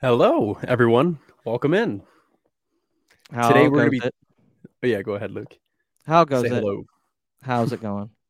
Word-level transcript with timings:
Hello, 0.00 0.58
everyone. 0.66 1.18
Welcome 1.44 1.74
in. 1.74 2.02
How 3.32 3.48
Today 3.48 3.68
we're 3.68 3.70
goes 3.70 3.78
gonna 3.78 3.90
be. 3.90 3.98
it? 3.98 4.14
Oh, 4.82 4.86
yeah, 4.86 5.02
go 5.02 5.14
ahead, 5.14 5.30
Luke. 5.30 5.56
How 6.06 6.24
goes 6.24 6.42
Say 6.42 6.48
it? 6.48 6.60
hello. 6.60 6.84
How's 7.42 7.72
it 7.72 7.80
going? 7.82 8.10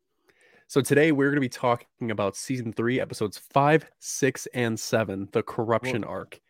So 0.69 0.81
today 0.81 1.13
we're 1.13 1.27
going 1.29 1.37
to 1.37 1.41
be 1.41 1.49
talking 1.49 2.11
about 2.11 2.35
season 2.35 2.73
three, 2.73 3.01
episodes 3.01 3.39
five, 3.39 3.89
six, 4.01 4.49
and 4.53 4.79
seven, 4.81 5.29
the 5.31 5.41
corruption 5.45 6.03
arc. 6.03 6.41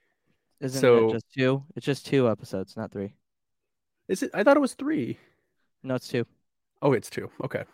Isn't 0.58 0.80
So- 0.80 1.10
it 1.10 1.12
just 1.12 1.26
two? 1.36 1.62
It's 1.76 1.84
just 1.84 2.06
two 2.06 2.26
episodes, 2.26 2.78
not 2.78 2.90
three. 2.90 3.12
Is 4.08 4.22
it? 4.22 4.30
I 4.32 4.42
thought 4.42 4.56
it 4.56 4.60
was 4.60 4.72
three. 4.72 5.18
No, 5.82 5.96
it's 5.96 6.08
two. 6.08 6.24
Oh, 6.80 6.94
it's 6.94 7.10
two. 7.10 7.28
Okay. 7.44 7.64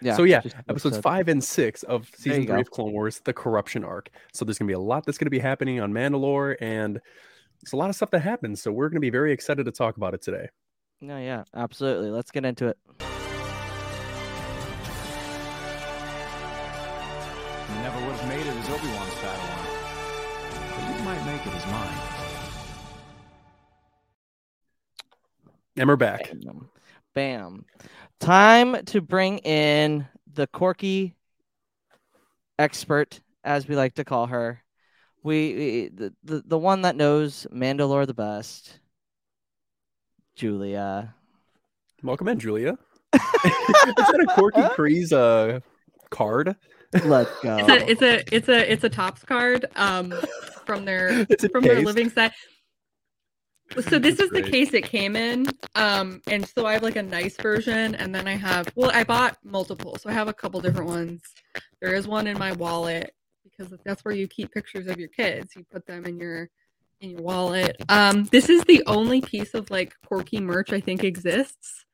Yeah. 0.00 0.16
so 0.16 0.24
yeah, 0.24 0.38
episodes 0.38 0.64
episodes. 0.68 0.98
five 0.98 1.28
and 1.28 1.42
six 1.42 1.82
of 1.84 2.10
season 2.16 2.46
three 2.46 2.56
go. 2.56 2.60
of 2.60 2.70
Clone 2.70 2.92
Wars, 2.92 3.20
the 3.20 3.32
corruption 3.32 3.84
arc. 3.84 4.10
So 4.32 4.44
there's 4.44 4.58
going 4.58 4.66
to 4.66 4.70
be 4.70 4.74
a 4.74 4.78
lot 4.78 5.06
that's 5.06 5.18
going 5.18 5.26
to 5.26 5.30
be 5.30 5.38
happening 5.38 5.80
on 5.80 5.92
Mandalore, 5.92 6.56
and 6.60 7.00
it's 7.62 7.72
a 7.72 7.76
lot 7.76 7.88
of 7.90 7.96
stuff 7.96 8.10
that 8.10 8.20
happens. 8.20 8.60
So 8.62 8.70
we're 8.72 8.88
going 8.88 8.96
to 8.96 9.00
be 9.00 9.10
very 9.10 9.32
excited 9.32 9.64
to 9.64 9.72
talk 9.72 9.96
about 9.96 10.14
it 10.14 10.22
today. 10.22 10.48
No, 11.00 11.18
yeah, 11.18 11.44
absolutely. 11.54 12.10
Let's 12.10 12.30
get 12.30 12.44
into 12.44 12.68
it. 12.68 12.78
You 17.68 17.74
never 17.82 18.06
would 18.06 18.16
have 18.16 18.28
made 18.28 18.46
it 18.46 18.54
as 18.56 18.68
Obi-Wan's 18.68 19.14
Padawan. 19.14 19.64
But 20.70 20.98
you 20.98 21.04
might 21.04 21.24
make 21.26 21.46
it 21.46 21.54
as 21.54 21.66
mine. 21.66 21.98
And 25.76 25.88
we're 25.88 25.96
back. 25.96 26.30
Bam. 26.30 26.68
Bam. 27.14 27.64
Time 28.20 28.84
to 28.86 29.00
bring 29.00 29.38
in 29.38 30.06
the 30.32 30.46
Korkie 30.48 31.14
expert, 32.58 33.20
as 33.44 33.68
we 33.68 33.76
like 33.76 33.94
to 33.94 34.04
call 34.04 34.26
her. 34.26 34.62
We, 35.22 35.54
we 35.54 35.90
the, 35.94 36.14
the 36.24 36.42
the 36.46 36.58
one 36.58 36.82
that 36.82 36.96
knows 36.96 37.46
Mandalore 37.52 38.06
the 38.06 38.14
best, 38.14 38.80
Julia. 40.34 41.14
Welcome 42.02 42.28
in, 42.28 42.38
Julia. 42.38 42.76
Is 43.14 43.20
that 43.22 44.26
a 44.28 44.40
Korkie 44.40 44.74
Kryze 44.74 45.12
uh, 45.12 45.60
card? 46.10 46.56
Let's 47.04 47.30
go. 47.42 47.56
It's 47.56 47.68
a 47.68 47.90
it's 47.90 48.02
a 48.02 48.34
it's 48.36 48.48
a 48.48 48.72
it's 48.72 48.84
a 48.84 48.88
Topps 48.88 49.24
card 49.24 49.66
um 49.76 50.12
from 50.66 50.84
their 50.84 51.26
It's 51.30 51.44
a 51.44 51.48
from 51.48 51.64
their 51.64 51.80
living 51.82 52.10
set. 52.10 52.34
So 53.88 53.98
this 53.98 54.20
is 54.20 54.30
the 54.30 54.42
case 54.42 54.72
it 54.74 54.84
came 54.84 55.16
in. 55.16 55.46
Um 55.74 56.20
and 56.28 56.46
so 56.46 56.66
I 56.66 56.74
have 56.74 56.82
like 56.82 56.96
a 56.96 57.02
nice 57.02 57.36
version 57.36 57.94
and 57.94 58.14
then 58.14 58.28
I 58.28 58.36
have 58.36 58.68
well 58.76 58.90
I 58.94 59.04
bought 59.04 59.36
multiple. 59.42 59.96
So 60.00 60.08
I 60.10 60.12
have 60.12 60.28
a 60.28 60.32
couple 60.34 60.60
different 60.60 60.88
ones. 60.88 61.22
There 61.80 61.94
is 61.94 62.06
one 62.06 62.26
in 62.26 62.38
my 62.38 62.52
wallet 62.52 63.14
because 63.42 63.72
that's 63.84 64.04
where 64.04 64.14
you 64.14 64.28
keep 64.28 64.52
pictures 64.52 64.86
of 64.86 64.98
your 64.98 65.08
kids. 65.08 65.56
You 65.56 65.64
put 65.72 65.86
them 65.86 66.04
in 66.04 66.18
your 66.18 66.50
in 67.00 67.10
your 67.10 67.22
wallet. 67.22 67.76
Um 67.88 68.24
this 68.24 68.48
is 68.48 68.62
the 68.64 68.82
only 68.86 69.20
piece 69.20 69.54
of 69.54 69.70
like 69.70 69.94
Korkie 70.08 70.40
merch 70.42 70.72
I 70.72 70.80
think 70.80 71.02
exists. 71.02 71.84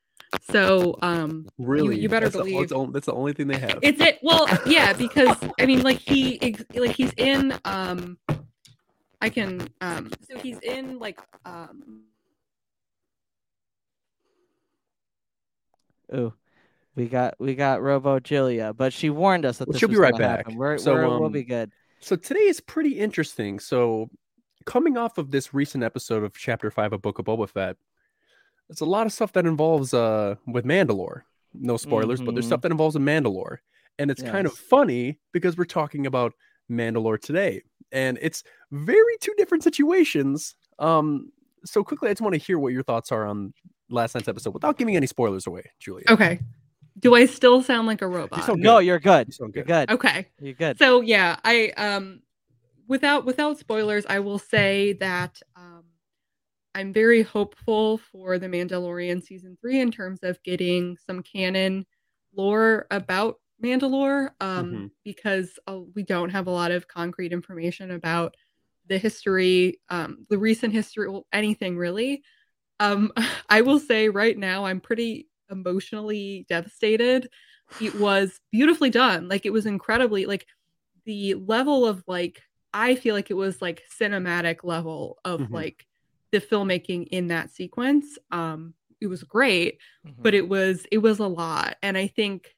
So 0.51 0.97
um 1.03 1.49
Really? 1.57 1.99
you 1.99 2.09
better 2.09 2.27
that's 2.27 2.37
believe- 2.37 2.59
that's, 2.59 2.71
the 2.71 2.77
only, 2.77 2.93
that's 2.93 3.07
the 3.07 3.15
only 3.15 3.33
thing 3.33 3.47
they 3.49 3.59
have. 3.59 3.79
it's 3.83 4.01
it. 4.01 4.19
Well, 4.23 4.47
yeah, 4.67 4.93
because 4.93 5.37
I 5.59 5.67
mean, 5.67 5.83
like 5.83 5.99
he, 5.99 6.57
like 6.75 6.95
he's 6.95 7.13
in. 7.17 7.59
Um, 7.65 8.19
I 9.21 9.29
can. 9.29 9.69
Um, 9.81 10.11
so 10.29 10.39
he's 10.39 10.59
in 10.61 10.99
like. 10.99 11.21
Um, 11.45 12.03
Ooh, 16.15 16.33
we 16.97 17.07
got 17.07 17.35
we 17.39 17.55
got 17.55 17.83
Robo 17.83 18.19
Julia, 18.19 18.73
but 18.73 18.93
she 18.93 19.11
warned 19.11 19.45
us 19.45 19.59
that 19.59 19.69
Well, 19.69 19.73
this 19.75 19.81
she'll 19.81 19.89
be 19.89 19.97
right 19.97 20.17
back. 20.17 20.53
We're, 20.53 20.79
So, 20.79 20.95
we're, 20.95 21.09
we'll 21.09 21.27
um, 21.27 21.33
be 21.33 21.45
good. 21.45 21.71
So 22.01 22.17
today 22.17 22.41
is 22.41 22.61
pretty 22.61 22.99
interesting. 22.99 23.61
So 23.61 24.11
coming 24.67 24.97
off 24.97 25.19
of 25.19 25.31
this 25.31 25.55
recent 25.55 25.85
episode 25.85 26.25
of 26.25 26.35
Chapter 26.35 26.71
Five 26.71 26.93
of 26.93 27.03
Book 27.03 27.19
of 27.19 27.27
Boba 27.27 27.49
Fett, 27.49 27.77
there's 28.69 28.81
a 28.81 28.87
lot 28.87 29.07
of 29.07 29.13
stuff 29.13 29.33
that 29.35 29.47
involves 29.47 29.95
uh 29.95 30.35
with 30.47 30.65
Mandalore. 30.65 31.23
No 31.53 31.77
spoilers, 31.77 32.21
but 32.21 32.35
there's 32.35 32.45
Mhm. 32.47 32.49
stuff 32.49 32.61
that 32.63 32.71
involves 32.73 32.97
a 32.97 33.01
Mandalore, 33.01 33.59
and 33.99 34.11
it's 34.11 34.23
kind 34.23 34.47
of 34.47 34.53
funny 34.53 35.19
because 35.33 35.57
we're 35.57 35.65
talking 35.65 36.07
about 36.07 36.33
Mandalore 36.71 37.21
today, 37.21 37.63
and 37.93 38.19
it's 38.23 38.43
very 38.71 39.17
two 39.21 39.35
different 39.37 39.63
situations. 39.65 40.55
Um, 40.79 41.31
so 41.65 41.83
quickly, 41.85 42.09
I 42.09 42.13
just 42.13 42.23
want 42.23 42.35
to 42.35 42.41
hear 42.41 42.59
what 42.59 42.73
your 42.73 42.83
thoughts 42.83 43.13
are 43.13 43.27
on 43.27 43.53
last 43.91 44.15
night's 44.15 44.29
episode 44.29 44.55
without 44.55 44.79
giving 44.79 44.97
any 44.97 45.07
spoilers 45.07 45.47
away, 45.47 45.65
Julia. 45.79 46.05
okay. 46.09 46.41
Do 46.99 47.15
I 47.15 47.27
still 47.27 47.63
sound 47.63 47.87
like 47.87 48.03
a 48.03 48.07
robot? 48.09 48.45
sound 48.45 48.61
No, 48.61 48.79
good. 48.79 48.87
you're 48.87 48.99
good. 48.99 49.29
You 49.29 49.33
sound 49.33 49.55
You're 49.55 49.65
good. 49.65 49.89
good. 49.89 49.95
Okay. 49.95 50.27
You're 50.41 50.55
good. 50.55 50.79
So 50.79 51.01
yeah, 51.01 51.37
I 51.45 51.71
um, 51.77 52.21
without 52.89 53.25
without 53.25 53.59
spoilers, 53.59 54.05
I 54.09 54.19
will 54.21 54.39
say 54.39 54.95
that 54.95 55.41
um, 55.57 55.85
I'm 56.75 56.93
very 56.93 57.23
hopeful 57.23 57.99
for 57.99 58.39
the 58.39 58.49
Mandalorian 58.49 59.23
season 59.23 59.57
three 59.61 59.81
in 59.81 59.91
terms 59.91 60.21
of 60.23 60.43
getting 60.43 60.97
some 61.07 61.23
canon 61.23 61.87
lore 62.35 62.87
about 62.91 63.37
Mandalore, 63.63 64.31
um, 64.41 64.65
Mhm. 64.73 64.91
because 65.05 65.59
uh, 65.67 65.81
we 65.95 66.03
don't 66.03 66.31
have 66.31 66.47
a 66.47 66.51
lot 66.51 66.71
of 66.73 66.89
concrete 66.89 67.33
information 67.33 67.91
about 67.93 68.35
the 68.87 68.99
history, 68.99 69.81
um, 69.91 70.27
the 70.31 70.39
recent 70.39 70.73
history, 70.73 71.09
well, 71.09 71.27
anything 71.33 71.77
really. 71.77 72.23
Um, 72.81 73.13
I 73.51 73.61
will 73.63 73.79
say 73.79 74.09
right 74.09 74.37
now, 74.37 74.65
I'm 74.65 74.81
pretty 74.81 75.29
emotionally 75.51 76.47
devastated. 76.49 77.29
It 77.81 77.95
was 78.01 78.41
beautifully 78.53 78.91
done. 78.91 79.29
Like 79.29 79.47
it 79.47 79.53
was 79.53 79.67
incredibly 79.67 80.27
like 80.27 80.47
the 81.05 81.35
level 81.35 81.87
of 81.87 82.03
like 82.07 82.43
I 82.73 82.95
feel 82.95 83.15
like 83.15 83.31
it 83.31 83.35
was 83.35 83.61
like 83.61 83.83
cinematic 84.01 84.65
level 84.65 85.19
of 85.25 85.41
Mhm. 85.43 85.51
like 85.53 85.87
the 86.33 86.41
filmmaking 86.41 87.09
in 87.11 87.29
that 87.29 87.51
sequence. 87.51 88.17
Um, 88.31 88.75
it 89.01 89.09
was 89.09 89.25
great, 89.25 89.79
Mhm. 90.07 90.15
but 90.23 90.35
it 90.35 90.49
was 90.49 90.87
it 90.93 90.99
was 90.99 91.19
a 91.19 91.27
lot, 91.27 91.77
and 91.83 91.97
I 91.99 92.07
think 92.07 92.55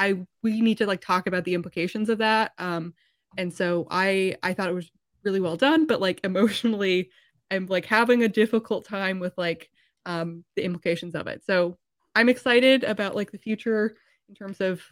I 0.00 0.14
we 0.42 0.60
need 0.62 0.78
to 0.78 0.86
like 0.86 1.02
talk 1.02 1.26
about 1.26 1.44
the 1.44 1.54
implications 1.54 2.08
of 2.08 2.18
that. 2.18 2.52
Um, 2.58 2.94
and 3.36 3.52
so 3.52 3.86
I 3.90 4.36
I 4.42 4.54
thought 4.54 4.70
it 4.70 4.74
was 4.74 4.90
really 5.24 5.40
well 5.40 5.56
done, 5.56 5.86
but 5.86 6.00
like 6.00 6.20
emotionally, 6.24 7.10
I'm 7.50 7.66
like 7.66 7.84
having 7.84 8.22
a 8.22 8.28
difficult 8.28 8.86
time 8.86 9.20
with 9.20 9.34
like 9.36 9.70
um 10.06 10.44
the 10.56 10.64
implications 10.64 11.14
of 11.14 11.26
it. 11.26 11.44
So 11.44 11.76
I'm 12.14 12.28
excited 12.30 12.82
about 12.84 13.14
like 13.14 13.30
the 13.30 13.38
future 13.38 13.94
in 14.28 14.34
terms 14.34 14.60
of 14.60 14.82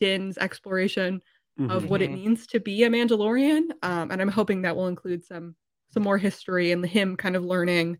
Din's 0.00 0.36
exploration 0.38 1.22
of 1.68 1.84
Mhm. 1.84 1.88
what 1.88 2.02
it 2.02 2.10
Mhm. 2.10 2.14
means 2.14 2.46
to 2.48 2.60
be 2.60 2.82
a 2.82 2.90
Mandalorian. 2.90 3.70
Um, 3.82 4.10
and 4.10 4.20
I'm 4.20 4.28
hoping 4.28 4.62
that 4.62 4.76
will 4.76 4.88
include 4.88 5.24
some 5.24 5.54
some 5.90 6.02
more 6.02 6.18
history 6.18 6.72
and 6.72 6.84
him 6.84 7.16
kind 7.16 7.36
of 7.36 7.44
learning 7.44 7.98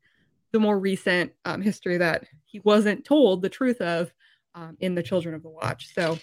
the 0.53 0.61
more 0.61 0.79
recent 0.79 1.33
um, 1.45 1.63
history 1.63 1.99
that 1.99 2.25
he 2.45 2.61
wasn't 2.61 3.05
told 3.05 3.43
the 3.43 3.49
truth 3.49 3.81
of 3.81 4.13
um, 4.55 4.77
in 4.81 4.95
the 4.95 5.03
Children 5.03 5.35
of 5.35 5.43
the 5.43 5.49
Watch. 5.49 5.95
So 5.95 6.19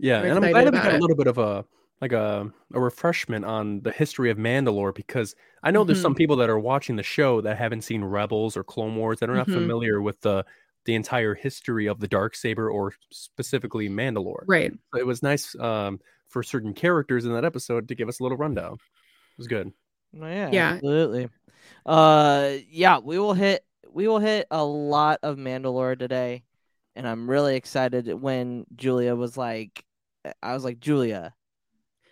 Yeah, 0.00 0.22
I'm 0.22 0.24
and 0.24 0.36
I'm 0.38 0.48
glad 0.48 0.72
we 0.72 0.80
about 0.80 0.80
got 0.80 0.92
a 0.94 0.96
little 0.96 1.16
bit 1.16 1.26
of 1.26 1.38
a 1.38 1.64
like 2.00 2.12
a 2.12 2.50
a 2.72 2.80
refreshment 2.80 3.44
on 3.44 3.82
the 3.82 3.92
history 3.92 4.30
of 4.30 4.38
Mandalore 4.38 4.94
because 4.94 5.34
I 5.62 5.70
know 5.70 5.84
there's 5.84 5.98
Mm-hmm. 5.98 6.00
some 6.00 6.14
people 6.14 6.36
that 6.36 6.48
are 6.50 6.58
watching 6.58 6.96
the 6.96 7.02
show 7.02 7.40
that 7.42 7.58
haven't 7.58 7.82
seen 7.82 8.02
Rebels 8.04 8.56
or 8.56 8.64
Clone 8.64 8.96
Wars 8.96 9.20
that 9.20 9.28
are 9.30 9.36
not 9.36 9.48
Mhm. 9.48 9.50
familiar 9.50 10.00
with 10.00 10.20
the 10.22 10.44
the 10.86 10.94
entire 10.94 11.34
history 11.34 11.86
of 11.86 12.00
the 12.00 12.08
dark 12.08 12.34
saber 12.34 12.70
or 12.70 12.92
specifically 13.10 13.88
Mandalore. 13.90 14.46
right. 14.46 14.72
So 14.94 15.00
it 15.00 15.06
was 15.06 15.22
nice 15.22 15.54
um, 15.60 16.00
for 16.28 16.42
certain 16.42 16.72
characters 16.74 17.26
in 17.26 17.34
that 17.34 17.44
episode 17.44 17.88
to 17.88 17.94
give 17.94 18.08
us 18.08 18.20
a 18.20 18.22
little 18.22 18.38
rundown. 18.38 18.74
It 18.74 18.80
was 19.38 19.48
good. 19.48 19.72
Oh, 20.20 20.26
yeah, 20.26 20.48
Yeah. 20.50 20.80
absolutely. 20.80 21.28
Uh, 21.86 22.54
yeah, 22.68 22.98
we 22.98 23.18
will 23.18 23.34
hit 23.34 23.64
we 23.90 24.08
will 24.08 24.18
hit 24.20 24.46
a 24.50 24.64
lot 24.64 25.20
of 25.22 25.36
Mandalore 25.38 25.98
today, 25.98 26.44
and 26.96 27.08
I'm 27.08 27.30
really 27.30 27.56
excited 27.56 28.08
when 28.14 28.66
Julia 28.76 29.16
was 29.16 29.36
like, 29.36 29.84
I 30.42 30.54
was 30.54 30.64
like, 30.64 30.80
Julia, 30.80 31.34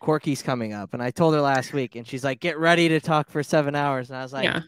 Korkie's 0.00 0.43
coming 0.43 0.72
up, 0.72 0.94
and 0.94 1.02
I 1.02 1.10
told 1.10 1.34
her 1.34 1.40
last 1.40 1.72
week, 1.72 1.96
and 1.96 2.06
she's 2.06 2.25
like, 2.25 2.40
get 2.40 2.58
ready 2.58 2.88
to 2.90 3.00
talk 3.00 3.31
for 3.31 3.43
seven 3.43 3.75
hours, 3.75 4.10
and 4.10 4.19
I 4.19 4.22
was 4.22 4.32
like, 4.32 4.44
yeah. 4.44 4.60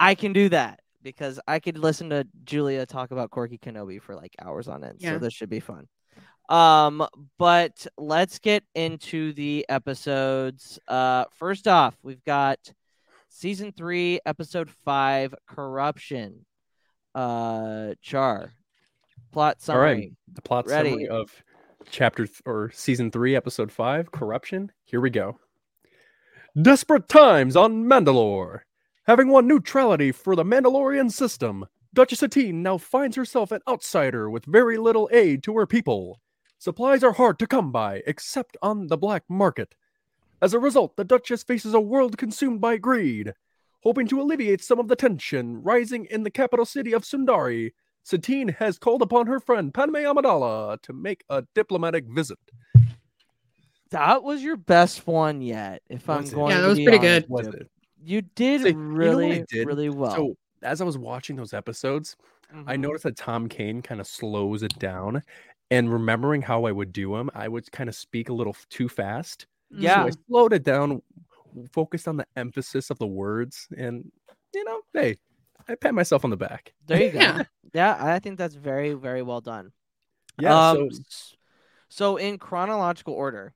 I 0.00 0.14
can 0.14 0.32
do 0.32 0.48
that 0.48 0.80
because 1.02 1.38
I 1.46 1.60
could 1.60 1.78
listen 1.78 2.10
to 2.10 2.26
Julia 2.44 2.86
talk 2.86 3.10
about 3.10 3.30
Corky 3.30 3.58
Kenobi 3.58 4.00
for 4.00 4.14
like 4.16 4.34
hours 4.40 4.68
on 4.68 4.82
end. 4.82 5.00
So 5.00 5.18
this 5.18 5.32
should 5.32 5.50
be 5.50 5.60
fun. 5.60 5.86
Um, 6.48 7.06
but 7.38 7.86
let's 7.96 8.38
get 8.38 8.64
into 8.74 9.32
the 9.34 9.64
episodes. 9.68 10.78
Uh, 10.88 11.24
first 11.32 11.68
off, 11.68 11.96
we've 12.02 12.24
got 12.24 12.58
season 13.28 13.72
three, 13.72 14.20
episode 14.26 14.70
five, 14.84 15.34
corruption. 15.46 16.44
Uh, 17.14 17.94
Char, 18.02 18.52
plot 19.32 19.58
All 19.68 19.78
right. 19.78 19.94
summary. 19.94 20.16
The 20.32 20.42
plot 20.42 20.66
Ready. 20.66 20.90
summary 20.90 21.08
of 21.08 21.30
chapter 21.90 22.26
th- 22.26 22.42
or 22.44 22.70
season 22.72 23.10
three, 23.10 23.36
episode 23.36 23.70
five, 23.70 24.10
corruption. 24.12 24.72
Here 24.84 25.00
we 25.00 25.10
go. 25.10 25.38
Desperate 26.60 27.08
times 27.08 27.56
on 27.56 27.84
Mandalore. 27.84 28.60
Having 29.06 29.28
won 29.28 29.46
neutrality 29.46 30.12
for 30.12 30.36
the 30.36 30.44
Mandalorian 30.44 31.10
system, 31.10 31.66
Duchess 31.92 32.20
Satine 32.20 32.62
now 32.62 32.78
finds 32.78 33.16
herself 33.16 33.52
an 33.52 33.60
outsider 33.68 34.30
with 34.30 34.44
very 34.46 34.78
little 34.78 35.08
aid 35.12 35.42
to 35.44 35.56
her 35.56 35.66
people. 35.66 36.20
Supplies 36.58 37.04
are 37.04 37.12
hard 37.12 37.38
to 37.38 37.46
come 37.46 37.70
by, 37.70 38.02
except 38.06 38.56
on 38.62 38.86
the 38.86 38.96
black 38.96 39.24
market. 39.28 39.74
As 40.40 40.54
a 40.54 40.58
result, 40.58 40.96
the 40.96 41.04
Duchess 41.04 41.42
faces 41.42 41.74
a 41.74 41.80
world 41.80 42.18
consumed 42.18 42.60
by 42.60 42.76
greed. 42.76 43.34
Hoping 43.82 44.08
to 44.08 44.20
alleviate 44.20 44.64
some 44.64 44.78
of 44.78 44.88
the 44.88 44.96
tension 44.96 45.62
rising 45.62 46.06
in 46.06 46.22
the 46.22 46.30
capital 46.30 46.64
city 46.64 46.92
of 46.92 47.02
Sundari, 47.02 47.72
Satine 48.04 48.48
has 48.48 48.78
called 48.78 49.00
upon 49.02 49.26
her 49.26 49.40
friend 49.40 49.72
Padme 49.72 49.96
Amidala 49.96 50.80
to 50.82 50.92
make 50.92 51.24
a 51.30 51.42
diplomatic 51.54 52.04
visit. 52.06 52.38
That 53.90 54.22
was 54.22 54.42
your 54.42 54.56
best 54.58 55.06
one 55.06 55.40
yet. 55.40 55.82
If 55.88 56.08
I'm 56.08 56.22
Was 56.22 56.32
it? 56.32 56.34
going, 56.34 56.50
Yeah, 56.50 56.60
that 56.60 56.66
to 56.66 56.68
was 56.70 56.78
be 56.78 56.84
pretty 56.84 56.98
good. 56.98 57.24
Was 57.28 57.46
you. 57.46 57.52
it? 57.52 57.70
You 58.04 58.22
did 58.22 58.60
So, 58.62 58.68
you 58.68 58.74
know 58.74 58.80
really, 58.80 59.44
did? 59.50 59.66
really 59.66 59.88
well. 59.88 60.14
So, 60.14 60.36
as 60.62 60.80
I 60.82 60.84
was 60.84 60.98
watching 60.98 61.36
those 61.36 61.54
episodes, 61.54 62.16
I 62.66 62.76
Mhm. 62.76 62.80
noticed 62.80 63.04
that 63.04 63.16
Tom 63.16 63.48
Kane 63.48 63.80
kind 63.80 64.00
of 64.00 64.06
slows 64.06 64.62
it 64.62 64.78
down. 64.78 65.22
And 65.70 65.90
remembering 65.90 66.42
how 66.42 66.64
I 66.66 66.72
would 66.72 66.92
do 66.92 67.16
him, 67.16 67.30
I 67.34 67.48
would 67.48 67.70
kind 67.72 67.88
of 67.88 67.94
speak 67.94 68.28
a 68.28 68.34
little 68.34 68.54
too 68.68 68.88
fast. 68.88 69.46
Yeah. 69.70 70.02
So 70.02 70.08
I 70.08 70.10
slowed 70.28 70.52
it 70.52 70.62
down, 70.62 71.00
focused 71.72 72.06
on 72.06 72.18
the 72.18 72.26
emphasis 72.36 72.90
of 72.90 72.98
the 72.98 73.06
words, 73.06 73.66
and 73.78 74.12
you 74.54 74.62
know, 74.64 74.82
hey, 74.92 75.16
I 75.68 75.74
pat 75.74 75.94
myself 75.94 76.24
on 76.24 76.30
the 76.30 76.36
back. 76.36 76.72
There 76.86 77.02
you 77.02 77.12
go. 77.12 77.20
Yeah. 77.20 77.42
yeah, 77.72 77.96
I 77.98 78.18
think 78.18 78.38
that's 78.38 78.54
very, 78.54 78.94
very 78.94 79.22
well 79.22 79.40
done. 79.40 79.72
Yeah. 80.36 80.70
Um, 80.70 80.90
so 80.90 81.02
so 81.88 82.16
in 82.16 82.38
chronological 82.38 83.14
order, 83.14 83.54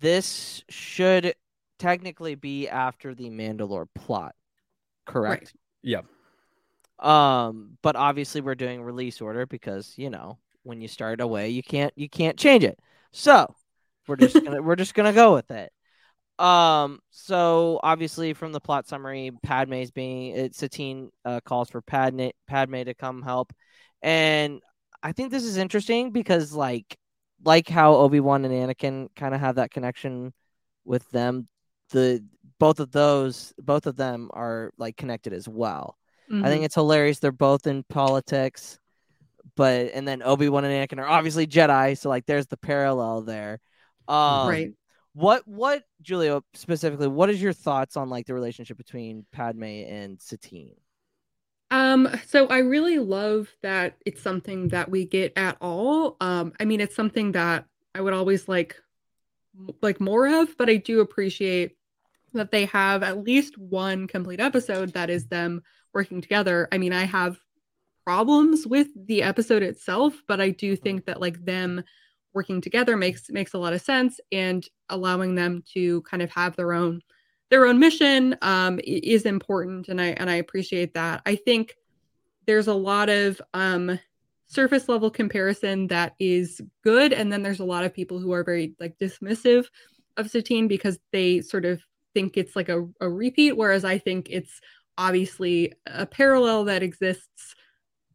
this 0.00 0.64
should 0.68 1.34
technically 1.78 2.34
be 2.36 2.68
after 2.68 3.14
the 3.14 3.30
Mandalore 3.30 3.88
plot, 3.94 4.34
correct? 5.06 5.54
yeah, 5.82 6.02
Um, 6.98 7.78
but 7.82 7.94
obviously 7.96 8.40
we're 8.40 8.56
doing 8.56 8.82
release 8.82 9.20
order 9.20 9.46
because 9.46 9.94
you 9.96 10.10
know 10.10 10.38
when 10.64 10.80
you 10.80 10.88
start 10.88 11.20
away, 11.20 11.50
you 11.50 11.62
can't 11.62 11.92
you 11.96 12.08
can't 12.08 12.36
change 12.38 12.64
it. 12.64 12.78
So 13.12 13.54
we're 14.06 14.16
just 14.16 14.42
gonna 14.42 14.62
we're 14.62 14.76
just 14.76 14.94
gonna 14.94 15.12
go 15.12 15.34
with 15.34 15.50
it. 15.50 15.72
Um, 16.38 17.00
so 17.10 17.80
obviously 17.82 18.32
from 18.32 18.52
the 18.52 18.60
plot 18.60 18.86
summary, 18.86 19.32
Padme's 19.42 19.90
being 19.90 20.36
it 20.36 20.54
Satine 20.54 21.10
uh, 21.24 21.40
calls 21.44 21.70
for 21.70 21.80
Padme 21.80 22.28
Padme 22.46 22.82
to 22.84 22.94
come 22.94 23.22
help, 23.22 23.52
and 24.02 24.60
I 25.02 25.12
think 25.12 25.30
this 25.30 25.44
is 25.44 25.56
interesting 25.56 26.12
because 26.12 26.52
like 26.52 26.96
like 27.44 27.68
how 27.68 27.94
Obi 27.94 28.20
Wan 28.20 28.44
and 28.44 28.54
Anakin 28.54 29.08
kind 29.16 29.34
of 29.34 29.40
have 29.40 29.56
that 29.56 29.70
connection 29.70 30.32
with 30.84 31.08
them, 31.10 31.48
the 31.90 32.24
both 32.58 32.80
of 32.80 32.90
those 32.92 33.52
both 33.58 33.86
of 33.86 33.96
them 33.96 34.30
are 34.32 34.72
like 34.78 34.96
connected 34.96 35.32
as 35.32 35.48
well. 35.48 35.96
I 36.44 36.48
think 36.50 36.64
it's 36.64 36.74
hilarious. 36.74 37.18
They're 37.20 37.32
both 37.32 37.66
in 37.66 37.84
politics, 37.84 38.78
but 39.56 39.92
and 39.94 40.06
then 40.06 40.22
Obi 40.22 40.48
Wan 40.48 40.64
and 40.64 40.88
Anakin 40.88 40.98
are 41.00 41.08
obviously 41.08 41.46
Jedi, 41.46 41.96
so 41.96 42.08
like 42.08 42.26
there's 42.26 42.46
the 42.46 42.56
parallel 42.56 43.22
there. 43.22 43.60
Um, 44.06 44.48
right. 44.48 44.70
What 45.18 45.48
what 45.48 45.82
Julia 46.00 46.44
specifically? 46.54 47.08
What 47.08 47.28
is 47.28 47.42
your 47.42 47.52
thoughts 47.52 47.96
on 47.96 48.08
like 48.08 48.26
the 48.26 48.34
relationship 48.34 48.76
between 48.76 49.26
Padme 49.32 49.64
and 49.64 50.20
Satine? 50.20 50.76
Um, 51.72 52.08
so 52.24 52.46
I 52.46 52.58
really 52.58 53.00
love 53.00 53.48
that 53.62 53.96
it's 54.06 54.22
something 54.22 54.68
that 54.68 54.88
we 54.88 55.06
get 55.06 55.32
at 55.36 55.56
all. 55.60 56.16
Um, 56.20 56.52
I 56.60 56.64
mean, 56.64 56.80
it's 56.80 56.94
something 56.94 57.32
that 57.32 57.64
I 57.96 58.00
would 58.00 58.12
always 58.12 58.46
like 58.46 58.76
like 59.82 60.00
more 60.00 60.40
of, 60.40 60.56
but 60.56 60.70
I 60.70 60.76
do 60.76 61.00
appreciate 61.00 61.76
that 62.34 62.52
they 62.52 62.66
have 62.66 63.02
at 63.02 63.24
least 63.24 63.58
one 63.58 64.06
complete 64.06 64.38
episode 64.38 64.92
that 64.92 65.10
is 65.10 65.26
them 65.26 65.62
working 65.92 66.20
together. 66.20 66.68
I 66.70 66.78
mean, 66.78 66.92
I 66.92 67.06
have 67.06 67.40
problems 68.04 68.68
with 68.68 68.86
the 68.94 69.24
episode 69.24 69.64
itself, 69.64 70.22
but 70.28 70.40
I 70.40 70.50
do 70.50 70.76
think 70.76 71.06
that 71.06 71.20
like 71.20 71.44
them 71.44 71.82
working 72.34 72.60
together 72.60 72.96
makes 72.96 73.30
makes 73.30 73.54
a 73.54 73.58
lot 73.58 73.72
of 73.72 73.80
sense 73.80 74.20
and 74.32 74.66
allowing 74.88 75.34
them 75.34 75.62
to 75.74 76.02
kind 76.02 76.22
of 76.22 76.30
have 76.30 76.56
their 76.56 76.72
own 76.72 77.00
their 77.50 77.66
own 77.66 77.78
mission 77.78 78.36
um, 78.42 78.78
is 78.84 79.24
important 79.24 79.88
and 79.88 80.00
I 80.00 80.08
and 80.08 80.28
I 80.28 80.36
appreciate 80.36 80.94
that. 80.94 81.22
I 81.26 81.36
think 81.36 81.74
there's 82.46 82.66
a 82.66 82.74
lot 82.74 83.08
of 83.08 83.40
um, 83.54 83.98
surface 84.46 84.88
level 84.88 85.10
comparison 85.10 85.86
that 85.88 86.14
is 86.18 86.60
good, 86.82 87.12
and 87.12 87.32
then 87.32 87.42
there's 87.42 87.60
a 87.60 87.64
lot 87.64 87.84
of 87.84 87.94
people 87.94 88.18
who 88.18 88.32
are 88.32 88.44
very 88.44 88.74
like 88.80 88.98
dismissive 88.98 89.66
of 90.16 90.30
Satine 90.30 90.68
because 90.68 90.98
they 91.12 91.40
sort 91.42 91.64
of 91.64 91.80
think 92.14 92.36
it's 92.36 92.56
like 92.56 92.68
a, 92.68 92.88
a 93.00 93.08
repeat, 93.08 93.52
whereas 93.52 93.84
I 93.84 93.98
think 93.98 94.28
it's 94.30 94.60
obviously 94.96 95.72
a 95.86 96.06
parallel 96.06 96.64
that 96.64 96.82
exists 96.82 97.54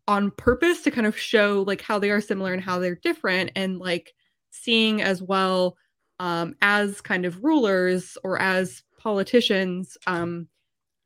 on 0.08 0.32
purpose 0.32 0.82
to 0.84 0.92
kind 0.92 1.08
of 1.08 1.18
show 1.18 1.64
like 1.66 1.82
how 1.82 1.98
they 2.00 2.10
are 2.12 2.22
similar 2.22 2.54
and 2.54 2.62
how 2.62 2.80
they're 2.80 2.96
different 2.96 3.52
and 3.56 3.80
like 3.80 4.14
seeing 4.52 5.02
as 5.02 5.22
well 5.22 5.78
um, 6.20 6.56
as 6.62 7.02
kind 7.02 7.26
of 7.26 7.44
rulers 7.44 8.18
or 8.24 8.40
as 8.42 8.84
politicians 9.00 9.98
um, 10.08 10.48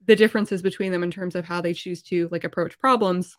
the 0.05 0.15
differences 0.15 0.61
between 0.61 0.91
them 0.91 1.03
in 1.03 1.11
terms 1.11 1.35
of 1.35 1.45
how 1.45 1.61
they 1.61 1.73
choose 1.73 2.01
to 2.01 2.27
like 2.31 2.43
approach 2.43 2.77
problems 2.79 3.37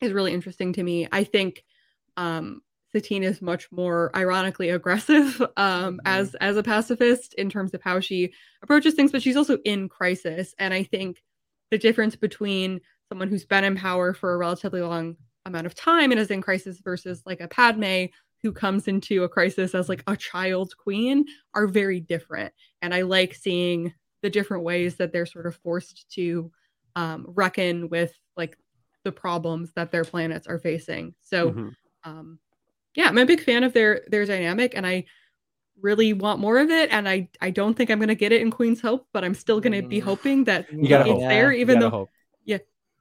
is 0.00 0.12
really 0.12 0.32
interesting 0.32 0.72
to 0.72 0.82
me 0.82 1.08
i 1.12 1.24
think 1.24 1.64
um, 2.16 2.62
Satine 2.92 3.24
is 3.24 3.42
much 3.42 3.70
more 3.70 4.10
ironically 4.16 4.70
aggressive 4.78 5.40
um, 5.56 5.98
Mhm. 5.98 6.00
as 6.06 6.34
as 6.36 6.56
a 6.56 6.62
pacifist 6.62 7.34
in 7.34 7.50
terms 7.50 7.74
of 7.74 7.82
how 7.82 8.00
she 8.00 8.32
approaches 8.62 8.94
things, 8.94 9.12
but 9.12 9.22
she's 9.22 9.36
also 9.36 9.58
in 9.64 9.88
crisis. 9.88 10.54
And 10.58 10.72
I 10.72 10.82
think 10.84 11.22
the 11.70 11.78
difference 11.78 12.16
between 12.16 12.80
someone 13.08 13.28
who's 13.28 13.44
been 13.44 13.64
in 13.64 13.76
power 13.76 14.12
for 14.12 14.34
a 14.34 14.38
relatively 14.38 14.80
long 14.80 15.16
amount 15.44 15.66
of 15.66 15.74
time 15.74 16.10
and 16.10 16.20
is 16.20 16.30
in 16.30 16.40
crisis 16.42 16.80
versus 16.80 17.22
like 17.24 17.40
a 17.40 17.48
Padme 17.48 18.06
who 18.42 18.52
comes 18.52 18.88
into 18.88 19.22
a 19.24 19.28
crisis 19.28 19.74
as 19.74 19.88
like 19.88 20.02
a 20.06 20.16
child 20.16 20.76
queen 20.76 21.24
are 21.54 21.66
very 21.66 22.00
different. 22.00 22.52
And 22.82 22.92
I 22.94 23.02
like 23.02 23.34
seeing 23.34 23.94
the 24.22 24.30
different 24.30 24.64
ways 24.64 24.96
that 24.96 25.12
they're 25.12 25.26
sort 25.26 25.46
of 25.46 25.56
forced 25.56 26.10
to 26.12 26.50
um, 26.96 27.26
reckon 27.28 27.88
with 27.88 28.12
like 28.36 28.56
the 29.04 29.12
problems 29.12 29.72
that 29.74 29.92
their 29.92 30.04
planets 30.04 30.46
are 30.46 30.58
facing. 30.58 31.14
So 31.20 31.50
Mhm. 31.52 31.74
um 32.04 32.38
yeah 32.94 33.08
i'm 33.08 33.18
a 33.18 33.26
big 33.26 33.42
fan 33.42 33.62
of 33.64 33.72
their 33.72 34.02
their 34.08 34.24
dynamic 34.24 34.72
and 34.76 34.86
i 34.86 35.04
really 35.80 36.12
want 36.12 36.38
more 36.40 36.58
of 36.58 36.70
it 36.70 36.90
and 36.92 37.08
i 37.08 37.28
i 37.40 37.50
don't 37.50 37.74
think 37.74 37.90
i'm 37.90 37.98
going 37.98 38.08
to 38.08 38.14
get 38.14 38.32
it 38.32 38.40
in 38.40 38.50
queen's 38.50 38.80
hope 38.80 39.06
but 39.12 39.22
i'm 39.24 39.34
still 39.34 39.60
going 39.60 39.72
to 39.82 39.86
be 39.86 40.00
Mm. 40.00 40.04
hoping 40.04 40.44
that 40.44 40.66
it's 40.70 41.04
hope. 41.04 41.18
there 41.20 41.52
even 41.52 41.78
though 41.80 41.90
hope. 41.90 42.10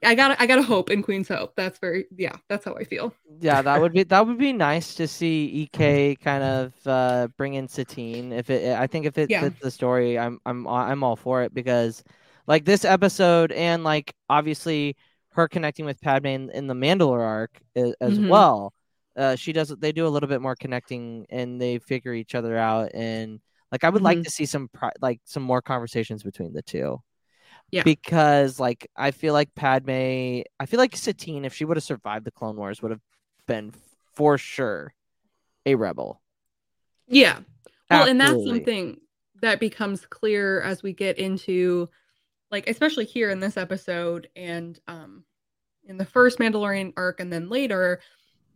I 0.03 0.15
gotta 0.15 0.41
i 0.41 0.45
gotta 0.45 0.61
hope 0.61 0.89
in 0.89 1.01
queen's 1.01 1.27
hope 1.27 1.53
that's 1.55 1.79
very 1.79 2.05
yeah 2.15 2.35
that's 2.49 2.65
how 2.65 2.75
i 2.75 2.83
feel 2.83 3.13
Yeah, 3.39 3.61
that 3.63 3.79
would 3.79 3.91
be 3.93 4.03
that 4.03 4.25
would 4.27 4.37
be 4.37 4.53
nice 4.53 4.93
to 4.95 5.07
see 5.07 5.45
EK 5.47 6.15
kind 6.17 6.43
of 6.43 6.73
uh, 6.87 7.27
bring 7.37 7.55
in 7.55 7.67
Satine. 7.67 8.31
If 8.31 8.49
it, 8.49 8.77
I 8.77 8.87
think 8.87 9.05
if 9.05 9.17
it 9.17 9.31
Yeah. 9.31 9.39
fits 9.39 9.55
the 9.61 9.71
story, 9.71 10.17
I'm 10.19 10.39
I'm 10.45 10.67
I'm 10.67 11.03
all 11.03 11.15
for 11.15 11.41
it 11.43 11.53
because, 11.53 12.03
like 12.47 12.65
this 12.65 12.85
episode 12.85 13.51
and 13.51 13.83
like 13.83 14.13
obviously 14.29 14.95
her 15.31 15.47
connecting 15.47 15.85
with 15.85 15.99
Padme 16.01 16.27
in, 16.27 16.49
in 16.51 16.67
the 16.67 16.73
Mandalore 16.75 17.19
arc 17.21 17.59
as, 17.75 17.93
as 17.99 18.19
Mhm. 18.19 18.29
well. 18.29 18.73
Uh, 19.17 19.35
she 19.35 19.51
does. 19.53 19.69
They 19.69 19.91
do 19.91 20.05
a 20.07 20.09
little 20.09 20.29
bit 20.29 20.41
more 20.41 20.55
connecting, 20.55 21.25
and 21.29 21.59
they 21.59 21.79
figure 21.79 22.13
each 22.13 22.35
other 22.35 22.55
out. 22.57 22.91
And 22.93 23.39
like, 23.71 23.83
I 23.83 23.89
would 23.89 24.01
like 24.03 24.17
Mhm. 24.17 24.23
to 24.23 24.29
see 24.31 24.45
some 24.45 24.67
pri- 24.69 24.91
like 25.01 25.19
some 25.25 25.43
more 25.43 25.61
conversations 25.63 26.21
between 26.23 26.53
the 26.53 26.61
two. 26.61 27.01
Yeah. 27.75 27.83
Because 27.83 28.57
like 28.57 28.89
I 28.95 29.11
feel 29.11 29.33
like 29.33 29.53
Padme, 29.53 29.89
I 30.61 30.65
feel 30.65 30.77
like 30.77 30.95
Satine, 30.95 31.43
if 31.43 31.53
she 31.53 31.65
would 31.65 31.75
have 31.75 31.83
survived 31.83 32.25
the 32.25 32.31
Clone 32.31 32.55
Wars, 32.55 32.81
would 32.81 32.91
have 32.91 33.01
been 33.47 33.73
for 34.13 34.37
sure 34.37 34.93
a 35.65 35.75
rebel. 35.75 36.21
Yeah. 37.05 37.39
Well, 37.91 38.07
and 38.07 38.21
that's 38.21 38.45
something 38.47 39.01
that 39.41 39.59
becomes 39.59 40.05
clear 40.05 40.61
as 40.61 40.83
we 40.83 40.93
get 40.93 41.17
into 41.19 41.89
like 42.49 42.69
especially 42.69 43.03
here 43.03 43.29
in 43.29 43.41
this 43.41 43.57
episode 43.57 44.29
and 44.37 44.79
um 44.87 45.25
in 45.83 45.97
the 45.97 46.05
first 46.05 46.39
Mandalorian 46.39 46.93
arc 46.95 47.19
and 47.19 47.31
then 47.31 47.49
later 47.49 47.99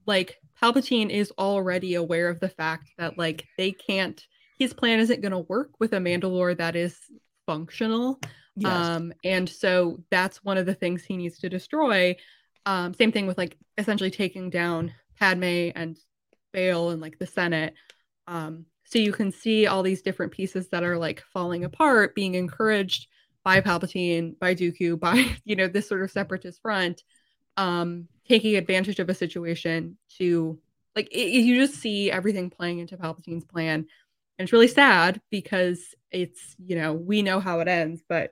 like 0.05 0.37
Palpatine 0.61 1.09
is 1.09 1.33
already 1.37 1.95
aware 1.95 2.29
of 2.29 2.39
the 2.39 2.47
fact 2.47 2.93
that 2.97 3.17
like 3.17 3.45
they 3.57 3.73
can't 3.73 4.25
his 4.57 4.73
plan 4.73 5.01
isn't 5.01 5.21
going 5.21 5.33
to 5.33 5.39
work 5.39 5.71
with 5.77 5.91
a 5.91 5.97
Mandalore 5.97 6.55
that 6.57 6.77
is 6.77 6.97
functional. 7.45 8.21
Um 8.67 9.13
and 9.23 9.47
so 9.47 10.03
that's 10.09 10.43
one 10.43 10.57
of 10.57 10.65
the 10.65 10.73
things 10.73 11.03
he 11.03 11.17
needs 11.17 11.39
to 11.39 11.49
destroy. 11.49 12.15
Um 12.65 12.93
same 12.93 13.11
thing 13.11 13.27
with 13.27 13.37
like 13.37 13.57
essentially 13.77 14.11
taking 14.11 14.49
down 14.49 14.93
Padme 15.19 15.71
and 15.75 15.97
Bail 16.51 16.89
and 16.89 17.01
like 17.01 17.19
the 17.19 17.27
Senate. 17.27 17.73
Um, 18.27 18.65
so 18.85 18.99
you 18.99 19.11
can 19.11 19.31
see 19.31 19.67
all 19.67 19.83
these 19.83 20.01
different 20.01 20.31
pieces 20.31 20.69
that 20.69 20.83
are 20.83 20.97
like 20.97 21.23
falling 21.33 21.63
apart, 21.63 22.15
being 22.15 22.35
encouraged 22.35 23.07
by 23.43 23.61
Palpatine, 23.61 24.37
by 24.39 24.55
Dooku, 24.55 24.99
by 24.99 25.25
you 25.45 25.55
know 25.55 25.67
this 25.67 25.87
sort 25.87 26.03
of 26.03 26.11
separatist 26.11 26.61
front, 26.61 27.03
um, 27.57 28.07
taking 28.27 28.55
advantage 28.55 28.99
of 28.99 29.09
a 29.09 29.13
situation 29.13 29.97
to 30.17 30.59
like 30.95 31.07
it, 31.11 31.29
you 31.29 31.59
just 31.59 31.79
see 31.79 32.09
everything 32.11 32.49
playing 32.49 32.79
into 32.79 32.97
Palpatine's 32.97 33.45
plan, 33.45 33.85
and 34.37 34.45
it's 34.45 34.53
really 34.53 34.67
sad 34.67 35.21
because 35.29 35.79
it's 36.11 36.55
you 36.57 36.75
know 36.75 36.93
we 36.93 37.21
know 37.21 37.39
how 37.39 37.59
it 37.59 37.67
ends, 37.67 38.01
but 38.07 38.31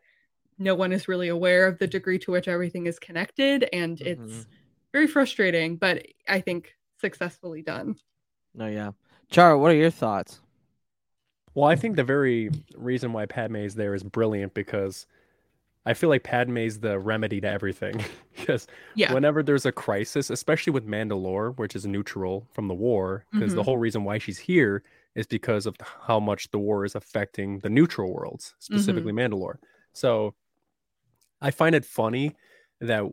no 0.58 0.76
one 0.76 0.92
is 0.92 1.08
really 1.08 1.28
aware 1.28 1.68
of 1.68 1.78
the 1.80 1.88
degree 1.88 2.20
to 2.20 2.32
which 2.32 2.48
everything 2.48 2.86
is 2.88 3.00
connected, 3.00 3.68
and 3.74 4.02
it's 4.02 4.20
Mhm. 4.22 4.46
very 4.94 5.08
frustrating, 5.08 5.76
but 5.78 6.06
I 6.28 6.42
think 6.42 6.76
successfully 7.00 7.62
done. 7.62 7.96
No, 8.54 8.68
yeah. 8.68 8.92
char 9.30 9.58
what 9.58 9.72
are 9.72 9.76
your 9.76 9.90
thoughts? 9.92 10.42
Well, 11.54 11.68
I 11.70 11.76
think 11.76 11.96
the 11.96 12.04
very 12.04 12.50
reason 12.76 13.14
why 13.14 13.26
Padme 13.26 13.58
is 13.58 13.76
there 13.76 13.94
is 13.94 14.04
brilliant 14.04 14.54
because 14.54 15.06
I 15.86 15.94
feel 15.94 16.10
like 16.10 16.24
Padme 16.24 16.58
is 16.58 16.80
the 16.82 17.00
remedy 17.00 17.42
to 17.42 17.48
everything. 17.50 18.04
because 18.36 18.68
Yeah. 18.96 19.14
whenever 19.14 19.42
there's 19.42 19.66
a 19.66 19.72
crisis, 19.72 20.30
especially 20.30 20.72
with 20.72 20.86
Mandalore, 20.86 21.58
which 21.58 21.76
is 21.76 21.86
neutral 21.88 22.48
from 22.52 22.68
the 22.68 22.74
war, 22.76 23.26
because 23.32 23.54
the 23.56 23.62
Mhm. 23.62 23.66
whole 23.66 23.78
reason 23.78 24.04
why 24.04 24.18
she's 24.18 24.38
here 24.38 24.84
is 25.16 25.26
because 25.26 25.66
of 25.66 25.76
how 25.82 26.20
much 26.20 26.52
the 26.52 26.60
war 26.60 26.86
is 26.86 26.94
affecting 26.94 27.60
the 27.60 27.70
neutral 27.70 28.14
worlds, 28.14 28.54
specifically 28.60 29.12
Mandalore. 29.14 29.58
So 29.94 30.36
I 31.42 31.52
find 31.52 31.76
it 31.76 31.86
funny 31.86 32.36
that 32.82 33.04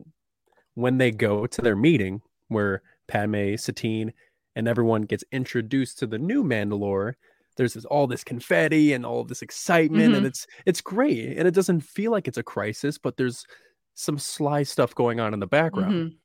when 0.73 0.97
they 0.97 1.11
go 1.11 1.45
to 1.47 1.61
their 1.61 1.75
meeting 1.75 2.21
where 2.47 2.81
Padme, 3.07 3.55
Satine, 3.55 4.13
and 4.55 4.67
everyone 4.67 5.03
gets 5.03 5.23
introduced 5.31 5.99
to 5.99 6.07
the 6.07 6.17
new 6.19 6.43
Mandalore, 6.43 7.13
there's 7.57 7.73
this, 7.73 7.85
all 7.85 8.07
this 8.07 8.23
confetti 8.23 8.93
and 8.93 9.05
all 9.05 9.23
this 9.23 9.41
excitement, 9.41 10.13
and 10.15 10.25
it's 10.25 10.45
it's 10.65 10.81
great, 10.81 11.37
and 11.37 11.47
it 11.47 11.53
doesn't 11.53 11.81
feel 11.81 12.11
like 12.11 12.27
it's 12.27 12.37
a 12.37 12.43
crisis, 12.43 12.97
but 12.97 13.15
there's 13.17 13.45
some 13.93 14.17
sly 14.19 14.63
stuff 14.63 14.93
going 14.93 15.19
on 15.21 15.33
in 15.33 15.39
the 15.39 15.47
background. 15.47 16.15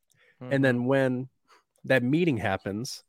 Mhm. 0.43 0.53
And 0.53 0.65
then 0.65 0.87
when 0.87 1.29
that 1.85 2.03
meeting 2.03 2.37
happens 2.37 3.05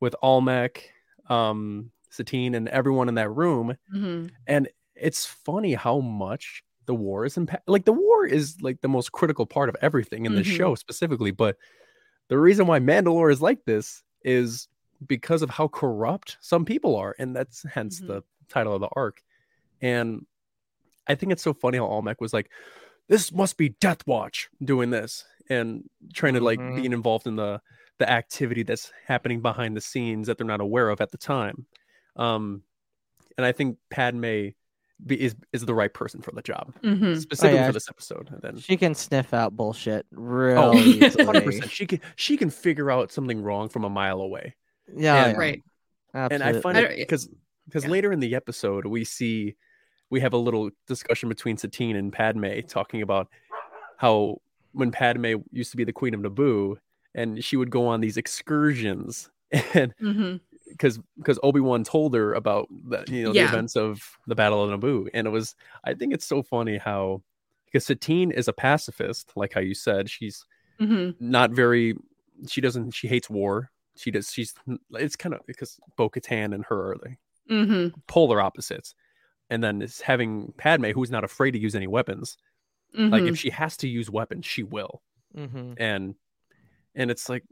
with 0.00 0.14
Almec, 0.22 0.92
um, 1.28 1.90
Satine, 2.10 2.54
and 2.54 2.68
everyone 2.68 3.08
in 3.08 3.16
that 3.16 3.30
room, 3.30 3.76
Mhm. 3.92 4.30
and 4.46 4.68
it's 4.94 5.26
funny 5.26 5.74
how 5.74 5.98
much 6.00 6.62
the 6.88 6.94
war 6.94 7.24
is 7.26 7.36
impact 7.36 7.68
like 7.68 7.84
the 7.84 7.92
war 7.92 8.24
is 8.26 8.56
like 8.62 8.80
the 8.80 8.88
most 8.88 9.12
critical 9.12 9.44
part 9.46 9.68
of 9.68 9.76
everything 9.82 10.24
in 10.26 10.34
the 10.34 10.40
Mhm. 10.40 10.56
show 10.56 10.74
specifically 10.74 11.30
but 11.30 11.56
the 12.28 12.38
reason 12.38 12.66
why 12.66 12.80
mandalore 12.80 13.30
is 13.30 13.42
like 13.42 13.64
this 13.66 14.02
is 14.24 14.68
because 15.06 15.42
of 15.42 15.50
how 15.50 15.68
corrupt 15.68 16.38
some 16.40 16.64
people 16.64 16.96
are 16.96 17.14
and 17.18 17.36
that's 17.36 17.62
hence 17.64 18.00
Mhm. 18.00 18.06
the 18.08 18.22
title 18.48 18.72
of 18.74 18.80
the 18.80 18.88
arc 18.96 19.22
and 19.82 20.26
i 21.06 21.14
think 21.14 21.30
it's 21.30 21.42
so 21.42 21.52
funny 21.52 21.76
how 21.78 21.84
almec 21.86 22.20
was 22.22 22.32
like 22.32 22.50
this 23.08 23.30
must 23.32 23.56
be 23.58 23.68
death 23.80 24.06
watch 24.06 24.48
doing 24.64 24.88
this 24.90 25.24
and 25.50 25.88
trying 26.14 26.34
to 26.34 26.40
like 26.40 26.58
Mhm. 26.58 26.76
being 26.76 26.92
involved 26.92 27.26
in 27.26 27.36
the 27.36 27.60
the 27.98 28.08
activity 28.10 28.62
that's 28.62 28.92
happening 29.06 29.42
behind 29.42 29.76
the 29.76 29.80
scenes 29.80 30.26
that 30.26 30.38
they're 30.38 30.46
not 30.46 30.60
aware 30.60 30.88
of 30.88 31.00
at 31.02 31.10
the 31.10 31.18
time 31.18 31.66
um 32.16 32.62
and 33.36 33.44
i 33.44 33.52
think 33.52 33.76
padme 33.90 34.48
be, 35.06 35.20
is 35.22 35.36
is 35.52 35.64
the 35.64 35.74
right 35.74 35.92
person 35.94 36.20
for 36.20 36.32
the 36.32 36.42
job 36.42 36.74
Mhm. 36.82 37.20
specifically 37.20 37.58
yeah. 37.58 37.66
for 37.68 37.72
this 37.72 37.88
episode 37.88 38.28
and 38.32 38.42
then 38.42 38.58
She 38.58 38.76
can 38.76 38.94
sniff 38.94 39.32
out 39.32 39.56
bullshit 39.56 40.06
real 40.10 40.58
oh 40.58 40.74
easily. 40.74 41.24
100% 41.24 41.70
she 41.70 41.86
can 41.86 42.00
she 42.16 42.36
can 42.36 42.50
figure 42.50 42.90
out 42.90 43.12
something 43.12 43.40
wrong 43.42 43.68
from 43.68 43.84
a 43.84 43.90
mile 43.90 44.20
away 44.20 44.56
Yeah, 44.94 45.24
And- 45.26 45.32
yeah, 45.32 45.38
Right. 45.38 45.62
and 46.14 46.42
I 46.42 46.60
find 46.60 46.78
it 46.78 46.96
because 46.96 47.28
because 47.66 47.84
yeah. 47.84 47.90
later 47.90 48.12
in 48.12 48.18
the 48.20 48.34
episode 48.34 48.86
we 48.86 49.04
see 49.04 49.54
we 50.10 50.20
have 50.20 50.32
a 50.32 50.38
little 50.38 50.70
discussion 50.86 51.28
between 51.28 51.56
Satine 51.58 51.94
and 51.94 52.12
Padme 52.12 52.60
talking 52.66 53.02
about 53.02 53.28
how 53.98 54.40
when 54.72 54.90
Padme 54.90 55.34
used 55.52 55.70
to 55.70 55.76
be 55.76 55.84
the 55.84 55.92
queen 55.92 56.14
of 56.14 56.20
Naboo 56.20 56.76
and 57.14 57.42
she 57.44 57.56
would 57.56 57.70
go 57.70 57.86
on 57.86 58.00
these 58.00 58.16
excursions 58.16 59.30
and 59.74 59.94
Mhm. 60.02 60.40
Because 60.68 60.98
because 61.16 61.38
Obi 61.42 61.60
Wan 61.60 61.84
told 61.84 62.14
her 62.14 62.34
about 62.34 62.68
the 62.70 63.04
you 63.08 63.22
know 63.24 63.32
Yeah. 63.32 63.44
the 63.46 63.48
events 63.52 63.76
of 63.76 64.02
the 64.26 64.34
Battle 64.34 64.62
of 64.62 64.80
Naboo, 64.80 65.08
and 65.14 65.26
it 65.26 65.30
was 65.30 65.54
I 65.84 65.94
think 65.94 66.12
it's 66.12 66.24
so 66.26 66.42
funny 66.42 66.78
how 66.78 67.22
because 67.66 67.84
Satine 67.86 68.30
is 68.30 68.48
a 68.48 68.52
pacifist, 68.52 69.32
like 69.36 69.52
how 69.54 69.60
you 69.60 69.74
said, 69.74 70.08
she's 70.10 70.44
Mhm. 70.80 71.14
not 71.20 71.50
very 71.50 71.96
she 72.46 72.60
doesn't 72.60 72.92
she 72.92 73.08
hates 73.08 73.28
war. 73.28 73.70
She 73.96 74.10
does 74.10 74.30
she's 74.30 74.54
it's 74.92 75.16
kind 75.16 75.34
of 75.34 75.44
because 75.46 75.78
Bo 75.96 76.08
Katan 76.08 76.54
and 76.54 76.64
her 76.66 76.92
are 76.92 76.96
like 77.04 77.18
Mhm. 77.50 77.94
polar 78.06 78.40
opposites. 78.40 78.94
And 79.50 79.62
then 79.64 79.80
it's 79.82 80.00
having 80.02 80.52
Padme 80.58 80.90
who's 80.92 81.10
not 81.10 81.24
afraid 81.24 81.52
to 81.52 81.58
use 81.58 81.74
any 81.74 81.86
weapons. 81.86 82.36
Like 82.94 83.22
Mhm. 83.22 83.30
if 83.30 83.38
she 83.38 83.50
has 83.50 83.76
to 83.78 83.88
use 83.88 84.10
weapons, 84.10 84.46
she 84.46 84.62
will. 84.62 85.02
Mhm. 85.36 85.74
And 85.78 86.14
and 86.94 87.10
it's 87.10 87.28
like 87.28 87.44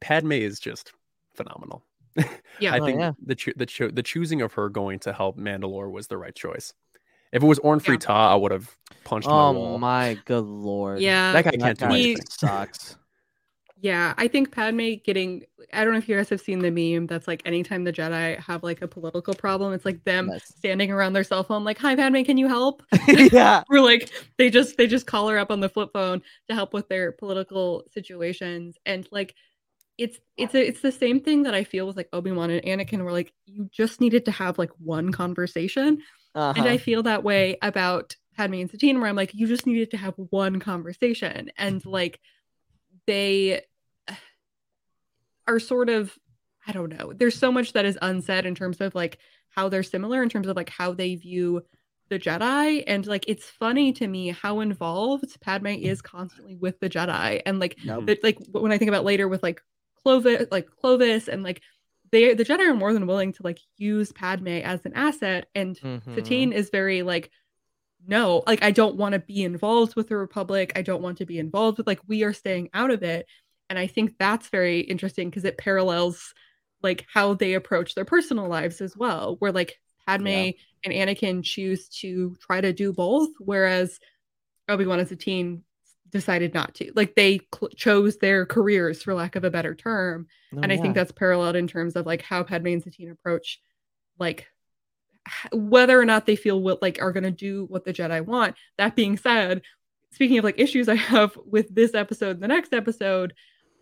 Padme 0.00 0.32
is 0.32 0.58
just 0.58 0.92
phenomenal. 1.34 1.84
Yeah. 2.60 2.74
I 2.74 2.78
Oh, 2.80 2.84
think 2.84 3.00
yeah. 3.00 3.12
the 3.24 3.34
cho- 3.34 3.52
the 3.56 3.66
cho- 3.66 3.90
the 3.90 4.02
choosing 4.02 4.42
of 4.42 4.52
her 4.52 4.68
going 4.68 4.98
to 5.00 5.12
help 5.12 5.38
Mandalore 5.38 5.90
was 5.90 6.06
the 6.08 6.18
right 6.18 6.34
choice. 6.34 6.74
If 7.32 7.42
it 7.42 7.46
was 7.46 7.58
Orn 7.60 7.78
Yeah. 7.78 7.84
Free 7.86 7.96
Ta, 7.96 8.30
I 8.32 8.36
would 8.36 8.52
have 8.52 8.70
punched 9.04 9.26
my 9.26 9.32
Oh 9.32 9.52
wall. 9.52 9.78
my 9.78 10.18
good 10.26 10.44
lord. 10.44 11.00
yeah. 11.00 11.32
That 11.32 11.44
guy 11.44 11.52
can't 11.52 11.78
do 11.78 11.86
guy 11.86 11.96
He- 11.96 12.04
anything. 12.12 12.26
sucks. 12.28 12.96
Yeah, 13.80 14.14
I 14.16 14.28
think 14.28 14.52
Padme 14.52 14.92
getting 15.04 15.42
I 15.72 15.82
don't 15.82 15.92
know 15.92 15.98
if 15.98 16.08
you 16.08 16.14
guys 16.14 16.28
have 16.28 16.40
seen 16.40 16.60
the 16.60 16.70
meme 16.70 17.08
that's 17.08 17.26
like 17.26 17.42
anytime 17.44 17.82
the 17.82 17.92
Jedi 17.92 18.38
have 18.38 18.62
like 18.62 18.80
a 18.80 18.86
political 18.86 19.34
problem, 19.34 19.72
it's 19.72 19.84
like 19.84 20.04
them 20.04 20.28
Yes. 20.32 20.54
standing 20.56 20.92
around 20.92 21.14
their 21.14 21.24
cell 21.24 21.42
phone 21.42 21.64
like, 21.64 21.78
"Hi 21.78 21.96
Padme, 21.96 22.22
can 22.22 22.36
you 22.36 22.46
help?" 22.46 22.84
yeah. 23.08 23.64
Or 23.68 23.80
like 23.80 24.08
they 24.38 24.50
just 24.50 24.76
they 24.76 24.86
just 24.86 25.06
call 25.08 25.28
her 25.30 25.36
up 25.36 25.50
on 25.50 25.58
the 25.58 25.68
flip 25.68 25.90
phone 25.92 26.22
to 26.48 26.54
help 26.54 26.72
with 26.72 26.88
their 26.88 27.10
political 27.10 27.82
situations 27.92 28.76
and 28.86 29.08
like 29.10 29.34
it's 30.02 30.18
it's 30.36 30.54
a, 30.54 30.66
it's 30.68 30.80
the 30.80 30.92
same 30.92 31.20
thing 31.20 31.44
that 31.44 31.54
I 31.54 31.64
feel 31.64 31.86
with 31.86 31.96
like 31.96 32.08
Obi-Wan 32.12 32.50
and 32.50 32.64
Anakin 32.64 33.02
where 33.04 33.12
like 33.12 33.32
you 33.46 33.68
just 33.72 34.00
needed 34.00 34.24
to 34.26 34.30
have 34.30 34.58
like 34.58 34.70
one 34.78 35.12
conversation 35.12 35.98
Uh-huh. 36.34 36.54
and 36.56 36.68
I 36.68 36.78
feel 36.78 37.02
that 37.04 37.22
way 37.22 37.56
about 37.62 38.16
Padme 38.36 38.54
and 38.54 38.70
Satine, 38.70 38.98
where 38.98 39.08
I'm 39.10 39.16
like, 39.16 39.34
you 39.34 39.46
just 39.46 39.66
needed 39.66 39.90
to 39.90 39.98
have 39.98 40.14
one 40.16 40.58
conversation. 40.58 41.50
And 41.58 41.84
like 41.84 42.18
they 43.06 43.60
are 45.46 45.58
sort 45.58 45.88
of, 45.90 46.16
I 46.66 46.72
don't 46.72 46.88
know, 46.96 47.12
there's 47.14 47.38
so 47.38 47.52
much 47.52 47.72
that 47.74 47.84
is 47.84 47.98
unsaid 48.00 48.46
in 48.46 48.54
terms 48.54 48.80
of 48.80 48.94
like 48.94 49.18
how 49.50 49.68
they're 49.68 49.82
similar, 49.82 50.22
in 50.22 50.28
terms 50.30 50.46
of 50.48 50.56
like 50.56 50.70
how 50.70 50.94
they 50.94 51.14
view 51.16 51.62
the 52.08 52.18
Jedi. 52.18 52.82
And 52.86 53.06
like 53.06 53.24
it's 53.28 53.44
funny 53.46 53.92
to 53.94 54.06
me 54.06 54.28
how 54.28 54.60
involved 54.60 55.40
Padme 55.40 55.66
is 55.66 56.00
constantly 56.00 56.56
with 56.56 56.80
the 56.80 56.88
Jedi. 56.88 57.42
And 57.44 57.58
like 57.58 57.76
that 58.06 58.22
like 58.24 58.38
when 58.50 58.72
I 58.72 58.78
think 58.78 58.88
about 58.88 59.04
later 59.04 59.28
with 59.28 59.42
like 59.42 59.60
Clovis, 60.04 60.46
like 60.50 60.68
Clovis 60.80 61.28
and 61.28 61.42
like 61.42 61.62
they 62.10 62.34
the 62.34 62.44
Jedi 62.44 62.68
are 62.68 62.74
more 62.74 62.92
than 62.92 63.06
willing 63.06 63.32
to 63.34 63.42
like 63.42 63.58
use 63.76 64.12
Padme 64.12 64.48
as 64.48 64.84
an 64.84 64.92
asset. 64.94 65.48
And 65.54 65.76
Mhm. 65.78 66.14
Satine 66.14 66.52
is 66.52 66.70
very 66.70 67.02
like, 67.02 67.30
no, 68.06 68.42
like 68.46 68.62
I 68.62 68.70
don't 68.70 68.96
want 68.96 69.12
to 69.14 69.18
be 69.18 69.42
involved 69.44 69.96
with 69.96 70.08
the 70.08 70.16
Republic. 70.16 70.72
I 70.76 70.82
don't 70.82 71.02
want 71.02 71.18
to 71.18 71.26
be 71.26 71.38
involved 71.38 71.78
with 71.78 71.86
like 71.86 72.00
we 72.06 72.24
are 72.24 72.32
staying 72.32 72.68
out 72.74 72.90
of 72.90 73.02
it. 73.02 73.26
And 73.70 73.78
I 73.78 73.86
think 73.86 74.18
that's 74.18 74.48
very 74.48 74.80
interesting 74.80 75.30
because 75.30 75.44
it 75.44 75.56
parallels 75.56 76.34
like 76.82 77.06
how 77.12 77.34
they 77.34 77.54
approach 77.54 77.94
their 77.94 78.04
personal 78.04 78.48
lives 78.48 78.80
as 78.80 78.96
well, 78.96 79.36
where 79.38 79.52
like 79.52 79.80
Padme 80.06 80.26
Yeah. 80.26 80.50
and 80.84 80.92
Anakin 80.92 81.44
choose 81.44 81.88
to 82.00 82.36
try 82.40 82.60
to 82.60 82.72
do 82.72 82.92
both, 82.92 83.30
whereas 83.38 84.00
Obi-Wan 84.68 84.98
and 84.98 85.08
Satine 85.08 85.62
decided 86.12 86.54
not 86.54 86.74
to. 86.76 86.92
Like 86.94 87.14
they 87.14 87.40
cl- 87.54 87.70
chose 87.70 88.18
their 88.18 88.46
careers, 88.46 89.02
for 89.02 89.14
lack 89.14 89.34
of 89.34 89.44
a 89.44 89.50
better 89.50 89.74
term. 89.74 90.28
No, 90.52 90.62
and 90.62 90.72
I 90.72 90.76
think 90.76 90.96
Oh, 90.96 91.00
that's 91.00 91.12
paralleled 91.12 91.56
in 91.56 91.66
terms 91.66 91.96
of 91.96 92.06
like 92.06 92.22
how 92.22 92.42
Padme 92.42 92.68
and 92.68 92.82
Satine 92.82 93.10
approach, 93.10 93.60
like 94.18 94.46
whether 95.52 95.98
or 95.98 96.04
not 96.04 96.26
they 96.26 96.36
feel 96.36 96.60
what 96.60 96.82
like 96.82 97.00
are 97.00 97.12
going 97.12 97.24
to 97.24 97.30
do 97.30 97.64
what 97.68 97.84
the 97.84 97.92
Jedi 97.92 98.24
want. 98.24 98.56
That 98.78 98.94
being 98.94 99.16
said, 99.16 99.62
speaking 100.10 100.38
of 100.38 100.44
like 100.44 100.58
issues 100.58 100.88
I 100.88 100.96
have 100.96 101.36
with 101.44 101.74
this 101.74 101.94
episode, 101.94 102.40
the 102.40 102.48
next 102.48 102.72
episode, 102.72 103.34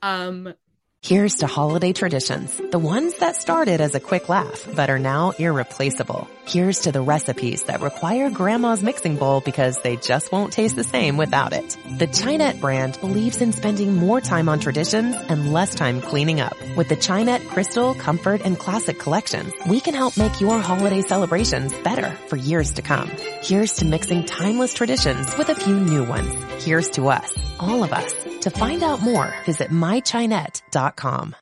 um, 0.03 0.55
Here's 1.02 1.37
to 1.37 1.47
holiday 1.47 1.95
traditions, 1.95 2.54
the 2.71 2.78
ones 2.78 3.16
that 3.21 3.35
started 3.35 3.80
as 3.80 3.95
a 3.95 4.00
quick 4.00 4.28
laugh 4.28 4.69
but 4.76 4.90
are 4.90 4.99
now 4.99 5.30
irreplaceable. 5.30 6.28
Here's 6.45 6.80
to 6.80 6.92
the 6.92 7.00
recipes 7.00 7.62
that 7.64 7.80
require 7.80 8.28
grandma's 8.28 8.83
mixing 8.83 9.16
bowl 9.16 9.40
because 9.40 9.80
they 9.80 9.97
just 9.97 10.30
won't 10.30 10.52
taste 10.52 10.76
the 10.76 10.85
same 10.85 11.16
without 11.16 11.54
it. 11.54 11.71
The 11.97 12.07
Chinette 12.07 12.61
brand 12.61 13.00
believes 13.00 13.40
in 13.40 13.52
spending 13.52 13.97
more 13.97 14.21
time 14.21 14.50
on 14.50 14.61
traditions 14.61 15.16
and 15.16 15.54
less 15.54 15.75
time 15.75 16.02
cleaning 16.02 16.42
up. 16.42 16.57
With 16.76 16.90
the 16.90 16.97
Chinette 16.97 17.49
Crystal, 17.49 17.95
Comfort, 17.95 18.42
and 18.45 18.59
Classic 18.59 18.99
collections, 18.99 19.54
we 19.66 19.80
can 19.80 19.95
help 19.95 20.19
make 20.19 20.38
your 20.38 20.61
holiday 20.61 21.00
celebrations 21.00 21.73
better 21.78 22.11
for 22.28 22.37
years 22.37 22.75
to 22.75 22.83
come. 22.83 23.11
Here's 23.42 23.73
to 23.76 23.87
mixing 23.87 24.26
timeless 24.26 24.75
traditions 24.75 25.35
with 25.38 25.49
a 25.49 25.54
few 25.54 25.80
new 25.80 26.04
ones. 26.04 26.35
Here's 26.62 26.90
to 26.90 27.09
us, 27.09 27.33
all 27.59 27.85
of 27.85 27.92
us. 27.95 28.30
To 28.43 28.51
find 28.51 28.83
out 28.83 29.03
more, 29.03 29.35
visit 29.45 29.69
mychinette.com. 29.71 31.37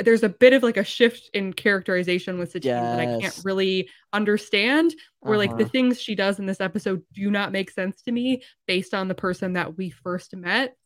there's 0.00 0.22
a 0.22 0.28
bit 0.28 0.52
of 0.52 0.62
like 0.62 0.76
a 0.76 0.84
shift 0.84 1.28
in 1.34 1.52
characterization 1.52 2.38
with 2.38 2.52
Satine 2.52 2.70
that 2.84 3.00
I 3.00 3.20
can't 3.20 3.40
really 3.44 3.90
understand. 4.12 4.94
Where 5.20 5.36
like 5.36 5.50
the 5.50 5.64
Uh-huh. 5.64 5.68
things 5.72 6.00
she 6.00 6.14
does 6.14 6.38
in 6.38 6.46
this 6.46 6.60
episode 6.60 7.02
do 7.12 7.30
not 7.32 7.50
make 7.50 7.68
sense 7.72 8.00
to 8.02 8.12
me 8.12 8.42
based 8.68 8.94
on 8.94 9.08
the 9.08 9.16
person 9.16 9.54
that 9.54 9.76
we 9.76 9.90
first 9.90 10.36
met. 10.36 10.76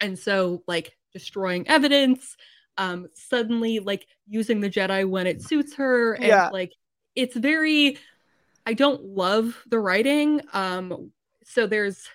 And 0.00 0.16
so 0.16 0.62
like 0.68 0.96
destroying 1.12 1.66
evidence, 1.68 2.36
um, 2.78 3.08
suddenly 3.14 3.80
like 3.80 4.06
using 4.28 4.60
the 4.60 4.70
Jedi 4.70 5.06
when 5.08 5.26
it 5.26 5.42
suits 5.42 5.74
her, 5.74 6.14
and 6.14 6.24
Yeah. 6.24 6.48
like 6.52 6.72
it's 7.16 7.36
very 7.36 7.98
I 8.64 8.74
don't 8.74 9.02
love 9.04 9.60
the 9.66 9.80
writing. 9.80 10.40
Um, 10.52 11.10
so 11.42 11.66
there's 11.66 12.08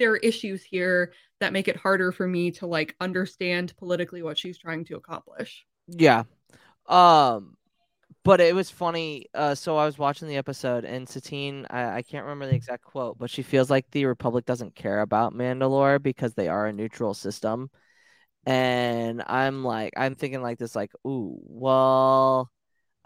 there 0.00 0.10
are 0.10 0.16
issues 0.16 0.64
here 0.64 1.12
that 1.44 1.52
make 1.52 1.68
it 1.68 1.76
harder 1.76 2.10
for 2.10 2.26
me 2.26 2.50
to 2.50 2.66
like 2.66 2.96
understand 3.00 3.74
politically 3.76 4.22
what 4.22 4.38
she's 4.38 4.58
trying 4.58 4.84
to 4.86 4.96
accomplish. 4.96 5.66
Yeah. 5.86 6.24
Um 6.88 7.56
but 8.24 8.40
it 8.40 8.54
was 8.54 8.70
funny. 8.70 9.26
Uh 9.34 9.54
so 9.54 9.76
I 9.76 9.84
was 9.84 9.98
watching 9.98 10.28
the 10.28 10.36
episode 10.38 10.84
and 10.84 11.06
Satine, 11.06 11.66
I, 11.68 11.96
I 11.96 12.02
can't 12.02 12.24
remember 12.24 12.46
the 12.46 12.54
exact 12.54 12.82
quote, 12.84 13.18
but 13.18 13.30
she 13.30 13.42
feels 13.42 13.70
like 13.70 13.90
the 13.90 14.06
Republic 14.06 14.46
doesn't 14.46 14.74
care 14.74 15.00
about 15.00 15.34
Mandalore 15.34 16.02
because 16.02 16.34
they 16.34 16.48
are 16.48 16.66
a 16.66 16.72
neutral 16.72 17.12
system. 17.14 17.70
And 18.46 19.22
I'm 19.26 19.64
like 19.64 19.92
I'm 19.96 20.14
thinking 20.14 20.42
like 20.42 20.58
this, 20.58 20.74
like, 20.74 20.92
ooh, 21.06 21.38
well, 21.44 22.50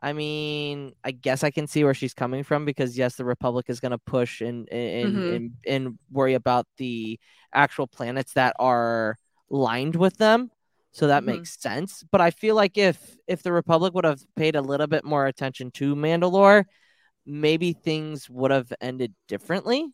I 0.00 0.12
mean, 0.12 0.92
I 1.04 1.10
guess 1.10 1.42
I 1.44 1.50
can 1.50 1.66
see 1.66 1.84
where 1.84 1.94
she's 1.94 2.14
coming 2.14 2.44
from 2.44 2.64
because 2.64 2.96
yes, 2.96 3.16
the 3.16 3.24
Republic 3.24 3.66
is 3.68 3.80
gonna 3.80 3.98
push 3.98 4.40
and 4.40 4.68
and 4.70 5.16
Mhm. 5.16 5.28
and, 5.28 5.50
and 5.66 5.98
worry 6.10 6.34
about 6.34 6.66
the 6.76 7.18
actual 7.52 7.86
planets 7.86 8.34
that 8.34 8.54
are 8.60 9.16
lined 9.50 9.96
with 9.96 10.16
them. 10.18 10.50
So 10.92 11.08
that 11.08 11.24
Mhm. 11.24 11.26
makes 11.26 11.60
sense. 11.60 12.04
But 12.10 12.20
I 12.20 12.30
feel 12.30 12.54
like 12.54 12.78
if 12.78 13.16
if 13.26 13.42
the 13.42 13.52
Republic 13.52 13.94
would 13.94 14.04
have 14.04 14.20
paid 14.36 14.56
a 14.56 14.62
little 14.62 14.86
bit 14.86 15.04
more 15.04 15.26
attention 15.26 15.70
to 15.72 15.94
Mandalore, 15.96 16.64
maybe 17.26 17.72
things 17.74 18.30
would 18.30 18.50
have 18.52 18.72
ended 18.80 19.14
differently. 19.28 19.86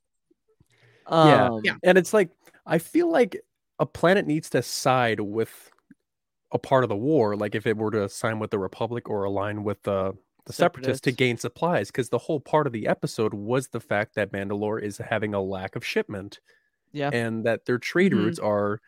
Yeah. 1.20 1.46
Um, 1.46 1.62
Yeah. 1.62 1.75
And 1.82 1.99
it's 1.99 2.12
like 2.14 2.30
I 2.66 2.78
feel 2.78 3.11
like 3.11 3.40
a 3.78 3.87
planet 3.87 4.26
needs 4.26 4.50
to 4.50 4.62
side 4.62 5.20
with 5.20 5.70
a 6.54 6.58
part 6.58 6.84
of 6.84 6.88
the 6.88 6.96
war, 6.96 7.37
like 7.37 7.54
if 7.54 7.66
it 7.66 7.76
were 7.76 7.90
to 7.90 8.08
sign 8.08 8.38
with 8.38 8.50
the 8.50 8.58
Republic 8.58 9.11
or 9.11 9.25
align 9.25 9.64
with 9.64 9.82
the 9.82 10.16
the 10.46 10.52
separatists 10.52 11.00
to 11.00 11.11
gain 11.11 11.38
supplies, 11.38 11.88
because 11.88 12.10
the 12.10 12.19
whole 12.19 12.38
part 12.38 12.67
of 12.67 12.73
the 12.75 12.86
episode 12.86 13.32
was 13.32 13.69
the 13.69 13.80
fact 13.80 14.14
that 14.14 14.30
Mandalore 14.30 14.80
is 14.80 14.99
having 14.99 15.32
a 15.32 15.40
lack 15.40 15.75
of 15.75 15.82
shipment 15.84 16.38
Yeah. 16.93 17.08
and 17.12 17.45
that 17.45 17.64
their 17.64 17.78
trade 17.78 18.12
Mhm. 18.12 18.19
routes 18.25 18.38
are 18.38 18.80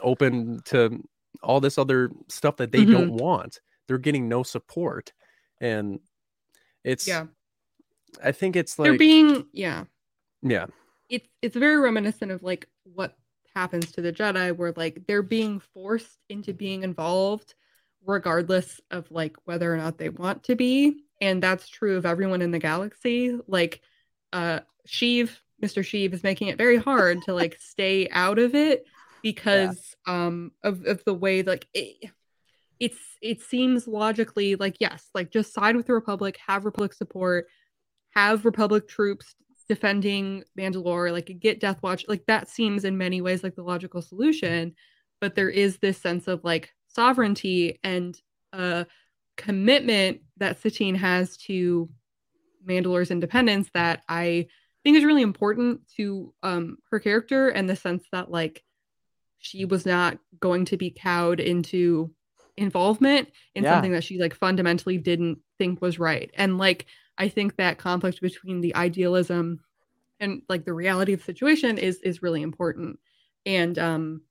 open 0.00 0.60
to 0.66 1.02
all 1.42 1.60
this 1.60 1.78
other 1.78 2.10
stuff 2.28 2.58
that 2.58 2.72
they 2.72 2.84
Mhm. 2.84 2.92
don't 2.92 3.12
want. 3.14 3.60
They're 3.86 3.96
getting 3.96 4.28
no 4.28 4.42
support. 4.42 5.14
And 5.62 6.00
it's 6.84 7.08
Yeah. 7.08 7.28
I 8.22 8.32
think 8.32 8.54
it's 8.54 8.78
like 8.78 8.90
They're 8.90 8.98
being 8.98 9.46
yeah. 9.52 9.84
yeah. 10.42 10.66
It's 11.08 11.26
it's 11.40 11.56
very 11.56 11.78
reminiscent 11.78 12.30
of 12.30 12.42
like 12.42 12.68
what 12.84 13.16
happens 13.54 13.92
to 13.92 14.02
the 14.02 14.12
Jedi 14.12 14.56
where 14.56 14.72
like 14.76 15.02
they're 15.06 15.22
being 15.22 15.60
forced 15.60 16.18
into 16.28 16.52
being 16.52 16.82
involved 16.82 17.54
regardless 18.04 18.80
of 18.90 19.10
like 19.10 19.36
whether 19.44 19.72
or 19.72 19.76
not 19.76 19.98
they 19.98 20.08
want 20.08 20.44
to 20.44 20.56
be. 20.56 21.04
And 21.20 21.42
that's 21.42 21.68
true 21.68 21.96
of 21.96 22.06
everyone 22.06 22.42
in 22.42 22.50
the 22.50 22.58
galaxy. 22.58 23.38
Like 23.46 23.80
uh 24.32 24.60
Sheev, 24.88 25.30
Mr. 25.62 25.82
Sheev 25.82 26.12
is 26.12 26.22
making 26.22 26.48
it 26.48 26.58
very 26.58 26.76
hard 26.76 27.22
to 27.22 27.34
like 27.34 27.58
stay 27.60 28.08
out 28.10 28.38
of 28.38 28.54
it 28.54 28.84
because 29.22 29.94
um 30.06 30.52
of, 30.62 30.84
of 30.86 31.04
the 31.04 31.14
way 31.14 31.42
like 31.42 31.68
it, 31.72 32.10
it's 32.80 32.98
it 33.20 33.40
seems 33.40 33.86
logically 33.86 34.56
like 34.56 34.76
yes, 34.80 35.08
like 35.14 35.30
just 35.30 35.54
side 35.54 35.76
with 35.76 35.86
the 35.86 35.94
Republic, 35.94 36.38
have 36.46 36.64
Republic 36.64 36.92
support, 36.92 37.46
have 38.10 38.44
Republic 38.44 38.88
troops 38.88 39.34
defending 39.74 40.44
Mandalore, 40.58 41.12
like 41.12 41.30
get 41.40 41.60
Death 41.60 41.80
Watch, 41.82 42.04
like 42.08 42.24
that 42.26 42.48
seems 42.48 42.84
in 42.84 42.98
many 42.98 43.20
ways 43.20 43.42
like 43.42 43.56
the 43.56 43.62
logical 43.62 44.02
solution. 44.02 44.74
But 45.20 45.34
there 45.34 45.48
is 45.50 45.78
this 45.78 45.98
sense 45.98 46.28
of 46.28 46.44
like 46.44 46.72
sovereignty 46.88 47.78
and 47.82 48.20
a 48.52 48.86
commitment 49.36 50.20
that 50.36 50.60
Satine 50.60 50.94
has 50.96 51.36
to 51.48 51.88
Mandalore's 52.68 53.10
independence 53.10 53.70
that 53.74 54.02
I 54.08 54.48
think 54.84 54.96
is 54.96 55.04
really 55.04 55.22
important 55.22 55.80
to 55.96 56.34
um 56.42 56.76
her 56.90 57.00
character 57.00 57.48
and 57.48 57.68
the 57.68 57.76
sense 57.76 58.04
that 58.12 58.30
like 58.30 58.62
she 59.38 59.64
was 59.64 59.86
not 59.86 60.18
going 60.38 60.64
to 60.66 60.76
be 60.76 60.90
cowed 60.90 61.40
into 61.40 62.12
involvement 62.56 63.28
in 63.54 63.64
Yeah. 63.64 63.74
something 63.74 63.92
that 63.92 64.04
she 64.04 64.18
like 64.18 64.34
fundamentally 64.34 64.98
didn't 64.98 65.38
think 65.58 65.80
was 65.80 65.98
right. 65.98 66.30
And 66.34 66.58
like 66.58 66.86
I 67.18 67.28
think 67.28 67.56
that 67.56 67.78
conflict 67.78 68.20
between 68.20 68.60
the 68.60 68.74
idealism 68.74 69.60
and 70.20 70.42
like 70.48 70.64
the 70.64 70.72
reality 70.74 71.12
of 71.12 71.20
the 71.20 71.24
situation 71.24 71.78
is 71.78 72.00
is 72.02 72.22
really 72.22 72.42
important. 72.42 72.98
And 73.46 73.78
um 73.78 74.22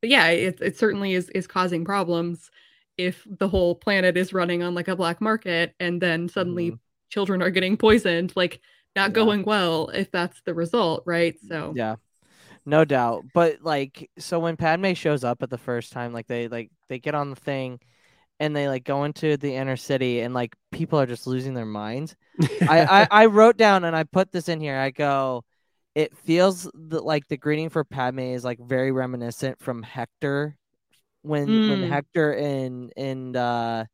but 0.00 0.10
yeah, 0.10 0.28
it 0.28 0.60
it 0.60 0.76
certainly 0.78 1.14
is 1.14 1.28
is 1.30 1.46
causing 1.46 1.84
problems 1.84 2.50
if 2.98 3.26
the 3.38 3.48
whole 3.48 3.74
planet 3.74 4.16
is 4.16 4.32
running 4.32 4.62
on 4.62 4.74
like 4.74 4.88
a 4.88 4.96
black 4.96 5.20
market 5.20 5.74
and 5.80 6.00
then 6.00 6.28
suddenly 6.28 6.78
children 7.10 7.42
are 7.42 7.50
getting 7.50 7.76
poisoned, 7.76 8.32
like 8.36 8.60
not 8.96 9.12
Mm-hmm. 9.12 9.18
Yeah. 9.20 9.24
going 9.24 9.44
well 9.44 9.88
if 9.90 10.10
that's 10.10 10.40
the 10.42 10.54
result, 10.54 11.02
right? 11.06 11.36
So 11.40 11.74
Yeah. 11.76 11.96
No 12.66 12.84
doubt. 12.84 13.26
But 13.32 13.62
like 13.62 14.10
so 14.18 14.38
when 14.38 14.56
Padme 14.56 14.92
shows 14.94 15.24
up 15.24 15.42
at 15.42 15.50
the 15.50 15.58
first 15.58 15.92
time, 15.92 16.12
like 16.12 16.26
they 16.26 16.48
like 16.48 16.70
they 16.88 16.98
get 16.98 17.14
on 17.14 17.30
the 17.30 17.36
thing 17.36 17.80
and 18.42 18.56
they 18.56 18.68
like 18.68 18.84
go 18.84 19.04
into 19.04 19.38
the 19.38 19.54
inner 19.56 19.76
city 19.78 20.20
and 20.20 20.34
like 20.34 20.56
people 20.72 21.00
are 21.00 21.06
just 21.06 21.28
losing 21.28 21.54
their 21.54 21.66
minds. 21.66 22.16
I, 22.68 23.02
I, 23.02 23.08
I 23.22 23.26
wrote 23.26 23.56
down 23.56 23.84
and 23.84 23.96
I 23.96 24.04
put 24.04 24.32
this 24.32 24.50
in 24.50 24.60
here. 24.60 24.78
I 24.78 24.90
go, 24.90 25.44
it 25.94 26.16
feels 26.18 26.70
the, 26.74 27.00
like 27.00 27.28
the 27.28 27.38
greeting 27.38 27.70
for 27.70 27.84
Padme 27.84 28.20
is 28.20 28.44
like 28.44 28.58
very 28.60 28.92
reminiscent 28.92 29.60
from 29.60 29.82
Hector 29.84 30.56
when 31.22 31.62
when 31.66 31.80
Mm. 31.80 31.88
Hector 31.88 32.32
and 32.34 32.92
and 32.96 33.36
uh 33.36 33.86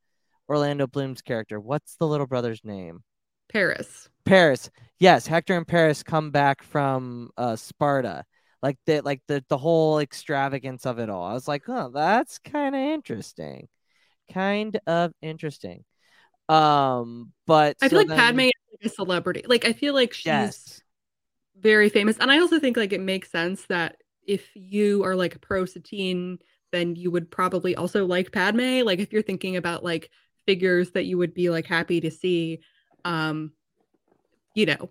Orlando 0.49 0.87
Bloom's 0.89 1.23
character. 1.23 1.61
What's 1.61 1.97
the 1.97 2.09
little 2.09 2.27
brother's 2.27 2.65
name? 2.65 3.03
Paris. 3.49 4.09
Paris. 4.25 4.71
Yes, 4.99 5.27
Hector 5.27 5.57
and 5.57 5.67
Paris 5.67 6.03
come 6.03 6.31
back 6.31 6.63
from 6.63 7.31
uh 7.37 7.57
Sparta. 7.57 8.25
Like 8.63 8.79
the 8.87 9.01
like 9.03 9.23
the 9.29 9.45
the 9.49 9.59
whole 9.59 10.01
extravagance 10.01 10.87
of 10.87 10.99
it 10.99 11.11
all. 11.11 11.25
I 11.25 11.33
was 11.35 11.49
like, 11.49 11.69
"Oh, 11.69 11.91
that's 11.91 12.39
kind 12.41 12.75
of 12.75 12.81
interesting." 12.81 13.69
Kind 14.33 14.81
of 14.87 15.13
interesting. 15.23 15.85
Um, 16.49 17.33
but 17.47 17.77
I 17.81 17.87
so 17.89 17.91
feel 17.91 17.99
like 18.01 18.09
then- 18.09 18.19
Padme 18.19 18.41
is 18.41 18.53
like 18.73 18.93
a 18.93 18.95
celebrity. 18.95 19.43
Like 19.47 19.65
I 19.65 19.73
feel 19.73 19.95
like 19.95 20.13
she's 20.15 20.27
Yes. 20.27 20.83
very 21.61 21.89
famous. 21.89 22.17
And 22.19 22.31
I 22.31 22.39
also 22.39 22.59
think 22.61 22.77
like 22.77 22.93
it 22.93 23.01
makes 23.01 23.31
sense 23.31 23.67
that 23.67 23.97
if 24.27 24.49
you 24.55 25.05
are 25.05 25.17
like 25.17 25.41
pro 25.41 25.65
Satine, 25.65 26.39
then 26.73 26.97
you 26.97 27.11
would 27.11 27.31
probably 27.31 27.77
also 27.77 28.07
like 28.07 28.33
Padme. 28.33 28.83
Like 28.85 28.99
if 29.01 29.13
you're 29.13 29.23
thinking 29.23 29.57
about 29.57 29.85
like 29.85 30.11
figures 30.47 30.91
that 30.93 31.07
you 31.07 31.19
would 31.19 31.35
be 31.35 31.51
like 31.51 31.67
happy 31.67 32.01
to 32.01 32.11
see, 32.11 32.61
um, 33.05 33.53
you 34.55 34.67
know, 34.67 34.91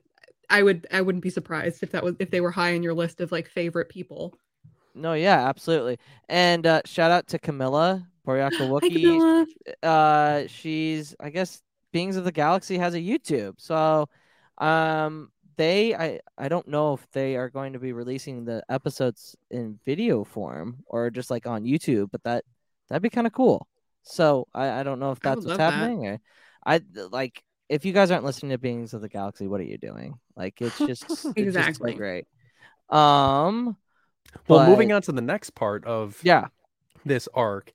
I 0.49 0.63
would 0.63 0.87
I 0.91 1.01
wouldn't 1.01 1.23
be 1.23 1.29
surprised 1.29 1.83
if 1.83 1.91
that 1.91 2.03
was 2.03 2.15
if 2.19 2.31
they 2.31 2.41
were 2.41 2.51
high 2.51 2.75
on 2.75 2.83
your 2.83 2.93
list 2.93 3.21
of 3.21 3.31
like 3.31 3.49
favorite 3.49 3.89
people. 3.89 4.33
No, 4.95 5.13
yeah, 5.13 5.47
absolutely. 5.47 5.99
And 6.29 6.65
uh 6.65 6.81
shout 6.85 7.11
out 7.11 7.27
to 7.27 7.39
Camilla, 7.39 8.07
Boryaka 8.27 8.59
Hi, 8.59 8.89
Wookie. 8.89 8.89
Camilla. 8.89 9.47
uh 9.83 10.43
she's 10.47 11.15
I 11.19 11.29
guess 11.29 11.61
Beings 11.93 12.15
of 12.17 12.25
the 12.25 12.31
Galaxy 12.31 12.77
has 12.77 12.93
a 12.93 12.99
YouTube. 12.99 13.55
So 13.59 14.09
um 14.57 15.31
they 15.55 15.95
I 15.95 16.19
I 16.37 16.47
don't 16.49 16.67
know 16.67 16.93
if 16.93 17.07
they 17.11 17.35
are 17.35 17.49
going 17.49 17.73
to 17.73 17.79
be 17.79 17.93
releasing 17.93 18.45
the 18.45 18.63
episodes 18.69 19.35
in 19.49 19.79
video 19.85 20.23
form 20.23 20.83
or 20.87 21.09
just 21.09 21.29
like 21.31 21.47
on 21.47 21.63
YouTube, 21.63 22.09
but 22.11 22.23
that 22.23 22.43
that'd 22.89 23.01
be 23.01 23.09
kind 23.09 23.27
of 23.27 23.33
cool. 23.33 23.67
So 24.03 24.47
I 24.53 24.79
I 24.81 24.83
don't 24.83 24.99
know 24.99 25.11
if 25.11 25.21
that's 25.21 25.45
what's 25.45 25.57
love 25.57 25.59
that. 25.59 25.73
happening. 25.73 26.07
Or, 26.07 26.19
I 26.65 26.81
like 27.11 27.43
if 27.69 27.85
you 27.85 27.93
guys 27.93 28.11
aren't 28.11 28.23
listening 28.25 28.51
to 28.51 28.57
Beings 28.57 28.93
of 28.93 29.01
the 29.01 29.09
Galaxy, 29.09 29.47
what 29.47 29.59
are 29.61 29.65
you 29.65 29.77
doing? 29.77 30.19
Like 30.35 30.61
it's 30.61 30.79
just 30.85 31.05
it's 31.35 31.55
just 31.55 31.77
so 31.77 31.85
Exactly. 31.85 31.93
great. 31.93 32.25
Um, 32.89 33.77
Well, 34.47 34.67
moving 34.67 34.91
on 34.91 35.01
to 35.03 35.11
the 35.11 35.21
next 35.21 35.51
part 35.51 35.85
of 35.85 36.19
yeah, 36.23 36.47
this 37.05 37.27
arc. 37.33 37.73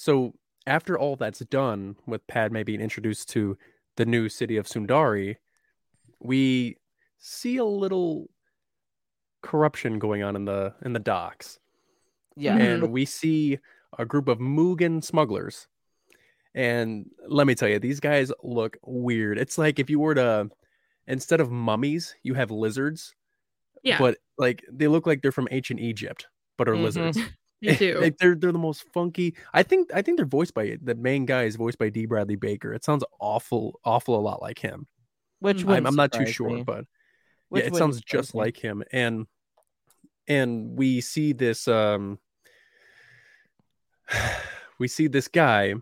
So 0.00 0.32
after 0.66 0.98
all 0.98 1.16
that's 1.16 1.40
done, 1.40 1.94
with 2.06 2.26
Padme 2.26 2.62
being 2.62 2.80
introduced 2.80 3.28
to 3.30 3.58
the 3.96 4.06
new 4.06 4.30
city 4.30 4.56
of 4.56 4.64
Sundari, 4.66 5.36
we 6.20 6.78
see 7.18 7.58
a 7.58 7.66
little 7.66 8.30
corruption 9.42 9.98
going 9.98 10.22
on 10.22 10.36
in 10.36 10.46
the 10.46 10.74
in 10.86 10.94
the 10.94 10.98
docks. 11.00 11.58
yeah, 12.36 12.56
Mhm. 12.56 12.60
and 12.60 12.92
we 12.92 13.04
see 13.04 13.58
a 13.98 14.06
group 14.06 14.26
of 14.28 14.38
Moogan 14.38 15.04
smugglers. 15.04 15.68
And 16.54 17.10
let 17.28 17.46
me 17.46 17.54
tell 17.54 17.68
you, 17.68 17.78
these 17.78 18.00
guys 18.00 18.32
look 18.42 18.78
weird. 18.82 19.36
It's 19.38 19.58
like 19.58 19.78
if 19.78 19.90
you 19.90 19.98
were 20.00 20.14
to, 20.14 20.48
instead 21.06 21.40
of 21.40 21.50
mummies, 21.50 22.14
you 22.22 22.32
have 22.34 22.50
lizards, 22.50 23.14
Yeah, 23.82 23.98
but 23.98 24.16
like 24.38 24.64
they 24.72 24.88
look 24.88 25.06
like 25.06 25.20
they're 25.20 25.32
from 25.32 25.48
ancient 25.50 25.80
Egypt, 25.80 26.28
but 26.56 26.68
are 26.70 26.74
Mhm. 26.76 26.82
lizards. 26.84 27.18
you 27.60 27.74
do. 27.76 28.00
like 28.00 28.16
they're 28.18 28.34
they're 28.34 28.52
the 28.52 28.58
most 28.58 28.84
funky. 28.92 29.34
I 29.52 29.62
think 29.62 29.90
I 29.94 30.02
think 30.02 30.16
they're 30.16 30.26
voiced 30.26 30.54
by 30.54 30.76
the 30.82 30.94
main 30.94 31.26
guy 31.26 31.44
is 31.44 31.56
voiced 31.56 31.78
by 31.78 31.88
D. 31.90 32.06
Bradley 32.06 32.36
Baker. 32.36 32.72
It 32.72 32.84
sounds 32.84 33.04
awful, 33.20 33.80
awful 33.84 34.16
a 34.18 34.20
lot 34.22 34.40
like 34.42 34.58
him. 34.58 34.86
which 35.40 35.64
I'm- 35.66 35.86
I'm, 35.86 35.96
wouldn't 35.96 36.12
too 36.12 36.26
sure, 36.26 36.50
me. 36.50 36.62
but 36.62 36.84
Which 37.48 37.62
yeah, 37.64 37.68
it 37.68 37.76
sounds 37.76 38.00
just 38.00 38.34
me. 38.34 38.40
like 38.40 38.56
him. 38.56 38.82
And 38.92 39.26
and 40.28 40.76
we 40.78 41.00
see 41.00 41.32
this 41.32 41.66
um 41.68 42.18
we 44.78 44.88
see 44.88 45.06
this 45.08 45.28
guy 45.28 45.74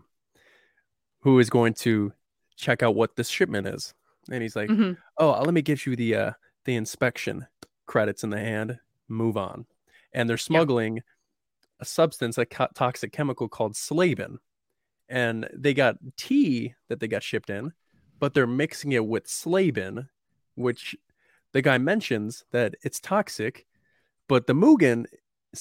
who 1.21 1.39
is 1.39 1.49
going 1.49 1.73
to 1.73 2.13
check 2.55 2.83
out 2.83 2.95
what 2.95 3.15
this 3.15 3.29
shipment 3.29 3.67
is. 3.67 3.93
And 4.31 4.41
he's 4.41 4.55
like, 4.55 4.69
Mhm. 4.69 4.97
"Oh, 5.17 5.31
let 5.41 5.53
me 5.53 5.61
give 5.61 5.85
you 5.85 5.95
the 5.95 6.15
uh 6.15 6.31
the 6.65 6.75
inspection 6.75 7.47
credits 7.85 8.23
in 8.23 8.29
the 8.29 8.39
hand. 8.39 8.79
Move 9.07 9.37
on." 9.37 9.65
And 10.13 10.29
they're 10.29 10.37
smuggling 10.37 11.01
a 11.79 11.85
substance, 11.85 12.37
a 12.37 12.45
co- 12.45 12.67
toxic 12.75 13.11
chemical 13.11 13.47
called 13.47 13.75
slavin. 13.75 14.39
And 15.07 15.49
they 15.53 15.73
got 15.73 15.97
tea 16.17 16.75
that 16.87 16.99
they 16.99 17.07
got 17.07 17.23
shipped 17.23 17.49
in, 17.49 17.73
but 18.19 18.33
they're 18.33 18.45
mixing 18.47 18.91
it 18.91 19.05
with 19.05 19.27
slavin, 19.27 20.09
which 20.55 20.95
the 21.51 21.61
guy 21.61 21.77
mentions 21.77 22.43
that 22.51 22.75
it's 22.83 22.99
toxic, 22.99 23.65
but 24.27 24.45
the 24.45 24.53
Moogan 24.53 25.05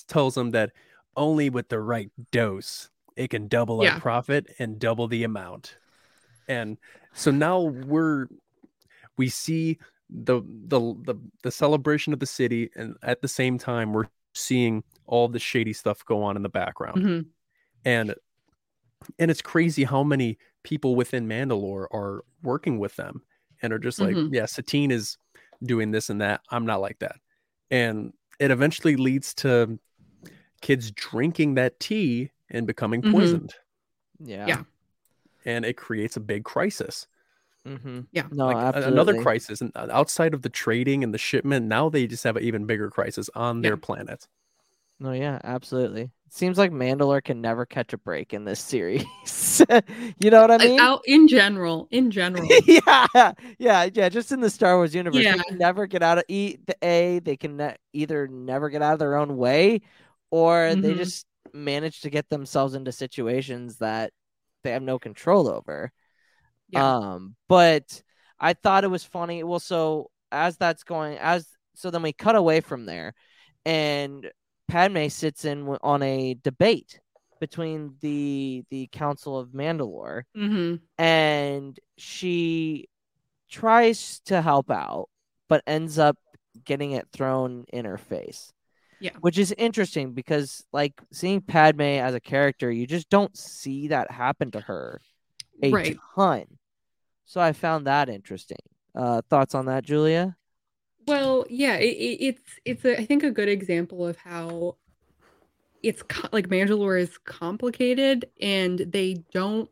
tells 0.06 0.36
him 0.36 0.50
that 0.50 0.72
only 1.16 1.48
with 1.48 1.68
the 1.68 1.80
right 1.80 2.10
dose 2.30 2.90
it 3.16 3.30
can 3.30 3.48
double 3.48 3.82
Yeah. 3.82 3.94
our 3.94 4.00
profit 4.00 4.54
and 4.58 4.78
double 4.78 5.08
the 5.08 5.24
amount. 5.24 5.76
And 6.46 6.78
so 7.14 7.30
now 7.30 7.60
we're 7.60 8.28
we 9.16 9.28
see 9.28 9.78
the 10.10 10.42
the 10.46 10.78
the, 11.04 11.14
the 11.42 11.50
celebration 11.50 12.12
of 12.12 12.20
the 12.20 12.26
city 12.26 12.70
and 12.76 12.96
at 13.02 13.20
the 13.20 13.28
same 13.28 13.58
time 13.58 13.92
we're 13.92 14.06
seeing 14.34 14.84
all 15.08 15.26
the 15.28 15.38
shady 15.38 15.72
stuff 15.72 16.04
go 16.04 16.22
on 16.22 16.36
in 16.36 16.42
the 16.42 16.48
background 16.48 17.02
Mhm. 17.02 17.26
and 17.84 18.14
and 19.18 19.30
it's 19.30 19.40
crazy 19.42 19.84
how 19.84 20.02
many 20.02 20.38
people 20.64 20.94
within 20.96 21.26
Mandalore 21.28 21.86
are 21.92 22.24
working 22.42 22.78
with 22.78 22.96
them 22.96 23.22
and 23.62 23.72
are 23.72 23.78
just 23.78 24.00
like, 24.00 24.14
Mhm. 24.14 24.34
yeah, 24.34 24.44
Satine 24.44 24.90
is 24.90 25.16
doing 25.62 25.92
this 25.92 26.10
and 26.10 26.20
that. 26.20 26.40
I'm 26.50 26.66
not 26.66 26.80
like 26.80 26.98
that. 26.98 27.16
And 27.70 28.12
it 28.40 28.50
eventually 28.50 28.96
leads 28.96 29.34
to 29.36 29.78
kids 30.62 30.90
drinking 30.90 31.54
that 31.54 31.78
tea 31.78 32.32
and 32.50 32.66
becoming 32.66 33.02
Mhm. 33.02 33.12
poisoned. 33.12 33.54
Yeah. 34.18 34.46
Yeah. 34.48 34.64
And 35.44 35.64
it 35.64 35.76
creates 35.76 36.16
a 36.16 36.20
big 36.20 36.44
crisis. 36.44 37.06
Mm-hmm. 37.64 38.00
Yeah. 38.10 38.26
No, 38.32 38.46
like 38.46 38.56
absolutely. 38.56 38.92
another 38.92 39.22
crisis. 39.22 39.60
And 39.60 39.70
uh, 39.76 39.86
outside 39.90 40.34
of 40.34 40.42
the 40.42 40.48
trading 40.50 41.04
and 41.04 41.14
the 41.14 41.18
shipment, 41.18 41.66
now 41.66 41.88
they 41.88 42.08
just 42.08 42.24
have 42.24 42.36
an 42.36 42.42
even 42.42 42.66
bigger 42.66 42.90
crisis 42.90 43.30
on 43.36 43.62
their 43.62 43.76
planet. 43.76 44.26
No, 45.00 45.12
yeah, 45.12 45.38
absolutely. 45.44 46.10
Seems 46.30 46.58
like 46.58 46.72
Mandalore 46.72 47.22
can 47.22 47.40
never 47.40 47.64
catch 47.64 47.92
a 47.92 47.98
break 47.98 48.34
in 48.34 48.44
this 48.44 48.60
series. 48.60 49.04
you 50.20 50.30
know 50.30 50.42
what 50.42 50.50
I 50.50 50.58
mean? 50.58 50.78
out 50.80 51.00
in 51.06 51.26
general, 51.28 51.88
in 51.90 52.10
general. 52.10 52.46
yeah, 52.66 53.32
yeah, 53.58 53.88
yeah. 53.92 54.08
Just 54.08 54.32
in 54.32 54.40
the 54.40 54.50
Star 54.50 54.76
Wars 54.76 54.94
universe, 54.94 55.22
Yeah. 55.22 55.36
they 55.36 55.42
can 55.44 55.58
never 55.58 55.86
get 55.86 56.02
out 56.02 56.18
of 56.18 56.24
eat 56.28 56.66
the 56.66 56.76
a. 56.82 57.20
They 57.20 57.36
can 57.36 57.56
ne- 57.56 57.76
either 57.92 58.28
never 58.28 58.68
get 58.68 58.82
out 58.82 58.92
of 58.92 58.98
their 58.98 59.16
own 59.16 59.36
way, 59.36 59.80
or 60.30 60.74
they 60.74 60.92
Mhm. 60.92 60.96
just 60.98 61.26
manage 61.54 62.02
to 62.02 62.10
get 62.10 62.28
themselves 62.28 62.74
into 62.74 62.92
situations 62.92 63.78
that 63.78 64.12
they 64.64 64.72
have 64.72 64.82
no 64.82 64.98
control 64.98 65.48
over. 65.48 65.92
Yeah. 66.68 66.96
Um, 66.96 67.36
but 67.48 68.02
I 68.38 68.52
thought 68.52 68.84
it 68.84 68.90
was 68.90 69.04
funny. 69.04 69.44
Well, 69.44 69.60
so 69.60 70.10
as 70.30 70.58
that's 70.58 70.82
going, 70.82 71.16
as 71.18 71.48
so 71.74 71.90
then 71.90 72.02
we 72.02 72.12
cut 72.12 72.36
away 72.36 72.60
from 72.60 72.84
there, 72.84 73.14
and 73.64 74.30
Padme 74.68 75.08
sits 75.08 75.44
in 75.44 75.66
on 75.82 76.02
a 76.02 76.34
debate 76.42 77.00
between 77.40 77.94
the 78.00 78.64
the 78.70 78.88
Council 78.92 79.38
of 79.38 79.48
Mandalore 79.50 80.22
hmm 80.34 80.76
and 80.98 81.78
she 81.96 82.88
tries 83.48 84.20
to 84.26 84.42
help 84.42 84.70
out 84.70 85.08
but 85.48 85.62
ends 85.66 85.98
up 85.98 86.16
getting 86.64 86.92
it 86.92 87.06
thrown 87.12 87.64
in 87.72 87.84
her 87.84 87.96
face. 87.98 88.52
Yeah. 89.00 89.12
which 89.20 89.38
is 89.38 89.52
interesting 89.56 90.12
because 90.12 90.64
like 90.72 91.00
seeing 91.12 91.40
padme 91.40 91.82
as 91.82 92.14
a 92.14 92.20
character 92.20 92.68
you 92.70 92.84
just 92.84 93.08
don't 93.08 93.36
see 93.36 93.88
that 93.88 94.10
happen 94.10 94.50
to 94.50 94.60
her 94.60 95.00
a 95.62 95.72
Right. 95.72 95.96
ton. 96.16 96.44
So 97.26 97.40
i 97.40 97.52
found 97.52 97.86
that 97.86 98.08
interesting. 98.08 98.58
Uh 98.94 99.22
thoughts 99.30 99.54
on 99.54 99.66
that 99.66 99.84
julia 99.84 100.36
Well, 101.08 101.46
yeah, 101.48 101.76
it, 101.76 101.96
it, 101.96 102.24
it's 102.24 102.42
it's 102.64 102.84
a, 102.84 103.00
I 103.00 103.06
think 103.06 103.22
a 103.22 103.30
good 103.30 103.48
example 103.48 104.06
of 104.06 104.16
how 104.18 104.76
it's 105.82 106.02
co- 106.02 106.28
like 106.32 106.48
Mandalore 106.48 107.00
is 107.00 107.16
complicated 107.18 108.26
and 108.40 108.78
they 108.78 109.24
don't 109.32 109.70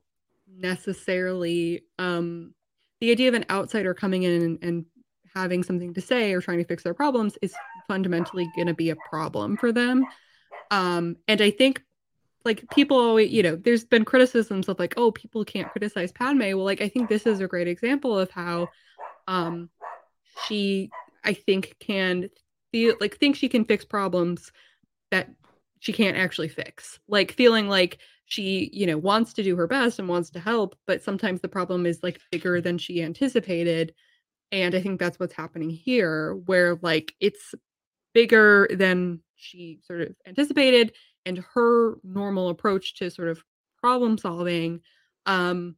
necessarily 0.59 1.83
um 1.99 2.55
the 3.01 3.11
idea 3.11 3.29
of 3.29 3.35
an 3.35 3.45
outsider 3.51 3.93
coming 3.93 4.23
in 4.23 4.43
and, 4.43 4.59
and 4.63 4.87
having 5.35 5.63
something 5.63 5.93
to 5.93 6.01
say 6.01 6.33
or 6.33 6.41
trying 6.41 6.59
to 6.59 6.65
fix 6.65 6.83
their 6.83 6.95
problems 6.95 7.37
is 7.43 7.55
fundamentally 7.87 8.51
going 8.57 8.69
to 8.69 8.75
be 8.75 8.89
a 8.89 8.97
problem 8.97 9.57
for 9.57 9.73
them. 9.73 10.07
Um 10.71 11.17
and 11.29 11.43
I 11.43 11.51
think 11.51 11.83
like 12.45 12.65
people 12.71 12.99
always, 12.99 13.31
you 13.31 13.43
know, 13.43 13.57
there's 13.57 13.85
been 13.85 14.05
criticisms 14.05 14.69
of 14.69 14.79
like, 14.79 14.95
oh, 14.97 15.11
people 15.11 15.45
can't 15.45 15.71
criticize 15.71 16.13
Padme. 16.13 16.41
Well, 16.41 16.65
like 16.65 16.81
I 16.81 16.89
think 16.89 17.11
this 17.11 17.27
is 17.27 17.41
a 17.41 17.49
great 17.49 17.69
example 17.69 18.19
of 18.19 18.31
how 18.31 18.69
um 19.29 19.69
she 20.47 20.91
I 21.27 21.35
think 21.35 21.77
can 21.81 22.31
feel 22.73 22.95
like 23.01 23.17
think 23.17 23.37
she 23.37 23.49
can 23.49 23.65
fix 23.65 23.85
problems 23.85 24.53
that 25.11 25.29
she 25.81 25.93
can't 25.93 26.17
actually 26.17 26.49
fix. 26.49 26.99
Like 27.09 27.33
feeling 27.33 27.69
like 27.69 27.99
she, 28.27 28.71
you 28.73 28.87
know, 28.87 28.99
wants 28.99 29.33
to 29.35 29.43
do 29.43 29.57
her 29.57 29.67
best 29.67 29.99
and 29.99 30.09
wants 30.09 30.31
to 30.31 30.41
help, 30.41 30.77
but 30.87 31.03
sometimes 31.03 31.41
the 31.41 31.49
problem 31.49 31.87
is 31.87 32.03
like 32.03 32.21
bigger 32.33 32.61
than 32.61 32.79
she 32.79 33.03
anticipated. 33.03 33.95
And 34.53 34.75
I 34.75 34.81
think 34.81 34.99
that's 35.01 35.19
what's 35.19 35.35
happening 35.35 35.71
here, 35.71 36.35
where 36.35 36.79
like 36.83 37.15
it's 37.21 37.55
bigger 38.15 38.69
than 38.73 39.21
she 39.37 39.81
sort 39.85 40.01
of 40.03 40.17
anticipated, 40.27 40.93
and 41.25 41.45
her 41.55 41.99
normal 42.05 42.49
approach 42.49 42.95
to 42.97 43.11
sort 43.11 43.29
of 43.29 43.43
problem 43.81 44.17
solving 44.19 44.81
um 45.27 45.77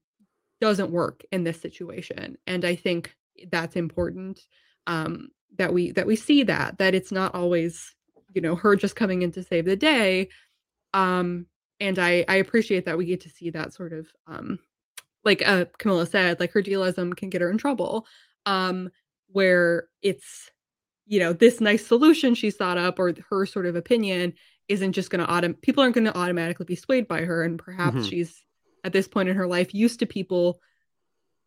doesn't 0.60 0.90
work 0.90 1.22
in 1.32 1.44
this 1.44 1.60
situation. 1.60 2.36
And 2.46 2.64
I 2.64 2.76
think 2.76 3.14
that's 3.50 3.76
important 3.76 4.40
um 4.86 5.28
that 5.56 5.72
we 5.72 5.90
that 5.92 6.06
we 6.06 6.16
see 6.16 6.42
that 6.44 6.78
that 6.78 6.94
it's 6.94 7.10
not 7.12 7.34
always 7.34 7.94
you 8.34 8.40
know 8.40 8.54
her 8.54 8.76
just 8.76 8.94
coming 8.96 9.22
in 9.22 9.32
to 9.32 9.42
save 9.42 9.64
the 9.64 9.76
day 9.76 10.28
um 10.94 11.46
and 11.80 11.98
i 11.98 12.24
i 12.28 12.36
appreciate 12.36 12.84
that 12.84 12.98
we 12.98 13.04
get 13.06 13.20
to 13.22 13.30
see 13.30 13.50
that 13.50 13.72
sort 13.72 13.92
of 13.92 14.06
um 14.26 14.58
like 15.24 15.42
uh 15.46 15.64
camilla 15.78 16.06
said 16.06 16.38
like 16.40 16.52
her 16.52 16.62
dealism 16.62 17.12
can 17.12 17.28
get 17.30 17.40
her 17.40 17.50
in 17.50 17.58
trouble 17.58 18.06
um 18.46 18.88
where 19.30 19.88
it's 20.02 20.50
you 21.06 21.18
know 21.18 21.32
this 21.32 21.60
nice 21.60 21.86
solution 21.86 22.34
she's 22.34 22.56
thought 22.56 22.78
up 22.78 22.98
or 22.98 23.14
her 23.30 23.46
sort 23.46 23.66
of 23.66 23.74
opinion 23.76 24.32
isn't 24.68 24.92
just 24.92 25.08
going 25.10 25.24
to 25.26 25.32
autom- 25.32 25.60
people 25.62 25.82
aren't 25.82 25.94
going 25.94 26.04
to 26.04 26.16
automatically 26.16 26.66
be 26.66 26.76
swayed 26.76 27.08
by 27.08 27.22
her 27.22 27.42
and 27.42 27.58
perhaps 27.58 27.96
Mhm. 27.96 28.10
she's 28.10 28.44
at 28.84 28.92
this 28.92 29.08
point 29.08 29.28
in 29.28 29.36
her 29.36 29.46
life 29.46 29.74
used 29.74 29.98
to 30.00 30.06
people 30.06 30.60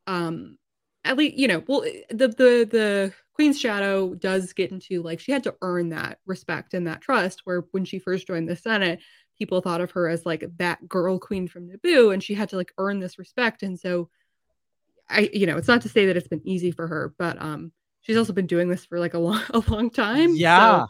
um 0.08 0.58
at 1.06 1.18
least 1.18 1.38
you 1.38 1.48
know 1.48 1.64
well 1.68 1.84
eh, 1.84 2.02
the 2.10 2.28
the 2.28 2.68
the 2.70 3.14
queen's 3.42 3.60
shadow 3.60 4.14
does 4.16 4.54
get 4.54 4.72
into 4.72 5.02
like 5.02 5.20
she 5.20 5.32
had 5.32 5.44
to 5.44 5.56
earn 5.62 5.90
that 5.90 6.20
respect 6.26 6.74
and 6.74 6.88
that 6.88 7.02
trust 7.02 7.42
where 7.44 7.66
when 7.72 7.86
she 7.86 8.00
first 8.00 8.28
joined 8.28 8.48
the 8.48 8.56
senate 8.56 9.00
people 9.38 9.62
thought 9.62 9.82
of 9.82 9.92
her 9.92 10.08
as 10.08 10.26
like 10.26 10.46
that 10.58 10.88
girl 10.88 11.20
queen 11.20 11.48
from 11.48 11.70
naboo 11.70 12.14
and 12.14 12.24
she 12.24 12.34
had 12.34 12.50
to 12.50 12.56
like 12.56 12.72
earn 12.78 13.00
this 13.00 13.18
respect 13.18 13.64
and 13.64 13.80
so 13.80 14.10
i 15.10 15.30
you 15.34 15.46
know 15.46 15.58
it's 15.58 15.68
not 15.68 15.82
to 15.82 15.90
say 15.90 16.06
that 16.06 16.16
it's 16.16 16.28
been 16.28 16.48
easy 16.48 16.72
for 16.72 16.88
her 16.88 17.14
but 17.18 17.42
um 17.42 17.72
she's 18.02 18.18
also 18.18 18.34
been 18.34 18.48
doing 18.48 18.68
this 18.68 18.86
for 18.86 19.00
like 19.00 19.14
a 19.14 19.20
long 19.20 19.42
a 19.54 19.64
long 19.70 19.90
time. 19.90 20.36
Yeah. 20.36 20.86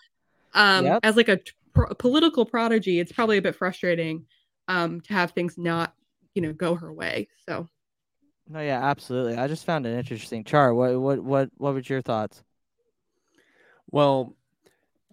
So, 0.53 0.59
um, 0.59 0.85
Yep. 0.85 0.99
as 1.03 1.15
like 1.15 1.29
a, 1.29 1.39
pro- 1.73 1.93
political 1.95 2.45
prodigy, 2.45 2.99
it's 2.99 3.11
probably 3.11 3.37
a 3.37 3.41
bit 3.41 3.55
frustrating 3.55 4.25
um 4.67 5.01
to 5.01 5.13
have 5.13 5.31
things 5.31 5.57
not 5.57 5.93
you 6.33 6.41
know 6.41 6.53
go 6.53 6.75
her 6.75 6.91
way. 6.91 7.27
So 7.47 7.67
No, 8.51 8.59
yeah, 8.59 8.83
absolutely. 8.83 9.37
I 9.37 9.47
just 9.47 9.65
found 9.65 9.85
it 9.85 9.97
interesting. 9.97 10.43
Char, 10.43 10.73
what 10.73 10.99
what 10.99 11.23
what 11.23 11.49
what 11.57 11.73
was 11.73 11.89
your 11.89 12.01
thoughts? 12.01 12.43
Well, 13.89 14.35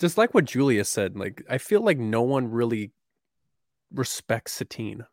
just 0.01 0.19
like 0.19 0.35
what 0.35 0.45
Julia 0.45 0.85
said, 0.85 1.17
like 1.17 1.45
I 1.49 1.59
feel 1.59 1.81
like 1.83 1.99
no 1.99 2.23
one 2.23 2.51
really 2.51 2.91
respects 3.93 4.53
Satine. 4.55 5.05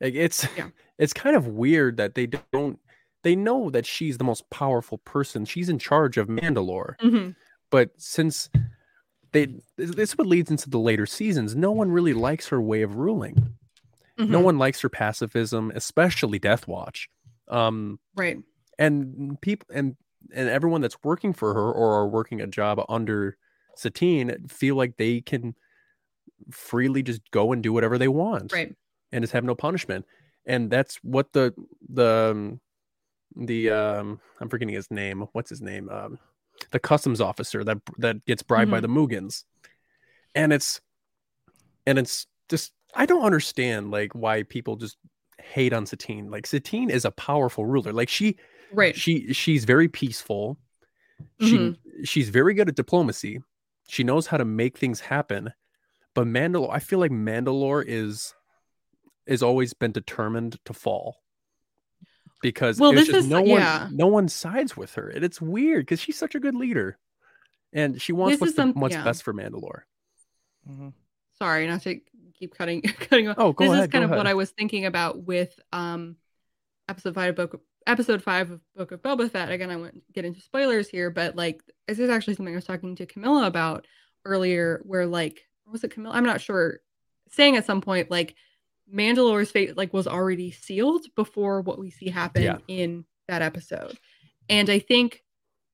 Like 0.00 0.14
it's 0.14 0.46
Yeah. 0.56 0.70
it's 0.98 1.12
kind 1.12 1.36
of 1.36 1.46
weird 1.46 1.96
that 1.98 2.14
they 2.16 2.26
don't 2.26 2.80
they 3.22 3.36
know 3.36 3.70
that 3.70 3.86
she's 3.86 4.18
the 4.18 4.24
most 4.24 4.50
powerful 4.50 4.98
person. 4.98 5.44
She's 5.44 5.68
in 5.68 5.78
charge 5.78 6.16
of 6.16 6.26
Mandalore. 6.28 6.96
mhm. 6.98 7.36
But 7.70 7.90
since 7.98 8.50
they 9.30 9.46
this 9.76 9.94
this 9.94 10.10
is 10.10 10.18
what 10.18 10.26
leads 10.26 10.50
into 10.50 10.68
the 10.68 10.78
later 10.78 11.06
seasons, 11.06 11.54
no 11.54 11.70
one 11.70 11.92
really 11.92 12.14
likes 12.14 12.48
her 12.48 12.60
way 12.60 12.82
of 12.82 12.96
ruling. 12.96 13.54
No 14.18 14.40
Mhm. 14.40 14.44
one 14.44 14.58
likes 14.58 14.80
her 14.80 14.88
pacifism, 14.88 15.70
especially 15.74 16.38
Death 16.40 16.66
Watch. 16.66 17.08
Um 17.50 17.98
right. 18.16 18.38
and 18.78 19.40
people 19.40 19.68
and 19.74 19.96
and 20.32 20.48
everyone 20.48 20.80
that's 20.80 20.96
working 21.02 21.32
for 21.32 21.52
her 21.54 21.72
or 21.72 21.94
are 21.94 22.08
working 22.08 22.40
a 22.40 22.46
job 22.46 22.84
under 22.88 23.36
Satine 23.76 24.46
feel 24.48 24.76
like 24.76 24.96
they 24.96 25.20
can 25.20 25.54
freely 26.50 27.02
just 27.02 27.20
go 27.30 27.52
and 27.52 27.62
do 27.62 27.72
whatever 27.72 27.98
they 27.98 28.08
want 28.08 28.52
Right. 28.52 28.74
and 29.12 29.22
just 29.22 29.32
have 29.32 29.44
no 29.44 29.54
punishment. 29.54 30.06
And 30.46 30.70
that's 30.70 30.96
what 31.02 31.32
the 31.32 31.52
the 31.88 32.30
um, 32.32 32.60
the 33.36 33.70
um 33.70 34.20
i'm 34.40 34.48
forgetting 34.48 34.74
his 34.74 34.90
name. 34.90 35.26
What's 35.32 35.50
his 35.50 35.60
name? 35.62 35.88
Um 35.88 36.18
the 36.72 36.78
customs 36.78 37.20
officer 37.20 37.64
that 37.64 37.78
that 37.98 38.24
gets 38.26 38.42
bribed 38.42 38.70
by 38.70 38.80
the 38.80 38.88
Moogans. 38.88 39.44
And 40.34 40.52
it's 40.52 40.80
and 41.86 41.98
it's 41.98 42.26
just 42.48 42.72
i 42.94 43.06
don't 43.06 43.22
understand 43.24 43.90
like 43.90 44.12
why 44.14 44.42
people 44.42 44.76
just 44.76 44.96
hate 45.40 45.72
on 45.72 45.86
Satine. 45.86 46.30
Like 46.30 46.46
Satine 46.46 46.90
is 46.90 47.04
a 47.04 47.10
powerful 47.10 47.64
ruler. 47.66 47.92
Like 47.92 48.08
she 48.08 48.36
Right. 48.72 48.94
she 48.96 49.32
she's 49.32 49.64
very 49.64 49.88
peaceful. 49.88 50.58
She 51.40 51.58
Mhm. 51.58 51.78
she's 52.04 52.28
very 52.28 52.54
good 52.54 52.68
at 52.68 52.76
diplomacy. 52.76 53.40
She 53.88 54.04
knows 54.04 54.28
how 54.28 54.36
to 54.36 54.44
make 54.44 54.78
things 54.78 55.00
happen. 55.00 55.52
But 56.14 56.26
mandalore 56.26 56.70
i 56.72 56.78
feel 56.80 56.98
like 56.98 57.10
mandalore 57.12 57.84
is 57.86 58.34
is 59.26 59.42
always 59.42 59.74
been 59.74 59.92
determined 59.92 60.58
to 60.64 60.72
fall. 60.72 61.22
Because 62.42 62.78
Well, 62.80 62.92
this 62.92 63.06
just 63.06 63.18
is- 63.18 63.26
no 63.28 63.44
yeah. 63.44 63.84
one 63.84 63.96
no 63.96 64.06
one 64.06 64.28
sides 64.28 64.76
with 64.76 64.94
her. 64.94 65.08
And 65.08 65.24
it's 65.24 65.40
weird 65.40 65.82
because 65.86 66.00
she's 66.00 66.16
such 66.18 66.34
a 66.34 66.40
good 66.40 66.54
leader. 66.54 66.98
And 67.72 68.00
she 68.02 68.12
wants 68.12 68.34
This 68.34 68.40
what's, 68.40 68.52
the, 68.54 68.62
some- 68.62 68.74
what's 68.74 68.94
yeah. 68.94 69.04
best 69.04 69.22
for 69.22 69.32
mandalore. 69.34 69.82
Sorry 71.38 71.66
not 71.66 71.82
to 71.82 72.00
keep 72.40 72.54
cutting 72.56 72.82
cutting 73.08 73.28
off. 73.28 73.36
Oh, 73.38 73.52
go 73.52 73.64
this 73.64 73.72
ahead, 73.72 73.84
is 73.88 73.92
kind 73.92 74.04
of 74.04 74.10
what. 74.10 74.26
I 74.26 74.34
was 74.34 74.50
thinking 74.50 74.86
about 74.86 75.22
with 75.24 75.58
um 75.72 76.16
episode 76.88 77.14
five 77.14 77.30
of 77.30 77.36
book 77.36 77.60
episode 77.86 78.22
five 78.22 78.50
of 78.50 78.60
Book 78.74 78.92
of 78.92 79.02
Boba 79.02 79.30
Fett. 79.30 79.50
Again, 79.50 79.70
I 79.70 79.76
won't 79.76 80.02
get 80.12 80.24
into 80.24 80.40
spoilers 80.40 80.88
here, 80.88 81.10
but 81.10 81.36
like 81.36 81.62
this 81.86 81.98
is 81.98 82.10
actually 82.10 82.34
something 82.34 82.54
I 82.54 82.56
was 82.58 82.64
talking 82.64 82.96
to 82.96 83.06
Camilla 83.06 83.46
about 83.46 83.86
earlier, 84.24 84.80
where 84.84 85.06
like 85.06 85.42
was 85.70 85.84
it 85.84 85.92
Camilla? 85.92 86.14
I'm 86.14 86.24
not 86.26 86.40
sure. 86.40 86.80
Saying 87.30 87.56
at 87.56 87.64
some 87.66 87.80
point 87.80 88.10
like 88.10 88.34
Mandalore's 88.92 89.50
fate 89.52 89.76
like 89.76 89.92
was 89.92 90.08
already 90.08 90.50
sealed 90.50 91.06
before 91.14 91.60
what 91.60 91.78
we 91.78 91.90
see 91.90 92.08
happen 92.08 92.42
Yeah. 92.42 92.58
in 92.66 93.04
that 93.28 93.40
episode. 93.42 93.96
And 94.48 94.68
I 94.68 94.80
think, 94.80 95.22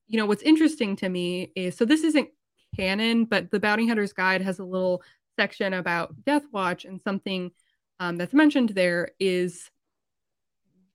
you 0.07 0.17
know, 0.17 0.27
what's 0.27 0.43
interesting 0.43 0.95
to 0.97 1.09
me 1.09 1.51
is 1.55 1.75
so 1.75 1.83
this 1.83 2.03
isn't 2.03 2.29
canon, 2.75 3.25
but 3.25 3.49
the 3.49 3.59
Bounty 3.59 3.87
Hunter's 3.87 4.13
Guide 4.13 4.41
has 4.43 4.59
a 4.59 4.63
little 4.63 5.01
section 5.37 5.73
about 5.73 6.25
Death 6.25 6.43
Watch, 6.51 6.83
and 6.83 7.01
something 7.01 7.51
um, 7.99 8.17
that's 8.17 8.33
mentioned 8.33 8.69
there 8.69 9.09
is 9.19 9.69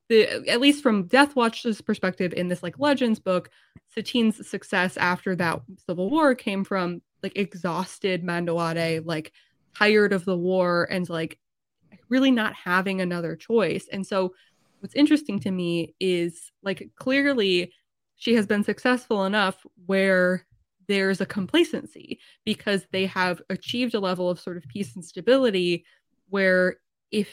the 0.09 0.47
at 0.49 0.61
least 0.61 0.83
from 0.83 1.07
Death 1.07 1.35
Watch's 1.35 1.81
perspective 1.81 2.35
in 2.35 2.49
this 2.49 2.63
like 2.63 2.79
Legends 2.79 3.19
book, 3.19 3.49
Satine's 3.95 4.47
success 4.47 4.97
after 4.97 5.35
that 5.37 5.61
civil 5.87 6.11
war 6.11 6.35
came 6.35 6.65
from 6.65 7.01
like 7.23 7.37
exhausted 7.37 8.23
Mandoade, 8.23 9.07
like 9.07 9.33
tired 9.77 10.13
of 10.13 10.25
the 10.25 10.37
war 10.37 10.87
and 10.91 11.09
like 11.09 11.39
really 12.09 12.31
not 12.31 12.55
having 12.55 13.01
another 13.01 13.37
choice. 13.37 13.89
And 13.91 14.07
so 14.07 14.35
what's 14.81 14.95
interesting 14.95 15.41
to 15.41 15.51
me 15.51 15.95
is 15.99 16.51
like 16.63 16.91
clearly 16.97 17.73
she 18.17 18.35
has 18.35 18.47
been 18.47 18.65
successful 18.65 19.25
enough 19.25 19.65
where 19.87 20.47
there's 20.89 21.21
a 21.21 21.27
complacency 21.27 22.21
because 22.45 22.87
they 22.93 23.07
have 23.07 23.41
achieved 23.51 23.95
a 23.95 24.01
level 24.01 24.31
of 24.31 24.41
sort 24.41 24.57
of 24.57 24.65
peace 24.69 24.95
and 24.95 25.05
stability 25.05 25.85
where 26.29 26.77
if 27.11 27.29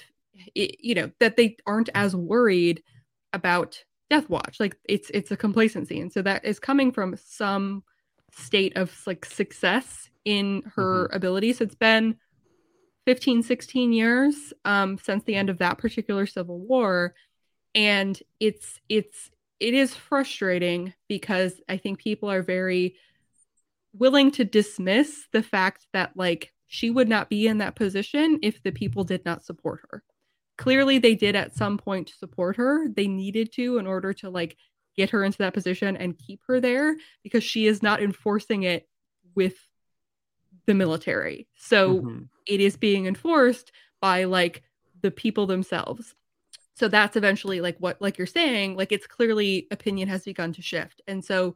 it, 0.55 0.83
you 0.83 0.95
know 0.95 1.11
that 1.19 1.35
they 1.35 1.57
aren't 1.65 1.89
as 1.95 2.15
worried 2.15 2.83
about 3.33 3.83
death 4.09 4.29
watch. 4.29 4.59
Like 4.59 4.77
it's 4.87 5.09
it's 5.13 5.31
a 5.31 5.37
complacency. 5.37 5.99
And 5.99 6.11
so 6.11 6.21
that 6.21 6.45
is 6.45 6.59
coming 6.59 6.91
from 6.91 7.15
some 7.17 7.83
state 8.31 8.75
of 8.77 8.95
like 9.07 9.25
success 9.25 10.09
in 10.25 10.63
her 10.75 11.07
abilities. 11.07 11.61
It's 11.61 11.75
been 11.75 12.15
15 13.05 13.41
16 13.41 13.93
years 13.93 14.53
um 14.65 14.97
since 14.99 15.23
the 15.23 15.35
end 15.35 15.49
of 15.49 15.57
that 15.59 15.77
particular 15.77 16.25
civil 16.25 16.59
war. 16.59 17.13
And 17.75 18.19
it's 18.39 18.79
it's 18.89 19.31
it 19.59 19.73
is 19.73 19.93
frustrating 19.93 20.93
because 21.07 21.59
i 21.67 21.77
think 21.77 21.99
people 21.99 22.31
are 22.31 22.41
very 22.41 22.95
willing 23.93 24.31
to 24.31 24.45
dismiss 24.45 25.27
the 25.31 25.43
fact 25.43 25.87
that 25.93 26.11
like 26.15 26.53
she 26.67 26.89
would 26.89 27.09
not 27.09 27.29
be 27.29 27.47
in 27.47 27.57
that 27.57 27.75
position 27.75 28.39
if 28.41 28.61
the 28.61 28.71
people 28.71 29.03
did 29.03 29.25
not 29.25 29.43
support 29.43 29.81
her. 29.89 30.03
Clearly 30.57 30.99
they 30.99 31.15
did 31.15 31.35
at 31.35 31.55
some 31.55 31.77
point 31.77 32.09
support 32.09 32.57
her. 32.57 32.87
They 32.89 33.07
needed 33.07 33.51
to 33.53 33.77
in 33.77 33.87
order 33.87 34.13
to 34.15 34.29
like 34.29 34.57
get 34.95 35.09
her 35.11 35.23
into 35.23 35.37
that 35.39 35.53
position 35.53 35.95
and 35.95 36.17
keep 36.17 36.41
her 36.47 36.59
there 36.59 36.95
because 37.23 37.43
she 37.43 37.65
is 37.65 37.81
not 37.81 38.01
enforcing 38.01 38.63
it 38.63 38.87
with 39.35 39.55
the 40.65 40.73
military. 40.73 41.47
So 41.55 42.01
Mhm. 42.01 42.29
it 42.45 42.59
is 42.59 42.75
being 42.77 43.05
enforced 43.07 43.71
by 44.01 44.25
like 44.25 44.63
the 45.01 45.11
people 45.11 45.47
themselves. 45.47 46.15
So 46.75 46.87
that's 46.87 47.15
eventually 47.15 47.61
like 47.61 47.77
what 47.79 48.01
like 48.01 48.17
you're 48.17 48.27
saying 48.27 48.75
like 48.75 48.91
it's 48.91 49.07
clearly 49.07 49.67
opinion 49.71 50.07
has 50.09 50.25
begun 50.25 50.53
to 50.53 50.61
shift. 50.61 51.01
And 51.07 51.23
so 51.23 51.55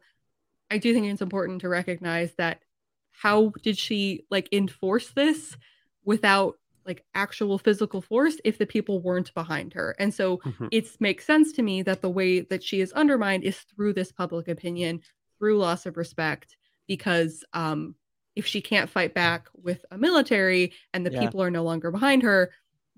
i 0.73 0.77
do 0.77 0.93
think 0.93 1.05
it's 1.05 1.21
important 1.21 1.61
to 1.61 1.69
recognize 1.69 2.33
that 2.37 2.59
how 3.11 3.51
did 3.61 3.77
she 3.77 4.25
like 4.31 4.49
enforce 4.51 5.09
this 5.11 5.55
without 6.03 6.55
like 6.85 7.05
actual 7.15 7.57
physical 7.57 8.01
force 8.01 8.37
if 8.43 8.57
the 8.57 8.65
people 8.65 8.99
weren't 9.01 9.33
behind 9.33 9.73
her 9.73 9.95
and 9.99 10.13
so 10.13 10.37
Mhm. 10.45 10.67
it 10.71 10.85
makes 10.99 11.25
sense 11.25 11.53
to 11.53 11.61
me 11.61 11.81
that 11.83 12.01
the 12.01 12.09
way 12.09 12.41
that 12.41 12.63
she 12.63 12.81
is 12.81 12.91
undermined 12.93 13.43
is 13.43 13.57
through 13.59 13.93
this 13.93 14.11
public 14.11 14.47
opinion 14.47 14.99
through 15.37 15.57
loss 15.57 15.85
of 15.85 15.95
respect 15.95 16.57
because 16.87 17.43
um 17.53 17.95
if 18.35 18.45
she 18.47 18.61
can't 18.61 18.89
fight 18.89 19.13
back 19.13 19.47
with 19.53 19.85
a 19.91 19.97
military 19.97 20.73
and 20.93 21.05
the 21.05 21.11
Yeah. 21.11 21.19
people 21.21 21.41
are 21.41 21.51
no 21.51 21.63
longer 21.63 21.91
behind 21.91 22.23
her 22.23 22.51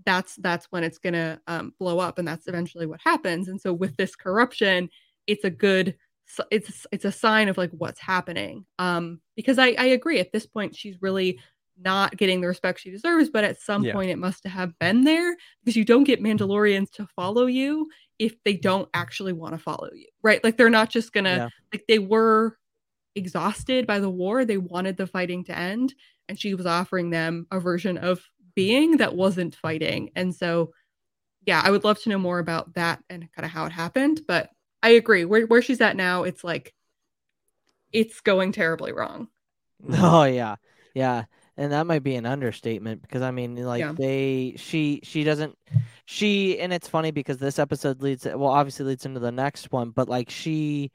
that's 0.06 0.36
that's 0.38 0.66
when 0.72 0.84
it's 0.84 0.98
gonna 0.98 1.40
um, 1.48 1.74
blow 1.80 2.00
up 2.00 2.18
and 2.20 2.28
that's 2.28 2.48
eventually 2.48 2.86
what 2.86 3.02
happens 3.04 3.48
and 3.50 3.60
so 3.62 3.72
with 3.74 3.96
this 3.98 4.16
corruption 4.16 4.90
it's 5.28 5.44
a 5.44 5.50
good 5.50 5.96
s- 6.28 6.46
it's 6.52 6.88
it's 6.92 7.06
a 7.06 7.12
sign 7.12 7.48
of 7.50 7.58
like 7.58 7.72
what's 7.72 8.00
happening 8.00 8.66
um 8.80 9.20
because 9.36 9.58
i 9.60 9.68
i 9.78 9.86
agree 9.86 10.20
at 10.20 10.32
this 10.32 10.46
point 10.46 10.76
she's 10.76 11.02
really 11.02 11.40
not 11.78 12.16
getting 12.16 12.40
the 12.42 12.48
respect 12.48 12.80
she 12.80 12.90
deserves 12.92 13.30
but 13.30 13.44
at 13.44 13.60
some 13.60 13.84
Yeah. 13.84 13.94
point 13.94 14.10
it 14.10 14.18
must 14.18 14.46
have 14.46 14.78
been 14.80 15.04
there 15.04 15.36
because 15.64 15.76
you 15.76 15.84
don't 15.86 16.06
get 16.06 16.22
mandalorians 16.24 16.90
to 16.92 17.06
follow 17.16 17.48
you 17.48 17.88
if 18.18 18.42
they 18.46 18.56
don't 18.56 18.88
actually 18.94 19.34
want 19.34 19.54
to 19.54 19.58
follow 19.60 19.90
you 19.94 20.08
right 20.24 20.42
like 20.44 20.56
they're 20.58 20.70
not 20.70 20.90
just 20.90 21.12
gonna 21.14 21.36
Yeah. 21.36 21.50
like 21.74 21.84
they 21.88 22.00
were 22.00 22.58
exhausted 23.16 23.88
by 23.88 24.00
the 24.00 24.10
war 24.10 24.44
they 24.46 24.58
wanted 24.58 24.98
the 24.98 25.08
fighting 25.08 25.44
to 25.46 25.58
end 25.58 25.94
and 26.28 26.40
she 26.40 26.54
was 26.56 26.66
offering 26.66 27.10
them 27.10 27.46
a 27.52 27.60
version 27.60 27.98
of 27.98 28.22
being 28.56 28.98
that 28.98 29.16
wasn't 29.16 29.56
fighting 29.56 30.10
and 30.16 30.34
so 30.36 30.72
yeah 31.46 31.62
i 31.64 31.72
would 31.72 31.84
love 31.84 32.02
to 32.02 32.10
know 32.10 32.18
more 32.18 32.40
about 32.40 32.74
that 32.74 33.02
and 33.10 33.30
kind 33.34 33.46
of 33.46 33.52
how 33.52 33.66
it 33.66 33.72
happened 33.72 34.22
but 34.28 34.50
i 34.86 34.92
agree. 34.92 35.26
Where, 35.26 35.46
where 35.48 35.62
she's 35.62 35.82
at 35.82 35.96
now 35.98 36.24
it's 36.24 36.44
like 36.44 36.74
it's 37.92 38.22
going 38.22 38.52
terribly 38.52 38.92
wrong. 38.92 39.30
Oh 39.90 40.24
yeah, 40.24 40.56
yeah, 40.94 41.26
and 41.58 41.72
that 41.72 41.86
might 41.88 42.04
be 42.04 42.16
an 42.16 42.26
understatement 42.26 43.02
because 43.02 43.22
I 43.22 43.32
mean, 43.32 43.56
like 43.56 43.80
Yeah. 43.82 43.94
they, 43.96 44.56
she, 44.58 45.02
she 45.04 45.24
doesn't, 45.24 45.58
she, 46.06 46.60
and 46.60 46.74
it's 46.74 46.88
funny 46.88 47.12
because 47.12 47.38
this 47.38 47.60
episode 47.60 48.02
leads, 48.02 48.26
well, 48.26 48.46
obviously 48.48 48.86
leads 48.86 49.06
into 49.06 49.20
the 49.20 49.32
next 49.32 49.72
one, 49.72 49.92
but 49.92 50.10
like 50.10 50.30
she, 50.30 50.92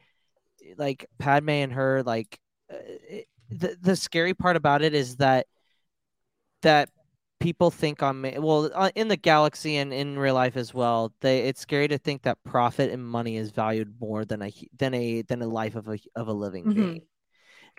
like 0.78 1.06
Padme 1.18 1.50
and 1.50 1.72
her, 1.74 2.02
like 2.04 2.38
uh, 2.72 2.76
it- 2.78 3.28
the 3.50 3.76
the 3.82 3.96
scary 3.96 4.34
part 4.34 4.56
about 4.56 4.82
it 4.82 4.94
is 4.94 5.16
that 5.16 5.46
that 6.62 6.90
people 7.40 7.70
think 7.70 8.02
on 8.02 8.20
Ma- 8.20 8.38
well 8.38 8.70
uh, 8.74 8.90
in 8.94 9.08
the 9.08 9.16
galaxy 9.16 9.76
and 9.76 9.92
in 9.92 10.18
real 10.18 10.34
life 10.34 10.56
as 10.56 10.74
well. 10.74 11.12
They 11.20 11.40
it's 11.48 11.60
scary 11.60 11.88
to 11.88 11.98
think 11.98 12.22
that 12.22 12.42
profit 12.44 12.90
and 12.90 13.04
money 13.04 13.36
is 13.36 13.50
valued 13.50 13.94
more 14.00 14.24
than 14.24 14.42
a 14.42 14.52
than 14.78 14.94
a 14.94 15.22
than 15.22 15.42
a 15.42 15.48
life 15.48 15.74
of 15.76 15.88
a 15.88 15.98
of 16.16 16.28
a 16.28 16.32
living 16.32 16.66
Mhm. 16.66 16.74
being, 16.74 17.02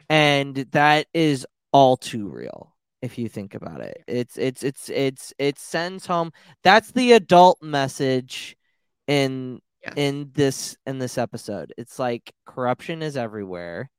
and 0.10 0.56
that 0.72 1.08
is 1.14 1.46
all 1.74 1.98
too 1.98 2.28
real 2.30 2.76
if 3.02 3.18
you 3.18 3.30
think 3.30 3.56
about 3.56 3.82
it. 3.82 4.04
It's 4.08 4.38
it's 4.38 4.64
it's 4.64 4.90
it's 4.90 5.34
it 5.40 5.60
sends 5.60 6.06
home. 6.06 6.32
That's 6.64 6.92
the 6.92 7.14
adult 7.14 7.62
message 7.62 8.58
in 9.08 9.62
in 9.96 10.32
this 10.34 10.78
in 10.86 11.00
this 11.00 11.18
episode. 11.18 11.74
It's 11.78 12.00
like 12.00 12.34
corruption 12.46 13.02
is 13.02 13.18
everywhere. 13.18 13.90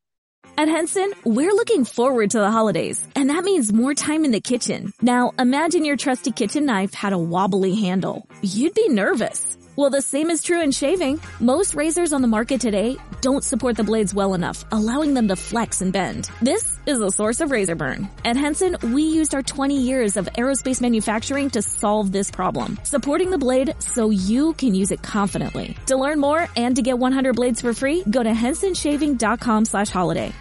At 0.56 0.68
Henson, 0.68 1.12
we're 1.24 1.52
looking 1.52 1.84
forward 1.84 2.30
to 2.30 2.38
the 2.38 2.50
holidays, 2.50 3.04
and 3.16 3.30
that 3.30 3.44
means 3.44 3.72
more 3.72 3.94
time 3.94 4.24
in 4.24 4.30
the 4.30 4.40
kitchen. 4.40 4.92
Now, 5.00 5.32
imagine 5.38 5.84
your 5.84 5.96
trusty 5.96 6.30
kitchen 6.30 6.66
knife 6.66 6.94
had 6.94 7.12
a 7.12 7.18
wobbly 7.18 7.74
handle. 7.74 8.26
You'd 8.42 8.74
be 8.74 8.88
nervous. 8.88 9.56
Well, 9.74 9.88
the 9.88 10.02
same 10.02 10.28
is 10.28 10.42
true 10.42 10.60
in 10.60 10.70
shaving. 10.70 11.18
Most 11.40 11.74
razors 11.74 12.12
on 12.12 12.20
the 12.20 12.28
market 12.28 12.60
today 12.60 12.98
don't 13.22 13.42
support 13.42 13.74
the 13.74 13.84
blades 13.84 14.12
well 14.12 14.34
enough, 14.34 14.66
allowing 14.70 15.14
them 15.14 15.28
to 15.28 15.36
flex 15.36 15.80
and 15.80 15.92
bend. 15.92 16.30
This 16.42 16.78
is 16.84 16.98
the 16.98 17.10
source 17.10 17.40
of 17.40 17.50
razor 17.50 17.74
burn. 17.74 18.10
At 18.22 18.36
Henson, 18.36 18.76
we 18.92 19.02
used 19.02 19.34
our 19.34 19.42
20 19.42 19.80
years 19.80 20.18
of 20.18 20.26
aerospace 20.36 20.82
manufacturing 20.82 21.48
to 21.50 21.62
solve 21.62 22.12
this 22.12 22.30
problem, 22.30 22.78
supporting 22.82 23.30
the 23.30 23.38
blade 23.38 23.74
so 23.78 24.10
you 24.10 24.52
can 24.54 24.74
use 24.74 24.90
it 24.90 25.02
confidently. 25.02 25.74
To 25.86 25.96
learn 25.96 26.20
more 26.20 26.48
and 26.54 26.76
to 26.76 26.82
get 26.82 26.98
100 26.98 27.34
blades 27.34 27.62
for 27.62 27.72
free, 27.72 28.04
go 28.10 28.22
to 28.22 28.30
hensonshaving.com 28.30 29.64
slash 29.64 29.88
holiday. 29.88 30.34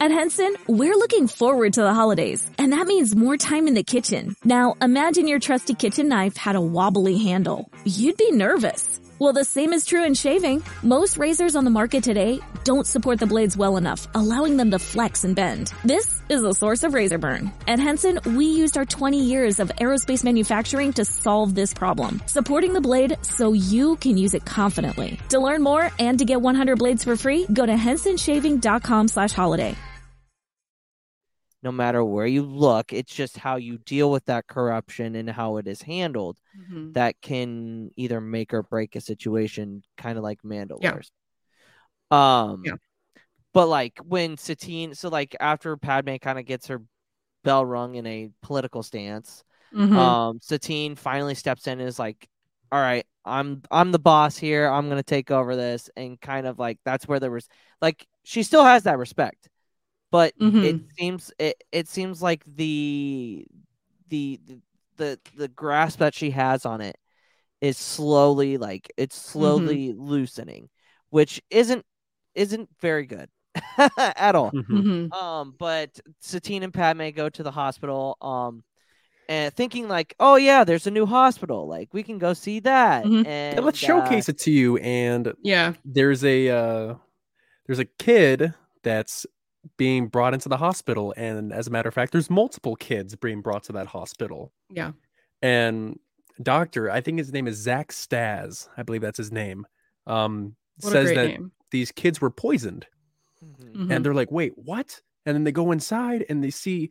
At 0.00 0.10
Henson, 0.10 0.54
we're 0.66 0.96
looking 0.96 1.28
forward 1.28 1.74
to 1.74 1.82
the 1.82 1.94
holidays, 1.94 2.44
and 2.58 2.72
that 2.72 2.86
means 2.86 3.14
more 3.14 3.36
time 3.36 3.68
in 3.68 3.74
the 3.74 3.82
kitchen. 3.82 4.36
Now, 4.44 4.74
imagine 4.82 5.28
your 5.28 5.38
trusty 5.38 5.74
kitchen 5.74 6.08
knife 6.08 6.36
had 6.36 6.56
a 6.56 6.60
wobbly 6.60 7.18
handle. 7.18 7.70
You'd 7.84 8.16
be 8.16 8.32
nervous. 8.32 9.00
Well, 9.24 9.32
the 9.32 9.42
same 9.42 9.72
is 9.72 9.86
true 9.86 10.04
in 10.04 10.12
shaving. 10.12 10.62
Most 10.82 11.16
razors 11.16 11.56
on 11.56 11.64
the 11.64 11.70
market 11.70 12.04
today 12.04 12.40
don't 12.62 12.86
support 12.86 13.18
the 13.18 13.26
blades 13.26 13.56
well 13.56 13.78
enough, 13.78 14.06
allowing 14.14 14.58
them 14.58 14.70
to 14.72 14.78
flex 14.78 15.24
and 15.24 15.34
bend. 15.34 15.72
This 15.82 16.20
is 16.28 16.42
the 16.42 16.52
source 16.52 16.82
of 16.82 16.92
razor 16.92 17.16
burn. 17.16 17.50
At 17.66 17.78
Henson, 17.78 18.18
we 18.36 18.44
used 18.44 18.76
our 18.76 18.84
20 18.84 19.18
years 19.18 19.60
of 19.60 19.68
aerospace 19.80 20.24
manufacturing 20.24 20.92
to 20.92 21.06
solve 21.06 21.54
this 21.54 21.72
problem, 21.72 22.20
supporting 22.26 22.74
the 22.74 22.82
blade 22.82 23.16
so 23.22 23.54
you 23.54 23.96
can 23.96 24.18
use 24.18 24.34
it 24.34 24.44
confidently. 24.44 25.18
To 25.30 25.40
learn 25.40 25.62
more 25.62 25.90
and 25.98 26.18
to 26.18 26.26
get 26.26 26.42
100 26.42 26.76
blades 26.76 27.02
for 27.02 27.16
free, 27.16 27.46
go 27.50 27.64
to 27.64 27.72
hensonshaving.com 27.72 29.08
slash 29.08 29.32
holiday. 29.32 29.74
No 31.64 31.72
matter 31.72 32.04
where 32.04 32.26
you 32.26 32.42
look, 32.42 32.92
it's 32.92 33.14
just 33.14 33.38
how 33.38 33.56
you 33.56 33.78
deal 33.78 34.10
with 34.10 34.26
that 34.26 34.46
corruption 34.46 35.16
and 35.16 35.30
how 35.30 35.56
it 35.56 35.66
is 35.66 35.82
handled 35.82 36.38
Mhm. 36.54 36.92
that 36.94 37.20
can 37.22 37.90
either 37.96 38.20
make 38.20 38.54
or 38.54 38.62
break 38.62 38.96
a 38.96 39.00
situation, 39.00 39.82
kind 39.96 40.18
of 40.18 40.24
like 40.24 40.42
Mandalores. 40.42 41.10
Um, 42.10 42.62
Yeah. 42.64 42.74
but 43.52 43.68
like 43.68 43.98
when 44.06 44.36
Satine, 44.36 44.94
so 44.94 45.08
like 45.08 45.36
after 45.40 45.76
Padme 45.76 46.16
kind 46.16 46.38
of 46.38 46.46
gets 46.46 46.68
her 46.68 46.82
bell 47.44 47.64
rung 47.66 47.96
in 47.96 48.06
a 48.06 48.30
political 48.42 48.82
stance, 48.82 49.44
Mhm. 49.72 49.96
um, 49.98 50.38
Satine 50.42 50.96
finally 50.96 51.34
steps 51.34 51.66
in 51.66 51.80
and 51.80 51.88
is 51.88 51.98
like, 51.98 52.28
"All 52.72 52.80
right, 52.80 53.06
I'm 53.24 53.62
I'm 53.70 53.92
the 53.92 53.98
boss 54.00 54.36
here. 54.38 54.68
I'm 54.68 54.88
gonna 54.88 55.02
take 55.02 55.30
over 55.30 55.56
this," 55.56 55.90
and 55.96 56.20
kind 56.20 56.46
of 56.46 56.58
like 56.58 56.78
that's 56.84 57.08
where 57.08 57.20
there 57.20 57.30
was 57.30 57.48
like 57.82 58.06
she 58.24 58.42
still 58.42 58.64
has 58.64 58.84
that 58.84 58.98
respect, 58.98 59.48
but 60.14 60.32
it 60.38 60.76
Mhm. 60.76 60.84
seems 60.96 61.32
it 61.40 61.64
it 61.72 61.88
seems 61.88 62.22
like 62.22 62.44
the 62.46 63.44
the 64.10 64.38
the 64.46 64.60
the, 64.96 65.18
the 65.36 65.48
grasp 65.48 65.98
that 65.98 66.14
she 66.14 66.30
has 66.30 66.64
on 66.64 66.80
it 66.80 66.96
is 67.60 67.76
slowly 67.76 68.56
like 68.58 68.92
it's 68.96 69.16
slowly 69.16 69.92
loosening, 69.92 70.68
which 71.10 71.42
isn't 71.50 71.84
isn't 72.36 72.68
very 72.80 73.06
good 73.06 73.28
at 73.98 74.36
all. 74.36 74.52
Mhm. 74.52 75.10
Mhm. 75.10 75.20
Um, 75.20 75.54
but 75.58 75.90
Satine 76.20 76.62
and 76.62 76.72
Padme 76.74 77.10
go 77.10 77.28
to 77.28 77.42
the 77.42 77.50
hospital, 77.50 78.16
um, 78.22 78.62
and 79.28 79.52
thinking 79.54 79.88
like, 79.88 80.14
oh 80.20 80.36
yeah, 80.36 80.64
there's 80.64 80.86
a 80.86 80.92
new 80.92 81.06
hospital, 81.06 81.66
like 81.66 81.88
we 81.92 82.04
can 82.04 82.18
go 82.18 82.34
see 82.34 82.60
that. 82.60 83.06
Mhm. 83.06 83.26
And 83.26 83.54
Yeah, 83.56 83.64
let's 83.64 83.82
uh, 83.82 83.86
showcase 83.86 84.28
it 84.28 84.38
to 84.40 84.52
you. 84.52 84.76
And 84.78 85.32
Yeah. 85.42 85.74
there's 85.84 86.24
a 86.24 86.50
uh, 86.50 86.94
there's 87.66 87.80
a 87.80 87.84
kid 87.86 88.54
that's 88.84 89.26
being 89.76 90.08
brought 90.08 90.34
into 90.34 90.48
the 90.48 90.56
hospital, 90.56 91.14
and 91.16 91.52
as 91.52 91.66
a 91.66 91.70
matter 91.70 91.88
of 91.88 91.94
fact, 91.94 92.12
there's 92.12 92.30
multiple 92.30 92.76
kids 92.76 93.14
being 93.16 93.40
brought 93.42 93.64
to 93.64 93.72
that 93.72 93.86
hospital. 93.86 94.52
Yeah. 94.70 94.92
And 95.42 95.98
doctor, 96.42 96.90
I 96.90 97.00
think 97.00 97.18
his 97.18 97.32
name 97.32 97.46
is 97.46 97.56
Zach 97.56 97.88
Staz. 97.92 98.68
I 98.76 98.82
believe 98.82 99.00
that's 99.02 99.18
his 99.18 99.32
name. 99.32 99.66
Um, 100.06 100.56
What 100.80 100.92
says 100.92 101.08
that 101.14 101.26
name. 101.28 101.52
these 101.70 101.92
kids 101.92 102.20
were 102.20 102.30
poisoned. 102.30 102.86
Mhm. 103.44 103.72
Mhm. 103.74 103.94
and 103.94 104.04
they're 104.04 104.14
like, 104.14 104.30
"Wait, 104.30 104.56
what?" 104.56 105.02
And 105.26 105.34
then 105.34 105.44
they 105.44 105.52
go 105.52 105.70
inside 105.70 106.24
and 106.30 106.42
they 106.42 106.50
see 106.50 106.90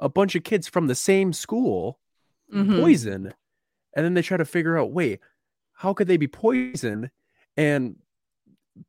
a 0.00 0.08
bunch 0.08 0.34
of 0.34 0.42
kids 0.42 0.66
from 0.68 0.88
the 0.88 0.94
same 0.96 1.32
school 1.32 2.00
Mhm. 2.52 2.80
poisoned, 2.80 3.34
and 3.94 4.04
then 4.04 4.14
they 4.14 4.22
try 4.22 4.36
to 4.36 4.44
figure 4.44 4.76
out, 4.76 4.90
"Wait, 4.90 5.20
how 5.74 5.94
could 5.94 6.08
they 6.08 6.16
be 6.16 6.26
poisoned?" 6.28 7.10
And 7.56 8.00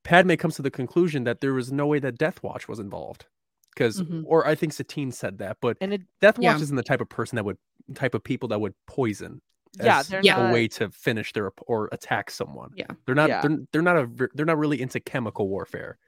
Padme 0.03 0.33
comes 0.35 0.55
to 0.55 0.61
the 0.61 0.71
conclusion 0.71 1.23
that 1.25 1.41
there 1.41 1.53
was 1.53 1.71
no 1.71 1.87
way 1.87 1.99
that 1.99 2.17
Death 2.17 2.41
Watch 2.43 2.67
was 2.67 2.79
involved, 2.79 3.25
because, 3.73 4.01
Mhm. 4.01 4.23
or 4.25 4.45
I 4.47 4.55
think 4.55 4.73
Satine 4.73 5.11
said 5.11 5.37
that, 5.39 5.57
but 5.61 5.77
And 5.81 5.93
it, 5.93 6.01
Death 6.21 6.37
Watch 6.37 6.43
Yeah. 6.57 6.61
isn't 6.61 6.75
the 6.75 6.83
type 6.83 7.01
of 7.01 7.09
person 7.09 7.35
that 7.37 7.45
would 7.45 7.57
type 7.95 8.13
of 8.13 8.23
people 8.23 8.49
that 8.49 8.59
would 8.59 8.73
poison. 8.85 9.41
yeah, 9.79 9.99
as 9.99 10.07
they're 10.07 10.21
Yeah. 10.23 10.39
a 10.39 10.43
not. 10.45 10.53
way 10.53 10.67
to 10.69 10.89
finish 10.89 11.33
their 11.33 11.51
or 11.67 11.87
attack 11.91 12.31
someone. 12.31 12.71
Yeah. 12.75 12.87
They're 13.05 13.13
not. 13.15 13.29
Yeah. 13.29 13.41
They're, 13.41 13.57
they're 13.71 13.81
not 13.81 13.97
a. 13.97 14.29
They're 14.33 14.45
not 14.45 14.57
really 14.57 14.81
into 14.81 14.99
chemical 14.99 15.47
warfare. 15.49 15.99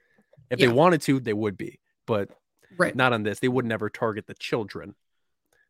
If 0.50 0.58
Yeah. 0.58 0.66
they 0.66 0.72
wanted 0.72 1.02
to, 1.02 1.20
they 1.20 1.34
would 1.34 1.56
be, 1.56 1.78
but 2.06 2.30
Right. 2.76 2.96
not 2.96 3.12
on 3.12 3.22
this. 3.22 3.38
They 3.38 3.48
would 3.48 3.64
never 3.66 3.88
target 3.88 4.26
the 4.26 4.34
children. 4.34 4.96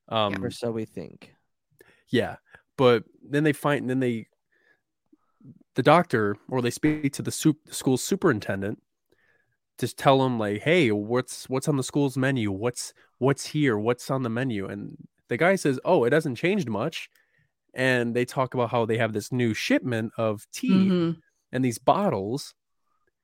Um, 0.09 0.42
or 0.42 0.51
so 0.51 0.70
we 0.73 0.85
think. 0.87 1.35
yeah, 2.09 2.37
but 2.79 3.05
then 3.23 3.44
they 3.44 3.53
find 3.53 3.88
then 3.90 4.01
they 4.01 4.29
the 5.77 5.83
doctor 5.83 6.37
or 6.49 6.61
they 6.63 6.71
speak 6.71 7.13
to 7.15 7.23
the 7.23 7.31
soup 7.31 7.59
school 7.71 7.97
superintendent 7.97 8.83
just 9.79 9.97
tell 9.97 10.25
him 10.25 10.39
like 10.39 10.61
hey 10.63 10.91
what's 10.91 11.49
what's 11.49 11.69
on 11.69 11.77
the 11.77 11.83
school's 11.83 12.17
menu? 12.17 12.51
What's 12.53 12.93
what's 13.19 13.47
here? 13.47 13.79
What's 13.79 14.11
on 14.11 14.23
the 14.23 14.29
menu? 14.29 14.67
And 14.67 14.97
the 15.29 15.37
guy 15.39 15.57
says 15.57 15.81
oh 15.85 16.05
it 16.05 16.13
hasn't 16.13 16.37
changed 16.37 16.69
much. 16.69 17.09
And 17.73 18.15
they 18.15 18.25
talk 18.25 18.53
about 18.55 18.71
how 18.71 18.85
they 18.85 18.99
have 18.99 19.13
this 19.13 19.31
new 19.33 19.55
shipment 19.55 20.13
of 20.19 20.45
tea 20.53 20.71
Mhm. 20.91 21.17
and 21.53 21.65
these 21.65 21.79
bottles. 21.79 22.55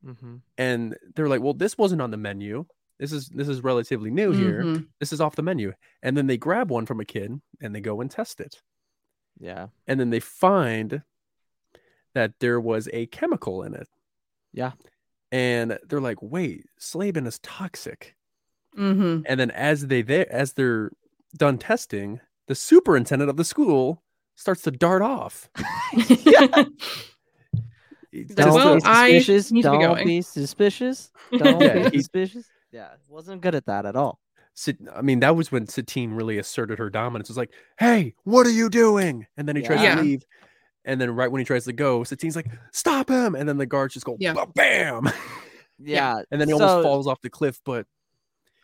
Mm-hmm. 0.05 0.37
and 0.57 0.97
they're 1.17 1.29
like 1.29 1.41
well 1.41 1.55
this 1.55 1.77
wasn't 1.77 2.01
on 2.01 2.11
the 2.13 2.17
menu. 2.17 2.65
This 2.99 3.13
is 3.13 3.29
this 3.29 3.49
is 3.49 3.61
relatively 3.63 4.11
new 4.11 4.31
here. 4.33 4.63
Mhm. 4.63 4.87
this 5.01 5.13
is 5.13 5.21
off 5.21 5.37
the 5.37 5.43
menu. 5.43 5.73
And 6.03 6.17
then 6.17 6.27
they 6.27 6.39
grab 6.39 6.71
one 6.71 6.87
from 6.87 7.01
a 7.01 7.05
kid 7.05 7.33
and 7.61 7.75
they 7.75 7.81
go 7.81 8.01
and 8.01 8.11
test 8.11 8.41
it. 8.41 8.63
Yeah. 9.41 9.67
and 9.87 10.01
then 10.01 10.09
they 10.11 10.21
find 10.21 11.03
that 12.17 12.33
there 12.41 12.59
was 12.59 12.89
a 12.93 13.07
chemical 13.07 13.63
in 13.63 13.75
it. 13.75 13.89
Yeah. 14.53 14.73
And 15.31 15.79
they're 15.89 16.01
like, 16.01 16.19
"Wait, 16.23 16.65
Slavin 16.79 17.27
is 17.27 17.39
toxic." 17.41 18.17
Mhm. 18.77 19.23
And 19.27 19.39
then 19.39 19.51
as 19.51 19.87
they 19.89 20.03
they 20.03 20.25
as 20.27 20.55
they're 20.55 20.91
done 21.37 21.59
testing, 21.59 22.21
the 22.47 22.55
superintendent 22.55 23.29
of 23.31 23.37
the 23.37 23.45
school 23.45 24.03
starts 24.35 24.63
to 24.63 24.71
dart 24.71 25.03
off. 25.03 25.49
He's 25.93 26.27
like, 26.27 26.69
Just 28.13 28.39
"Well, 28.39 28.81
to- 28.81 28.89
I 28.89 29.19
suspicious. 29.19 29.53
need 29.53 29.63
to 29.63 29.71
be 29.73 29.79
Don't 29.79 29.95
going." 29.95 30.07
be 30.07 30.23
suspicious. 30.23 31.11
Don't 31.37 31.61
Yeah, 31.61 31.89
be 31.91 31.99
suspicious. 31.99 32.47
Yeah, 32.73 32.89
wasn't 33.09 33.41
good 33.43 33.55
at 33.55 33.67
that 33.67 33.85
at 33.87 33.97
all. 33.97 34.21
I 34.95 35.03
mean, 35.03 35.21
that 35.21 35.37
was 35.37 35.53
when 35.53 35.67
Satine 35.67 36.13
really 36.13 36.39
asserted 36.39 36.79
her 36.79 36.89
dominance. 36.89 37.29
It 37.29 37.33
was 37.33 37.37
like, 37.37 37.53
"Hey, 37.79 38.15
what 38.25 38.47
are 38.47 38.51
you 38.51 38.71
doing?" 38.71 39.27
And 39.37 39.47
then 39.47 39.55
he 39.57 39.63
tries 39.63 39.83
Yeah. 39.83 39.97
to 39.97 40.03
leave, 40.03 40.25
and 40.87 41.01
then 41.01 41.11
right 41.11 41.31
when 41.31 41.41
he 41.41 41.45
tries 41.45 41.67
to 41.67 41.75
go, 41.75 42.05
Satine's 42.05 42.37
like, 42.37 42.49
"Stop 42.73 43.11
him!" 43.11 43.35
And 43.35 43.49
then 43.49 43.59
the 43.59 43.67
guards 43.67 43.95
just 43.95 44.07
go, 44.07 44.17
Yeah. 44.19 44.35
"Bam!" 44.55 45.09
Yeah, 45.79 46.23
and 46.31 46.41
then 46.41 46.49
he 46.49 46.55
so 46.55 46.55
almost 46.55 46.83
falls 46.83 47.07
off 47.07 47.21
the 47.21 47.31
cliff. 47.31 47.61
But 47.65 47.87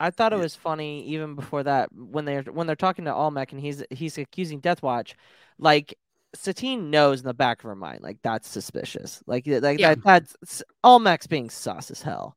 I 0.00 0.10
thought 0.10 0.32
it 0.32 0.36
Yeah. 0.36 0.42
was 0.42 0.56
funny 0.56 1.04
even 1.06 1.34
before 1.34 1.62
that 1.62 1.90
when 1.92 2.24
they're 2.24 2.42
when 2.42 2.66
they're 2.66 2.76
talking 2.76 3.04
to 3.04 3.12
Almec 3.12 3.52
and 3.52 3.60
he's 3.60 3.82
he's 3.90 4.18
accusing 4.18 4.60
Death 4.60 4.82
Watch, 4.82 5.14
like 5.58 5.98
Satine 6.34 6.90
knows 6.90 7.20
in 7.20 7.26
the 7.26 7.34
back 7.34 7.58
of 7.60 7.64
her 7.68 7.76
mind 7.76 8.00
like 8.02 8.18
that's 8.22 8.48
suspicious, 8.48 9.22
like 9.26 9.46
like 9.46 9.78
Yeah. 9.78 9.94
that 10.02 10.02
that's 10.02 10.62
Almec's 10.82 11.26
being 11.26 11.50
sus 11.50 11.90
as 11.90 12.02
hell, 12.02 12.36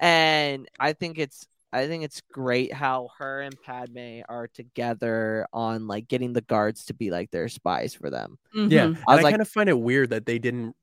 and 0.00 0.68
I 0.80 0.94
think 0.94 1.18
it's 1.18 1.48
I 1.72 1.86
think 1.86 2.04
it's 2.04 2.22
great 2.32 2.72
how 2.72 3.08
her 3.18 3.40
and 3.42 3.54
Padme 3.60 4.20
are 4.28 4.46
together 4.48 5.46
on 5.52 5.86
like 5.86 6.08
getting 6.08 6.32
the 6.32 6.40
guards 6.40 6.86
to 6.86 6.94
be 6.94 7.10
like 7.10 7.30
their 7.30 7.48
spies 7.48 7.92
for 7.94 8.08
them. 8.08 8.38
Yeah, 8.54 8.62
Mhm. 8.86 8.86
and 8.86 8.98
I 9.08 9.12
I, 9.12 9.22
like- 9.22 9.32
kind 9.32 9.42
of 9.42 9.48
find 9.48 9.68
it 9.68 9.78
weird 9.78 10.10
that 10.10 10.26
they 10.26 10.38
didn't 10.38 10.74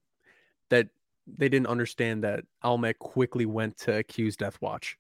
that 0.70 0.90
they 1.26 1.48
didn't 1.50 1.68
understand 1.68 2.24
that 2.24 2.44
Almec 2.64 3.00
quickly 3.00 3.46
went 3.46 3.78
to 3.80 3.98
accuse 3.98 4.36
Death 4.36 4.58
Watch. 4.62 4.98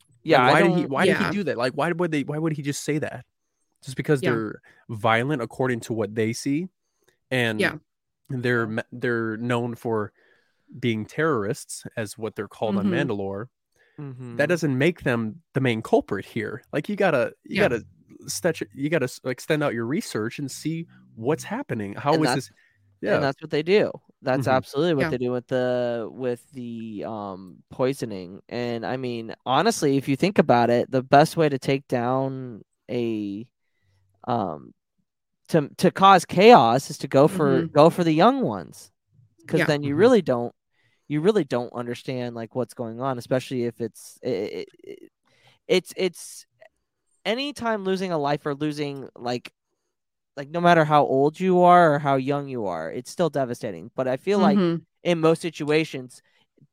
Like, 0.00 0.06
Yeah, 0.24 0.42
I 0.46 0.52
why 0.52 0.62
did 0.62 0.70
he? 0.72 0.80
don't- 0.82 0.90
Why 0.90 1.06
did 1.06 1.16
he 1.18 1.30
do 1.30 1.42
that? 1.44 1.56
Like, 1.58 1.72
why 1.74 1.92
would 1.92 2.10
they? 2.10 2.22
Why 2.24 2.38
would 2.38 2.52
he 2.54 2.62
just 2.62 2.82
say 2.84 2.98
that? 2.98 3.24
just 3.80 3.96
because 3.96 4.20
Yeah. 4.20 4.30
they're 4.30 4.60
violent 4.88 5.40
according 5.40 5.78
to 5.78 5.92
what 5.92 6.12
they 6.12 6.32
see, 6.32 6.66
and 7.30 7.60
Yeah. 7.60 7.76
they're 8.28 8.68
they're 8.90 9.36
known 9.36 9.76
for 9.76 10.12
being 10.80 11.06
terrorists, 11.06 11.86
as 11.96 12.18
what 12.18 12.34
they're 12.34 12.48
called 12.48 12.76
on 12.76 12.86
Mhm. 12.86 13.06
Mandalore. 13.08 13.46
Mhm. 13.98 14.36
That 14.36 14.48
doesn't 14.48 14.76
make 14.78 15.02
them 15.02 15.42
the 15.54 15.60
main 15.60 15.82
culprit 15.82 16.24
here. 16.24 16.62
Like 16.72 16.88
you 16.88 16.96
gotta 16.96 17.32
you 17.44 17.56
Yeah. 17.56 17.68
gotta 17.68 17.84
stretch 18.26 18.62
you 18.74 18.88
gotta 18.90 19.08
extend 19.24 19.62
out 19.62 19.74
your 19.74 19.86
research 19.86 20.38
and 20.38 20.50
see 20.50 20.86
what's 21.16 21.44
happening. 21.44 21.94
How 21.94 22.12
And 22.14 22.22
is 22.22 22.28
that's- 22.28 22.44
this? 22.46 22.52
Yeah, 23.00 23.14
and 23.16 23.22
that's 23.24 23.40
what 23.40 23.50
they 23.50 23.62
do 23.62 23.92
that's 24.22 24.48
Mhm. 24.48 24.52
absolutely 24.52 24.94
what 24.94 25.02
Yeah. 25.02 25.10
they 25.10 25.18
do 25.18 25.30
with 25.30 25.46
the 25.46 26.08
with 26.10 26.42
the 26.50 27.04
um 27.06 27.62
poisoning 27.70 28.42
and 28.48 28.84
i 28.84 28.96
mean 28.96 29.32
honestly 29.46 29.96
if 29.96 30.08
you 30.08 30.16
think 30.16 30.40
about 30.40 30.68
it 30.70 30.90
the 30.90 31.04
best 31.04 31.36
way 31.36 31.48
to 31.48 31.56
take 31.60 31.86
down 31.86 32.62
a 32.90 33.46
um 34.26 34.74
to 35.50 35.68
to 35.76 35.92
cause 35.92 36.24
chaos 36.24 36.90
is 36.90 36.98
to 36.98 37.06
go 37.06 37.28
for 37.28 37.62
go 37.66 37.88
for 37.88 38.02
the 38.02 38.10
young 38.12 38.40
ones 38.40 38.90
because 39.42 39.60
Yeah. 39.60 39.66
then 39.66 39.84
you 39.84 39.94
Mhm. 39.94 39.98
really 40.00 40.22
don't 40.22 40.52
you 41.08 41.20
really 41.20 41.44
don't 41.44 41.72
understand 41.72 42.34
like 42.34 42.54
what's 42.54 42.74
going 42.74 43.00
on 43.00 43.18
especially 43.18 43.64
if 43.64 43.80
it's 43.80 44.18
it, 44.22 44.68
it, 44.84 45.10
it's 45.68 45.92
it's 45.96 46.46
anytime 47.24 47.84
losing 47.84 48.12
a 48.12 48.18
life 48.18 48.46
or 48.46 48.54
losing 48.54 49.08
like 49.16 49.52
like 50.36 50.50
no 50.50 50.60
matter 50.60 50.84
how 50.84 51.04
old 51.04 51.38
you 51.40 51.62
are 51.62 51.94
or 51.94 51.98
how 51.98 52.16
young 52.16 52.48
you 52.48 52.66
are 52.66 52.90
it's 52.90 53.10
still 53.10 53.30
devastating 53.30 53.90
but 53.96 54.08
i 54.08 54.16
feel 54.16 54.38
like 54.38 54.58
Mhm. 54.58 54.82
in 55.04 55.20
most 55.20 55.42
situations 55.42 56.22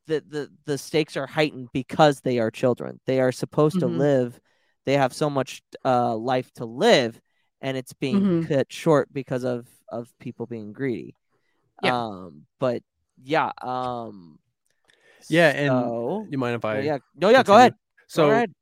the, 0.07 0.23
the 0.27 0.51
the 0.65 0.77
stakes 0.77 1.17
are 1.17 1.27
heightened 1.27 1.69
because 1.73 2.21
they 2.21 2.39
are 2.39 2.51
children 2.51 2.99
they 3.05 3.19
are 3.19 3.31
supposed 3.31 3.79
to 3.79 3.87
Mhm. 3.87 3.97
live 3.97 4.39
they 4.85 4.93
have 4.93 5.13
so 5.13 5.29
much 5.29 5.61
uh 5.85 6.15
life 6.15 6.51
to 6.53 6.65
live 6.65 7.19
and 7.61 7.77
it's 7.77 7.93
being 7.93 8.21
Mhm. 8.21 8.47
cut 8.47 8.71
short 8.71 9.11
because 9.13 9.43
of 9.43 9.67
of 9.89 10.09
people 10.19 10.45
being 10.45 10.73
greedy 10.73 11.15
Yeah. 11.81 11.91
um 11.91 12.45
but 12.59 12.81
yeah 13.23 13.51
um 13.61 14.37
Yeah, 15.29 15.49
and 15.49 15.69
so- 15.69 16.27
you 16.29 16.37
mind 16.37 16.55
if 16.55 16.65
oh, 16.65 16.69
I? 16.69 16.79
yeah 16.81 16.97
no 17.15 17.29
yeah 17.29 17.37
go 17.43 17.53
continue? 17.53 17.57
ahead 17.59 17.71
Go 17.73 17.77
So 18.07 18.29
ahead. 18.31 18.53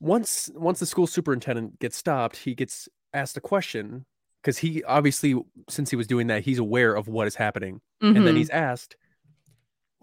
once 0.00 0.50
once 0.54 0.80
the 0.80 0.86
school 0.86 1.06
superintendent 1.06 1.78
gets 1.78 1.96
stopped, 1.96 2.36
he 2.36 2.54
gets 2.54 2.88
asked 3.12 3.36
a 3.36 3.40
question 3.40 4.06
because 4.40 4.58
he 4.58 4.82
obviously 4.84 5.34
since 5.68 5.90
he 5.90 5.96
was 5.96 6.06
doing 6.06 6.28
that, 6.28 6.42
he's 6.44 6.58
aware 6.58 6.94
of 6.94 7.08
what 7.08 7.26
is 7.26 7.34
happening, 7.34 7.80
and 8.00 8.16
then 8.16 8.34
Mhm. 8.34 8.38
he's 8.38 8.50
asked, 8.50 8.96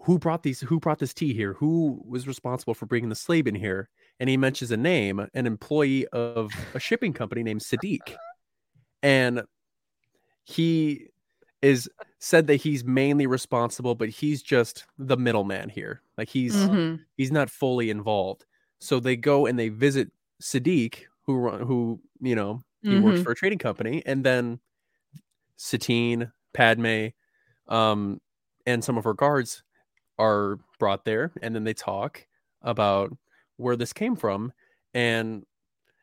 "Who 0.02 0.18
brought 0.18 0.44
these? 0.44 0.60
Who 0.60 0.78
brought 0.78 1.00
this 1.00 1.12
tea 1.12 1.32
here? 1.34 1.54
Who 1.54 2.00
was 2.06 2.28
responsible 2.28 2.74
for 2.74 2.86
bringing 2.86 3.08
the 3.08 3.16
slave 3.16 3.48
in 3.48 3.56
here?" 3.56 3.88
And 4.20 4.30
he 4.30 4.36
mentions 4.36 4.70
a 4.70 4.76
name, 4.76 5.26
an 5.34 5.46
employee 5.46 6.06
of 6.08 6.52
a 6.74 6.78
shipping 6.80 7.12
company 7.12 7.42
named 7.42 7.62
Sadiq, 7.62 8.16
and 9.02 9.42
he 10.44 11.08
is 11.62 11.90
said 12.20 12.46
that 12.48 12.56
he's 12.56 12.84
mainly 12.84 13.26
responsible, 13.26 13.94
but 13.94 14.08
he's 14.10 14.42
just 14.42 14.86
the 14.98 15.16
middleman 15.16 15.68
here. 15.68 16.02
Like 16.18 16.28
he's 16.28 16.70
Mhm. 16.70 17.06
he's 17.16 17.32
not 17.32 17.50
fully 17.50 17.90
involved. 17.90 18.46
So 18.80 19.00
they 19.00 19.16
go 19.16 19.46
and 19.46 19.58
they 19.58 19.68
visit 19.70 20.12
Sadiq, 20.42 21.04
who 21.26 21.50
who 21.50 22.02
you 22.20 22.34
know 22.36 22.62
he 22.88 22.96
works 22.96 23.20
Mhm. 23.20 23.22
for 23.22 23.32
a 23.32 23.36
trading 23.36 23.58
company, 23.58 24.02
and 24.06 24.24
then 24.24 24.60
Satine, 25.56 26.32
Padme, 26.54 27.08
um, 27.68 28.20
and 28.66 28.84
some 28.84 28.98
of 28.98 29.04
her 29.04 29.14
guards 29.14 29.64
are 30.18 30.58
brought 30.78 31.04
there, 31.06 31.32
and 31.42 31.54
then 31.54 31.64
they 31.64 31.74
talk 31.74 32.26
about 32.62 33.16
where 33.56 33.76
this 33.76 33.92
came 33.94 34.16
from, 34.16 34.52
and 34.94 35.46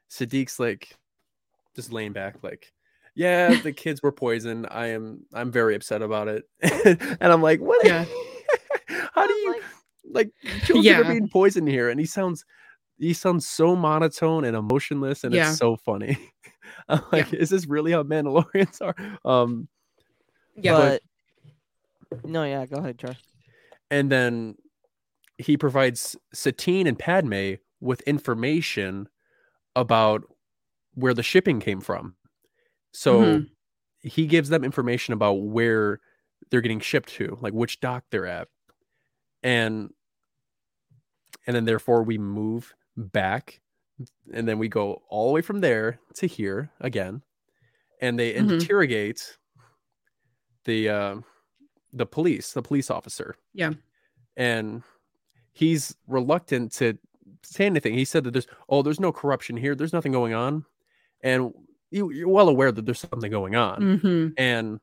Sadiq's 0.10 0.60
like 0.60 0.98
just 1.76 1.94
laying 1.94 2.14
back, 2.14 2.44
like, 2.44 2.74
yeah, 3.16 3.56
the 3.62 3.72
kids 3.84 4.02
were 4.04 4.12
poisoned. 4.12 4.68
I 4.70 4.88
am 4.88 5.26
I'm 5.34 5.52
very 5.52 5.76
upset 5.76 6.02
about 6.02 6.28
it, 6.28 6.44
and 7.20 7.32
I'm 7.34 7.42
like, 7.42 7.60
what? 7.62 7.86
Yeah. 7.86 8.06
How 9.14 9.26
do 9.28 9.34
you 9.34 9.52
like- 9.54 9.62
like 10.12 10.30
children 10.66 10.84
Yeah. 10.86 11.00
are 11.00 11.04
being 11.04 11.28
poisoned 11.30 11.68
here? 11.68 11.90
And 11.90 12.00
he 12.00 12.06
sounds 12.06 12.46
he 13.00 13.14
sounds 13.14 13.48
so 13.48 13.76
monotone 13.76 14.46
and 14.46 14.56
emotionless, 14.56 15.24
and 15.24 15.34
Yeah. 15.34 15.50
it's 15.50 15.58
so 15.58 15.76
funny. 15.78 16.18
I'm 16.88 17.02
like, 17.12 17.34
is 17.34 17.50
this 17.50 17.66
really 17.66 17.92
how 17.92 18.04
Mandalorians 18.04 18.82
are? 18.82 18.96
Um, 19.30 19.68
Yeah. 20.56 20.78
but 20.78 21.02
no 22.24 22.44
yeah 22.44 22.66
go 22.68 22.78
ahead 22.78 22.98
Char. 23.00 23.16
and 23.90 24.10
then 24.12 24.56
he 25.38 25.58
provides 25.58 26.16
Satine 26.34 26.88
and 26.88 26.98
Padme 26.98 27.56
with 27.82 28.00
information 28.02 29.10
about 29.76 30.24
where 30.94 31.14
the 31.14 31.24
shipping 31.24 31.60
came 31.60 31.82
from. 31.82 32.16
So 32.96 33.44
Mhm. 33.44 33.50
he 34.00 34.28
gives 34.28 34.50
them 34.50 34.64
information 34.64 35.14
about 35.14 35.34
where 35.44 36.00
they're 36.50 36.62
getting 36.62 36.80
shipped 36.82 37.10
to, 37.10 37.38
like 37.42 37.54
which 37.54 37.80
dock 37.82 38.06
they're 38.12 38.28
at. 38.28 38.50
And 39.44 39.94
and 41.48 41.56
then 41.56 41.66
therefore 41.66 42.04
we 42.04 42.18
move 42.18 42.74
back 42.98 43.62
and 44.34 44.48
then 44.48 44.60
we 44.60 44.68
go 44.68 45.04
all 45.10 45.28
the 45.28 45.34
way 45.34 45.42
from 45.42 45.62
there 45.62 46.00
to 46.16 46.28
here 46.28 46.72
again. 46.82 47.22
And 48.02 48.20
they 48.20 48.36
Mhm. 48.38 48.52
interrogate 48.62 49.38
the 50.66 50.90
uh 50.90 51.16
the 51.94 52.06
police, 52.06 52.54
the 52.54 52.62
police 52.62 52.90
officer. 52.92 53.36
Yeah. 53.54 53.74
And 54.38 54.84
he's 55.54 55.96
reluctant 56.08 56.74
to 56.74 56.98
say 57.44 57.66
anything. 57.66 57.94
He 57.96 58.06
said 58.06 58.24
that 58.26 58.32
there's 58.32 58.48
oh, 58.70 58.82
there's 58.84 59.00
no 59.00 59.12
corruption 59.12 59.58
here. 59.58 59.76
There's 59.76 59.94
nothing 59.94 60.12
going 60.14 60.34
on. 60.34 60.66
And 61.24 61.54
you, 61.92 62.12
you're 62.12 62.28
well 62.30 62.50
aware 62.50 62.72
that 62.72 62.86
there's 62.86 63.00
something 63.00 63.32
going 63.32 63.56
on. 63.56 64.00
Mhm. 64.00 64.34
And 64.38 64.80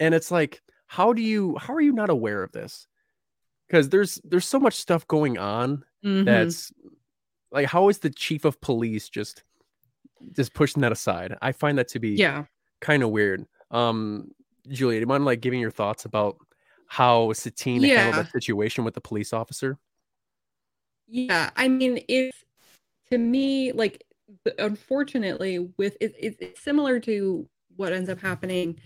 and 0.00 0.14
it's 0.14 0.30
like, 0.30 0.62
how 0.86 1.12
do 1.12 1.22
you 1.22 1.56
how 1.58 1.74
are 1.74 1.80
you 1.80 1.92
not 1.92 2.10
aware 2.10 2.42
of 2.42 2.52
this? 2.52 2.86
Because 3.66 3.88
there's 3.88 4.20
there's 4.24 4.46
so 4.46 4.58
much 4.58 4.74
stuff 4.74 5.06
going 5.06 5.38
on 5.38 5.84
Mhm. 6.04 6.24
that's 6.24 6.72
like 7.50 7.66
how 7.66 7.88
is 7.88 7.98
the 7.98 8.10
chief 8.10 8.44
of 8.44 8.60
police 8.60 9.08
just 9.08 9.42
just 10.32 10.54
pushing 10.54 10.82
that 10.82 10.92
aside? 10.92 11.36
I 11.42 11.52
find 11.52 11.78
that 11.78 11.88
to 11.88 11.98
be 11.98 12.10
yeah. 12.10 12.44
kind 12.80 13.02
of 13.02 13.10
weird. 13.10 13.46
Um, 13.70 14.30
Julia, 14.68 14.98
do 14.98 15.00
you 15.02 15.06
mind 15.06 15.24
like 15.24 15.40
giving 15.40 15.60
your 15.60 15.70
thoughts 15.70 16.04
about 16.04 16.36
how 16.86 17.32
Satine 17.34 17.82
handled 17.82 18.14
Yeah. 18.14 18.22
that 18.22 18.32
situation 18.32 18.84
with 18.84 18.94
the 18.94 19.00
police 19.00 19.32
officer? 19.32 19.78
Yeah, 21.06 21.50
I 21.56 21.68
mean, 21.68 22.02
it's 22.08 22.36
to 23.10 23.16
me 23.18 23.72
like 23.72 24.04
unfortunately 24.58 25.58
with 25.76 25.96
it, 26.00 26.14
it, 26.18 26.36
it's 26.40 26.62
similar 26.62 27.00
to 27.00 27.48
what 27.76 27.92
ends 27.92 28.08
up 28.08 28.20
happening 28.20 28.78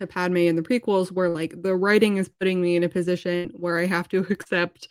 to 0.00 0.06
Padme 0.06 0.38
in 0.38 0.56
the 0.56 0.62
prequels, 0.62 1.12
where 1.12 1.28
like 1.28 1.60
the 1.62 1.76
writing 1.76 2.16
is 2.16 2.28
putting 2.28 2.60
me 2.60 2.76
in 2.76 2.84
a 2.84 2.88
position 2.88 3.50
where 3.54 3.78
I 3.78 3.86
have 3.86 4.08
to 4.10 4.18
accept 4.30 4.88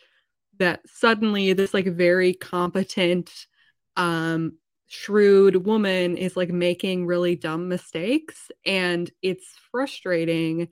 that 0.59 0.81
suddenly 0.85 1.53
this 1.53 1.73
like 1.73 1.87
very 1.87 2.33
competent, 2.33 3.47
um, 3.95 4.57
shrewd 4.87 5.65
woman 5.65 6.17
is 6.17 6.35
like 6.35 6.49
making 6.49 7.05
really 7.05 7.35
dumb 7.35 7.67
mistakes, 7.67 8.51
and 8.65 9.09
it's 9.21 9.55
frustrating 9.71 10.67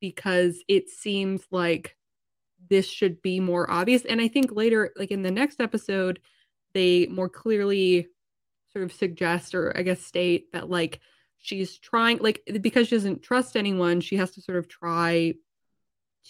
because 0.00 0.62
it 0.68 0.88
seems 0.88 1.42
like 1.50 1.96
this 2.70 2.88
should 2.88 3.20
be 3.22 3.40
more 3.40 3.70
obvious. 3.70 4.04
And 4.04 4.20
I 4.20 4.28
think 4.28 4.52
later, 4.52 4.92
like 4.96 5.10
in 5.10 5.22
the 5.22 5.30
next 5.30 5.60
episode, 5.60 6.20
they 6.74 7.06
more 7.06 7.28
clearly 7.28 8.08
sort 8.72 8.84
of 8.84 8.92
suggest 8.92 9.54
or 9.54 9.76
I 9.76 9.82
guess 9.82 10.00
state 10.00 10.52
that 10.52 10.70
like 10.70 11.00
she's 11.38 11.78
trying, 11.78 12.18
like, 12.18 12.42
because 12.60 12.88
she 12.88 12.96
doesn't 12.96 13.22
trust 13.22 13.56
anyone, 13.56 14.00
she 14.00 14.16
has 14.16 14.30
to 14.32 14.40
sort 14.40 14.58
of 14.58 14.68
try 14.68 15.34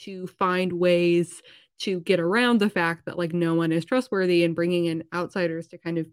to 0.03 0.26
find 0.26 0.72
ways 0.72 1.43
to 1.80 2.01
get 2.01 2.20
around 2.20 2.61
the 2.61 2.70
fact 2.70 3.07
that 3.07 3.18
like 3.18 3.32
no 3.32 3.55
one 3.55 3.72
is 3.72 3.84
trustworthy 3.84 4.45
and 4.45 4.55
bringing 4.55 4.86
in 4.86 5.05
outsiders 5.12 5.66
to 5.68 5.78
kind 5.78 5.99
of 5.99 6.07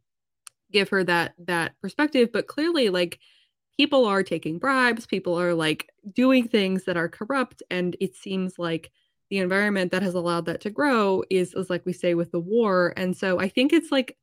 give 0.71 0.89
her 0.89 1.03
that 1.03 1.33
that 1.45 1.73
perspective. 1.81 2.31
But 2.31 2.47
clearly 2.47 2.89
like 2.89 3.19
people 3.79 4.03
are 4.03 4.23
taking 4.23 4.59
bribes 4.59 5.05
people 5.05 5.39
are 5.39 5.53
like 5.53 5.89
doing 6.11 6.45
things 6.45 6.83
that 6.83 6.97
are 6.97 7.07
corrupt 7.07 7.63
and 7.69 7.95
it 8.01 8.13
seems 8.13 8.59
like 8.59 8.91
the 9.29 9.37
environment 9.37 9.91
that 9.93 10.01
has 10.01 10.15
allowed 10.15 10.47
that 10.47 10.59
to 10.59 10.69
grow 10.69 11.23
is 11.29 11.53
is 11.53 11.69
like 11.69 11.85
we 11.85 11.93
say 11.93 12.13
with 12.13 12.29
the 12.31 12.41
war. 12.41 12.93
And 12.97 13.15
so 13.15 13.39
i 13.39 13.47
think 13.47 13.71
it's 13.71 13.91
like 13.91 14.17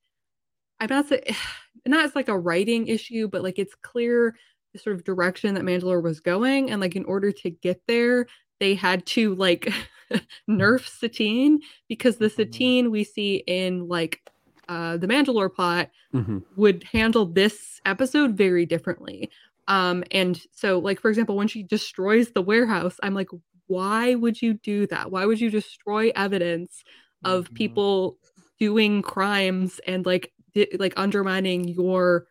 i'm 0.79 0.89
not 0.91 1.11
say 1.87 1.91
not 1.91 2.05
as 2.05 2.15
like 2.15 2.29
a 2.29 2.39
writing 2.39 2.87
issue 2.89 3.29
but 3.29 3.43
like 3.43 3.59
it's 3.59 3.75
clear 3.83 4.37
the 4.73 4.79
sort 4.79 4.97
of 4.97 5.05
direction 5.05 5.55
that 5.55 5.65
mandalore 5.65 6.03
was 6.03 6.21
going 6.21 6.71
and 6.71 6.81
like 6.81 6.97
in 6.97 7.05
order 7.05 7.33
to 7.33 7.51
get 7.51 7.81
there 7.87 8.27
they 8.61 8.75
had 8.75 9.05
to 9.07 9.35
like 9.35 9.73
nerf 10.51 10.87
satine 10.87 11.61
because 11.89 12.17
the 12.17 12.31
satine 12.31 12.91
we 12.91 13.05
see 13.05 13.37
in 13.47 13.89
like 13.89 14.21
uh 14.69 14.97
the 14.97 15.07
mandalore 15.07 15.53
plot 15.53 15.91
Mhm. 16.15 16.43
would 16.57 16.85
handle 16.85 17.27
this 17.27 17.81
episode 17.85 18.37
very 18.39 18.65
differently. 18.65 19.31
Um, 19.69 20.03
and 20.13 20.41
so, 20.53 20.79
like 20.79 21.01
for 21.01 21.11
example, 21.11 21.37
when 21.37 21.49
she 21.49 21.63
destroys 21.63 22.31
the 22.31 22.41
warehouse, 22.41 22.97
I'm 23.03 23.13
like, 23.13 23.29
why 23.67 24.15
would 24.15 24.41
you 24.41 24.55
do 24.55 24.87
that? 24.87 25.11
Why 25.11 25.27
would 25.27 25.41
you 25.41 25.51
destroy 25.51 26.11
evidence 26.15 26.85
of 27.25 27.51
Mhm. 27.51 27.55
people 27.55 28.19
doing 28.59 29.03
crimes 29.03 29.81
and 29.87 30.07
like 30.07 30.33
like 30.79 30.95
undermining 30.97 31.69
your 31.69 32.27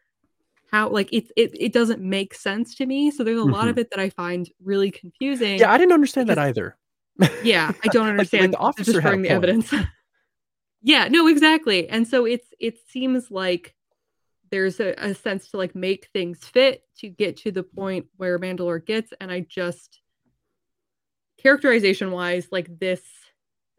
how 0.72 0.90
like 0.90 1.12
it 1.14 1.32
it, 1.38 1.52
it 1.60 1.74
doesn't 1.74 2.02
make 2.02 2.34
sense 2.34 2.76
to 2.76 2.86
me. 2.86 3.12
So 3.12 3.24
there's 3.24 3.40
a 3.40 3.44
lot 3.44 3.66
Mhm. 3.66 3.70
of 3.70 3.78
it 3.78 3.90
that 3.92 4.00
I 4.00 4.10
find 4.10 4.50
really 4.64 4.92
confusing. 4.92 5.60
Yeah, 5.60 5.72
I 5.72 5.78
didn't 5.78 5.94
understand 5.94 6.30
that 6.30 6.38
either. 6.40 6.78
yeah 7.44 7.72
i 7.84 7.88
don't 7.94 8.04
Like- 8.18 8.30
like 8.30 8.42
understand 8.44 8.54
the 8.54 8.74
destroying 8.76 9.22
the 9.22 9.30
evidence 9.30 9.74
yeah 10.82 11.08
no 11.08 11.28
exactly 11.28 11.88
and 11.88 12.06
so 12.06 12.26
it's 12.26 12.48
it 12.60 12.76
seems 12.90 13.32
like 13.32 13.74
there's 14.52 14.82
a, 14.82 14.94
a 14.98 15.14
sense 15.16 15.50
to 15.52 15.58
like 15.58 15.76
make 15.76 16.10
things 16.12 16.40
fit 16.44 16.82
to 16.98 17.08
get 17.08 17.38
to 17.38 17.52
the 17.52 17.64
point 17.64 18.08
where 18.18 18.38
mandalore 18.38 18.86
gets 18.86 19.14
and 19.22 19.32
i 19.32 19.40
just 19.40 20.02
characterization 21.38 22.12
wise 22.12 22.48
like 22.52 22.68
this 22.80 23.02
like 23.02 23.25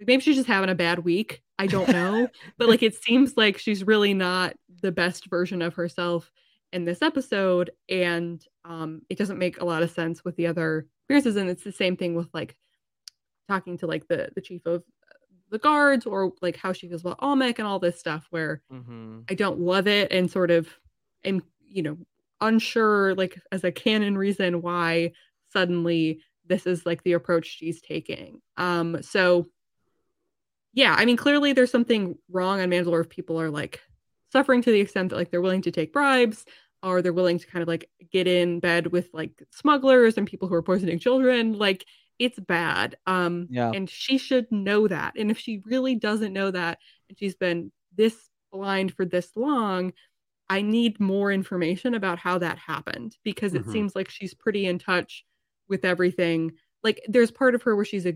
maybe 0.01 0.21
she's 0.21 0.37
just 0.37 0.49
having 0.49 0.71
a 0.71 0.75
bad 0.75 1.01
week 1.01 1.43
i 1.59 1.67
don't 1.67 1.89
know 1.89 2.29
but 2.59 2.69
like 2.69 2.83
it 2.83 2.95
seems 2.95 3.37
like 3.37 3.59
she's 3.59 3.85
really 3.85 4.15
not 4.15 4.55
the 4.83 4.93
best 4.93 5.27
version 5.27 5.63
of 5.63 5.75
herself 5.75 6.31
in 6.73 6.85
this 6.85 7.03
episode 7.03 7.71
and 7.89 8.45
um 8.65 9.01
it 9.09 9.17
doesn't 9.19 9.39
make 9.39 9.61
a 9.61 9.65
lot 9.65 9.83
of 9.83 9.91
sense 9.91 10.25
with 10.25 10.37
the 10.37 10.47
other 10.47 10.87
appearances 11.05 11.37
and 11.37 11.49
it's 11.49 11.65
the 11.65 11.73
same 11.73 11.97
thing 11.97 12.15
with 12.15 12.29
like 12.35 12.57
talking 13.49 13.79
to 13.79 13.87
like 13.87 14.07
the 14.09 14.29
the 14.35 14.41
chief 14.41 14.65
of 14.67 14.83
the 15.51 15.59
guards 15.59 16.07
or 16.07 16.33
like 16.43 16.57
how 16.57 16.73
she 16.73 16.89
feels 16.89 17.03
about 17.03 17.21
Almec 17.23 17.59
and 17.61 17.69
all 17.69 17.79
this 17.79 17.99
stuff 17.99 18.27
where 18.31 18.63
Mm-hmm. 18.73 19.21
I 19.31 19.35
don't 19.35 19.61
love 19.61 19.87
it 19.87 20.11
and 20.11 20.29
sort 20.31 20.51
of 20.51 20.69
am 21.25 21.43
you 21.61 21.83
know 21.83 21.97
unsure 22.41 23.15
like 23.15 23.41
as 23.53 23.63
a 23.65 23.73
canon 23.73 24.19
reason 24.19 24.61
why 24.61 25.13
suddenly 25.53 26.21
this 26.45 26.67
is 26.67 26.85
like 26.85 27.03
the 27.05 27.13
approach 27.13 27.47
she's 27.47 27.81
taking. 27.81 28.41
Um 28.57 29.01
so 29.03 29.47
yeah, 30.77 30.95
I 30.97 31.07
mean 31.07 31.17
clearly 31.19 31.55
there's 31.55 31.73
something 31.73 32.17
wrong 32.31 32.61
on 32.61 32.71
Mandalore 32.71 33.03
if 33.03 33.09
people 33.11 33.41
are 33.41 33.51
like 33.51 33.83
suffering 34.33 34.63
to 34.63 34.71
the 34.73 34.81
extent 34.81 35.11
that 35.11 35.17
like 35.17 35.33
they're 35.33 35.43
willing 35.43 35.63
to 35.63 35.73
take 35.73 35.93
bribes 35.93 36.45
or 36.85 37.03
they're 37.03 37.13
willing 37.13 37.41
to 37.41 37.47
kind 37.49 37.63
of 37.63 37.69
like 37.69 37.91
get 38.13 38.29
in 38.29 38.61
bed 38.61 38.89
with 38.89 39.09
like 39.15 39.33
smugglers 39.51 40.19
and 40.19 40.29
people 40.29 40.49
who 40.49 40.55
are 40.55 40.63
poisoning 40.63 41.01
children 41.01 41.55
like 41.55 41.85
it's 42.21 42.39
bad 42.41 42.97
um 43.07 43.49
Yeah. 43.51 43.75
and 43.75 43.91
she 43.91 44.19
should 44.19 44.53
know 44.53 44.89
that 44.89 45.15
and 45.19 45.31
if 45.31 45.39
she 45.39 45.63
really 45.67 45.97
doesn't 45.97 46.33
know 46.33 46.51
that 46.53 46.79
and 47.09 47.19
she's 47.19 47.37
been 47.37 47.73
this 47.97 48.31
blind 48.53 48.93
for 48.95 49.05
this 49.07 49.31
long 49.37 49.93
i 50.51 50.63
need 50.63 51.01
more 51.01 51.33
information 51.33 51.95
about 51.95 52.19
how 52.19 52.39
that 52.39 52.59
happened 52.59 53.17
because 53.25 53.55
it 53.55 53.67
Mhm. 53.67 53.73
seems 53.73 53.97
like 53.97 54.11
she's 54.11 54.35
pretty 54.35 54.67
in 54.67 54.79
touch 54.79 55.25
with 55.69 55.85
everything 55.85 56.53
like 56.85 57.01
there's 57.09 57.31
part 57.33 57.55
of 57.55 57.63
her 57.65 57.77
where 57.77 57.85
she's 57.85 58.07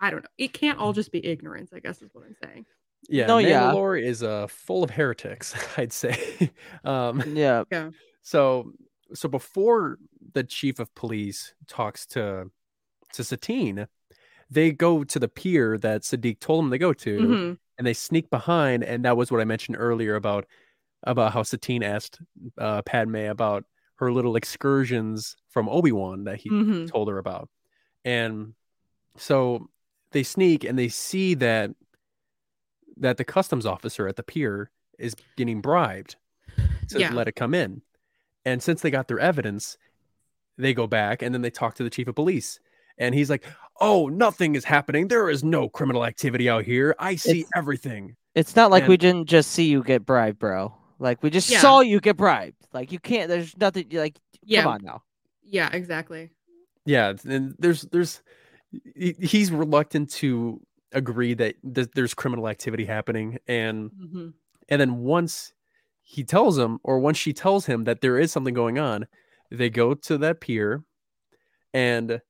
i 0.00 0.10
don't 0.10 0.22
know 0.22 0.28
it 0.38 0.52
can't 0.52 0.78
all 0.78 0.92
just 0.92 1.12
be 1.12 1.24
ignorance 1.24 1.70
i 1.72 1.78
guess 1.78 2.00
is 2.02 2.10
what 2.12 2.24
i'm 2.24 2.34
saying 2.42 2.64
Yeah, 3.08 3.26
No, 3.26 3.38
yeah. 3.38 3.62
Mandalore 3.72 4.00
is 4.02 4.22
uh 4.22 4.46
full 4.46 4.82
of 4.84 4.90
heretics, 4.90 5.54
I'd 5.78 5.92
say. 5.92 6.50
um 6.84 7.22
Yeah. 7.26 7.64
so 8.22 8.72
so 9.14 9.28
before 9.28 9.98
the 10.34 10.44
chief 10.44 10.78
of 10.78 10.94
police 10.94 11.54
talks 11.66 12.06
to 12.14 12.50
to 13.14 13.24
Satine, 13.24 13.88
they 14.50 14.70
go 14.70 15.02
to 15.02 15.18
the 15.18 15.28
pier 15.28 15.76
that 15.78 16.02
Sadiq 16.02 16.38
told 16.38 16.62
them 16.64 16.70
to 16.70 16.78
go 16.78 16.92
to, 16.92 17.18
Mhm. 17.20 17.58
and 17.78 17.86
they 17.86 17.94
sneak 17.94 18.30
behind, 18.30 18.84
and 18.84 19.04
that 19.04 19.16
was 19.16 19.32
what 19.32 19.40
I 19.40 19.44
mentioned 19.44 19.76
earlier 19.80 20.14
about 20.14 20.46
about 21.02 21.32
how 21.32 21.42
Satine 21.42 21.82
asked 21.82 22.20
uh, 22.58 22.82
Padme 22.82 23.16
about 23.36 23.64
her 23.96 24.12
little 24.12 24.36
excursions 24.36 25.34
from 25.48 25.68
Obi 25.68 25.90
Wan 25.92 26.24
that 26.24 26.38
he 26.40 26.50
Mhm. 26.50 26.88
told 26.88 27.08
her 27.08 27.18
about, 27.18 27.48
and 28.04 28.54
so 29.16 29.68
they 30.12 30.22
sneak 30.22 30.64
and 30.64 30.78
they 30.78 30.88
see 30.88 31.34
that 31.34 31.70
that 32.96 33.16
the 33.16 33.24
customs 33.24 33.64
officer 33.66 34.06
at 34.08 34.16
the 34.16 34.22
pier 34.22 34.70
is 34.98 35.14
getting 35.36 35.60
bribed 35.60 36.16
to 36.88 36.98
Yeah. 37.00 37.12
let 37.14 37.28
it 37.28 37.32
come 37.36 37.54
in. 37.54 37.82
And 38.44 38.62
since 38.62 38.82
they 38.82 38.90
got 38.90 39.08
their 39.08 39.18
evidence, 39.20 39.78
they 40.58 40.74
go 40.74 40.86
back 40.86 41.22
and 41.22 41.34
then 41.34 41.40
they 41.42 41.50
talk 41.50 41.74
to 41.76 41.82
the 41.82 41.90
chief 41.90 42.08
of 42.08 42.14
police. 42.14 42.60
And 42.98 43.14
he's 43.14 43.30
like, 43.30 43.44
Oh, 43.82 44.08
nothing 44.08 44.54
is 44.56 44.64
happening. 44.64 45.08
There 45.08 45.30
is 45.30 45.42
no 45.42 45.70
criminal 45.70 46.04
activity 46.04 46.50
out 46.50 46.64
here. 46.64 46.94
I 46.98 47.16
see 47.16 47.40
It's- 47.40 47.50
everything. 47.56 48.16
It's 48.34 48.54
not 48.54 48.70
like 48.70 48.82
And- 48.82 48.90
we 48.90 48.96
didn't 48.98 49.26
just 49.26 49.52
see 49.52 49.64
you 49.64 49.82
get 49.82 50.04
bribed, 50.04 50.38
bro. 50.38 50.74
Like 50.98 51.22
we 51.22 51.30
just 51.30 51.48
Yeah. 51.48 51.60
saw 51.60 51.80
you 51.80 51.98
get 52.00 52.18
bribed. 52.18 52.56
Like 52.74 52.92
you 52.92 52.98
can't. 52.98 53.28
There's 53.30 53.56
nothing. 53.56 53.86
Like 53.92 54.16
yeah 54.42 54.62
come 54.64 54.72
on 54.74 54.80
now. 54.82 55.02
yeah 55.42 55.70
exactly 55.72 56.30
Yeah. 56.84 57.14
And 57.26 57.54
there's, 57.58 57.82
there's, 57.82 58.16
he- 58.18 58.22
he's 58.94 59.50
reluctant 59.50 60.10
to 60.10 60.60
agree 60.92 61.34
that 61.34 61.56
th- 61.74 61.88
there's 61.94 62.14
criminal 62.14 62.48
activity 62.48 62.84
happening. 62.84 63.38
And, 63.46 63.90
Mhm. 63.90 64.34
and 64.68 64.80
then 64.80 64.98
once 64.98 65.52
he 66.02 66.24
tells 66.24 66.58
him, 66.58 66.80
or 66.84 66.98
once 67.00 67.18
she 67.18 67.32
tells 67.32 67.66
him 67.66 67.84
that 67.84 68.00
there 68.00 68.18
is 68.18 68.32
something 68.32 68.54
going 68.54 68.78
on, 68.78 69.06
they 69.50 69.70
go 69.70 69.94
to 69.94 70.18
that 70.18 70.40
pier 70.40 70.84
and 71.74 72.20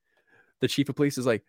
the 0.60 0.68
chief 0.68 0.88
of 0.88 0.96
police 0.96 1.18
is 1.18 1.26
like, 1.26 1.44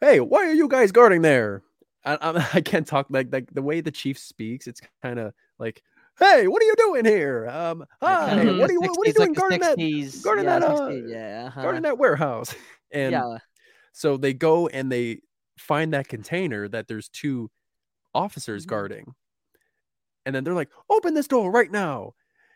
Hey, 0.00 0.20
why 0.20 0.40
are 0.46 0.52
you 0.54 0.68
guys 0.68 0.92
guarding 0.92 1.22
there? 1.22 1.62
I, 2.04 2.14
I, 2.20 2.48
I 2.54 2.60
can't 2.62 2.86
talk 2.86 3.06
like 3.10 3.28
like 3.32 3.52
the 3.52 3.62
way 3.62 3.80
the 3.80 3.90
chief 3.90 4.18
speaks. 4.18 4.66
It's 4.66 4.80
kind 5.02 5.18
of 5.18 5.34
like, 5.58 5.82
"Hey, 6.18 6.48
what 6.48 6.62
are 6.62 6.66
you 6.66 6.74
doing 6.76 7.04
here? 7.04 7.48
Um, 7.48 7.84
hi, 8.02 8.36
Mhm. 8.36 8.58
what 8.58 8.70
are 8.70 8.72
you 8.72 8.80
what 8.82 9.06
are 9.06 9.08
you 9.08 9.14
doing 9.14 9.32
like 9.32 9.34
guarding 9.34 9.60
that 9.60 9.78
guarding 10.22 10.44
yeah, 10.44 10.58
that, 10.58 10.62
uh, 10.62 10.92
60s, 10.92 11.10
yeah, 11.10 11.44
uh-huh. 11.48 11.60
guarding 11.62 11.82
that 11.82 11.98
warehouse?" 11.98 12.54
And 12.92 13.12
yeah, 13.12 13.38
so 13.92 14.16
they 14.16 14.32
go 14.32 14.68
and 14.68 14.90
they 14.90 15.20
find 15.58 15.92
that 15.92 16.08
container 16.08 16.68
that 16.68 16.88
there's 16.88 17.08
two 17.08 17.50
officers 18.14 18.64
Mhm. 18.64 18.68
guarding, 18.68 19.14
and 20.26 20.34
then 20.34 20.44
they're 20.44 20.54
like, 20.54 20.70
"Open 20.88 21.14
this 21.14 21.28
door 21.28 21.50
right 21.50 21.70
now!" 21.70 22.14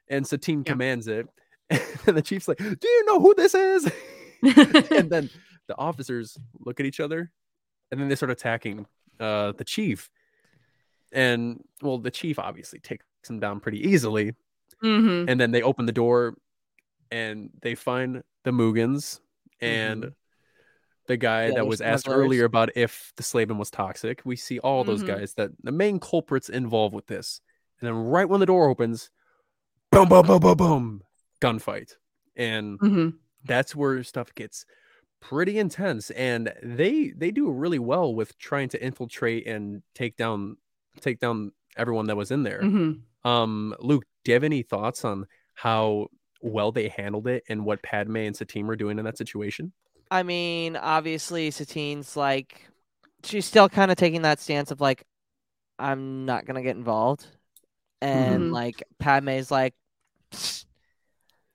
And 0.09 0.26
Satine 0.26 0.61
Yeah. 0.66 0.72
commands 0.72 1.09
it, 1.09 1.28
and 2.07 2.16
the 2.16 2.22
chief's 2.22 2.49
like, 2.49 2.59
"Do 2.59 2.89
you 2.89 3.05
know 3.07 3.20
who 3.20 3.35
this 3.35 3.55
is?" 3.55 3.91
and 4.91 5.11
then 5.11 5.30
the 5.66 5.76
officers 5.78 6.37
look 6.61 6.78
at 6.80 6.87
each 6.87 7.01
other 7.01 7.32
and 7.91 7.99
then 8.01 8.09
they 8.09 8.14
start 8.16 8.30
attacking 8.30 8.87
uh 9.18 9.53
the 9.53 9.64
chief 9.64 10.11
and 11.12 11.62
well 11.80 11.97
the 11.99 12.11
chief 12.11 12.39
obviously 12.39 12.78
takes 12.80 13.07
him 13.28 13.41
down 13.41 13.61
pretty 13.61 13.78
easily 13.89 14.35
Mhm. 14.82 15.30
and 15.30 15.41
then 15.41 15.51
they 15.53 15.62
open 15.62 15.87
the 15.87 15.93
door 15.93 16.37
and 17.11 17.49
they 17.62 17.74
find 17.74 18.22
the 18.43 18.51
Moogans 18.51 19.20
and 19.61 20.05
Mhm. 20.05 20.14
The 21.07 21.16
guy 21.16 21.46
Yeah, 21.48 21.52
that 21.55 21.66
was 21.66 21.80
asked 21.80 22.05
smugglers. 22.05 22.24
earlier 22.26 22.44
about 22.44 22.70
if 22.76 23.12
the 23.16 23.22
Slavin 23.22 23.59
was 23.59 23.70
toxic. 23.70 24.22
We 24.24 24.36
see 24.36 24.59
all 24.61 24.84
those 24.84 25.02
Mhm. 25.02 25.07
guys 25.07 25.34
that 25.34 25.50
the 25.62 25.72
main 25.72 26.00
culprits 26.00 26.48
involved 26.48 26.94
with 26.94 27.07
this. 27.07 27.40
And 27.80 27.88
then 27.88 27.94
right 27.94 28.28
when 28.28 28.40
the 28.40 28.46
door 28.46 28.68
opens, 28.68 29.11
boom, 29.90 30.09
boom, 30.09 30.26
boom, 30.26 30.40
boom, 30.40 30.57
boom, 30.57 31.02
gunfight. 31.40 31.96
And 32.36 32.80
Mhm. 32.80 33.18
that's 33.44 33.76
where 33.76 34.02
stuff 34.05 34.34
gets 34.34 34.64
pretty 35.20 35.59
intense 35.59 36.11
and 36.12 36.52
they 36.62 37.09
they 37.16 37.30
do 37.30 37.50
really 37.50 37.78
well 37.78 38.14
with 38.14 38.36
trying 38.38 38.68
to 38.68 38.84
infiltrate 38.84 39.46
and 39.46 39.82
take 39.94 40.16
down 40.18 40.57
take 41.00 41.18
down 41.18 41.50
everyone 41.78 42.07
that 42.07 42.16
was 42.16 42.30
in 42.30 42.42
there 42.42 42.61
Mhm. 42.62 43.00
um 43.24 43.74
luke 43.80 44.05
do 44.24 44.32
you 44.32 44.34
have 44.34 44.44
any 44.44 44.62
thoughts 44.62 45.02
on 45.05 45.26
how 45.55 46.09
well 46.42 46.72
they 46.72 46.88
handled 46.88 47.26
it 47.26 47.42
and 47.48 47.64
what 47.64 47.82
padme 47.82 48.16
and 48.18 48.36
satine 48.36 48.66
were 48.66 48.76
doing 48.76 48.98
in 48.98 49.05
that 49.07 49.16
situation 49.16 49.72
I 50.11 50.22
mean, 50.22 50.76
obviously, 50.76 51.50
Satine's 51.50 52.16
like, 52.16 52.68
she's 53.24 53.46
still 53.46 53.68
kind 53.68 53.90
of 53.90 53.96
taking 53.96 54.22
that 54.22 54.40
stance 54.40 54.70
of 54.70 54.80
like, 54.80 55.05
I'm 55.78 56.26
not 56.26 56.46
gonna 56.46 56.62
get 56.62 56.76
involved, 56.76 57.26
and 58.02 58.50
Mhm. 58.50 58.52
like 58.52 58.82
Padme's 58.98 59.50
like, 59.50 59.74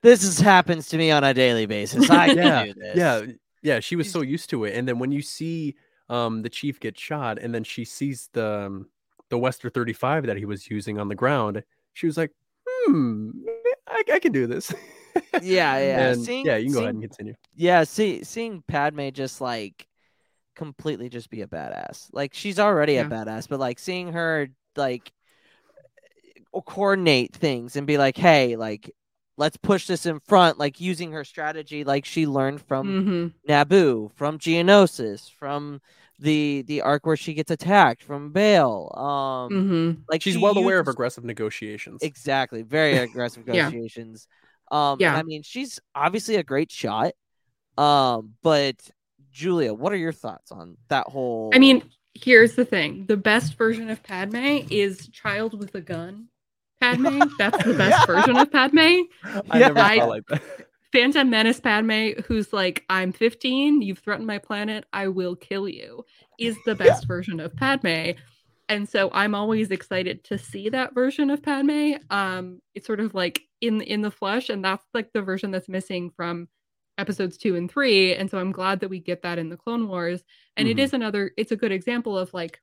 this 0.02 0.24
is, 0.24 0.40
happens 0.40 0.88
to 0.90 0.98
me 0.98 1.12
on 1.12 1.24
a 1.24 1.34
daily 1.34 1.66
basis. 1.66 2.10
I 2.10 2.30
yeah 2.36 2.66
can 2.66 2.66
do 2.68 2.74
this. 2.74 2.96
yeah 2.96 3.26
yeah 3.62 3.80
she 3.80 3.96
was 3.96 4.10
so 4.10 4.22
used 4.22 4.50
to 4.50 4.64
it 4.66 4.76
and 4.76 4.88
then 4.88 5.00
when 5.00 5.12
you 5.12 5.22
see 5.22 5.76
um 6.10 6.42
the 6.42 6.50
chief 6.50 6.80
get 6.80 6.98
shot 6.98 7.38
and 7.40 7.54
then 7.54 7.64
she 7.64 7.84
sees 7.86 8.30
the 8.34 8.66
um, 8.66 8.88
the 9.30 9.38
Westar 9.38 9.72
35 9.74 10.26
that 10.26 10.38
he 10.38 10.46
was 10.46 10.70
using 10.70 10.98
on 11.00 11.08
the 11.08 11.16
ground 11.16 11.64
she 11.94 12.06
was 12.08 12.18
like 12.18 12.32
hmm 12.88 13.32
i, 13.88 14.04
I 14.14 14.20
can 14.20 14.32
do 14.32 14.48
this 14.48 14.74
Yeah, 15.42 15.42
yeah. 15.80 16.10
and 16.12 16.24
Seeing- 16.24 16.46
yeah 16.46 16.58
you 16.58 16.66
can 16.66 16.74
go 16.74 16.80
ahead 16.80 16.94
and 16.96 17.04
continue 17.04 17.34
yeah. 17.56 17.84
See, 17.84 18.24
seeing 18.24 18.64
Padme 18.68 19.10
just 19.10 19.42
like 19.42 19.88
completely 20.56 21.10
just 21.10 21.30
be 21.30 21.42
a 21.42 21.48
badass. 21.48 22.10
Like 22.14 22.34
she's 22.34 22.60
already 22.60 22.94
Yeah. 22.94 23.02
a 23.08 23.10
badass, 23.10 23.48
but 23.50 23.60
like 23.60 23.80
seeing 23.80 24.14
her 24.14 24.50
like 24.76 25.12
coordinate 26.66 27.34
things 27.34 27.76
and 27.76 27.86
be 27.88 27.98
like, 27.98 28.18
hey, 28.18 28.56
like 28.56 28.92
let's 29.38 29.58
push 29.58 29.88
this 29.88 30.06
in 30.06 30.20
front, 30.20 30.58
like 30.60 30.82
using 30.82 31.12
her 31.14 31.24
strategy 31.24 31.84
like 31.84 32.06
she 32.06 32.26
learned 32.28 32.62
from 32.62 32.88
Mhm. 32.88 33.34
Naboo, 33.48 34.12
from 34.16 34.38
Geonosis, 34.40 35.32
from 35.32 35.82
the 36.18 36.64
the 36.64 36.82
arc 36.82 37.06
where 37.06 37.16
she 37.16 37.34
gets 37.34 37.50
attacked 37.52 38.04
from 38.04 38.32
Bale. 38.32 38.92
Um 38.96 39.50
Mhm. 39.52 39.98
like 40.10 40.22
she's 40.22 40.34
she 40.36 40.42
well 40.42 40.58
aware 40.58 40.80
of 40.80 40.88
aggressive 40.88 41.24
negotiations 41.24 42.02
Exactly. 42.04 42.62
Very 42.62 42.98
aggressive 42.98 43.44
Yeah. 43.48 43.70
Negotiations. 44.72 44.96
Um 44.96 44.98
Yeah. 45.00 45.16
I 45.16 45.24
mean 45.24 45.44
she's 45.44 45.80
obviously 45.96 46.36
a 46.36 46.44
great 46.44 46.72
shot. 46.72 47.14
Um 47.78 48.36
but 48.44 48.76
Julia, 49.32 49.74
what 49.74 49.94
are 49.94 49.98
your 49.98 50.14
thoughts 50.14 50.52
on 50.52 50.78
that 50.90 51.08
whole 51.08 51.52
I 51.54 51.60
mean, 51.60 51.84
here's 52.16 52.56
the 52.56 52.66
thing: 52.66 53.06
the 53.06 53.16
best 53.18 53.58
version 53.58 53.90
of 53.90 54.02
Padme 54.04 54.66
is 54.70 55.08
child 55.10 55.58
with 55.58 55.76
a 55.76 55.82
gun, 55.82 56.28
Padme. 56.82 57.20
That's 57.38 57.64
the 57.64 57.76
best 57.76 58.08
version 58.08 58.36
of 58.38 58.52
Padme. 58.52 58.78
I 58.80 59.04
Yeah. 59.54 59.68
never 59.68 59.80
I- 59.80 60.06
like 60.06 60.26
that. 60.28 60.42
Phantom 60.92 61.30
Menace 61.30 61.60
Padme, 61.60 62.20
who's 62.26 62.52
like, 62.52 62.84
I'm 62.90 63.12
15, 63.12 63.84
you've 63.84 64.00
threatened 64.00 64.26
my 64.26 64.40
planet, 64.40 64.86
I 64.92 65.10
will 65.10 65.36
kill 65.36 65.70
you, 65.70 66.04
is 66.40 66.58
the 66.66 66.74
best 66.74 67.06
version 67.06 67.40
of 67.40 67.56
Padme. 67.56 68.14
And 68.70 68.88
so 68.88 69.10
I'm 69.12 69.34
always 69.36 69.72
excited 69.72 70.24
to 70.26 70.38
see 70.38 70.70
that 70.70 70.94
version 70.94 71.32
of 71.32 71.42
Padme. 71.42 71.96
Um, 72.12 72.62
it's 72.76 72.86
sort 72.88 73.00
of 73.00 73.14
like 73.16 73.42
in 73.62 73.82
in 73.82 74.02
the 74.02 74.12
flesh, 74.12 74.50
and 74.50 74.64
that's 74.64 74.86
like 74.94 75.12
the 75.12 75.22
version 75.24 75.52
that's 75.52 75.68
missing 75.68 76.12
from 76.16 76.48
episodes 76.98 77.38
two 77.38 77.56
and 77.56 77.70
three. 77.70 78.14
And 78.14 78.30
so 78.30 78.38
I'm 78.38 78.52
glad 78.52 78.82
that 78.82 78.90
we 78.90 79.00
get 79.00 79.24
that 79.24 79.40
in 79.40 79.50
the 79.50 79.58
Clone 79.58 79.88
Wars. 79.88 80.24
And 80.56 80.68
it 80.68 80.78
Mhm. 80.78 80.82
is 80.82 80.94
another, 80.94 81.32
it's 81.38 81.52
a 81.52 81.56
good 81.56 81.72
example 81.72 82.18
of 82.18 82.34
like, 82.34 82.62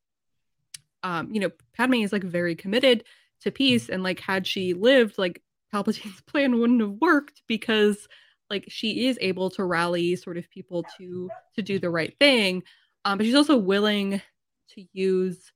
um, 1.03 1.33
you 1.33 1.41
know, 1.41 1.51
Padme 1.75 1.95
is 1.95 2.13
like 2.13 2.25
very 2.25 2.55
committed 2.55 3.05
to 3.41 3.51
peace, 3.51 3.89
and 3.89 4.03
like 4.03 4.21
had 4.21 4.47
she 4.47 4.75
lived, 4.75 5.19
like 5.19 5.43
Palpatine's 5.73 6.21
plan 6.27 6.59
wouldn't 6.59 6.81
have 6.81 6.97
worked 7.01 7.43
because 7.47 8.09
like 8.49 8.65
she 8.69 9.07
is 9.09 9.19
able 9.21 9.51
to 9.51 9.65
rally 9.65 10.15
sort 10.17 10.37
of 10.37 10.49
people 10.51 10.85
to 10.99 11.29
to 11.57 11.63
do 11.63 11.81
the 11.81 11.91
right 11.91 12.15
thing 12.21 12.63
um, 13.05 13.19
but 13.19 13.25
she's 13.27 13.35
also 13.35 13.57
willing 13.57 14.23
to 14.69 14.87
use 14.93 15.51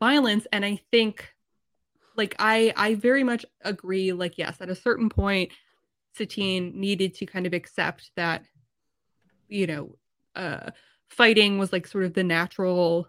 violence. 0.00 0.46
And 0.52 0.64
i 0.64 0.80
think 0.90 1.34
like 2.16 2.34
i 2.38 2.72
i 2.76 2.94
very 2.94 3.24
much 3.24 3.46
agree 3.62 4.12
like 4.12 4.36
yes 4.36 4.56
at 4.60 4.68
a 4.68 4.74
certain 4.74 5.08
point 5.08 5.50
satine 6.14 6.72
needed 6.78 7.14
to 7.14 7.24
kind 7.24 7.46
of 7.46 7.54
accept 7.54 8.10
that 8.16 8.42
you 9.48 9.66
know 9.66 9.96
uh 10.34 10.70
fighting 11.08 11.58
was 11.58 11.72
like 11.72 11.86
sort 11.86 12.04
of 12.04 12.12
the 12.12 12.24
natural 12.24 13.08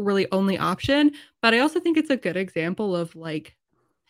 Really 0.00 0.26
only 0.32 0.58
option. 0.58 1.12
But 1.42 1.54
I 1.54 1.60
also 1.60 1.80
think 1.80 1.96
it's 1.96 2.10
a 2.10 2.16
good 2.16 2.36
example 2.36 2.96
of 2.96 3.14
like 3.16 3.56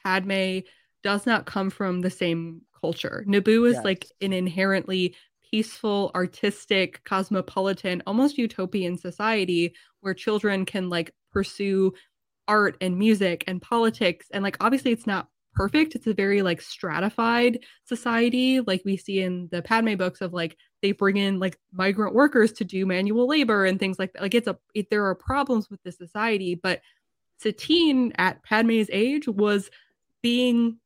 Padme 0.03 0.61
does 1.03 1.27
not 1.27 1.47
come 1.47 1.71
from 1.71 2.01
the 2.01 2.11
same 2.11 2.63
culture. 2.81 3.25
Naboo 3.27 3.69
is 3.69 3.77
Yes. 3.77 3.85
like 3.85 4.07
an 4.21 4.33
inherently 4.33 5.15
peaceful, 5.51 6.11
artistic, 6.15 7.03
cosmopolitan, 7.05 8.03
almost 8.07 8.39
utopian 8.39 8.97
society 8.97 9.75
where 10.01 10.15
children 10.15 10.65
can 10.65 10.89
like 10.89 11.13
pursue 11.33 11.93
art 12.49 12.77
and 12.81 12.99
music 12.99 13.45
and 13.47 13.61
politics. 13.61 14.27
And 14.33 14.43
like 14.43 14.57
obviously 14.61 14.93
it's 14.93 15.07
not 15.07 15.29
perfect. 15.61 15.95
It's 15.95 16.07
a 16.07 16.15
very 16.15 16.41
like 16.41 16.63
stratified 16.63 17.59
society, 17.85 18.61
like 18.61 18.81
we 18.87 18.97
see 18.97 19.21
in 19.21 19.49
the 19.53 19.61
Padme 19.61 19.95
books 19.95 20.23
of 20.23 20.33
like 20.33 20.57
they 20.81 20.93
bring 20.93 21.19
in 21.19 21.39
like 21.39 21.59
migrant 21.73 22.15
workers 22.15 22.53
to 22.53 22.65
do 22.65 22.87
manual 22.87 23.29
labor 23.29 23.67
and 23.67 23.79
things 23.79 23.99
like 23.99 24.15
that. 24.15 24.23
Like 24.23 24.35
it's 24.35 24.47
a 24.47 24.57
it, 24.75 24.89
there 24.89 25.05
are 25.05 25.15
problems 25.15 25.69
with 25.69 25.83
the 25.83 25.93
society, 25.93 26.55
but 26.55 26.81
Satine 27.39 28.13
at 28.17 28.43
Padme's 28.43 28.89
age 28.91 29.29
was 29.29 29.71
being 30.23 30.79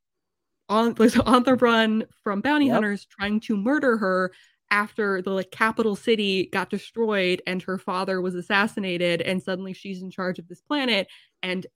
on 0.68 0.94
was 0.98 1.16
on 1.20 1.44
the 1.44 1.54
run 1.54 2.04
from 2.24 2.40
bounty 2.40 2.66
Yep. 2.66 2.74
hunters 2.74 3.06
trying 3.06 3.38
to 3.40 3.56
murder 3.56 3.96
her 3.98 4.32
after 4.72 5.22
the 5.22 5.30
like 5.30 5.52
capital 5.52 5.94
city 5.94 6.48
got 6.52 6.68
destroyed 6.68 7.40
and 7.46 7.62
her 7.62 7.78
father 7.78 8.20
was 8.20 8.34
assassinated 8.34 9.20
and 9.20 9.40
suddenly 9.40 9.72
she's 9.72 10.02
in 10.02 10.10
charge 10.10 10.40
of 10.40 10.48
this 10.48 10.62
planet 10.62 11.06
and 11.44 11.66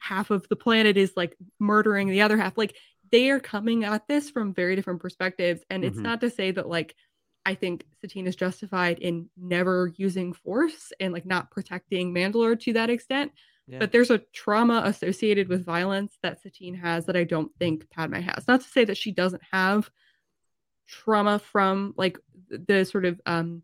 half 0.00 0.30
of 0.30 0.48
the 0.48 0.56
planet 0.56 0.96
is 0.96 1.12
like 1.16 1.36
murdering 1.58 2.08
the 2.08 2.22
other 2.22 2.36
half 2.36 2.56
like 2.58 2.74
they 3.12 3.30
are 3.30 3.40
coming 3.40 3.84
at 3.84 4.06
this 4.08 4.30
from 4.30 4.52
very 4.54 4.74
different 4.76 5.00
perspectives 5.00 5.62
and 5.70 5.84
it's 5.84 5.98
Mhm. 5.98 6.02
not 6.02 6.20
to 6.22 6.30
say 6.30 6.50
that 6.50 6.68
like 6.68 6.94
I 7.46 7.54
think 7.54 7.84
Satine 8.00 8.26
is 8.26 8.36
justified 8.36 8.98
in 8.98 9.30
never 9.36 9.92
using 9.96 10.32
force 10.34 10.92
and 11.00 11.12
like 11.12 11.24
not 11.24 11.50
protecting 11.50 12.12
Mandalore 12.14 12.58
to 12.60 12.72
that 12.74 12.90
extent. 12.90 13.32
Yeah. 13.66 13.78
But 13.78 13.92
there's 13.92 14.10
a 14.10 14.18
trauma 14.34 14.82
associated 14.84 15.48
with 15.48 15.64
violence 15.64 16.18
that 16.22 16.42
Satine 16.42 16.74
has 16.74 17.06
that 17.06 17.16
I 17.16 17.24
don't 17.24 17.50
think 17.58 17.88
Padme 17.90 18.16
has. 18.16 18.46
Not 18.46 18.60
to 18.60 18.68
say 18.68 18.84
that 18.84 18.98
she 18.98 19.10
doesn't 19.10 19.42
have 19.52 19.90
trauma 20.86 21.38
from 21.38 21.94
like 21.96 22.18
the 22.50 22.84
sort 22.84 23.04
of 23.04 23.20
um 23.26 23.62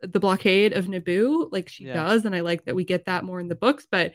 the 0.00 0.20
blockade 0.20 0.72
of 0.74 0.86
Naboo, 0.86 1.50
like 1.50 1.68
she 1.68 1.84
Yeah. 1.84 1.94
does, 1.94 2.24
and 2.24 2.34
I 2.34 2.40
like 2.40 2.64
that 2.64 2.76
we 2.76 2.84
get 2.84 3.06
that 3.06 3.24
more 3.24 3.40
in 3.40 3.48
the 3.48 3.56
books. 3.56 3.86
But 3.90 4.14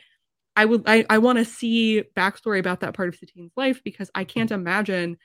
I 0.56 0.66
would 0.66 0.84
I, 0.86 1.06
I 1.10 1.18
want 1.18 1.40
to 1.40 1.46
see 1.46 2.04
backstory 2.16 2.60
about 2.60 2.82
that 2.82 2.94
part 2.94 3.10
of 3.10 3.16
Satine's 3.16 3.52
life 3.56 3.82
because 3.84 4.12
I 4.14 4.24
can't 4.24 4.52
imagine 4.52 5.18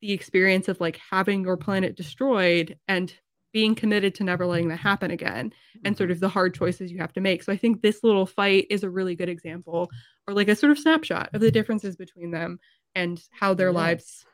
the 0.00 0.12
experience 0.12 0.68
of 0.68 0.80
like 0.80 1.00
having 1.10 1.44
your 1.44 1.56
planet 1.56 1.96
destroyed 1.96 2.78
and 2.88 3.12
being 3.52 3.74
committed 3.74 4.14
to 4.14 4.24
never 4.24 4.46
letting 4.46 4.68
that 4.68 4.78
happen 4.78 5.10
again 5.10 5.52
and 5.84 5.96
sort 5.96 6.08
mm-hmm. 6.08 6.14
of 6.14 6.20
the 6.20 6.28
hard 6.28 6.54
choices 6.54 6.90
you 6.90 6.98
have 6.98 7.12
to 7.12 7.20
make. 7.20 7.42
So 7.42 7.52
I 7.52 7.56
think 7.56 7.82
this 7.82 8.02
little 8.02 8.26
fight 8.26 8.66
is 8.70 8.82
a 8.82 8.90
really 8.90 9.14
good 9.14 9.28
example 9.28 9.90
or 10.26 10.34
like 10.34 10.48
a 10.48 10.56
sort 10.56 10.72
of 10.72 10.78
snapshot 10.78 11.30
of 11.34 11.40
the 11.40 11.50
differences 11.50 11.96
between 11.96 12.30
them 12.30 12.58
and 12.94 13.22
how 13.30 13.54
their 13.54 13.70
Yeah. 13.70 13.78
lives 13.78 14.24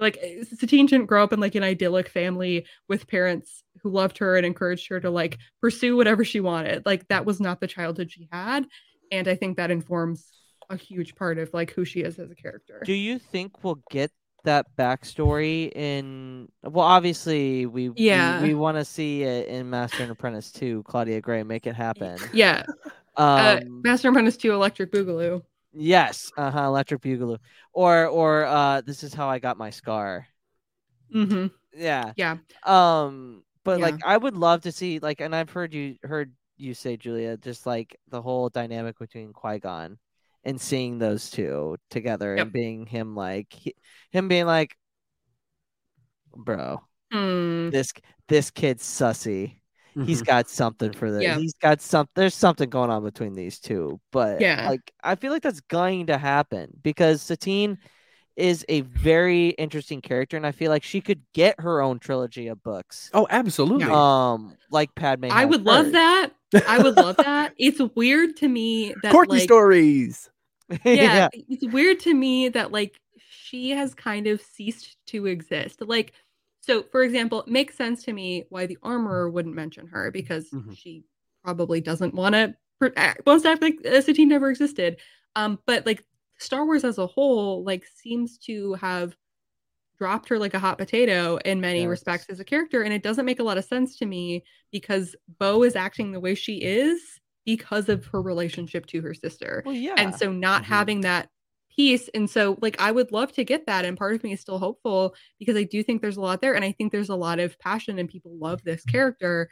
like 0.00 0.18
Satine 0.58 0.86
didn't 0.86 1.06
grow 1.06 1.22
up 1.22 1.32
in 1.32 1.40
like 1.40 1.54
an 1.54 1.62
idyllic 1.62 2.08
family 2.08 2.66
with 2.88 3.06
parents 3.06 3.62
who 3.82 3.90
loved 3.90 4.18
her 4.18 4.36
and 4.36 4.46
encouraged 4.46 4.88
her 4.88 4.98
to 4.98 5.10
like 5.10 5.38
pursue 5.60 5.94
whatever 5.94 6.24
she 6.24 6.40
wanted. 6.40 6.86
Like 6.86 7.06
that 7.08 7.26
was 7.26 7.38
not 7.38 7.60
the 7.60 7.66
childhood 7.66 8.10
she 8.10 8.26
had. 8.32 8.66
And 9.10 9.28
I 9.28 9.34
think 9.34 9.56
that 9.56 9.70
informs 9.70 10.26
a 10.68 10.76
huge 10.76 11.14
part 11.16 11.38
of 11.38 11.52
like 11.52 11.72
who 11.72 11.84
she 11.84 12.00
is 12.00 12.18
as 12.18 12.30
a 12.30 12.34
character. 12.34 12.82
Do 12.84 12.92
you 12.92 13.18
think 13.18 13.64
we'll 13.64 13.80
get 13.90 14.10
that 14.44 14.66
backstory 14.78 15.70
in? 15.74 16.48
Well, 16.62 16.84
obviously 16.86 17.66
we 17.66 17.88
we- 17.90 17.94
Yeah. 18.06 18.42
we, 18.42 18.54
want 18.54 18.76
to 18.78 18.84
see 18.84 19.22
it 19.22 19.48
in 19.48 19.68
Master 19.68 20.02
and 20.02 20.12
Apprentice 20.12 20.50
2, 20.52 20.82
Claudia 20.84 21.20
Gray, 21.20 21.42
make 21.42 21.66
it 21.66 21.74
happen. 21.74 22.18
Yeah. 22.32 22.62
uh, 23.16 23.58
Um, 23.62 23.82
Master 23.84 24.08
and 24.08 24.16
Apprentice 24.16 24.36
2 24.36 24.52
Electric 24.52 24.92
Boogaloo. 24.92 25.42
yes, 25.72 26.30
uh 26.36 26.50
huh, 26.50 26.64
Electric 26.66 27.00
Boogaloo, 27.02 27.38
or 27.72 28.06
or 28.06 28.44
uh, 28.44 28.80
this 28.82 29.02
is 29.02 29.14
how 29.14 29.28
I 29.28 29.38
got 29.38 29.56
my 29.58 29.70
scar. 29.70 30.26
mm-hmm 31.14 31.46
Yeah, 31.74 32.12
Yeah. 32.16 32.38
um, 32.64 33.44
but 33.64 33.78
Yeah. 33.78 33.86
like 33.86 34.00
I 34.04 34.16
would 34.16 34.36
love 34.36 34.62
to 34.62 34.72
see 34.72 34.98
like, 34.98 35.20
and 35.20 35.34
I've 35.34 35.50
heard 35.50 35.74
you 35.74 35.96
heard 36.02 36.32
you 36.60 36.74
say 36.74 36.96
Julia, 36.96 37.36
just 37.36 37.66
like 37.66 37.98
the 38.10 38.20
whole 38.22 38.48
dynamic 38.48 38.98
between 38.98 39.32
Qui 39.32 39.58
Gon 39.58 39.98
and 40.44 40.60
seeing 40.60 40.98
those 40.98 41.30
two 41.30 41.76
together 41.90 42.36
Yep. 42.36 42.42
and 42.44 42.52
being 42.52 42.86
him 42.86 43.14
like 43.14 43.52
he, 43.52 43.74
him 44.10 44.28
being 44.28 44.46
like, 44.46 44.76
bro, 46.34 46.80
Hmm. 47.12 47.70
this 47.70 47.92
this 48.28 48.50
kid's 48.50 48.84
sussy. 48.84 49.56
He's 50.06 50.22
got 50.22 50.48
something 50.48 50.92
for 50.92 51.10
this. 51.10 51.24
Yeah. 51.24 51.36
He's 51.36 51.52
got 51.54 51.80
some. 51.80 52.08
There's 52.14 52.34
something 52.34 52.70
going 52.70 52.90
on 52.90 53.02
between 53.02 53.34
these 53.34 53.58
two. 53.58 54.00
But 54.12 54.40
Yeah. 54.40 54.68
like 54.70 54.92
I 55.02 55.16
feel 55.16 55.32
like 55.32 55.42
that's 55.42 55.60
going 55.62 56.06
to 56.06 56.16
happen 56.16 56.70
because 56.82 57.20
Satine 57.22 57.76
is 58.36 58.64
a 58.68 58.82
very 58.82 59.48
interesting 59.48 60.00
character, 60.00 60.36
and 60.36 60.46
I 60.46 60.52
feel 60.52 60.70
like 60.70 60.84
she 60.84 61.00
could 61.00 61.20
get 61.34 61.58
her 61.58 61.82
own 61.82 61.98
trilogy 61.98 62.46
of 62.46 62.62
books. 62.62 63.10
Oh, 63.12 63.26
absolutely. 63.28 63.88
Um, 63.90 64.56
like 64.70 64.94
Padme. 64.94 65.24
I 65.24 65.40
has 65.40 65.48
would 65.50 65.64
love 65.64 65.90
that. 65.92 66.30
I 66.66 66.78
would 66.82 66.96
love 66.96 67.16
that. 67.16 67.54
It's 67.58 67.80
weird 67.94 68.36
to 68.38 68.48
me 68.48 68.94
that 69.02 69.14
Korkie 69.14 69.28
like, 69.28 69.42
stories. 69.42 70.30
yeah, 70.84 71.28
it's 71.32 71.66
weird 71.66 72.00
to 72.00 72.14
me 72.14 72.48
that 72.48 72.72
like 72.72 73.00
she 73.30 73.70
has 73.70 73.94
kind 73.94 74.26
of 74.26 74.40
ceased 74.40 74.96
to 75.06 75.26
exist. 75.26 75.82
Like, 75.82 76.12
so 76.60 76.84
for 76.90 77.02
example, 77.02 77.42
it 77.42 77.48
makes 77.48 77.76
sense 77.76 78.04
to 78.04 78.12
me 78.12 78.44
why 78.50 78.66
the 78.66 78.78
armorer 78.82 79.30
wouldn't 79.30 79.54
mention 79.54 79.86
her 79.88 80.10
because 80.10 80.50
Mhm. 80.50 80.76
she 80.76 81.04
probably 81.44 81.80
doesn't 81.80 82.14
want 82.14 82.34
to 82.34 82.54
wants 83.26 83.42
to 83.42 83.50
act 83.50 83.62
like 83.62 83.76
uh, 83.86 84.00
Satine 84.00 84.28
never 84.28 84.50
existed. 84.50 84.98
Um, 85.36 85.58
but 85.66 85.86
like 85.86 86.04
Star 86.38 86.64
Wars 86.64 86.84
as 86.84 86.98
a 86.98 87.06
whole, 87.06 87.64
like 87.64 87.84
seems 87.86 88.38
to 88.38 88.74
have 88.74 89.16
dropped 90.00 90.30
her 90.30 90.38
like 90.38 90.54
a 90.54 90.58
hot 90.58 90.78
potato 90.78 91.36
in 91.44 91.60
many 91.60 91.80
Yes. 91.80 91.88
respects 91.90 92.26
as 92.30 92.40
a 92.40 92.44
character 92.44 92.80
and 92.82 92.94
it 92.94 93.02
doesn't 93.02 93.26
make 93.26 93.38
a 93.38 93.42
lot 93.42 93.58
of 93.58 93.66
sense 93.66 93.98
to 93.98 94.06
me 94.06 94.42
because 94.72 95.14
Bo 95.38 95.62
is 95.62 95.76
acting 95.76 96.12
the 96.12 96.20
way 96.20 96.34
she 96.34 96.62
is 96.62 97.20
because 97.44 97.90
of 97.90 98.06
her 98.06 98.22
relationship 98.22 98.86
to 98.86 99.02
her 99.02 99.12
sister. 99.12 99.62
Well, 99.66 99.74
yeah. 99.74 99.94
And 99.98 100.14
so 100.14 100.32
not 100.32 100.62
Mhm. 100.62 100.66
having 100.66 101.00
that 101.02 101.28
piece 101.76 102.08
and 102.14 102.28
so 102.30 102.58
like 102.62 102.80
I 102.80 102.90
would 102.90 103.12
love 103.12 103.30
to 103.32 103.44
get 103.44 103.66
that 103.66 103.84
and 103.84 103.96
part 103.96 104.14
of 104.14 104.24
me 104.24 104.32
is 104.32 104.40
still 104.40 104.58
hopeful 104.58 105.14
because 105.38 105.56
I 105.56 105.62
do 105.64 105.82
think 105.82 106.00
there's 106.00 106.16
a 106.16 106.20
lot 106.22 106.40
there 106.40 106.54
and 106.54 106.64
I 106.64 106.72
think 106.72 106.92
there's 106.92 107.10
a 107.10 107.14
lot 107.14 107.38
of 107.38 107.58
passion 107.58 107.98
and 107.98 108.08
people 108.08 108.32
love 108.38 108.62
this 108.64 108.82
character 108.84 109.50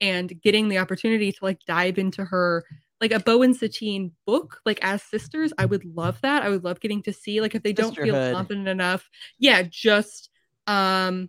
and 0.00 0.32
getting 0.40 0.68
the 0.68 0.78
opportunity 0.78 1.32
to 1.32 1.38
like 1.42 1.58
dive 1.66 1.98
into 1.98 2.24
her 2.24 2.64
like 3.00 3.12
a 3.12 3.20
Bo 3.20 3.42
and 3.42 3.56
Satine 3.56 4.12
book 4.26 4.60
like 4.66 4.78
as 4.82 5.02
sisters 5.02 5.52
I 5.58 5.66
would 5.66 5.84
love 5.84 6.20
that. 6.22 6.42
I 6.42 6.48
would 6.48 6.64
love 6.64 6.80
getting 6.80 7.02
to 7.04 7.12
see 7.12 7.40
like 7.40 7.54
if 7.54 7.62
they 7.62 7.72
don't 7.72 7.96
feel 7.96 8.32
confident 8.32 8.68
enough. 8.68 9.08
Yeah 9.38 9.62
just 9.62 10.30
um 10.66 11.28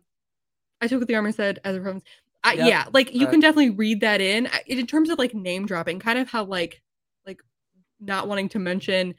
I 0.81 0.87
took 0.87 0.99
what 0.99 1.07
the 1.07 1.15
armor 1.15 1.31
said 1.31 1.59
as 1.63 1.75
a 1.75 1.81
reference. 1.81 2.03
I, 2.43 2.53
Yep. 2.53 2.67
yeah 2.67 2.85
like 2.93 3.13
you 3.13 3.27
can 3.27 3.39
definitely 3.39 3.71
read 3.71 4.01
that 4.01 4.21
in. 4.21 4.49
In 4.65 4.87
terms 4.87 5.09
of 5.09 5.19
like 5.19 5.33
name 5.33 5.65
dropping 5.65 5.99
kind 5.99 6.17
of 6.17 6.29
how 6.29 6.45
like 6.45 6.81
like 7.25 7.41
not 7.99 8.27
wanting 8.27 8.49
to 8.49 8.59
mention 8.59 9.15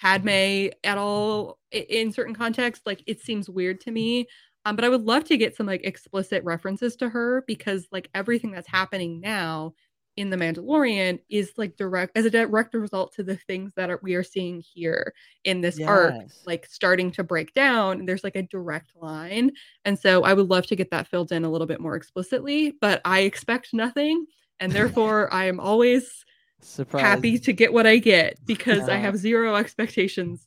Padme 0.00 0.68
at 0.82 0.98
all 0.98 1.58
in 1.70 2.12
certain 2.12 2.34
contexts 2.34 2.84
like 2.84 3.02
it 3.06 3.20
seems 3.20 3.48
weird 3.48 3.80
to 3.82 3.90
me. 3.90 4.26
Um, 4.66 4.76
but 4.76 4.84
I 4.84 4.88
would 4.88 5.02
love 5.02 5.24
to 5.24 5.36
get 5.36 5.56
some 5.56 5.66
like 5.66 5.84
explicit 5.84 6.42
references 6.42 6.96
to 6.96 7.08
her 7.10 7.44
because 7.46 7.86
like 7.92 8.08
everything 8.14 8.50
that's 8.50 8.68
happening 8.68 9.20
now 9.20 9.74
in 10.16 10.30
the 10.30 10.36
Mandalorian 10.36 11.20
is 11.28 11.52
like 11.56 11.76
direct 11.76 12.16
as 12.16 12.24
a 12.24 12.30
direct 12.30 12.74
result 12.74 13.12
to 13.14 13.22
the 13.22 13.36
things 13.36 13.72
that 13.76 13.90
are, 13.90 14.00
we 14.02 14.14
are 14.14 14.22
seeing 14.22 14.60
here 14.60 15.12
in 15.44 15.60
this 15.60 15.80
arc, 15.86 16.14
like 16.46 16.66
starting 16.66 17.10
to 17.12 17.24
break 17.24 17.52
down. 17.54 17.98
And 18.00 18.08
there's 18.08 18.24
like 18.24 18.36
a 18.36 18.42
direct 18.42 18.92
line, 18.96 19.52
and 19.84 19.98
so 19.98 20.22
I 20.24 20.34
would 20.34 20.48
love 20.48 20.66
to 20.66 20.76
get 20.76 20.90
that 20.90 21.08
filled 21.08 21.32
in 21.32 21.44
a 21.44 21.50
little 21.50 21.66
bit 21.66 21.80
more 21.80 21.96
explicitly. 21.96 22.72
But 22.80 23.00
I 23.04 23.20
expect 23.20 23.74
nothing, 23.74 24.26
and 24.60 24.72
therefore 24.72 25.32
I 25.34 25.46
am 25.46 25.60
always 25.60 26.24
Surprise. 26.60 27.02
happy 27.02 27.38
to 27.38 27.52
get 27.52 27.72
what 27.72 27.86
I 27.86 27.98
get 27.98 28.38
because 28.46 28.88
I 28.88 28.94
Uh-huh. 28.94 29.02
have 29.02 29.16
zero 29.16 29.56
expectations, 29.56 30.46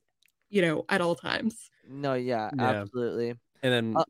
you 0.50 0.62
know, 0.62 0.86
at 0.90 1.02
all 1.02 1.16
times. 1.16 1.70
No, 1.90 2.14
yeah, 2.16 2.50
Yeah. 2.58 2.82
absolutely. 2.82 3.30
And 3.64 3.74
then 3.74 3.96
Uh, 3.96 4.04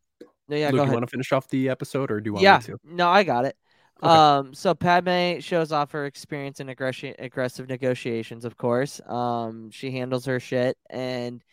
No, 0.50 0.56
yeah, 0.56 0.72
Luke, 0.72 0.78
go 0.82 0.86
you 0.86 0.92
want 0.92 1.04
to 1.04 1.12
finish 1.12 1.32
off 1.34 1.48
the 1.50 1.70
episode, 1.70 2.10
or 2.12 2.22
do 2.22 2.30
you 2.30 2.34
want 2.34 2.44
yeah, 2.44 2.58
me 2.58 2.64
to? 2.64 2.78
no, 2.86 3.10
I 3.10 3.24
got 3.24 3.46
it. 3.46 3.56
Okay. 4.04 4.08
Um, 4.10 4.54
so 4.54 4.76
Padme 4.76 5.40
shows 5.40 5.72
off 5.72 5.92
her 5.92 6.06
experience 6.06 6.60
in 6.60 6.70
aggression, 6.70 7.16
aggressive 7.20 7.68
negotiations. 7.68 8.46
Of 8.46 8.58
course, 8.58 9.02
um, 9.08 9.72
she 9.72 9.92
handles 9.92 10.26
her 10.26 10.40
shit, 10.40 10.78
and 10.90 11.44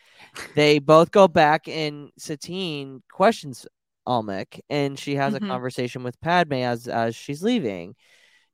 they 0.54 0.78
both 0.80 1.10
go 1.10 1.28
back. 1.28 1.68
And 1.68 2.10
Satine 2.18 3.02
questions 3.12 3.66
Almec, 4.06 4.60
and 4.70 4.98
she 4.98 5.16
has 5.16 5.34
Mhm. 5.34 5.38
a 5.38 5.40
conversation 5.40 6.02
with 6.04 6.20
Padme 6.20 6.54
as 6.54 6.88
as 6.88 7.16
she's 7.16 7.42
leaving. 7.42 7.94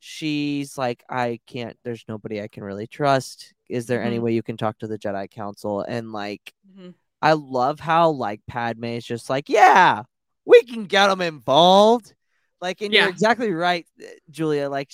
She's 0.01 0.79
like, 0.79 1.05
"I 1.11 1.41
can't. 1.47 1.79
There's 1.85 2.05
nobody 2.09 2.43
I 2.43 2.49
can 2.49 2.65
really 2.65 2.87
trust. 2.87 3.55
Is 3.69 3.87
there 3.87 4.03
any 4.03 4.19
Mhm. 4.19 4.23
way 4.23 4.33
you 4.35 4.43
can 4.43 4.57
talk 4.57 4.79
to 4.81 4.87
the 4.89 4.99
Jedi 4.99 5.31
Council?" 5.31 5.83
And 5.83 6.13
like, 6.13 6.53
Mhm. 6.69 6.95
I 7.23 7.35
love 7.35 7.81
how 7.81 8.11
like 8.11 8.41
Padme 8.47 8.85
is 8.85 9.05
just 9.07 9.31
like, 9.31 9.49
yeah, 9.49 10.05
we 10.45 10.63
can 10.65 10.87
get 10.87 11.09
them 11.09 11.21
involved. 11.21 12.15
Like, 12.61 12.81
and 12.83 12.93
Yeah. 12.93 13.03
you're 13.03 13.11
exactly 13.11 13.51
right, 13.53 13.87
uh, 14.03 14.07
Julia. 14.31 14.69
Like, 14.69 14.93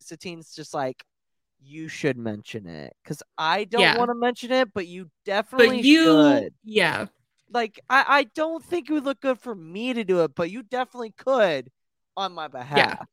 Satine's 0.00 0.54
just 0.54 0.74
like, 0.74 1.04
you 1.60 1.88
should 1.88 2.16
mention 2.16 2.66
it 2.66 2.94
because 3.02 3.22
I 3.36 3.64
don't 3.64 3.82
Yeah. 3.82 3.96
want 3.96 4.10
to 4.10 4.14
mention 4.14 4.52
it, 4.52 4.72
but 4.72 4.86
you 4.86 5.10
definitely 5.24 5.78
But 5.78 5.84
you, 5.84 6.02
should. 6.04 6.54
yeah, 6.64 7.06
Like, 7.50 7.80
I, 7.88 8.04
I 8.08 8.24
don't 8.34 8.62
think 8.64 8.88
it 8.90 8.92
would 8.92 9.04
look 9.04 9.20
good 9.20 9.38
for 9.40 9.54
me 9.54 9.92
to 9.94 10.04
do 10.04 10.22
it, 10.24 10.34
but 10.34 10.50
you 10.50 10.62
definitely 10.62 11.12
could 11.16 11.70
on 12.16 12.32
my 12.32 12.48
behalf. 12.48 13.06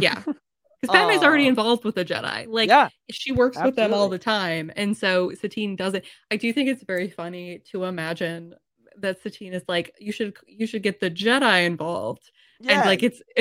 yeah. 0.00 0.22
Because 0.80 0.96
Padme's 0.96 1.22
already 1.22 1.44
Uh, 1.44 1.48
involved 1.48 1.84
with 1.84 1.94
the 1.94 2.04
Jedi. 2.04 2.46
Like, 2.48 2.68
yeah, 2.68 2.88
she 3.10 3.30
works 3.32 3.62
with 3.62 3.76
them 3.76 3.94
all 3.94 4.08
the 4.08 4.18
time 4.18 4.72
and 4.76 4.96
so 4.96 5.30
satine 5.38 5.76
does 5.76 5.94
it 5.94 6.06
i 6.30 6.36
do 6.36 6.52
think 6.52 6.68
it's 6.68 6.82
very 6.84 7.10
funny 7.10 7.60
to 7.70 7.84
imagine 7.84 8.54
that 8.96 9.20
satine 9.22 9.52
is 9.52 9.62
like 9.68 9.92
you 9.98 10.12
should 10.12 10.34
you 10.46 10.66
should 10.66 10.82
get 10.82 10.98
the 11.00 11.10
jedi 11.10 11.66
involved 11.66 12.30
yeah, 12.62 12.72
and 12.80 12.86
like 12.86 13.02
it's 13.02 13.20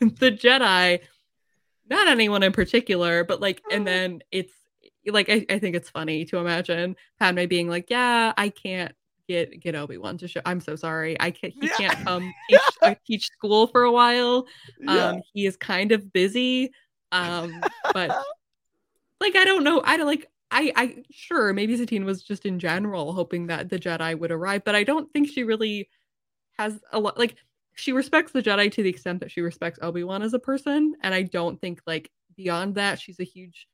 the 0.00 0.30
jedi 0.30 1.00
not 1.88 2.08
anyone 2.08 2.42
in 2.42 2.52
particular 2.52 3.24
but 3.24 3.40
like 3.40 3.62
and 3.70 3.86
then 3.86 4.22
it's 4.30 4.52
like 5.06 5.28
I, 5.28 5.44
I 5.50 5.58
think 5.58 5.76
it's 5.76 5.90
funny 5.90 6.24
to 6.26 6.38
imagine 6.38 6.96
padme 7.18 7.46
being 7.46 7.68
like 7.68 7.90
yeah 7.90 8.32
i 8.36 8.48
can't 8.48 8.94
get 9.28 9.60
get 9.60 9.74
obi-wan 9.74 10.18
to 10.18 10.28
show 10.28 10.40
i'm 10.44 10.60
so 10.60 10.76
sorry 10.76 11.16
i 11.20 11.30
can't 11.30 11.52
he 11.54 11.66
Yeah. 11.66 11.76
can't 11.76 12.04
come 12.06 12.34
teach, 12.50 12.60
uh, 12.82 12.94
teach 13.06 13.26
school 13.26 13.66
for 13.66 13.82
a 13.84 13.92
while 13.92 14.46
yeah. 14.80 15.08
um 15.08 15.22
he 15.32 15.46
is 15.46 15.56
kind 15.56 15.92
of 15.92 16.12
busy 16.12 16.72
um 17.12 17.60
but 17.92 18.10
like 19.20 19.36
I 19.36 19.44
don't 19.44 19.64
know. 19.64 19.80
I 19.84 19.96
don't 19.96 20.06
like 20.06 20.30
I 20.50 20.72
I 20.76 20.96
sure 21.10 21.52
maybe 21.52 21.76
Satine 21.76 22.04
was 22.04 22.22
just 22.22 22.44
in 22.46 22.58
general 22.58 23.12
hoping 23.12 23.46
that 23.46 23.70
the 23.70 23.78
Jedi 23.78 24.18
would 24.18 24.30
arrive, 24.30 24.64
but 24.64 24.74
I 24.74 24.84
don't 24.84 25.10
think 25.12 25.28
she 25.28 25.42
really 25.44 25.88
has 26.58 26.78
a 26.92 27.00
lot 27.00 27.18
like 27.18 27.36
she 27.74 27.92
respects 27.92 28.32
the 28.32 28.42
Jedi 28.42 28.70
to 28.72 28.82
the 28.82 28.88
extent 28.88 29.20
that 29.20 29.30
she 29.30 29.40
respects 29.40 29.78
Obi-Wan 29.82 30.22
as 30.22 30.34
a 30.34 30.38
person, 30.38 30.94
and 31.02 31.14
I 31.14 31.22
don't 31.22 31.60
think 31.60 31.80
like 31.86 32.10
beyond 32.36 32.74
that 32.76 32.98
she's 33.00 33.20
a 33.20 33.24
huge 33.24 33.66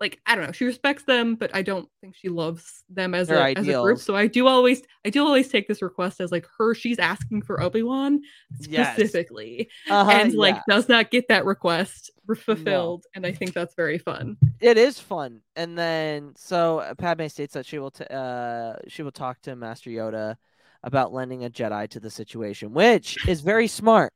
like 0.00 0.20
I 0.26 0.34
don't 0.34 0.46
know. 0.46 0.52
She 0.52 0.64
respects 0.64 1.04
them, 1.04 1.36
but 1.36 1.54
I 1.54 1.62
don't 1.62 1.88
think 2.00 2.16
she 2.16 2.28
loves 2.28 2.82
them 2.90 3.14
as 3.14 3.30
a 3.30 3.56
as 3.56 3.66
a 3.68 3.72
group. 3.80 3.98
So 4.00 4.16
I 4.16 4.26
do 4.26 4.48
always 4.48 4.82
I 5.06 5.10
do 5.10 5.24
always 5.24 5.48
take 5.48 5.68
this 5.68 5.82
request 5.82 6.20
as 6.20 6.32
like 6.32 6.46
her 6.58 6.74
she's 6.74 6.98
asking 6.98 7.42
for 7.42 7.62
Obi-Wan 7.62 8.20
Yes. 8.58 8.92
specifically 8.94 9.70
Uh-huh, 9.88 10.10
and 10.10 10.34
like 10.34 10.56
yeah. 10.56 10.62
does 10.68 10.88
not 10.88 11.12
get 11.12 11.28
that 11.28 11.44
request 11.44 12.10
re- 12.26 12.36
fulfilled 12.36 13.04
and 13.14 13.24
I 13.24 13.30
think 13.32 13.54
that's 13.54 13.74
very 13.76 13.98
fun. 13.98 14.36
it 14.60 14.76
is 14.78 14.98
fun. 14.98 15.42
And 15.54 15.78
then 15.78 16.34
so 16.36 16.80
uh, 16.80 16.94
Padme 16.94 17.28
states 17.28 17.54
that 17.54 17.64
she 17.64 17.78
will 17.78 17.92
t- 17.92 18.04
uh 18.10 18.74
she 18.88 19.04
will 19.04 19.12
talk 19.12 19.40
to 19.42 19.54
Master 19.54 19.90
Yoda 19.90 20.36
about 20.84 21.12
lending 21.12 21.44
a 21.44 21.50
Jedi 21.50 21.88
to 21.88 21.98
the 21.98 22.10
situation, 22.10 22.72
which 22.74 23.16
is 23.26 23.40
very 23.40 23.66
smart. 23.66 24.12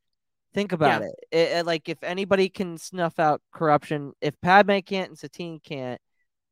Think 0.55 0.73
about 0.73 1.03
it. 1.03 1.13
It, 1.33 1.49
it- 1.59 1.67
Like 1.67 1.89
if 1.89 2.05
anybody 2.05 2.49
can 2.49 2.79
snuff 2.79 3.19
out 3.19 3.41
corruption, 3.53 4.13
if 4.21 4.41
Padme 4.41 4.79
can't 4.79 5.09
and 5.11 5.19
Satine 5.19 5.59
can't, 5.61 6.01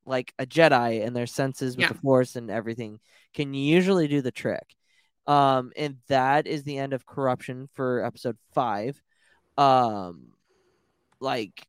like 0.07 0.33
a 0.39 0.47
Jedi 0.47 1.05
and 1.07 1.15
their 1.15 1.27
senses 1.27 1.77
with 1.77 1.83
Yeah. 1.85 1.89
the 1.93 1.99
Force 1.99 2.35
and 2.37 2.51
everything 2.51 2.99
can 3.35 3.53
usually 3.55 4.09
do 4.09 4.23
the 4.23 4.31
trick. 4.33 4.75
Um, 5.27 5.73
and 5.77 5.97
that 6.09 6.47
is 6.47 6.63
the 6.63 6.79
end 6.79 6.93
of 6.93 7.05
corruption 7.05 7.69
for 7.75 8.05
episode 8.05 8.37
five. 8.55 9.03
Um, 9.59 10.29
like 11.21 11.67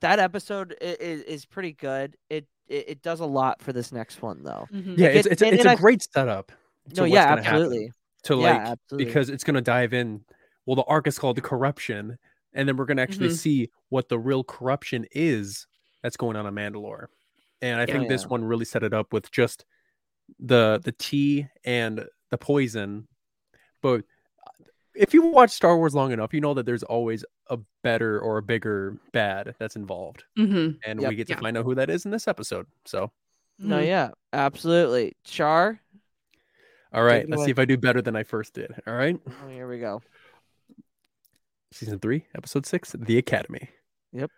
that 0.00 0.18
episode 0.18 0.76
is, 0.80 1.22
is 1.22 1.46
pretty 1.46 1.72
good. 1.72 2.16
It, 2.28 2.46
it 2.68 2.88
it 2.90 3.02
does 3.02 3.20
a 3.20 3.26
lot 3.26 3.62
for 3.62 3.72
this 3.72 3.92
next 3.92 4.20
one 4.20 4.42
though. 4.42 4.66
Mhm. 4.72 4.98
Yeah, 4.98 5.06
Like, 5.08 5.16
it's 5.16 5.26
it- 5.26 5.32
it's, 5.32 5.42
a- 5.42 5.46
and- 5.46 5.54
it's 5.54 5.60
and 5.64 5.68
a 5.70 5.72
I- 5.72 5.76
great 5.76 6.02
setup. 6.02 6.52
To 6.90 6.94
No, 7.02 7.04
yeah, 7.04 7.34
absolutely. 7.38 7.92
To 8.24 8.34
Yeah, 8.36 8.40
like 8.40 8.60
absolutely. 8.60 9.04
because 9.06 9.28
it's 9.30 9.44
gonna 9.44 9.60
dive 9.60 9.92
in. 9.94 10.24
Well, 10.66 10.76
the 10.76 10.84
arc 10.84 11.06
is 11.06 11.18
called 11.18 11.36
the 11.36 11.42
corruption, 11.42 12.18
and 12.54 12.68
then 12.68 12.76
we're 12.76 12.86
gonna 12.86 13.02
actually 13.02 13.28
Mhm. 13.28 13.36
see 13.36 13.70
what 13.88 14.08
the 14.08 14.18
real 14.18 14.42
corruption 14.44 15.06
is 15.12 15.66
that's 16.02 16.16
going 16.16 16.36
on 16.36 16.46
in 16.46 16.54
Mandalore. 16.54 17.06
And 17.62 17.78
I 17.80 17.84
Yeah. 17.84 17.94
think 17.94 18.08
this 18.08 18.26
one 18.26 18.44
really 18.44 18.64
set 18.64 18.82
it 18.82 18.92
up 18.92 19.12
with 19.12 19.30
just 19.30 19.64
the 20.40 20.80
the 20.84 20.92
tea 20.92 21.46
and 21.64 22.06
the 22.30 22.38
poison. 22.38 23.06
But 23.82 24.04
if 24.94 25.14
you 25.14 25.22
watch 25.26 25.50
Star 25.50 25.76
Wars 25.76 25.94
long 25.94 26.12
enough, 26.12 26.32
you 26.34 26.40
know 26.40 26.54
that 26.54 26.66
there's 26.66 26.82
always 26.82 27.24
a 27.50 27.58
better 27.82 28.18
or 28.20 28.38
a 28.38 28.42
bigger 28.42 28.98
bad 29.12 29.54
that's 29.58 29.76
involved, 29.76 30.24
Mhm. 30.38 30.78
and 30.84 31.00
Yep. 31.00 31.10
we 31.10 31.16
get 31.16 31.26
to 31.28 31.34
Yeah. 31.34 31.40
find 31.40 31.56
out 31.56 31.64
who 31.64 31.74
that 31.76 31.90
is 31.90 32.04
in 32.06 32.10
this 32.10 32.26
episode. 32.28 32.66
So, 32.86 33.12
No, 33.58 33.78
Mhm. 33.80 33.86
yeah, 33.86 34.10
absolutely. 34.34 35.16
Char, 35.24 35.80
all 36.92 37.02
right, 37.04 37.28
let's 37.28 37.38
away. 37.38 37.46
see 37.46 37.50
if 37.50 37.58
I 37.58 37.64
do 37.64 37.76
better 37.76 38.02
than 38.02 38.16
I 38.16 38.22
first 38.22 38.54
did. 38.54 38.74
All 38.86 38.94
right, 38.94 39.18
oh, 39.26 39.48
here 39.48 39.68
we 39.68 39.78
go. 39.78 40.02
season 41.72 41.98
three, 41.98 42.24
episode 42.34 42.66
six, 42.66 42.92
The 42.98 43.18
Academy. 43.18 43.70
Yep. 44.12 44.30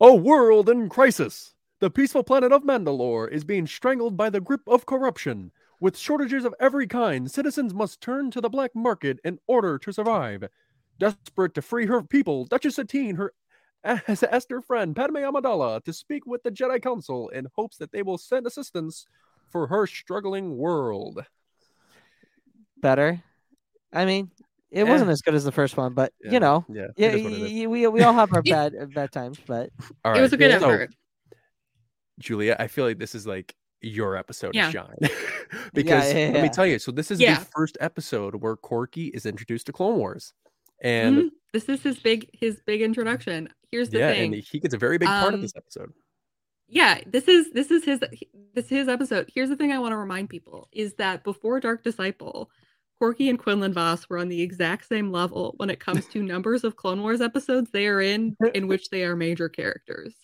A 0.00 0.14
world 0.14 0.68
in 0.68 0.88
crisis. 0.88 1.54
The 1.80 1.90
peaceful 1.90 2.22
planet 2.22 2.52
of 2.52 2.64
Mandalore 2.64 3.30
is 3.30 3.44
being 3.44 3.66
strangled 3.66 4.16
by 4.16 4.30
the 4.30 4.40
grip 4.40 4.62
of 4.66 4.86
corruption. 4.86 5.52
With 5.80 5.96
shortages 5.98 6.44
of 6.44 6.54
every 6.58 6.86
kind, 6.86 7.30
citizens 7.30 7.74
must 7.74 8.00
turn 8.00 8.30
to 8.30 8.40
the 8.40 8.48
black 8.48 8.74
market 8.74 9.18
in 9.24 9.38
order 9.46 9.78
to 9.78 9.92
survive. 9.92 10.44
Desperate 10.98 11.54
to 11.54 11.62
free 11.62 11.86
her 11.86 12.02
people, 12.02 12.46
Duchess 12.46 12.76
Satine 12.76 13.16
her 13.16 13.34
has 13.84 14.22
asked 14.22 14.50
her 14.50 14.62
friend 14.62 14.96
Padme 14.96 15.18
Amidala 15.18 15.84
to 15.84 15.92
speak 15.92 16.26
with 16.26 16.42
the 16.42 16.50
Jedi 16.50 16.82
Council 16.82 17.28
in 17.28 17.46
hopes 17.54 17.76
that 17.76 17.92
they 17.92 18.02
will 18.02 18.18
send 18.18 18.46
assistance 18.46 19.06
for 19.50 19.66
her 19.68 19.86
struggling 19.86 20.56
world. 20.56 21.24
Better. 22.80 23.22
I 23.92 24.04
mean, 24.04 24.30
it 24.70 24.80
Eh. 24.80 24.90
wasn't 24.90 25.10
as 25.10 25.20
good 25.22 25.34
as 25.34 25.44
the 25.44 25.52
first 25.52 25.76
one, 25.76 25.94
but 25.94 26.12
Yeah, 26.22 26.32
you 26.32 26.40
know, 26.40 26.64
yeah, 26.68 26.86
yeah, 26.96 27.08
is 27.10 27.22
what 27.24 27.32
it 27.32 27.38
is. 27.42 27.52
y- 27.52 27.58
y- 27.60 27.66
we 27.66 27.86
we 27.86 28.02
all 28.02 28.12
have 28.12 28.32
our 28.34 28.42
bad 28.42 28.74
uh, 28.74 28.86
bad 28.86 29.12
times, 29.12 29.38
but 29.46 29.70
All 30.04 30.14
It 30.16 30.20
was 30.20 30.32
a 30.32 30.36
good 30.36 30.50
so, 30.60 30.68
effort. 30.68 30.94
Julia, 32.18 32.56
I 32.58 32.66
feel 32.68 32.84
like 32.86 32.98
this 32.98 33.14
is 33.14 33.26
like 33.26 33.54
your 33.82 34.16
episode 34.16 34.54
Yeah. 34.54 34.68
is 34.68 34.72
shine 34.72 34.96
because 35.74 36.12
yeah, 36.12 36.30
let 36.32 36.42
me 36.42 36.48
tell 36.48 36.66
you 36.66 36.78
so 36.78 36.90
this 36.90 37.10
is 37.10 37.20
Yeah. 37.20 37.38
the 37.40 37.44
first 37.54 37.76
episode 37.80 38.34
where 38.36 38.56
korkie 38.56 39.10
is 39.14 39.26
introduced 39.26 39.66
to 39.66 39.72
clone 39.72 39.98
wars 39.98 40.32
and 40.82 41.16
Mhm. 41.16 41.28
this 41.52 41.68
is 41.68 41.82
his 41.82 41.98
big 41.98 42.28
his 42.32 42.60
big 42.66 42.80
introduction. 42.82 43.48
Here's 43.70 43.90
the 43.90 43.98
yeah 43.98 44.12
thing. 44.12 44.34
and 44.34 44.42
he 44.42 44.58
gets 44.60 44.74
a 44.74 44.78
very 44.78 44.96
big 44.98 45.08
part 45.08 45.28
of 45.28 45.34
Um, 45.34 45.42
this 45.42 45.52
episode 45.56 45.92
yeah 46.68 47.00
this 47.06 47.28
is 47.28 47.50
this 47.52 47.70
is 47.70 47.84
his 47.84 48.00
this 48.54 48.64
is 48.64 48.70
his 48.70 48.88
episode 48.88 49.30
here's 49.32 49.48
the 49.50 49.54
thing 49.56 49.70
i 49.70 49.78
want 49.78 49.92
to 49.92 49.96
remind 49.96 50.28
people 50.28 50.68
is 50.72 50.94
that 50.94 51.22
before 51.22 51.60
dark 51.60 51.84
disciple 51.84 52.50
korkie 53.00 53.28
and 53.28 53.38
quinlan 53.38 53.72
vos 53.72 54.08
were 54.08 54.18
on 54.18 54.28
the 54.28 54.40
exact 54.42 54.86
same 54.86 55.10
level 55.12 55.54
when 55.58 55.70
it 55.70 55.80
comes 55.80 56.06
to 56.06 56.22
numbers 56.22 56.64
of 56.64 56.76
clone 56.76 57.02
wars 57.02 57.20
episodes 57.20 57.70
they 57.70 57.86
are 57.86 58.00
in 58.00 58.36
in 58.54 58.66
which 58.68 58.88
they 58.90 59.04
are 59.04 59.16
major 59.16 59.48
characters. 59.48 60.14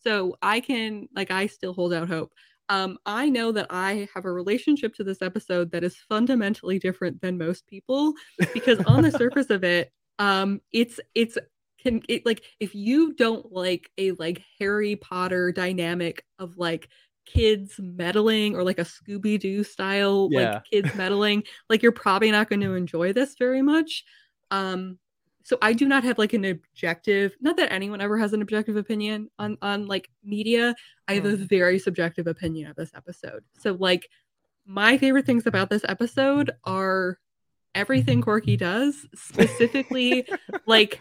So 0.00 0.36
i 0.42 0.60
can 0.60 1.08
like 1.14 1.30
i 1.30 1.46
still 1.46 1.74
hold 1.74 1.92
out 1.92 2.08
hope. 2.08 2.32
Um 2.68 2.98
i 3.06 3.28
know 3.28 3.52
that 3.52 3.66
i 3.70 4.08
have 4.14 4.24
a 4.24 4.32
relationship 4.32 4.94
to 4.94 5.04
this 5.04 5.22
episode 5.22 5.72
that 5.72 5.84
is 5.84 5.96
fundamentally 6.08 6.78
different 6.78 7.20
than 7.20 7.38
most 7.38 7.66
people 7.66 8.14
because 8.54 8.78
on 8.86 9.02
the 9.02 9.10
surface 9.10 9.50
of 9.50 9.64
it 9.64 9.92
um 10.18 10.60
it's 10.72 11.00
it's 11.14 11.38
can 11.82 12.02
it 12.08 12.24
like 12.24 12.42
if 12.60 12.74
you 12.74 13.12
don't 13.14 13.52
like 13.52 13.90
a 13.98 14.12
like 14.12 14.42
harry 14.58 14.96
potter 14.96 15.52
dynamic 15.52 16.24
of 16.38 16.56
like 16.56 16.88
kids 17.24 17.74
meddling 17.78 18.54
or 18.56 18.62
like 18.64 18.78
a 18.78 18.84
scooby-doo 18.84 19.64
style 19.64 20.28
Yeah. 20.30 20.54
like 20.54 20.64
kids 20.64 20.94
meddling 20.94 21.44
like 21.70 21.82
you're 21.82 21.92
probably 21.92 22.30
not 22.30 22.48
going 22.48 22.60
to 22.60 22.74
enjoy 22.74 23.12
this 23.12 23.34
very 23.38 23.62
much. 23.62 24.04
Um 24.50 24.98
so 25.44 25.58
i 25.60 25.72
do 25.72 25.88
not 25.88 26.04
have 26.04 26.18
like 26.18 26.34
an 26.34 26.44
objective 26.44 27.34
not 27.40 27.56
that 27.56 27.72
anyone 27.72 28.00
ever 28.00 28.16
has 28.16 28.32
an 28.32 28.42
objective 28.42 28.76
opinion 28.76 29.28
on 29.40 29.58
on 29.60 29.86
like 29.86 30.08
media. 30.22 30.74
I 31.08 31.14
have 31.14 31.24
a 31.24 31.36
very 31.36 31.78
subjective 31.80 32.28
opinion 32.28 32.70
of 32.70 32.76
this 32.76 32.92
episode. 32.94 33.42
So 33.58 33.72
like 33.72 34.08
my 34.64 34.96
favorite 34.98 35.26
things 35.26 35.46
about 35.46 35.68
this 35.68 35.84
episode 35.88 36.52
are 36.64 37.18
everything 37.74 38.22
korkie 38.22 38.56
does 38.56 39.04
specifically 39.14 40.26
like 40.66 41.00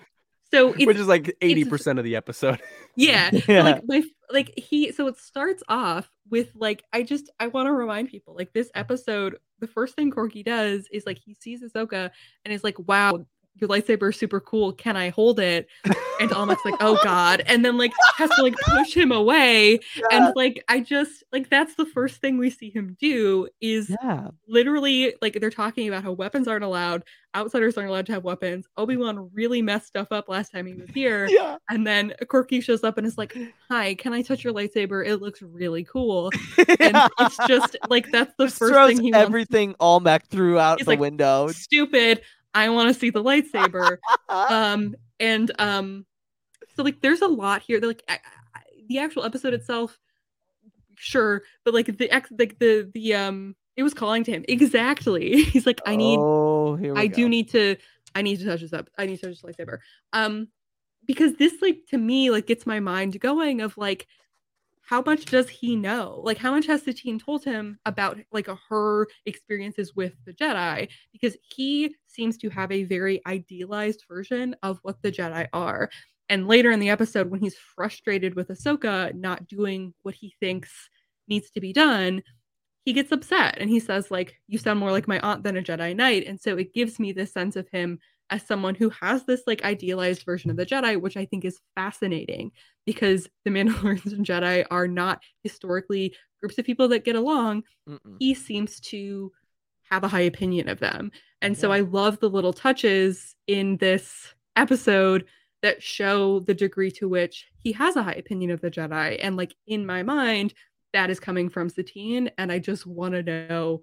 so 0.54 0.74
it's 0.74 0.86
which 0.86 0.98
is 0.98 1.08
like 1.08 1.36
80% 1.42 1.98
of 1.98 2.04
the 2.04 2.16
episode 2.16 2.60
yeah, 2.96 3.30
Yeah. 3.48 3.64
like 3.64 3.84
my 3.88 4.04
like 4.32 4.54
he 4.58 4.92
so 4.92 5.08
it 5.08 5.18
starts 5.18 5.64
off 5.68 6.10
with 6.30 6.50
like 6.56 6.84
I 6.94 7.04
just 7.04 7.30
I 7.40 7.48
want 7.48 7.68
to 7.68 7.74
remind 7.74 8.10
people 8.10 8.36
like 8.36 8.54
this 8.54 8.70
episode 8.76 9.38
the 9.60 9.68
first 9.68 9.96
thing 9.96 10.12
Korkie 10.12 10.46
does 10.46 10.88
is 10.92 11.06
like 11.06 11.18
he 11.18 11.34
sees 11.36 11.62
Ahsoka 11.64 12.12
and 12.46 12.54
is 12.54 12.64
like 12.64 12.78
wow 12.88 13.26
your 13.56 13.70
lightsaber 13.70 14.10
is 14.10 14.18
super 14.18 14.40
cool 14.40 14.74
can 14.74 14.98
I 14.98 15.10
hold 15.10 15.40
it 15.40 15.68
and 16.20 16.32
Almec's 16.34 16.64
like 16.66 16.76
oh 16.80 17.00
god 17.04 17.44
and 17.46 17.64
then 17.64 17.78
like 17.78 17.92
has 18.16 18.30
to 18.32 18.44
like 18.44 18.56
push 18.66 18.96
him 18.96 19.12
away 19.12 19.80
and 20.12 20.34
like 20.36 20.64
I 20.68 20.80
just 20.80 21.24
like 21.32 21.50
that's 21.50 21.76
the 21.76 21.86
first 21.86 22.22
thing 22.22 22.38
we 22.38 22.50
see 22.50 22.70
him 22.70 22.98
do 23.00 23.48
is 23.60 23.94
yeah 24.04 24.30
literally 24.48 25.14
like 25.22 25.38
they're 25.40 25.50
talking 25.50 25.88
about 25.88 26.04
how 26.04 26.12
weapons 26.12 26.48
aren't 26.48 26.64
allowed 26.64 27.04
outsiders 27.36 27.78
aren't 27.78 27.90
allowed 27.90 28.06
to 28.08 28.12
have 28.12 28.24
weapons 28.26 28.68
obi-wan 28.78 29.30
really 29.34 29.62
messed 29.62 29.88
stuff 29.88 30.08
up 30.12 30.28
last 30.28 30.52
time 30.52 30.66
he 30.66 30.74
was 30.74 30.90
here 30.90 31.28
yeah 31.30 31.56
and 31.70 31.86
then 31.86 32.14
Korkie 32.26 32.62
shows 32.64 32.84
up 32.84 32.98
and 32.98 33.08
is 33.08 33.18
like, 33.18 33.36
"Hi, 33.70 33.96
can 33.96 34.14
I 34.14 34.22
touch 34.22 34.44
your 34.44 34.54
lightsaber? 34.54 35.06
It 35.06 35.18
looks 35.18 35.42
really 35.42 35.84
cool." 35.84 36.32
And 36.80 36.98
it's 37.20 37.38
just 37.48 37.78
like 37.90 38.12
that's 38.12 38.34
the 38.38 38.46
Just 38.46 38.58
first 38.58 38.74
thing 38.88 39.04
he 39.04 39.12
wants. 39.12 39.26
everything 39.26 39.76
Almec 39.80 40.26
threw 40.28 40.60
out 40.60 40.80
He's 40.80 40.86
the 40.86 40.92
like, 40.92 41.00
window. 41.00 41.48
Stupid. 41.50 42.22
I 42.54 42.70
want 42.70 42.94
to 42.94 43.00
see 43.00 43.10
the 43.10 43.24
lightsaber. 43.24 43.98
um, 44.30 44.96
and 45.20 45.52
um, 45.60 46.06
so 46.76 46.84
like 46.84 47.02
there's 47.02 47.22
a 47.22 47.28
lot 47.28 47.62
here. 47.62 47.80
Like 47.80 48.04
I, 48.08 48.20
I, 48.56 48.62
the 48.88 49.00
actual 49.00 49.24
episode 49.24 49.54
itself, 49.54 49.98
sure, 50.96 51.44
but 51.64 51.74
like 51.74 51.98
the 51.98 52.10
ex, 52.10 52.30
like 52.38 52.60
the 52.60 52.90
the 52.94 53.16
um, 53.16 53.56
it 53.76 53.84
was 53.84 53.94
calling 53.94 54.24
to 54.26 54.32
him 54.32 54.46
exactly. 54.48 55.44
He's 55.44 55.66
like, 55.66 55.82
I 55.86 55.96
need 55.96 56.20
Oh, 56.20 56.76
here 56.76 56.94
we 56.94 57.00
I 57.02 57.08
go. 57.08 57.16
do 57.16 57.30
need 57.30 57.50
to 57.52 57.78
I 58.16 58.22
need 58.22 58.40
to 58.40 58.46
touch 58.46 58.62
this 58.62 58.74
up. 58.74 58.90
I 58.98 59.06
need 59.06 59.20
to 59.20 59.28
touch 59.28 59.42
this 59.42 59.56
lightsaber. 59.58 59.80
Um 60.14 60.48
because 61.08 61.34
this 61.36 61.54
like 61.62 61.80
to 61.90 61.98
me 61.98 62.30
like 62.30 62.48
gets 62.48 62.66
my 62.66 62.80
mind 62.80 63.20
going 63.20 63.62
of 63.62 63.78
like 63.78 64.08
how 64.82 65.02
much 65.06 65.26
does 65.26 65.48
he 65.50 65.76
know? 65.76 66.20
Like 66.24 66.38
how 66.38 66.52
much 66.52 66.66
has 66.68 66.84
Satine 66.84 67.20
told 67.20 67.44
him 67.44 67.80
about 67.86 68.18
like 68.32 68.48
her 68.70 69.08
experiences 69.26 69.96
with 69.96 70.14
the 70.26 70.34
Jedi? 70.34 70.90
Because 71.14 71.38
he 71.42 71.96
seems 72.08 72.38
to 72.40 72.50
have 72.50 72.72
a 72.72 72.84
very 72.84 73.22
idealized 73.26 74.04
version 74.08 74.56
of 74.64 74.80
what 74.82 75.02
the 75.02 75.12
Jedi 75.12 75.48
are. 75.54 75.90
And 76.30 76.48
later 76.48 76.72
in 76.72 76.80
the 76.80 76.90
episode, 76.90 77.30
when 77.30 77.42
he's 77.42 77.58
frustrated 77.76 78.36
with 78.36 78.50
Ahsoka 78.50 79.14
not 79.14 79.48
doing 79.48 79.94
what 80.02 80.16
he 80.16 80.36
thinks 80.40 80.90
needs 81.28 81.52
to 81.52 81.62
be 81.62 81.74
done, 81.74 82.24
he 82.84 82.94
gets 82.94 83.12
upset 83.12 83.58
and 83.60 83.70
he 83.70 83.80
says 83.80 84.10
like 84.10 84.36
you 84.48 84.58
sound 84.58 84.80
more 84.80 84.92
like 84.92 85.08
my 85.08 85.20
aunt 85.20 85.44
than 85.44 85.58
a 85.58 85.62
jedi 85.62 85.96
knight 85.96 86.26
and 86.26 86.40
so 86.42 86.58
it 86.58 86.74
gives 86.74 87.00
me 87.00 87.12
this 87.12 87.32
sense 87.32 87.56
of 87.56 87.70
him 87.70 88.00
as 88.32 88.46
someone 88.48 88.76
who 88.76 88.90
has 88.90 89.26
this 89.26 89.44
like 89.46 89.64
idealized 89.64 90.24
version 90.24 90.50
of 90.50 90.58
the 90.58 90.66
jedi 90.66 91.00
which 91.00 91.18
i 91.18 91.26
think 91.26 91.46
is 91.46 91.60
fascinating 91.76 92.52
because 92.86 93.30
the 93.46 93.52
mandalorians 93.52 94.14
and 94.14 94.26
jedi 94.26 94.66
are 94.72 94.88
not 94.88 95.22
historically 95.44 96.16
groups 96.40 96.58
of 96.58 96.66
people 96.66 96.88
that 96.88 97.06
get 97.06 97.16
along. 97.16 97.64
Mm-mm. 97.88 98.18
he 98.20 98.34
seems 98.34 98.80
to 98.80 99.32
have 99.92 100.04
a 100.04 100.08
high 100.08 100.22
opinion 100.22 100.70
of 100.70 100.80
them. 100.80 101.12
And 101.42 101.58
so 101.58 101.72
i 101.72 101.82
love 101.82 102.20
the 102.20 102.30
little 102.30 102.54
touches 102.54 103.36
in 103.48 103.78
this 103.78 104.34
episode 104.56 105.26
that 105.62 105.84
show 105.84 106.40
the 106.40 106.54
degree 106.54 106.90
to 106.92 107.08
which 107.08 107.48
he 107.60 107.72
has 107.74 107.96
a 107.96 108.04
high 108.04 108.14
opinion 108.14 108.52
of 108.52 108.62
the 108.62 108.72
jedi. 108.72 109.20
And 109.22 109.38
like 109.38 109.54
in 109.68 109.86
my 109.86 110.02
mind 110.02 110.54
that 110.94 111.10
is 111.10 111.20
coming 111.20 111.50
from 111.50 111.70
Satine, 111.70 112.32
and 112.38 112.52
I 112.52 112.60
just 112.60 112.86
want 112.86 113.14
to 113.14 113.24
know 113.24 113.82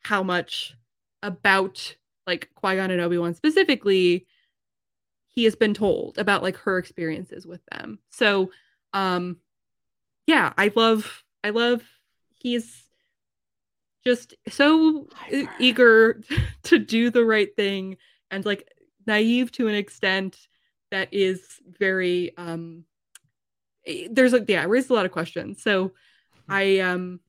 how 0.00 0.22
much 0.22 0.76
about 1.22 1.96
like 2.28 2.50
Qui 2.54 2.76
Gon 2.76 2.90
and 2.90 3.00
Obi 3.00 3.16
Wan 3.16 3.34
specifically 3.34 4.26
he 5.28 5.44
has 5.44 5.56
been 5.56 5.72
told 5.72 6.18
about 6.18 6.42
like 6.42 6.56
her 6.56 6.78
experiences 6.78 7.46
with 7.46 7.60
them. 7.70 7.98
So, 8.10 8.50
um, 8.92 9.36
yeah, 10.26 10.52
I 10.58 10.72
love, 10.74 11.24
I 11.44 11.50
love. 11.50 11.82
He's 12.34 12.84
just 14.04 14.34
so 14.48 15.08
e- 15.32 15.46
eager 15.58 16.20
to 16.64 16.78
do 16.78 17.10
the 17.10 17.24
right 17.24 17.54
thing 17.56 17.96
and 18.30 18.44
like 18.44 18.68
naive 19.06 19.52
to 19.52 19.68
an 19.68 19.74
extent 19.74 20.36
that 20.90 21.08
is 21.12 21.60
very 21.78 22.36
um 22.36 22.84
eh, 23.86 24.08
there's 24.10 24.34
a 24.34 24.44
yeah 24.48 24.64
raised 24.64 24.90
a 24.90 24.94
lot 24.94 25.06
of 25.06 25.12
questions 25.12 25.62
so 25.62 25.92
I 26.48 26.78
um 26.78 27.20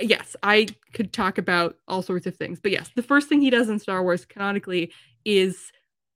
yes, 0.00 0.36
I 0.42 0.68
could 0.92 1.12
talk 1.12 1.38
about 1.38 1.76
all 1.88 2.02
sorts 2.02 2.26
of 2.26 2.36
things. 2.36 2.60
But 2.60 2.72
yes, 2.72 2.90
the 2.94 3.02
first 3.02 3.28
thing 3.28 3.40
he 3.40 3.50
does 3.50 3.68
in 3.68 3.78
Star 3.78 4.02
Wars 4.02 4.24
canonically 4.24 4.92
is 5.24 5.72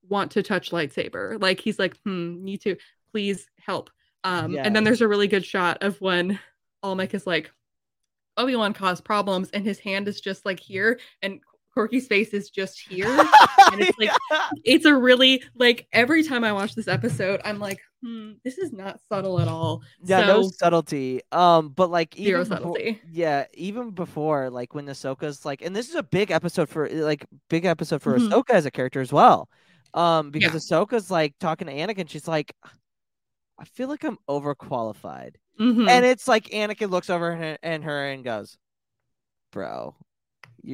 want 0.07 0.31
to 0.31 0.43
touch 0.43 0.71
lightsaber. 0.71 1.41
Like 1.41 1.59
he's 1.59 1.79
like, 1.79 1.97
"Hmm, 2.03 2.43
need 2.43 2.61
to 2.61 2.77
please 3.11 3.47
help." 3.59 3.89
Um 4.23 4.53
and 4.63 4.75
then 4.75 4.83
there's 4.83 5.01
a 5.01 5.07
really 5.07 5.27
good 5.27 5.45
shot 5.45 5.79
of 5.81 5.99
when 6.01 6.39
Almec 6.83 7.13
is 7.13 7.25
like 7.25 7.51
Obi-Wan 8.37 8.73
caused 8.73 9.03
problems 9.03 9.49
and 9.51 9.65
his 9.65 9.79
hand 9.79 10.07
is 10.07 10.21
just 10.21 10.45
like 10.45 10.59
here 10.59 10.99
and 11.21 11.39
Korkie's 11.77 12.07
face 12.07 12.33
is 12.33 12.49
just 12.49 12.79
here. 12.79 13.05
And 13.69 13.81
it's 13.81 13.97
like 13.99 14.11
it's 14.63 14.85
a 14.85 14.95
really 14.95 15.43
like 15.53 15.87
every 15.91 16.23
time 16.23 16.45
I 16.45 16.53
watch 16.53 16.73
this 16.73 16.87
episode, 16.87 17.41
I'm 17.43 17.59
like, 17.59 17.79
hmm, 18.01 18.31
this 18.45 18.57
is 18.57 18.71
not 18.71 19.01
subtle 19.09 19.41
at 19.41 19.49
all. 19.49 19.81
yeah, 20.05 20.21
no 20.25 20.43
subtlety. 20.49 21.19
Um, 21.33 21.69
but 21.69 21.91
like 21.91 22.15
Zero 22.15 22.41
even 22.41 22.49
before, 22.49 22.57
subtlety. 22.75 23.01
yeah, 23.11 23.45
even 23.53 23.89
before 23.91 24.49
like 24.49 24.73
when 24.73 24.85
Ahsoka's 24.85 25.43
like, 25.45 25.61
and 25.61 25.75
this 25.75 25.89
is 25.89 25.95
a 25.95 26.03
big 26.03 26.31
episode 26.31 26.69
for 26.69 26.87
like 26.89 27.25
big 27.49 27.65
episode 27.65 28.01
for 28.01 28.17
Mhm. 28.17 28.29
Ahsoka 28.29 28.51
as 28.51 28.65
a 28.65 28.71
character 28.71 29.01
as 29.01 29.11
well. 29.11 29.49
Um, 29.93 30.31
because 30.31 30.53
Yeah. 30.53 30.77
Ahsoka's 30.77 31.11
like 31.11 31.33
talking 31.39 31.67
to 31.67 31.73
Anakin, 31.73 32.09
she's 32.09 32.27
like, 32.27 32.55
I 33.59 33.65
feel 33.65 33.89
like 33.89 34.05
I'm 34.05 34.17
overqualified, 34.29 35.35
Mhm. 35.59 35.89
and 35.89 36.05
it's 36.05 36.27
like 36.27 36.45
Anakin 36.51 36.89
looks 36.89 37.09
over 37.09 37.57
and, 37.61 37.83
her 37.83 38.05
and 38.11 38.23
goes, 38.23 38.57
"Bro, 39.51 39.95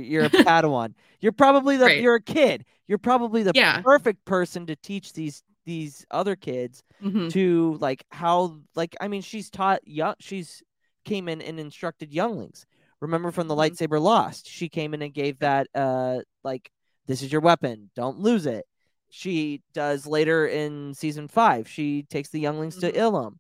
you're 0.02 0.26
a 0.26 0.30
Padawan. 0.30 0.94
You're 1.20 1.32
probably 1.32 1.78
the 1.78 1.86
Right. 1.86 2.02
you're 2.02 2.16
a 2.16 2.22
kid. 2.22 2.66
You're 2.88 2.98
probably 2.98 3.44
the 3.44 3.52
Yeah. 3.54 3.82
perfect 3.82 4.26
person 4.26 4.66
to 4.68 4.76
teach 4.76 5.14
these 5.14 5.44
these 5.66 6.06
other 6.12 6.36
kids 6.36 6.84
Mhm. 7.02 7.32
to 7.32 7.78
like 7.80 8.04
how 8.12 8.60
like 8.76 8.96
I 9.00 9.08
mean 9.08 9.22
she's 9.22 9.50
taught 9.50 9.80
young 9.88 10.16
she's 10.20 10.62
came 11.06 11.30
in 11.30 11.42
and 11.42 11.60
instructed 11.60 12.12
younglings. 12.14 12.66
Remember 13.00 13.32
from 13.32 13.48
the 13.48 13.56
Mhm. 13.56 13.72
lightsaber 13.72 14.02
lost, 14.02 14.48
she 14.48 14.68
came 14.68 14.94
in 14.94 15.02
and 15.02 15.14
gave 15.14 15.40
that 15.40 15.68
uh 15.76 16.20
like 16.44 16.70
this 17.06 17.22
is 17.22 17.32
your 17.32 17.42
weapon, 17.42 17.92
don't 17.96 18.20
lose 18.20 18.46
it. 18.46 18.66
She 19.10 19.62
does 19.74 20.06
later 20.08 20.48
in 20.48 20.94
season 20.96 21.28
five. 21.28 21.70
She 21.70 22.04
takes 22.10 22.30
the 22.30 22.40
younglings 22.40 22.78
Mhm. 22.78 22.82
to 22.82 22.92
Ilum, 22.94 23.38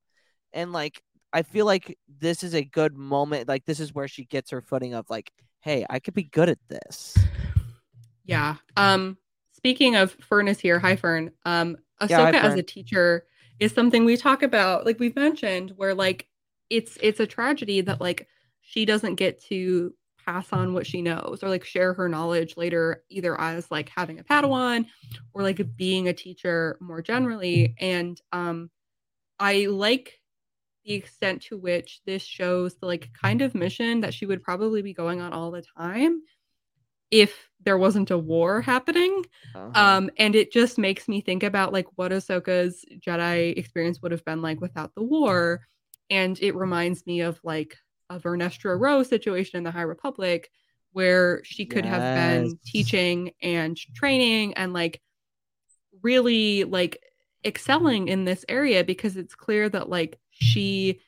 and 0.54 0.72
like 0.72 1.02
I 1.34 1.42
feel 1.42 1.66
like 1.66 1.98
this 2.08 2.44
is 2.44 2.54
a 2.54 2.64
good 2.64 2.96
moment. 2.96 3.48
Like 3.48 3.66
this 3.66 3.80
is 3.80 3.92
where 3.94 4.08
she 4.08 4.24
gets 4.24 4.52
her 4.52 4.62
footing 4.62 4.94
of 4.94 5.10
like, 5.10 5.32
hey, 5.64 5.86
I 5.90 6.00
could 6.00 6.14
be 6.14 6.24
good 6.24 6.50
at 6.50 6.60
this. 6.68 7.18
Yeah. 8.26 8.56
Um 8.78 9.18
speaking 9.54 9.96
of 9.96 10.12
Fern 10.22 10.48
is 10.48 10.60
here. 10.60 10.80
Hi 10.80 10.96
Fern. 10.96 11.32
Um 11.46 11.78
Ahsoka 12.02 12.10
Yeah, 12.10 12.32
hi, 12.32 12.38
as 12.38 12.60
a 12.60 12.64
teacher 12.64 13.26
is 13.60 13.72
something 13.72 14.04
we 14.04 14.18
talk 14.18 14.44
about, 14.44 14.86
like 14.86 15.00
we've 15.00 15.16
mentioned, 15.16 15.74
where 15.76 15.96
like 15.96 16.28
it's 16.70 16.98
it's 17.02 17.20
a 17.20 17.28
tragedy 17.28 17.82
that 17.82 18.02
like 18.02 18.28
she 18.62 18.86
doesn't 18.86 19.16
get 19.16 19.44
to 19.46 19.94
pass 20.26 20.52
on 20.54 20.74
what 20.74 20.88
she 20.88 21.02
knows 21.02 21.40
or 21.44 21.50
like 21.50 21.66
share 21.66 21.94
her 21.94 22.08
knowledge 22.08 22.56
later 22.56 23.04
either 23.10 23.40
as 23.40 23.70
like 23.70 23.90
having 23.90 24.20
a 24.20 24.24
padawan 24.24 24.86
or 25.34 25.44
like 25.44 25.62
being 25.76 26.08
a 26.08 26.14
teacher 26.14 26.78
more 26.80 27.02
generally 27.02 27.76
and 27.80 28.22
um 28.32 28.70
i 29.38 29.66
like 29.66 30.22
the 30.86 30.94
extent 30.94 31.42
to 31.44 31.58
which 31.58 32.02
this 32.06 32.24
shows 32.24 32.76
the 32.76 32.86
like 32.86 33.10
kind 33.14 33.42
of 33.42 33.56
mission 33.56 34.02
that 34.02 34.14
she 34.14 34.26
would 34.26 34.44
probably 34.44 34.82
be 34.82 34.94
going 34.94 35.22
on 35.22 35.32
all 35.34 35.52
the 35.52 35.64
time 35.78 36.22
if 37.12 37.50
there 37.64 37.78
wasn't 37.78 38.12
a 38.12 38.18
war 38.18 38.62
happening 38.62 39.24
Uh-huh. 39.56 39.72
um, 39.80 40.10
and 40.18 40.36
it 40.36 40.52
just 40.52 40.78
makes 40.78 41.08
me 41.08 41.22
think 41.22 41.44
about 41.44 41.72
like 41.72 41.88
what 41.96 42.12
Ahsoka's 42.12 42.84
Jedi 43.00 43.56
experience 43.58 44.02
would 44.02 44.12
have 44.12 44.26
been 44.26 44.42
like 44.42 44.60
without 44.60 44.94
the 44.96 45.04
war. 45.04 45.66
And 46.10 46.38
it 46.42 46.56
reminds 46.56 47.06
me 47.06 47.22
of 47.22 47.40
like 47.44 47.78
a 48.10 48.20
Vernestra 48.20 48.78
Rwoh 48.78 49.06
situation 49.06 49.58
in 49.58 49.64
the 49.64 49.72
High 49.72 49.84
Republic 49.84 50.50
where 50.92 51.42
she 51.44 51.66
could 51.66 51.86
have 51.86 52.02
been 52.16 52.60
teaching 52.66 53.32
and 53.42 53.78
training 53.96 54.54
and 54.56 54.74
like 54.74 55.02
really 56.02 56.64
like 56.66 57.02
excelling 57.46 58.08
in 58.08 58.26
this 58.26 58.46
area 58.50 58.84
because 58.84 59.18
it's 59.18 59.36
clear 59.36 59.70
that 59.70 59.90
like 59.90 60.20
she 60.44 61.00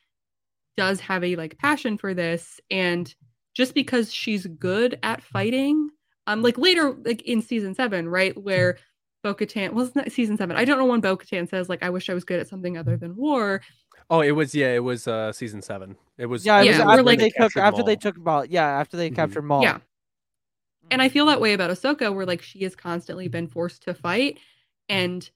does 0.76 1.00
have 1.00 1.22
a 1.24 1.36
like 1.36 1.56
passion 1.58 1.96
for 1.96 2.12
this 2.14 2.60
and 2.70 3.14
just 3.54 3.74
because 3.74 4.12
she's 4.12 4.46
good 4.46 4.98
at 5.02 5.22
fighting 5.22 5.88
um 6.26 6.42
like 6.42 6.58
later 6.58 6.92
like 7.04 7.22
in 7.22 7.40
season 7.40 7.74
7 7.74 8.08
right 8.08 8.36
where 8.36 8.76
Bo-Katan 9.22 9.72
well 9.72 9.86
it's 9.86 9.96
not 9.96 10.12
season 10.12 10.36
7 10.36 10.54
I 10.56 10.64
don't 10.64 10.78
know 10.78 10.84
when 10.86 11.00
Bo-Katan 11.00 11.48
says 11.48 11.68
like 11.68 11.82
I 11.82 11.90
wish 11.90 12.10
I 12.10 12.14
was 12.14 12.24
good 12.24 12.40
at 12.40 12.48
something 12.48 12.76
other 12.76 12.96
than 12.96 13.16
war 13.16 13.62
Oh, 14.08 14.20
it 14.20 14.30
was 14.32 14.54
yeah, 14.54 14.72
it 14.72 14.84
was 14.84 15.08
uh 15.08 15.32
season 15.32 15.62
seven. 15.62 15.96
It 16.16 16.26
was 16.26 16.46
yeah, 16.46 16.60
it 16.62 16.68
was 16.68 16.78
Yeah, 16.78 16.88
after 16.88 17.02
like- 17.02 17.18
they 17.18 17.30
took 17.30 17.36
captured 17.38 17.60
after 17.60 17.82
they 17.82 17.96
took 17.96 18.16
Maul. 18.16 18.44
Yeah, 18.44 18.64
after 18.68 18.96
they 18.96 19.10
Mhm. 19.10 19.16
captured 19.16 19.42
Maul. 19.42 19.62
Yeah. 19.62 19.78
and 20.92 21.02
I 21.02 21.08
feel 21.08 21.26
that 21.26 21.40
way 21.40 21.54
about 21.54 21.70
Ahsoka 21.70 22.14
where 22.14 22.24
like 22.26 22.40
she 22.42 22.62
has 22.62 22.76
constantly 22.76 23.26
been 23.26 23.48
forced 23.48 23.82
to 23.84 23.94
fight 23.94 24.38
and 24.88 25.28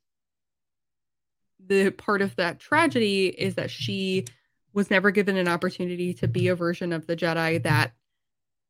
the 1.71 1.91
part 1.91 2.21
of 2.21 2.35
that 2.35 2.59
tragedy 2.59 3.29
is 3.29 3.55
that 3.55 3.71
she 3.71 4.27
was 4.73 4.91
never 4.91 5.13
given 5.13 5.37
an 5.37 5.47
opportunity 5.47 6.13
to 6.15 6.27
be 6.27 6.49
a 6.49 6.57
version 6.57 6.93
of 6.93 7.07
the 7.07 7.17
Jedi 7.17 7.63
that 7.63 7.93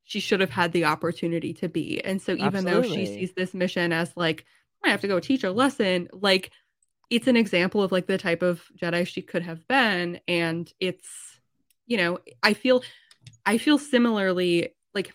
she 0.05 0.20
should 0.20 0.40
have 0.40 0.51
had 0.51 0.72
the 0.72 0.84
opportunity 0.84 1.55
to 1.55 1.68
be. 1.68 2.05
And 2.05 2.20
so 2.20 2.32
even 2.32 2.64
though 2.64 2.82
she 2.82 3.07
sees 3.07 3.32
this 3.32 3.55
mission 3.55 3.92
as 3.92 4.12
like 4.16 4.44
I 4.84 4.90
have 4.90 5.01
to 5.01 5.09
go 5.09 5.18
teach 5.18 5.44
a 5.44 5.51
lesson, 5.51 6.09
like 6.12 6.51
it's 7.09 7.26
an 7.26 7.36
example 7.36 7.82
of 7.82 7.90
like 7.90 8.07
the 8.07 8.18
type 8.18 8.42
of 8.42 8.62
Jedi 8.80 9.07
she 9.07 9.22
could 9.22 9.42
have 9.42 9.66
been 9.66 10.20
and 10.28 10.70
it's 10.78 11.09
you 11.86 11.96
know, 11.96 12.18
I 12.42 12.53
feel 12.53 12.82
I 13.46 13.57
feel 13.57 13.78
similarly 13.78 14.74
like 14.94 15.14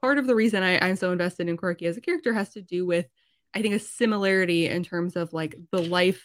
part 0.00 0.18
of 0.18 0.28
the 0.28 0.36
reason 0.36 0.62
I, 0.62 0.78
I'm 0.78 0.96
so 0.96 1.10
invested 1.10 1.48
in 1.48 1.56
Korkie 1.56 1.88
as 1.88 1.96
a 1.96 2.00
character 2.00 2.32
has 2.32 2.50
to 2.50 2.62
do 2.62 2.86
with 2.86 3.06
I 3.54 3.62
think 3.62 3.74
a 3.74 3.80
similarity 3.80 4.68
in 4.68 4.84
terms 4.84 5.16
of 5.16 5.32
like 5.32 5.56
the 5.72 5.82
life 5.82 6.24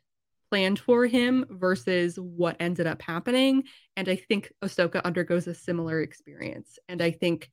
planned 0.51 0.79
for 0.79 1.05
him 1.05 1.45
versus 1.49 2.19
what 2.19 2.57
ended 2.59 2.85
up 2.85 3.01
happening. 3.01 3.63
And 3.95 4.09
I 4.09 4.17
think 4.17 4.51
Ahsoka 4.61 5.01
undergoes 5.05 5.47
a 5.47 5.53
similar 5.53 6.01
experience. 6.01 6.77
And 6.89 7.01
I 7.01 7.11
think 7.11 7.49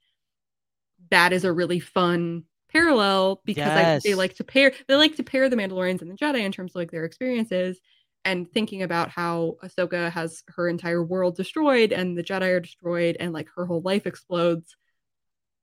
that 1.13 1.33
is 1.33 1.45
a 1.45 1.53
really 1.53 1.79
fun 1.79 2.43
parallel 2.73 3.41
because 3.45 3.69
I, 3.69 4.01
they 4.03 4.15
like 4.15 4.35
to 4.35 4.45
pair 4.45 4.73
they 4.89 4.97
like 4.97 5.17
to 5.17 5.23
pair 5.23 5.49
the 5.49 5.57
Mandalorians 5.57 6.03
and 6.03 6.11
the 6.11 6.17
Jedi 6.17 6.41
in 6.41 6.53
terms 6.53 6.73
of 6.73 6.77
like 6.77 6.91
their 6.91 7.05
experiences 7.05 7.81
and 8.25 8.51
thinking 8.53 8.83
about 8.83 9.11
how 9.11 9.55
Ahsoka 9.63 10.11
has 10.11 10.43
her 10.49 10.69
entire 10.69 11.03
world 11.03 11.37
destroyed 11.37 11.93
and 11.93 12.19
the 12.19 12.25
Jedi 12.25 12.49
are 12.49 12.61
destroyed 12.61 13.17
and 13.21 13.33
like 13.33 13.49
her 13.55 13.65
whole 13.65 13.81
life 13.81 14.07
explodes. 14.07 14.77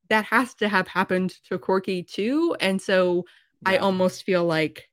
That 0.10 0.26
has 0.26 0.54
to 0.56 0.70
have 0.70 0.88
happened 0.88 1.36
to 1.50 1.60
Korkie 1.60 2.08
too. 2.08 2.56
And 2.62 2.82
so 2.82 3.26
I 3.66 3.78
almost 3.78 4.24
feel 4.24 4.46
like 4.46 4.90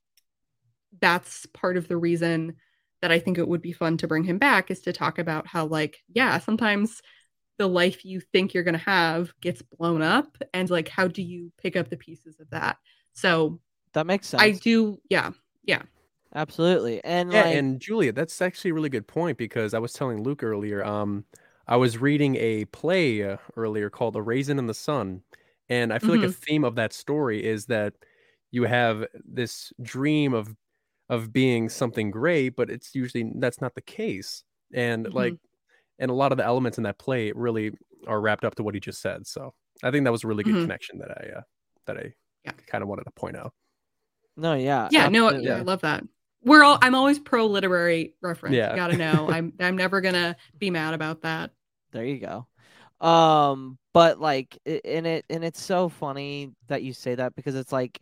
that's 1.01 1.47
part 1.47 1.77
of 1.77 1.89
the 1.89 1.97
reason 1.97 2.57
that 3.01 3.11
I 3.13 3.19
think 3.19 3.39
it 3.39 3.49
would 3.49 3.63
be 3.63 3.73
fun 3.73 3.97
to 3.99 4.09
bring 4.09 4.25
him 4.25 4.39
back 4.39 4.71
is 4.71 4.81
to 4.83 4.93
talk 4.93 5.19
about 5.19 5.47
how, 5.47 5.67
like, 5.67 5.99
yeah, 6.13 6.39
sometimes 6.39 7.03
the 7.59 7.69
life 7.69 8.05
you 8.05 8.21
think 8.21 8.55
you're 8.55 8.63
going 8.65 8.75
to 8.75 8.79
have 8.85 9.33
gets 9.41 9.63
blown 9.63 10.03
up. 10.03 10.37
And, 10.55 10.71
like, 10.71 10.89
how 10.89 11.09
do 11.09 11.23
you 11.23 11.53
pick 11.61 11.77
up 11.77 11.91
the 11.91 11.97
pieces 11.97 12.41
of 12.41 12.51
that? 12.51 12.79
So 13.13 13.61
that 13.93 14.07
makes 14.07 14.27
sense. 14.29 14.43
I 14.43 14.51
do, 14.53 15.01
yeah, 15.09 15.31
yeah. 15.65 15.83
Absolutely. 16.35 17.03
And 17.05 17.31
Yeah, 17.31 17.43
like 17.45 17.53
and 17.53 17.81
Julia, 17.81 18.13
that's 18.13 18.41
actually 18.41 18.71
a 18.71 18.75
really 18.75 18.89
good 18.89 19.07
point 19.07 19.37
because 19.37 19.75
I 19.75 19.79
was 19.79 19.93
telling 19.93 20.23
Luke 20.23 20.43
earlier. 20.43 20.85
Um, 20.85 21.25
I 21.67 21.77
was 21.77 21.99
reading 21.99 22.37
a 22.37 22.65
play 22.67 23.23
uh, 23.23 23.37
earlier 23.57 23.91
called 23.91 24.17
"A 24.17 24.23
Raisin 24.23 24.59
in 24.59 24.67
the 24.67 24.75
Sun," 24.75 25.23
and 25.69 25.93
I 25.93 25.99
feel 25.99 26.15
like 26.15 26.23
a 26.23 26.29
theme 26.29 26.65
of 26.65 26.75
that 26.77 26.93
story 26.95 27.45
is 27.45 27.67
that 27.67 27.95
you 28.51 28.65
have 28.65 29.07
this 29.25 29.73
dream 29.83 30.33
of 30.35 30.55
of 31.13 31.33
being 31.33 31.69
something 31.69 32.11
great, 32.11 32.51
but 32.57 32.71
it's 32.71 32.95
usually 32.95 33.31
that's 33.37 33.61
not 33.61 33.75
the 33.75 33.83
case. 33.83 34.45
And 34.73 35.07
Mhm. 35.07 35.15
like, 35.15 35.35
and 35.99 36.11
a 36.11 36.15
lot 36.15 36.33
of 36.33 36.39
the 36.39 36.45
elements 36.45 36.79
in 36.79 36.85
that 36.85 36.99
play 36.99 37.33
really 37.33 37.73
are 38.07 38.21
wrapped 38.21 38.45
up 38.45 38.55
to 38.57 38.63
what 38.63 38.75
he 38.75 38.81
just 38.81 39.01
said. 39.03 39.27
So 39.27 39.53
I 39.83 39.91
think 39.91 40.05
that 40.05 40.11
was 40.13 40.25
a 40.25 40.27
really 40.27 40.43
good 40.43 40.55
Mhm. 40.55 40.63
connection 40.63 40.99
that 40.99 41.11
I 41.11 41.39
uh, 41.39 41.43
that 41.87 41.97
I 41.99 42.15
Yeah. 42.45 42.53
kind 42.67 42.83
of 42.83 42.89
wanted 42.89 43.05
to 43.05 43.11
point 43.13 43.37
out. 43.37 43.53
no, 44.37 44.55
yeah. 44.55 44.89
Yeah, 44.91 45.09
no. 45.11 45.29
I 45.29 45.61
love 45.61 45.83
that. 45.83 46.03
We're 46.43 46.65
all, 46.65 46.79
I'm 46.81 46.95
always 46.95 47.19
pro 47.19 47.47
literary 47.47 48.15
reference. 48.23 48.57
Yeah. 48.57 48.71
You 48.71 48.77
gotta 48.77 48.97
know. 48.97 49.27
I'm, 49.37 49.53
I'm 49.61 49.77
never 49.77 50.01
gonna 50.01 50.35
be 50.59 50.71
mad 50.71 50.95
about 50.95 51.21
that. 51.23 51.51
There 51.93 52.05
you 52.07 52.19
go. 52.19 52.47
Um, 53.07 53.79
but 53.93 54.19
like, 54.21 54.57
i- 54.67 54.81
and 54.85 55.07
it 55.07 55.27
and 55.29 55.45
it's 55.45 55.61
so 55.63 55.89
funny 55.91 56.53
that 56.69 56.83
you 56.83 56.95
say 56.95 57.15
that 57.17 57.35
because 57.37 57.55
it's 57.55 57.73
like, 57.73 58.01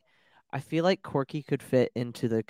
I 0.53 0.61
feel 0.61 0.85
like 0.85 1.03
Korkie 1.03 1.47
could 1.47 1.63
fit 1.63 1.93
into 1.95 2.29
the 2.29 2.45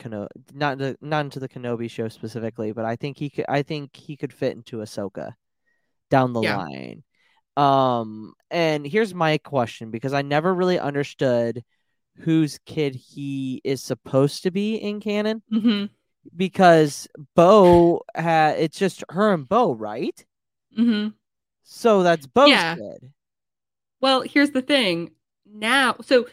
not 0.54 0.78
the 0.78 0.96
not 1.00 1.24
into 1.26 1.40
the 1.40 1.48
Kenobi 1.48 1.90
show 1.90 2.08
specifically, 2.08 2.72
but 2.72 2.84
I 2.84 2.96
think 2.96 3.18
he 3.18 3.30
could. 3.30 3.44
I 3.48 3.62
think 3.62 3.94
he 3.96 4.16
could 4.16 4.32
fit 4.32 4.56
into 4.56 4.78
Ahsoka 4.78 5.34
down 6.10 6.32
the 6.32 6.42
Yeah. 6.42 6.56
line. 6.56 7.04
Um, 7.56 8.34
and 8.50 8.86
here's 8.86 9.14
my 9.14 9.38
question 9.38 9.90
because 9.90 10.12
I 10.14 10.22
never 10.22 10.54
really 10.54 10.78
understood 10.78 11.64
whose 12.18 12.58
kid 12.66 12.94
he 12.94 13.60
is 13.64 13.82
supposed 13.82 14.42
to 14.44 14.50
be 14.50 14.76
in 14.76 15.00
canon 15.00 15.42
hmm 15.50 15.86
because 16.36 17.08
Bo 17.34 18.02
had 18.14 18.58
it's 18.58 18.78
just 18.78 19.04
her 19.10 19.32
and 19.32 19.48
Bo, 19.48 19.74
right? 19.74 20.24
Mm-hmm. 20.78 21.08
So 21.62 22.02
that's 22.02 22.26
Bo's 22.26 22.50
Yeah. 22.50 22.74
kid. 22.74 23.12
Well, 24.00 24.22
here's 24.22 24.50
the 24.50 24.62
thing. 24.62 25.12
Now, 25.46 25.96
so 26.02 26.26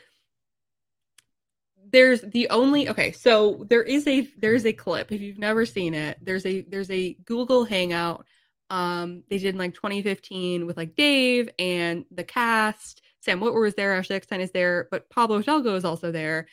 there's 1.91 2.21
the 2.21 2.49
only 2.49 2.89
okay, 2.89 3.11
so 3.11 3.65
there 3.69 3.83
is 3.83 4.07
a 4.07 4.21
there's 4.37 4.65
a 4.65 4.73
clip 4.73 5.11
if 5.11 5.21
you've 5.21 5.37
never 5.37 5.65
seen 5.65 5.93
it. 5.93 6.17
There's 6.21 6.45
a 6.45 6.61
there's 6.61 6.91
a 6.91 7.13
Google 7.25 7.65
Hangout 7.65 8.25
um 8.69 9.23
they 9.29 9.37
did 9.37 9.55
in 9.55 9.57
like 9.57 9.73
2015 9.73 10.65
with 10.65 10.77
like 10.77 10.95
Dave 10.95 11.49
and 11.57 12.05
the 12.11 12.23
cast. 12.23 13.01
Sam 13.21 13.39
Witwer 13.39 13.61
was 13.61 13.75
there, 13.75 13.93
Ashley 13.93 14.15
Eckstein 14.15 14.41
is 14.41 14.51
there, 14.51 14.87
but 14.91 15.09
Pablo 15.09 15.37
Hidalgo 15.37 15.75
is 15.75 15.85
also 15.85 16.11
there. 16.11 16.47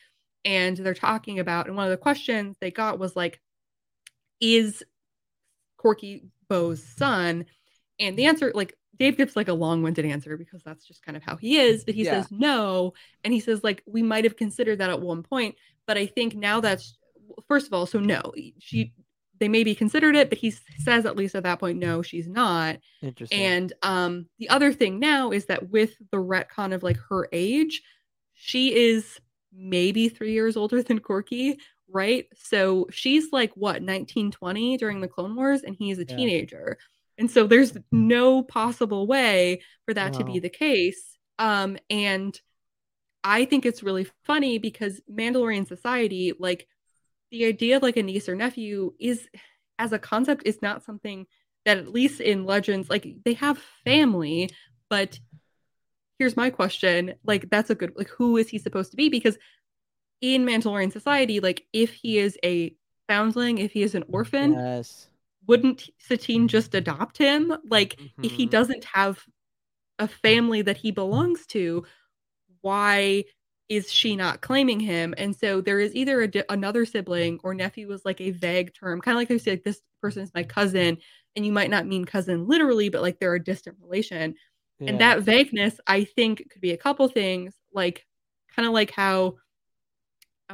And 0.44 0.76
they're 0.76 0.94
talking 0.94 1.38
about 1.38 1.66
and 1.66 1.76
one 1.76 1.86
of 1.86 1.90
the 1.90 1.96
questions 1.96 2.56
they 2.60 2.70
got 2.70 2.98
was 2.98 3.16
like 3.16 3.40
is 4.40 4.82
Korkie 5.78 6.26
Bo's 6.48 6.82
son? 6.82 7.46
And 7.98 8.16
the 8.16 8.26
answer, 8.26 8.52
like 8.54 8.76
Dave 8.98 9.16
gives 9.16 9.36
like 9.36 9.48
a 9.48 9.52
long-winded 9.54 10.04
answer 10.04 10.36
because 10.36 10.62
that's 10.62 10.86
just 10.86 11.02
kind 11.02 11.16
of 11.16 11.22
how 11.22 11.36
he 11.36 11.58
is. 11.58 11.84
But 11.84 11.94
he 11.94 12.04
Yeah. 12.04 12.20
says 12.22 12.30
no, 12.30 12.92
and 13.24 13.32
he 13.32 13.40
says 13.40 13.64
like 13.64 13.82
we 13.86 14.02
might 14.02 14.24
have 14.24 14.36
considered 14.36 14.78
that 14.78 14.90
at 14.90 15.00
one 15.00 15.22
point, 15.22 15.56
but 15.86 15.96
I 15.98 16.06
think 16.06 16.34
now 16.34 16.60
that's 16.60 16.96
first 17.48 17.66
of 17.66 17.72
all, 17.74 17.86
so 17.86 17.98
no, 18.00 18.32
she 18.58 18.92
they 19.40 19.48
maybe 19.48 19.74
considered 19.74 20.14
it, 20.14 20.28
but 20.28 20.38
he 20.38 20.50
says 20.78 21.04
at 21.04 21.16
least 21.16 21.34
at 21.34 21.42
that 21.42 21.58
point, 21.58 21.78
no, 21.78 22.02
she's 22.02 22.28
not. 22.28 22.76
Interesting. 23.02 23.40
And 23.40 23.72
um, 23.82 24.28
the 24.38 24.48
other 24.48 24.72
thing 24.72 25.00
now 25.00 25.32
is 25.32 25.46
that 25.46 25.70
with 25.70 25.94
the 26.12 26.18
retcon 26.18 26.72
of 26.72 26.84
like 26.84 26.98
her 27.08 27.28
age, 27.32 27.82
she 28.34 28.74
is 28.74 29.18
maybe 29.52 30.08
three 30.08 30.32
years 30.32 30.56
older 30.56 30.82
than 30.82 31.00
Korkie, 31.00 31.56
right? 31.88 32.26
So 32.36 32.86
she's 32.92 33.32
like 33.32 33.52
what 33.56 33.82
19, 33.82 34.30
20 34.30 34.76
during 34.76 35.00
the 35.00 35.08
Clone 35.08 35.34
Wars, 35.34 35.62
and 35.62 35.74
he's 35.76 35.98
a 35.98 36.04
Yeah. 36.08 36.16
teenager. 36.16 36.78
And 37.18 37.30
so 37.30 37.46
there's 37.46 37.76
no 37.92 38.42
possible 38.42 39.06
way 39.06 39.62
for 39.86 39.94
that 39.94 40.14
to 40.14 40.24
be 40.24 40.40
the 40.40 40.48
case. 40.48 41.16
Um, 41.38 41.76
and 41.88 42.38
I 43.22 43.44
think 43.44 43.64
it's 43.64 43.82
really 43.82 44.06
funny 44.24 44.58
because 44.58 45.00
Mandalorian 45.10 45.66
society, 45.66 46.32
like 46.38 46.66
the 47.30 47.46
idea 47.46 47.76
of 47.76 47.82
like 47.82 47.96
a 47.96 48.02
niece 48.02 48.28
or 48.28 48.34
nephew 48.34 48.94
is 49.00 49.28
as 49.78 49.92
a 49.92 49.98
concept 49.98 50.42
is 50.44 50.62
not 50.62 50.84
something 50.84 51.26
that 51.64 51.78
at 51.78 51.88
least 51.88 52.20
in 52.20 52.44
legends 52.44 52.88
like 52.88 53.06
they 53.24 53.32
have 53.32 53.58
family 53.84 54.50
but 54.88 55.18
here's 56.18 56.36
my 56.36 56.50
question 56.50 57.14
like 57.24 57.48
that's 57.50 57.70
a 57.70 57.74
good 57.74 57.92
like 57.96 58.08
who 58.08 58.36
is 58.36 58.48
he 58.48 58.58
supposed 58.58 58.90
to 58.90 58.96
be 58.96 59.08
because 59.08 59.36
in 60.20 60.44
mandalorian 60.44 60.92
society 60.92 61.40
like 61.40 61.64
if 61.72 61.92
he 61.92 62.18
is 62.18 62.38
a 62.44 62.74
foundling 63.08 63.58
if 63.58 63.72
he 63.72 63.82
is 63.82 63.94
an 63.94 64.04
orphan 64.08 64.52
yes. 64.52 65.08
Wouldn't 65.46 65.88
satine 65.98 66.48
just 66.48 66.74
adopt 66.74 67.18
him? 67.18 67.54
Like 67.68 68.00
if 68.22 68.32
he 68.34 68.46
Mhm. 68.46 68.50
doesn't 68.50 68.84
have 68.84 69.24
a 69.98 70.08
family 70.08 70.62
that 70.62 70.76
he 70.78 70.90
belongs 70.90 71.46
to 71.48 71.84
why 72.60 73.24
is 73.68 73.90
she 73.90 74.16
not 74.16 74.40
claiming 74.42 74.80
him? 74.80 75.14
And 75.16 75.34
so 75.34 75.60
there 75.60 75.80
is 75.80 75.94
either 75.94 76.20
a 76.22 76.28
di- 76.28 76.44
another 76.48 76.84
sibling 76.84 77.40
or 77.42 77.54
nephew 77.54 77.88
was 77.88 78.04
like 78.04 78.20
a 78.20 78.30
vague 78.30 78.74
term 78.74 79.00
kind 79.00 79.14
of 79.16 79.20
like 79.20 79.28
they 79.28 79.38
say 79.38 79.52
like 79.52 79.64
this 79.64 79.80
person 80.02 80.22
is 80.22 80.32
my 80.34 80.42
cousin 80.44 80.98
and 81.36 81.46
you 81.46 81.52
might 81.52 81.70
not 81.70 81.86
mean 81.86 82.04
cousin 82.04 82.46
literally 82.46 82.88
but 82.90 83.02
like 83.02 83.18
they're 83.18 83.34
a 83.34 83.42
distant 83.42 83.76
relation. 83.80 84.34
And 84.86 85.00
that 85.00 85.22
vagueness 85.22 85.80
i 85.86 86.04
think 86.04 86.46
could 86.50 86.60
be 86.60 86.72
a 86.72 86.76
couple 86.76 87.08
things 87.08 87.54
like 87.72 88.06
kind 88.54 88.66
of 88.68 88.74
like 88.74 88.90
how 88.90 89.36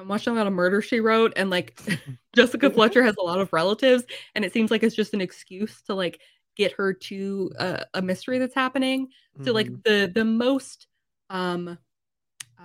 i'm 0.00 0.08
watching 0.08 0.32
a 0.32 0.36
lot 0.36 0.46
of 0.46 0.52
murder 0.52 0.80
she 0.82 1.00
wrote 1.00 1.32
and 1.36 1.50
like 1.50 1.78
jessica 2.36 2.70
fletcher 2.70 3.02
has 3.02 3.16
a 3.18 3.22
lot 3.22 3.40
of 3.40 3.52
relatives 3.52 4.04
and 4.34 4.44
it 4.44 4.52
seems 4.52 4.70
like 4.70 4.82
it's 4.82 4.94
just 4.96 5.14
an 5.14 5.20
excuse 5.20 5.82
to 5.82 5.94
like 5.94 6.20
get 6.56 6.72
her 6.72 6.92
to 6.92 7.50
a, 7.58 7.84
a 7.94 8.02
mystery 8.02 8.38
that's 8.38 8.54
happening. 8.54 9.08
So 9.44 9.52
like 9.52 9.68
Mhm. 9.68 9.82
the 9.84 10.12
the 10.14 10.24
most 10.24 10.88
um 11.30 11.78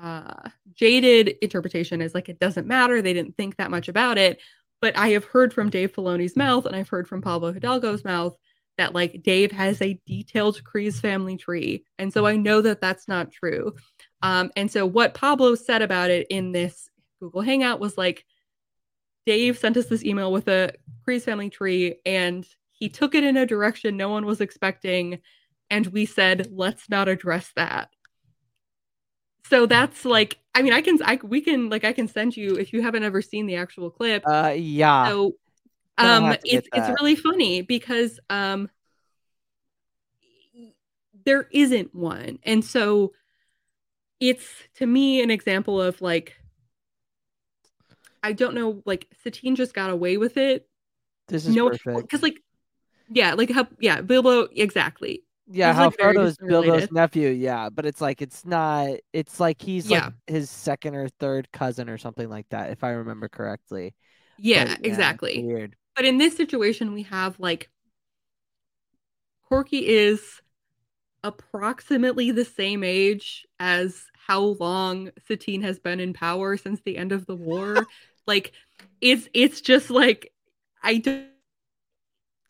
uh 0.03 0.49
jaded 0.73 1.35
interpretation 1.41 2.01
is 2.01 2.13
like 2.13 2.27
it 2.27 2.39
doesn't 2.39 2.67
matter. 2.67 3.01
They 3.01 3.13
didn't 3.13 3.37
think 3.37 3.55
that 3.57 3.71
much 3.71 3.87
about 3.87 4.17
it. 4.17 4.39
But 4.81 4.97
i 4.97 5.09
have 5.09 5.23
heard 5.25 5.53
from 5.53 5.69
dave 5.69 5.93
filoni's 5.93 6.35
mouth 6.35 6.65
and 6.65 6.75
i've 6.75 6.89
heard 6.89 7.07
from 7.07 7.21
pablo 7.21 7.53
hidalgo's 7.53 8.03
mouth 8.03 8.35
that 8.77 8.93
like 8.93 9.23
dave 9.23 9.51
has 9.51 9.81
a 9.81 9.99
detailed 10.05 10.61
Kryze 10.63 10.99
family 10.99 11.37
tree. 11.37 11.85
And 11.97 12.11
so 12.11 12.25
i 12.25 12.35
know 12.35 12.61
that 12.61 12.81
that's 12.81 13.07
not 13.07 13.31
true. 13.31 13.73
Um 14.21 14.51
and 14.57 14.69
so 14.69 14.85
what 14.85 15.13
pablo 15.13 15.55
said 15.55 15.81
about 15.81 16.09
it 16.09 16.27
in 16.29 16.51
this 16.51 16.89
google 17.19 17.41
hangout 17.41 17.79
was 17.79 17.97
like 17.97 18.25
dave 19.25 19.57
sent 19.57 19.77
us 19.77 19.87
this 19.87 20.03
email 20.03 20.31
with 20.31 20.47
a 20.47 20.71
Kryze 21.07 21.23
family 21.23 21.49
tree 21.49 21.95
and 22.05 22.47
he 22.75 22.89
took 22.89 23.15
it 23.15 23.23
in 23.23 23.37
a 23.37 23.45
direction 23.45 23.97
no 23.97 24.09
one 24.09 24.25
was 24.25 24.41
expecting. 24.41 25.19
And 25.69 25.87
we 25.87 26.05
said 26.05 26.49
let's 26.51 26.89
not 26.89 27.07
address 27.07 27.51
that. 27.55 27.89
So 29.49 29.65
that's 29.65 30.05
like 30.05 30.37
i 30.53 30.61
mean 30.61 30.73
i 30.73 30.81
can 30.81 30.99
i 31.03 31.19
we 31.23 31.39
can 31.41 31.69
like 31.69 31.83
i 31.83 31.93
can 31.93 32.07
send 32.07 32.35
you 32.35 32.55
if 32.55 32.73
you 32.73 32.81
haven't 32.81 33.03
ever 33.03 33.21
seen 33.21 33.45
the 33.45 33.55
actual 33.55 33.89
clip. 33.89 34.23
Uh, 34.25 34.53
yeah. 34.55 35.07
so 35.07 35.35
um 35.97 36.23
have 36.25 36.39
to 36.39 36.49
get 36.49 36.57
it's 36.57 36.67
it's 36.73 36.89
really 36.99 37.15
funny 37.15 37.61
because 37.61 38.19
um 38.29 38.69
there 41.25 41.47
isn't 41.51 41.95
one. 41.95 42.37
And 42.43 42.63
so 42.63 43.13
it's 44.19 44.45
to 44.75 44.85
me 44.85 45.21
an 45.21 45.31
example 45.31 45.81
of 45.81 46.01
like 46.01 46.35
i 48.25 48.33
don't 48.33 48.55
know 48.55 48.81
like 48.85 49.07
satine 49.23 49.55
just 49.55 49.73
got 49.73 49.89
away 49.89 50.17
with 50.17 50.37
it 50.37 50.67
this 51.27 51.45
is 51.45 51.55
no 51.55 51.69
perfect. 51.69 52.01
because 52.01 52.23
like 52.23 52.41
yeah 53.09 53.33
like 53.33 53.49
how 53.51 53.67
yeah 53.79 54.01
bilbo 54.01 54.47
exactly 54.55 55.23
Yeah, 55.47 55.67
he's, 55.69 55.75
how 55.75 55.85
like, 55.85 55.97
very 55.97 56.13
Frodo's 56.13 56.37
Bilbo's 56.37 56.91
nephew. 56.91 57.29
Yeah, 57.29 57.69
but 57.69 57.85
it's 57.85 58.01
like 58.01 58.21
it's 58.21 58.45
not. 58.45 58.89
It's 59.13 59.39
like 59.39 59.61
he's 59.61 59.89
Yeah. 59.89 60.05
like 60.05 60.13
his 60.27 60.49
second 60.49 60.95
or 60.95 61.07
third 61.07 61.51
cousin 61.51 61.87
or 61.87 61.99
something 61.99 62.29
like 62.29 62.49
that, 62.49 62.71
if 62.71 62.83
I 62.83 62.91
remember 62.91 63.29
correctly. 63.29 63.93
yeah, 64.37 64.75
But, 64.75 64.85
exactly 64.85 65.43
Weird. 65.43 65.75
But 65.95 66.05
in 66.05 66.17
this 66.17 66.35
situation, 66.35 66.93
we 66.93 67.03
have 67.03 67.39
like 67.39 67.69
Korkie 69.51 69.83
is 69.83 70.41
approximately 71.23 72.31
the 72.31 72.45
same 72.45 72.83
age 72.83 73.45
as 73.59 74.05
how 74.27 74.39
long 74.59 75.11
Satine 75.27 75.61
has 75.61 75.79
been 75.79 75.99
in 75.99 76.13
power 76.13 76.57
since 76.57 76.81
the 76.81 76.97
end 76.97 77.11
of 77.11 77.25
the 77.25 77.35
war. 77.35 77.85
like 78.27 78.53
it's 79.01 79.27
it's 79.33 79.61
just 79.61 79.89
like 79.89 80.31
I 80.83 80.97
do 80.97 81.25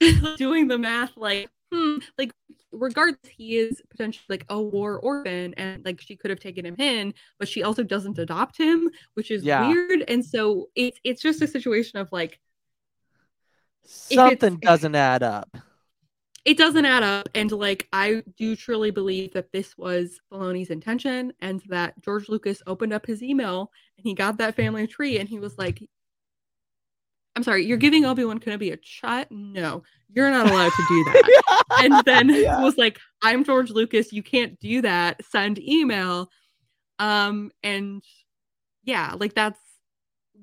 doing 0.38 0.68
the 0.68 0.78
math 0.78 1.16
like 1.16 1.50
hmm 1.74 1.98
like 2.18 2.32
regardless 2.72 3.20
he 3.32 3.58
is 3.58 3.82
potentially 3.90 4.26
like 4.30 4.46
a 4.50 4.62
war 4.62 5.00
orphan 5.00 5.54
and 5.56 5.84
like 5.86 6.02
she 6.02 6.16
could 6.16 6.30
have 6.30 6.40
taken 6.40 6.66
him 6.66 6.76
in 6.80 7.14
but 7.40 7.48
she 7.48 7.64
also 7.64 7.82
doesn't 7.84 8.20
adopt 8.20 8.58
him 8.58 8.90
which 9.14 9.32
is 9.32 9.44
Yeah. 9.44 9.68
weird 9.68 10.04
and 10.08 10.24
so 10.24 10.70
it's 10.76 11.00
it's 11.04 11.22
just 11.22 11.42
a 11.42 11.48
situation 11.48 12.00
of 12.00 12.12
like 12.12 12.40
Something 13.84 14.58
doesn't 14.58 14.96
add 14.96 15.24
up. 15.24 15.58
it 16.44 16.58
doesn't 16.58 16.86
add 16.86 17.04
up. 17.04 17.30
And 17.34 17.52
like, 17.52 17.88
I 17.92 18.24
do 18.38 18.56
truly 18.56 18.92
believe 18.92 19.34
that 19.34 19.52
this 19.52 19.78
was 19.78 20.20
Filoni's 20.32 20.70
intention 20.70 21.34
and 21.40 21.62
that 21.70 22.00
George 22.04 22.30
Lucas 22.30 22.62
opened 22.68 22.94
up 22.94 23.06
his 23.06 23.24
email 23.24 23.72
and 23.98 24.06
he 24.06 24.14
got 24.14 24.38
that 24.38 24.56
family 24.56 24.88
tree 24.88 25.20
and 25.20 25.28
he 25.30 25.40
was 25.40 25.58
like, 25.58 25.82
I'm 27.36 27.44
sorry, 27.44 27.66
you're 27.66 27.78
giving 27.78 28.06
Obi-Wan 28.06 28.40
Kenobi 28.40 28.74
a 28.74 28.78
shot? 28.82 29.28
No, 29.30 29.84
you're 30.14 30.30
not 30.32 30.48
allowed 30.50 30.72
to 30.72 30.86
do 30.90 31.04
that. 31.14 31.64
and 31.84 32.06
then 32.06 32.30
Yeah. 32.44 32.62
was 32.62 32.78
like, 32.78 33.00
I'm 33.22 33.44
George 33.44 33.72
Lucas, 33.72 34.14
you 34.14 34.24
can't 34.24 34.58
do 34.60 34.82
that. 34.84 35.22
Send 35.30 35.60
email. 35.60 36.30
Um, 37.00 37.52
and 37.62 38.02
yeah, 38.84 39.14
like 39.18 39.34
that's 39.34 39.60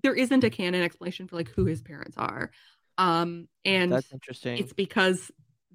there 0.02 0.14
isn't 0.14 0.44
a 0.44 0.50
canon 0.50 0.82
explanation 0.82 1.28
for 1.28 1.36
like 1.36 1.48
who 1.50 1.64
his 1.64 1.80
parents 1.80 2.16
are. 2.18 2.50
Um, 2.98 3.48
and 3.64 3.90
That's 3.92 4.12
interesting. 4.12 4.58
it's 4.58 4.72
because 4.74 5.30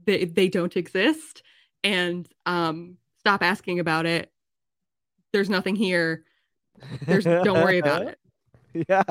they 0.06 0.26
they 0.26 0.50
don't 0.50 0.76
exist 0.78 1.42
and 1.84 2.28
um 2.46 2.98
stop 3.20 3.44
asking 3.44 3.80
about 3.80 4.06
it 4.06 4.32
there's 5.34 5.50
nothing 5.50 5.76
here 5.76 6.24
there's 7.06 7.24
don't 7.24 7.64
worry 7.64 7.80
about 7.80 8.04
it 8.04 8.20
Yeah. 8.74 9.02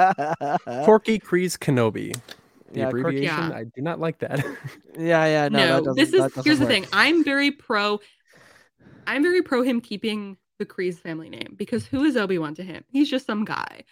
Korkie 0.86 1.20
Kryze 1.20 1.59
Kenobi. 1.59 2.12
The 2.72 2.78
Yeah, 2.80 2.90
Korkie- 2.90 3.01
abbreviation, 3.01 3.51
Yeah. 3.51 3.56
I 3.56 3.64
do 3.64 3.80
not 3.82 3.98
like 4.01 4.18
that. 4.18 4.44
Yeah, 4.98 5.24
yeah. 5.26 5.48
No, 5.48 5.59
no, 5.59 5.78
doesn't, 5.84 5.97
this 5.97 6.12
is 6.12 6.20
doesn't 6.20 6.44
here's 6.44 6.59
the 6.59 6.66
thing 6.66 6.86
i'm 6.93 7.22
very 7.24 7.51
pro 7.51 8.01
i'm 9.06 9.22
very 9.22 9.43
pro 9.43 9.62
him 9.62 9.80
keeping 9.80 10.36
the 10.59 10.64
Kryze 10.66 10.98
family 10.98 11.28
name 11.28 11.55
because 11.56 11.84
who 11.86 12.02
is 12.05 12.16
obi-wan 12.16 12.55
to 12.55 12.62
him 12.62 12.82
he's 12.88 13.10
just 13.10 13.26
some 13.26 13.44
guy 13.44 13.82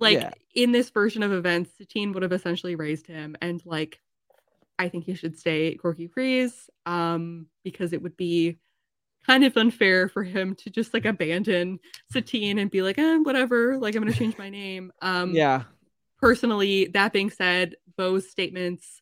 like 0.00 0.18
Yeah. 0.18 0.30
in 0.54 0.64
in 0.64 0.72
this 0.72 0.90
version 0.90 1.22
of 1.24 1.32
events 1.32 1.70
satine 1.76 2.12
would 2.12 2.22
have 2.22 2.32
essentially 2.32 2.76
raised 2.76 3.06
him 3.08 3.34
and 3.42 3.60
like 3.66 4.00
i 4.78 4.88
think 4.88 5.04
he 5.04 5.14
should 5.14 5.36
stay 5.38 5.76
korkie 5.76 6.08
Kryze 6.08 6.68
um 6.86 7.46
because 7.64 7.92
it 7.92 8.00
would 8.02 8.16
be 8.16 8.58
kind 9.26 9.44
of 9.44 9.56
unfair 9.56 10.08
for 10.08 10.22
him 10.22 10.54
to 10.54 10.70
just 10.70 10.92
like 10.94 11.04
abandon 11.04 11.78
satine 12.12 12.58
and 12.58 12.70
be 12.70 12.82
like 12.82 12.98
eh, 12.98 13.16
whatever 13.18 13.78
like 13.78 13.94
i'm 13.94 14.02
gonna 14.02 14.12
change 14.14 14.36
my 14.38 14.50
name 14.50 14.92
um 15.02 15.32
Yeah. 15.34 15.62
personally 16.20 16.86
that 16.94 17.12
being 17.12 17.30
said 17.30 17.76
bo's 17.96 18.30
statements 18.30 19.00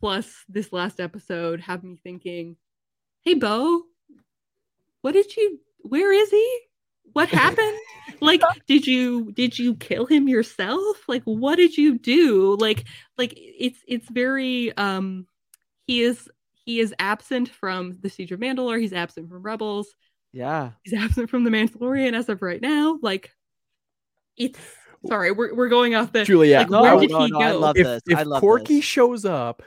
plus 0.00 0.44
this 0.48 0.72
last 0.72 0.98
episode 1.00 1.60
have 1.60 1.84
me 1.84 1.96
thinking 2.02 2.56
"Hey, 3.22 3.34
Bo, 3.34 3.82
what 5.02 5.12
did 5.12 5.36
you? 5.36 5.60
Where 5.80 6.12
is 6.12 6.30
he? 6.30 6.58
What 7.12 7.28
happened? 7.42 7.76
like, 8.20 8.42
did 8.66 8.86
you 8.86 9.30
did 9.32 9.58
you 9.58 9.74
kill 9.76 10.06
him 10.06 10.28
yourself? 10.28 10.96
Like, 11.08 11.22
what 11.24 11.56
did 11.56 11.76
you 11.76 11.98
do? 11.98 12.56
Like, 12.56 12.86
like 13.18 13.34
it's 13.36 13.78
it's 13.86 14.08
very 14.08 14.74
um, 14.76 15.26
he 15.86 16.02
is 16.02 16.28
he 16.64 16.80
is 16.80 16.94
absent 16.98 17.48
from 17.48 17.98
the 18.00 18.10
Siege 18.10 18.32
of 18.32 18.40
Mandalore. 18.40 18.80
He's 18.80 18.92
absent 18.92 19.28
from 19.28 19.42
Rebels. 19.42 19.88
Yeah. 20.32 20.70
He's 20.84 20.94
absent 20.94 21.30
from 21.30 21.44
the 21.44 21.50
Mandalorian 21.50 22.12
as 22.14 22.28
of 22.28 22.42
right 22.42 22.60
now. 22.62 22.98
Like, 23.02 23.30
it's 24.36 24.58
sorry, 25.06 25.32
we're 25.32 25.54
we're 25.54 25.68
going 25.68 25.94
off 25.94 26.12
the 26.12 26.24
Julia, 26.24 26.58
Like, 26.58 26.70
No, 26.70 26.82
where 26.82 26.94
no, 26.94 27.00
did 27.00 27.10
no, 27.10 27.24
he 27.24 27.30
no, 27.32 27.38
I 27.40 27.50
go? 27.52 27.58
love 27.58 27.76
if 27.76 27.84
this. 27.86 28.02
if 28.06 28.18
I 28.18 28.22
love 28.22 28.42
Korkie 28.42 28.66
this. 28.68 28.84
shows 28.84 29.24
up, 29.24 29.62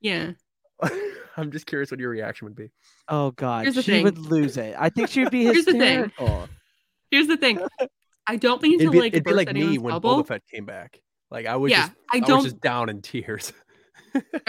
yeah. 0.00 0.32
I'm 1.36 1.50
just 1.52 1.66
curious 1.66 1.90
what 1.90 2.00
your 2.00 2.10
reaction 2.10 2.46
would 2.46 2.54
be. 2.56 2.70
Oh 3.08 3.30
god, 3.32 3.64
Here's 3.64 3.74
the 3.76 3.82
she 3.82 3.92
thing. 3.92 4.04
would 4.04 4.18
lose 4.18 4.56
it. 4.56 4.74
I 4.78 4.88
think 4.90 5.08
she 5.08 5.20
would 5.22 5.30
be 5.32 5.42
Here's 5.44 5.64
the 5.64 5.72
thing. 5.72 6.12
Here's 7.10 7.26
the 7.26 7.36
thing. 7.36 7.60
I 8.26 8.36
don't 8.36 8.60
mean 8.62 8.78
to 8.78 8.84
It'd 8.84 8.92
be, 8.92 9.00
like 9.00 9.12
it'd 9.14 9.24
be 9.24 9.30
burst 9.30 9.36
like 9.46 9.52
me 9.54 9.62
anyone's 9.62 9.80
when 9.82 9.94
bubble. 9.94 10.22
Boba 10.22 10.26
Fett 10.28 10.42
came 10.52 10.64
back. 10.66 11.00
Like 11.30 11.46
I 11.46 11.56
was 11.56 11.70
Yeah, 11.72 11.86
just, 11.86 11.92
I 12.12 12.16
I, 12.16 12.20
don't- 12.20 12.36
was 12.38 12.44
just 12.52 12.60
down 12.60 12.88
in 12.88 13.02
tears. 13.02 13.52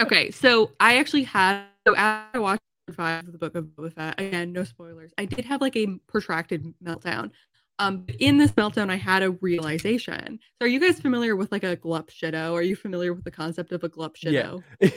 Okay, 0.00 0.30
so 0.30 0.72
I 0.80 0.96
actually 0.98 1.24
had 1.24 1.64
so 1.86 1.94
after 1.96 2.38
I 2.38 2.40
watched 2.40 2.62
five 2.94 3.26
of 3.26 3.32
the 3.32 3.38
book 3.38 3.54
of 3.54 3.64
Boba 3.66 3.92
Fett, 3.92 4.20
again, 4.20 4.52
no 4.52 4.64
spoilers. 4.64 5.12
I 5.18 5.24
did 5.24 5.44
have 5.44 5.60
like 5.60 5.76
a 5.76 5.86
protracted 6.08 6.74
meltdown. 6.84 7.30
Um, 7.78 8.04
in 8.18 8.36
this 8.36 8.50
meltdown, 8.52 8.90
I 8.90 8.96
had 8.96 9.22
a 9.22 9.30
realization. 9.30 10.38
So, 10.60 10.66
are 10.66 10.68
you 10.68 10.78
guys 10.80 11.00
familiar 11.00 11.34
with 11.34 11.50
like 11.50 11.64
a 11.64 11.76
glup 11.76 12.10
shido? 12.10 12.52
Are 12.52 12.62
you 12.62 12.76
familiar 12.76 13.14
with 13.14 13.24
the 13.24 13.30
concept 13.30 13.72
of 13.72 13.84
a 13.84 13.88
glup 13.88 14.16
Yeah. 14.22 14.58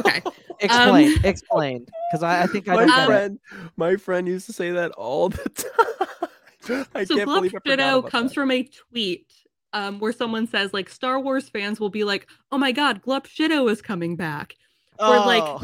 Okay, 0.00 0.22
Explain, 0.60 1.12
Um, 1.12 1.20
explain, 1.24 1.86
because 2.10 2.22
I, 2.22 2.42
I 2.42 2.46
think 2.46 2.68
I 2.68 2.74
my 2.74 2.86
don't 2.86 3.00
it. 3.02 3.06
friend, 3.06 3.38
my 3.76 3.96
friend 3.96 4.26
used 4.26 4.46
to 4.46 4.52
say 4.52 4.70
that 4.72 4.90
all 4.92 5.28
the 5.28 5.48
time. 6.68 6.86
I 6.94 7.04
so 7.04 7.16
can't 7.16 7.26
glup 7.26 7.38
believe 7.38 7.54
I 7.54 7.58
shido 7.58 7.74
about 7.98 8.10
comes 8.10 8.30
that. 8.30 8.34
from 8.34 8.50
a 8.50 8.62
tweet 8.64 9.32
um, 9.72 9.98
where 10.00 10.12
someone 10.12 10.46
says 10.46 10.72
like 10.72 10.88
Star 10.88 11.20
Wars 11.20 11.48
fans 11.48 11.78
will 11.80 11.90
be 11.90 12.04
like, 12.04 12.28
"Oh 12.52 12.58
my 12.58 12.72
God, 12.72 13.02
glup 13.02 13.26
shido 13.26 13.70
is 13.70 13.82
coming 13.82 14.16
back." 14.16 14.54
Or, 14.98 15.18
like, 15.18 15.42
Oh. 15.44 15.62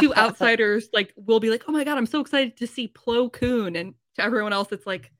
two 0.00 0.14
outsiders 0.16 0.88
like 0.92 1.12
will 1.16 1.40
be 1.40 1.50
like, 1.50 1.64
"Oh 1.68 1.72
my 1.72 1.84
god, 1.84 1.98
I'm 1.98 2.06
so 2.06 2.20
excited 2.20 2.56
to 2.58 2.66
see 2.66 2.88
Plo 2.88 3.32
Koon," 3.32 3.76
and 3.76 3.94
to 4.16 4.22
everyone 4.22 4.52
else, 4.52 4.72
it's 4.72 4.86
like, 4.86 5.10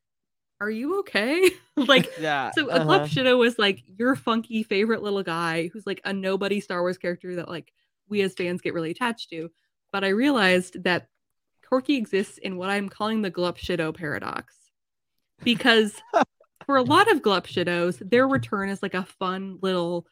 "Are 0.61 0.71
you 0.71 0.99
okay?" 1.01 1.51
like, 1.77 2.11
yeah. 2.21 2.51
so 2.53 2.69
uh-huh. 2.69 2.85
Glup 2.85 3.03
Shido 3.09 3.39
was 3.39 3.59
like 3.59 3.83
your 3.87 4.17
funky 4.17 4.63
favorite 4.63 5.03
little 5.03 5.23
guy 5.23 5.69
who's 5.73 5.87
like 5.87 6.01
a 6.05 6.13
nobody 6.13 6.61
Star 6.61 6.81
Wars 6.83 6.99
character 6.99 7.37
that 7.37 7.49
like 7.49 7.73
we 8.09 8.21
as 8.23 8.35
fans 8.35 8.61
get 8.61 8.75
really 8.75 8.91
attached 8.91 9.31
to. 9.31 9.51
But 9.93 10.05
I 10.05 10.09
realized 10.09 10.83
that 10.85 11.09
Korkie 11.71 11.97
exists 11.99 12.39
in 12.39 12.57
what 12.57 12.71
I'm 12.71 12.89
calling 12.89 13.23
the 13.23 13.31
Glup 13.31 13.59
Shido 13.59 13.95
paradox, 13.95 14.55
because 15.43 15.95
for 16.69 16.77
a 16.77 16.83
lot 16.83 17.11
of 17.11 17.23
Glup 17.23 17.47
Shidos, 17.47 17.99
their 18.11 18.29
return 18.29 18.69
is 18.69 18.83
like 18.83 18.93
a 18.93 19.07
fun 19.19 19.59
little. 19.63 20.07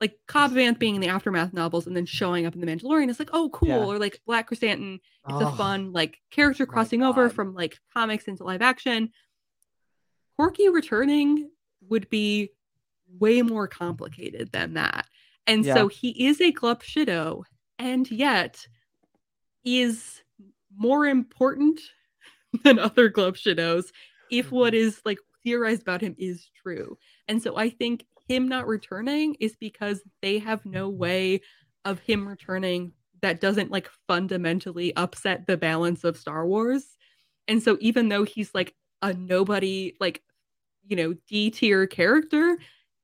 Like 0.00 0.18
Cobb 0.26 0.50
Vanth 0.50 0.80
being 0.80 0.96
in 0.96 1.00
the 1.00 1.08
aftermath 1.08 1.52
novels 1.52 1.86
and 1.86 1.94
then 1.94 2.06
showing 2.06 2.46
up 2.46 2.54
in 2.54 2.60
the 2.60 2.66
Mandalorian 2.66 3.10
is 3.10 3.20
like, 3.20 3.30
oh, 3.32 3.48
cool. 3.50 3.68
Yeah. 3.68 3.84
Or 3.84 3.98
like 3.98 4.20
Black 4.26 4.50
Krrsantan 4.50 4.94
it's 4.94 5.02
Oh, 5.26 5.46
a 5.46 5.52
fun 5.52 5.92
like 5.92 6.18
character 6.32 6.66
crossing 6.66 7.04
over 7.04 7.28
from 7.28 7.54
like 7.54 7.78
comics 7.94 8.24
into 8.24 8.42
live 8.42 8.60
action. 8.62 9.10
Korkie 10.36 10.72
returning 10.72 11.50
would 11.88 12.10
be 12.10 12.50
way 13.20 13.42
more 13.42 13.68
complicated 13.68 14.50
than 14.50 14.74
that. 14.74 15.06
And 15.46 15.64
Yeah. 15.64 15.74
so 15.74 15.86
he 15.88 16.26
is 16.26 16.40
a 16.40 16.50
Glup 16.50 16.82
Shido, 16.82 17.44
and 17.78 18.10
yet 18.10 18.66
is 19.64 20.22
more 20.76 21.06
important 21.06 21.78
than 22.64 22.80
other 22.80 23.10
Glup 23.10 23.36
Shidos 23.36 23.92
if 24.28 24.46
mm-hmm. 24.46 24.56
what 24.56 24.74
is 24.74 25.00
like 25.04 25.18
theorized 25.44 25.82
about 25.82 26.00
him 26.00 26.14
is 26.18 26.50
true. 26.62 26.98
And 27.28 27.42
so 27.42 27.56
I 27.56 27.70
think 27.70 28.04
him 28.28 28.48
not 28.48 28.66
returning 28.66 29.36
is 29.40 29.56
because 29.58 30.02
they 30.22 30.38
have 30.38 30.64
no 30.64 30.88
way 30.88 31.40
of 31.84 31.98
him 32.00 32.28
returning 32.28 32.92
that 33.22 33.40
doesn't 33.40 33.70
like 33.70 33.88
fundamentally 34.06 34.94
upset 34.96 35.46
the 35.46 35.56
balance 35.56 36.04
of 36.04 36.16
Star 36.16 36.46
Wars. 36.46 36.96
And 37.48 37.62
so 37.62 37.76
even 37.80 38.08
though 38.08 38.24
he's 38.24 38.54
like 38.54 38.74
a 39.02 39.12
nobody, 39.12 39.94
like, 40.00 40.22
you 40.86 40.96
know, 40.96 41.14
D 41.28 41.50
tier 41.50 41.86
character, 41.86 42.58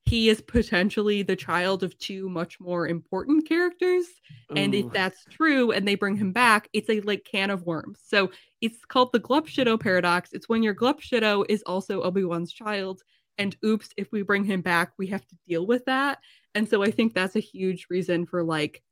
he 0.07 0.29
is 0.29 0.41
potentially 0.41 1.23
the 1.23 1.35
child 1.35 1.83
of 1.83 1.99
two 1.99 2.29
much 2.29 2.61
more 2.61 2.87
important 2.87 3.49
characters. 3.49 4.07
And 4.55 4.73
if 4.73 4.93
that's 4.93 5.25
true 5.29 5.73
and 5.73 5.87
they 5.87 5.97
bring 5.97 6.17
him 6.17 6.31
back, 6.33 6.69
it's 6.73 6.89
a 6.89 7.01
like 7.01 7.25
can 7.25 7.51
of 7.51 7.67
worms. 7.67 7.99
So 8.07 8.31
it's 8.61 8.85
called 8.85 9.11
the 9.13 9.19
Glup 9.19 9.49
Shido 9.49 9.79
paradox. 9.79 10.33
It's 10.33 10.49
when 10.49 10.63
your 10.63 10.75
Glup 10.75 11.01
Shido 11.01 11.45
is 11.49 11.63
also 11.65 12.03
Obi-Wan's 12.03 12.53
child. 12.53 13.03
And 13.37 13.57
oops, 13.65 13.91
if 13.97 14.13
we 14.13 14.23
bring 14.23 14.45
him 14.45 14.61
back, 14.61 14.93
we 14.97 15.09
have 15.09 15.27
to 15.27 15.37
deal 15.47 15.67
with 15.67 15.85
that. 15.87 16.21
And 16.55 16.69
so 16.69 16.85
I 16.85 16.93
think 16.93 17.13
that's 17.13 17.37
a 17.37 17.41
huge 17.41 17.89
reason 17.91 18.27
for 18.27 18.45
like 18.45 18.83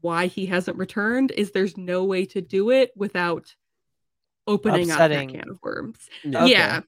why 0.00 0.26
he 0.26 0.46
hasn't 0.46 0.76
returned 0.76 1.30
is 1.30 1.52
there's 1.52 1.76
no 1.76 2.04
way 2.04 2.26
to 2.26 2.40
do 2.40 2.70
it 2.70 2.90
without 2.96 3.54
opening 4.46 4.90
Upsetting. 4.90 5.28
up 5.28 5.32
that 5.34 5.40
can 5.40 5.50
of 5.50 5.58
worms. 5.62 6.00
Okay. 6.26 6.50
Yeah. 6.50 6.80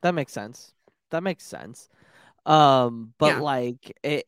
That 0.00 0.14
makes 0.14 0.32
sense. 0.32 0.72
That 1.10 1.22
makes 1.22 1.44
sense. 1.44 1.88
Um, 2.46 3.14
but 3.18 3.36
Yeah. 3.36 3.40
like 3.40 3.96
it, 4.02 4.24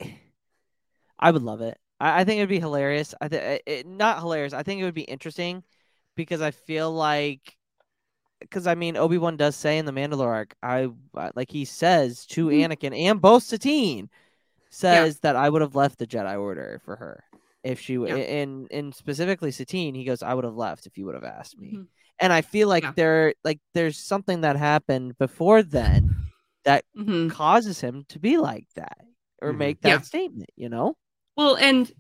I 1.19 1.31
would 1.31 1.43
love 1.43 1.61
it. 1.61 1.79
I, 1.99 2.21
I 2.21 2.25
think 2.25 2.39
it'd 2.39 2.49
be 2.49 2.61
hilarious. 2.61 3.15
I 3.21 3.29
think 3.29 3.63
it, 3.67 3.87
not 3.87 4.19
hilarious. 4.19 4.53
I 4.53 4.63
think 4.63 4.81
it 4.81 4.85
would 4.85 4.95
be 4.95 5.03
interesting 5.03 5.63
because 6.17 6.41
I 6.41 6.51
feel 6.51 6.93
like, 6.93 7.57
because 8.41 8.67
I 8.67 8.75
mean, 8.75 8.97
Obi 8.97 9.19
Wan 9.19 9.37
does 9.37 9.57
say 9.57 9.79
in 9.79 9.85
the 9.87 9.93
Mandalore 9.93 10.27
arc, 10.27 10.55
I 10.63 10.89
like 11.35 11.51
he 11.51 11.65
says 11.65 12.27
to 12.27 12.47
Mhm. 12.47 12.69
Anakin 12.69 12.99
and 12.99 13.21
both 13.21 13.43
Satine 13.43 14.09
says 14.71 15.21
that 15.21 15.37
I 15.37 15.49
would 15.51 15.63
have 15.63 15.75
left 15.75 15.99
the 15.99 16.07
Jedi 16.07 16.39
Order 16.41 16.81
for 16.85 16.97
her 16.97 17.25
if 17.63 17.81
she 17.81 17.95
w 17.97 18.15
Yeah. 18.15 18.23
and 18.23 18.67
and 18.71 18.95
specifically 18.95 19.51
Satine. 19.51 19.95
He 19.95 20.05
goes, 20.05 20.23
I 20.23 20.33
would 20.35 20.45
have 20.45 20.57
left 20.57 20.87
if 20.87 20.97
you 20.97 21.05
would 21.07 21.15
have 21.15 21.25
asked 21.25 21.59
me 21.59 21.73
Mhm. 21.77 21.87
and 22.19 22.33
I 22.33 22.41
feel 22.41 22.69
like 22.69 22.85
Yeah. 22.85 22.93
there 22.97 23.35
like 23.45 23.61
there's 23.75 23.99
something 23.99 24.41
that 24.43 24.57
happened 24.57 25.19
before 25.19 25.63
then 25.63 26.17
that 26.65 26.85
Mhm. 26.95 27.29
causes 27.29 27.81
him 27.81 28.05
to 28.11 28.19
be 28.19 28.39
like 28.39 28.69
that 28.77 29.07
or 29.43 29.53
Mhm. 29.53 29.59
make 29.59 29.81
that 29.83 29.89
Yeah. 29.89 30.05
statement, 30.05 30.51
you 30.57 30.69
know? 30.69 30.97
Well, 31.37 31.57
and 31.57 31.93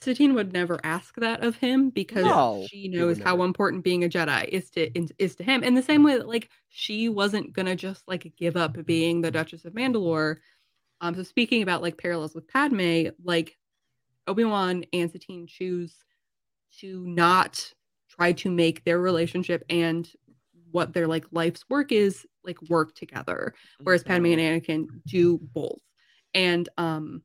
Satine 0.00 0.34
would 0.34 0.52
never 0.52 0.80
ask 0.84 1.14
that 1.16 1.42
of 1.44 1.56
him 1.56 1.90
because 1.90 2.34
No, 2.34 2.68
she 2.70 2.88
knows 2.88 3.18
how 3.18 3.42
important 3.42 3.84
being 3.84 4.02
a 4.04 4.08
Jedi 4.08 4.48
is 4.48 4.70
to 4.70 4.90
is 5.22 5.36
to 5.36 5.44
him. 5.44 5.62
In 5.62 5.74
the 5.74 5.82
same 5.82 6.02
way 6.02 6.16
that 6.16 6.26
like 6.28 6.50
she 6.68 7.08
wasn't 7.08 7.52
gonna 7.52 7.76
just 7.76 8.08
like 8.08 8.32
give 8.36 8.56
up 8.56 8.84
being 8.86 9.20
the 9.20 9.30
Duchess 9.30 9.64
of 9.64 9.74
Mandalore. 9.74 10.36
Um, 11.00 11.14
so 11.14 11.22
speaking 11.24 11.62
about 11.62 11.82
like 11.82 11.98
parallels 11.98 12.34
with 12.34 12.48
Padme, 12.48 13.08
like 13.24 13.58
Obi 14.28 14.44
Wan 14.44 14.84
and 14.92 15.10
Satine 15.10 15.46
choose 15.46 16.04
to 16.80 17.06
not 17.06 17.72
try 18.10 18.32
to 18.32 18.50
make 18.50 18.84
their 18.84 19.00
relationship 19.00 19.64
and 19.70 20.10
what 20.70 20.92
their 20.94 21.06
like 21.08 21.26
life's 21.32 21.64
work 21.70 21.92
is 21.92 22.26
like 22.48 22.60
work 22.68 22.94
together 22.94 23.54
whereas 23.80 24.02
Padme 24.02 24.26
and 24.26 24.40
Anakin 24.40 24.86
do 25.06 25.38
both. 25.38 25.80
And 26.34 26.68
um 26.76 27.22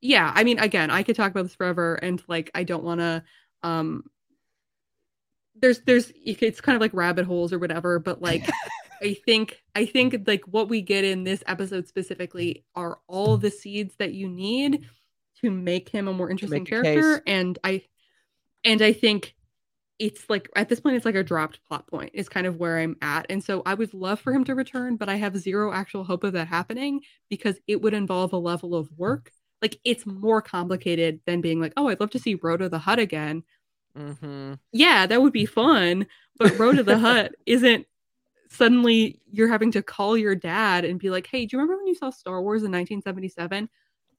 yeah, 0.00 0.30
I 0.34 0.44
mean 0.44 0.58
again, 0.58 0.90
I 0.90 1.02
could 1.02 1.16
talk 1.16 1.30
about 1.30 1.42
this 1.42 1.54
forever 1.54 1.94
and 1.96 2.22
like 2.28 2.50
I 2.54 2.62
don't 2.62 2.84
want 2.84 3.00
to 3.00 3.24
um 3.62 4.04
there's 5.60 5.80
there's 5.80 6.12
it's 6.24 6.60
kind 6.60 6.76
of 6.76 6.80
like 6.80 6.94
rabbit 6.94 7.26
holes 7.26 7.52
or 7.52 7.58
whatever, 7.58 7.98
but 7.98 8.20
like 8.22 8.48
I 9.02 9.14
think 9.14 9.62
I 9.74 9.86
think 9.86 10.26
like 10.26 10.44
what 10.44 10.68
we 10.68 10.80
get 10.80 11.04
in 11.04 11.24
this 11.24 11.42
episode 11.46 11.88
specifically 11.88 12.64
are 12.74 12.98
all 13.06 13.36
the 13.36 13.50
seeds 13.50 13.94
that 13.98 14.12
you 14.12 14.28
need 14.28 14.86
to 15.42 15.50
make 15.50 15.88
him 15.88 16.08
a 16.08 16.12
more 16.12 16.30
interesting 16.30 16.64
character 16.64 17.18
case. 17.18 17.22
and 17.26 17.58
I 17.62 17.82
and 18.64 18.82
I 18.82 18.92
think 18.92 19.35
it's 19.98 20.28
like 20.28 20.50
at 20.56 20.68
this 20.68 20.80
point 20.80 20.96
it's 20.96 21.04
like 21.04 21.14
a 21.14 21.22
dropped 21.22 21.60
plot 21.66 21.86
point 21.86 22.10
is 22.12 22.28
kind 22.28 22.46
of 22.46 22.56
where 22.56 22.78
I'm 22.78 22.96
at. 23.00 23.26
And 23.30 23.42
so 23.42 23.62
I 23.64 23.74
would 23.74 23.94
love 23.94 24.20
for 24.20 24.32
him 24.32 24.44
to 24.44 24.54
return, 24.54 24.96
but 24.96 25.08
I 25.08 25.16
have 25.16 25.36
zero 25.36 25.72
actual 25.72 26.04
hope 26.04 26.24
of 26.24 26.34
that 26.34 26.48
happening 26.48 27.00
because 27.30 27.56
it 27.66 27.80
would 27.80 27.94
involve 27.94 28.32
a 28.32 28.38
level 28.38 28.74
of 28.74 28.90
work. 28.96 29.32
Like 29.62 29.78
it's 29.84 30.04
more 30.04 30.42
complicated 30.42 31.20
than 31.26 31.40
being 31.40 31.60
like, 31.60 31.72
oh, 31.76 31.88
I'd 31.88 32.00
love 32.00 32.10
to 32.10 32.18
see 32.18 32.34
Rotta 32.34 32.68
the 32.68 32.78
Hutt 32.78 32.98
again. 32.98 33.42
Mm-hmm. 33.96 34.54
Yeah, 34.72 35.06
that 35.06 35.22
would 35.22 35.32
be 35.32 35.46
fun. 35.46 36.06
But 36.38 36.58
Rotta 36.58 36.82
the 36.82 36.98
Hutt 36.98 37.32
isn't 37.46 37.86
suddenly 38.50 39.20
you're 39.30 39.48
having 39.48 39.72
to 39.72 39.82
call 39.82 40.16
your 40.16 40.34
dad 40.34 40.84
and 40.84 41.00
be 41.00 41.10
like, 41.10 41.26
hey, 41.26 41.46
do 41.46 41.56
you 41.56 41.60
remember 41.60 41.78
when 41.78 41.86
you 41.86 41.94
saw 41.94 42.10
Star 42.10 42.42
Wars 42.42 42.62
in 42.62 42.70
1977? 42.70 43.68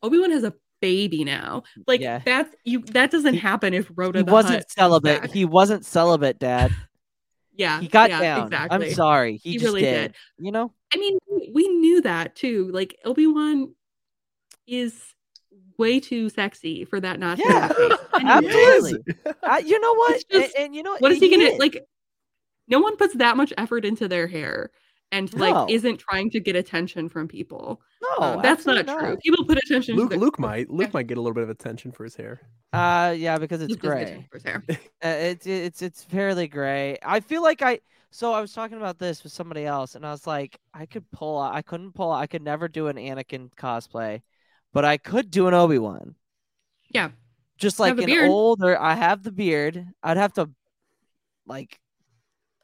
Obi-Wan 0.04 0.32
has 0.32 0.44
a 0.44 0.54
baby 0.82 1.24
now. 1.24 1.64
Like 1.88 2.02
Yeah. 2.02 2.22
that's 2.26 2.54
you 2.64 2.82
that 2.94 3.12
doesn't 3.12 3.36
happen 3.36 3.74
if 3.74 3.90
Rotta 3.95 4.20
He 4.20 4.24
wasn't 4.24 4.56
Hutt 4.56 4.72
celibate. 4.72 5.32
He 5.32 5.45
wasn't 5.45 5.86
celibate, 5.86 6.40
Dad. 6.40 6.74
yeah, 7.56 7.80
He 7.82 7.88
got 7.88 8.10
yeah, 8.10 8.22
down. 8.22 8.48
Exactly. 8.48 8.88
I'm 8.88 8.94
sorry. 8.94 9.38
He, 9.38 9.52
He 9.54 9.58
just 9.58 9.66
really 9.66 9.82
did. 9.82 10.14
did. 10.14 10.45
You 10.45 10.52
know? 10.52 10.72
I 10.94 10.98
mean, 10.98 11.18
we- 11.54 11.68
knew 11.68 12.02
that 12.02 12.36
too. 12.36 12.70
Like 12.74 12.98
Obi 13.06 13.28
Wan 13.28 13.74
is 14.68 14.99
way 15.78 15.99
too 15.99 16.28
sexy 16.30 16.86
for 16.86 16.99
that 16.99 17.20
not 17.20 17.38
to 17.38 17.44
Yeah, 17.48 17.68
be 17.68 17.74
the 17.74 17.90
case. 17.90 17.98
Anyway, 18.18 18.32
absolutely. 18.32 19.16
Uh, 19.44 19.62
you 19.64 19.80
know 19.80 19.94
what? 19.95 20.24
Just- 20.32 20.56
and, 20.56 20.66
and 20.66 20.76
you 20.76 20.82
know 20.84 20.95
What 20.99 21.12
is 21.12 21.20
he 21.20 21.30
gonna 21.30 21.44
is. 21.52 21.60
like? 21.60 21.84
No 22.68 22.80
one 22.80 22.98
puts 22.98 23.14
that 23.16 23.38
much 23.38 23.54
effort 23.58 23.86
into 23.86 24.08
their 24.08 24.28
hair 24.28 24.72
and 25.12 25.32
like 25.36 25.54
No. 25.54 25.68
isn't 25.70 25.99
trying 25.99 26.30
to 26.32 26.40
get 26.40 26.56
attention 26.56 27.08
from 27.10 27.28
people. 27.28 27.80
No, 28.02 28.18
Um, 28.19 28.41
that's 28.41 28.65
not 28.65 28.78
absolutely 28.78 29.07
true. 29.07 29.18
People 29.18 29.45
put 29.45 29.57
attention 29.57 29.95
Luke, 29.95 30.10
to 30.11 30.15
their 30.15 30.19
Luke 30.19 30.40
might. 30.40 30.69
Luke 30.69 30.94
might 30.94 31.07
get 31.07 31.18
a 31.18 31.22
little 31.22 31.34
bit 31.34 31.44
of 31.44 31.49
attention 31.49 31.91
for 31.91 32.03
his 32.03 32.15
hair. 32.15 32.41
Uh, 32.74 33.14
yeah, 33.18 33.38
because 33.38 33.61
it's 33.61 33.72
Luke 33.72 33.80
gray. 33.80 34.28
for 34.30 34.38
his 34.38 34.44
hair. 34.44 34.64
Uh, 35.03 35.07
it's 35.10 35.45
it's 35.45 35.82
it's 35.84 36.03
fairly 36.03 36.48
gray. 36.48 36.98
I 37.03 37.19
feel 37.19 37.44
like 37.44 37.61
I 37.61 37.80
so 38.10 38.34
I 38.34 38.41
was 38.41 38.53
talking 38.53 38.78
about 38.78 38.98
this 38.98 39.24
with 39.24 39.32
somebody 39.32 39.65
else, 39.65 39.95
and 39.95 40.06
I 40.06 40.11
was 40.11 40.26
like, 40.26 40.57
I 40.74 40.86
could 40.86 41.10
pull. 41.11 41.40
I 41.40 41.61
couldn't 41.61 41.94
pull. 41.94 42.11
I 42.11 42.26
could 42.28 42.41
never 42.41 42.68
do 42.68 42.88
an 42.88 42.95
Anakin 42.98 43.49
cosplay, 43.56 44.22
but 44.74 44.86
I 44.86 44.98
could 44.98 45.30
do 45.30 45.48
an 45.48 45.53
Obi 45.53 45.78
Wan. 45.78 46.15
Yeah. 46.90 47.10
Just 47.57 47.80
like 47.80 47.98
an 47.98 48.06
beard. 48.06 48.30
older. 48.30 48.80
I 48.80 48.95
have 48.95 49.24
the 49.24 49.32
beard. 49.32 49.86
I'd 50.03 50.18
have 50.18 50.34
to 50.34 50.49
like 51.45 51.80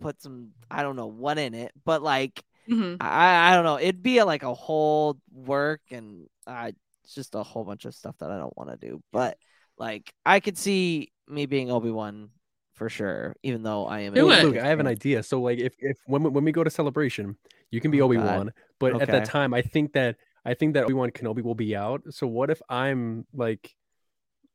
put 0.01 0.21
some. 0.21 0.51
I 0.71 0.81
don't 0.81 0.95
know 0.95 1.07
what 1.07 1.37
in 1.37 1.53
it, 1.53 1.71
but 1.85 2.01
like 2.01 2.43
Mhm. 2.69 2.97
I 2.99 3.51
I 3.51 3.55
don't 3.55 3.65
know. 3.65 3.79
It'd 3.79 4.03
be 4.03 4.21
like 4.23 4.43
a 4.43 4.53
whole 4.53 5.17
work 5.31 5.81
and 5.91 6.27
I 6.47 6.73
it's 7.03 7.13
just 7.13 7.35
a 7.35 7.43
whole 7.43 7.63
bunch 7.63 7.85
of 7.85 7.93
stuff 7.93 8.15
that 8.19 8.31
I 8.31 8.37
don't 8.37 8.55
want 8.57 8.69
to 8.69 8.77
do. 8.77 9.01
But 9.11 9.37
like 9.77 10.13
I 10.25 10.39
could 10.39 10.57
see 10.57 11.11
me 11.27 11.45
being 11.45 11.71
Obi 11.71 11.91
Wan 11.91 12.29
for 12.73 12.89
sure, 12.89 13.35
even 13.43 13.63
though 13.63 13.85
I 13.85 14.01
am. 14.01 14.15
an 14.15 14.25
Luke, 14.25 14.57
I 14.57 14.67
have 14.67 14.79
an 14.79 14.87
idea. 14.87 15.23
So 15.23 15.41
like 15.41 15.59
if 15.59 15.75
if 15.79 15.97
when 16.05 16.23
we, 16.23 16.29
when 16.29 16.43
we 16.43 16.51
go 16.51 16.63
to 16.63 16.69
celebration, 16.69 17.37
you 17.71 17.81
can 17.81 17.91
be 17.91 18.01
Oh, 18.01 18.05
Obi 18.05 18.17
Wan, 18.17 18.51
but 18.79 19.01
at 19.01 19.07
that 19.07 19.25
time, 19.25 19.53
I 19.53 19.61
think 19.61 19.93
that 19.93 20.15
I 20.45 20.53
think 20.53 20.73
that 20.75 20.85
Obi 20.85 20.93
Wan 20.93 21.11
Kenobi 21.11 21.43
will 21.43 21.55
be 21.55 21.75
out. 21.75 22.01
So 22.09 22.27
what 22.27 22.49
if 22.49 22.61
I'm 22.69 23.25
like 23.33 23.75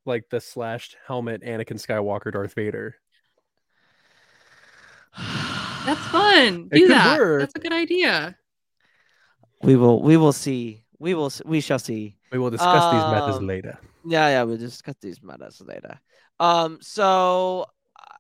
like 0.05 0.25
the 0.31 0.41
slashed 0.41 0.97
helmet 1.07 1.43
Anakin 1.43 1.79
Skywalker 1.79 2.33
Darth 2.33 2.55
Vader? 2.55 2.97
That's 5.89 6.07
fun. 6.09 6.69
Do 6.69 6.89
that. 6.89 7.19
work. 7.19 7.41
That's 7.41 7.55
a 7.57 7.59
good 7.61 7.73
idea. 7.73 8.37
We 9.63 9.75
will. 9.77 10.03
We 10.03 10.17
will 10.19 10.33
see. 10.35 10.85
We 10.99 11.15
will. 11.15 11.33
We 11.47 11.61
shall 11.61 11.79
see. 11.79 12.17
We 12.31 12.39
will 12.39 12.51
discuss 12.51 12.93
these 12.93 13.11
methods 13.11 13.39
Um, 13.39 13.47
later. 13.47 13.79
Yeah, 14.05 14.29
yeah. 14.29 14.43
We'll 14.43 14.59
discuss 14.59 14.97
these 15.01 15.23
matters 15.23 15.63
later. 15.65 15.99
Um. 16.39 16.79
So, 16.83 17.65
uh, 17.99 18.15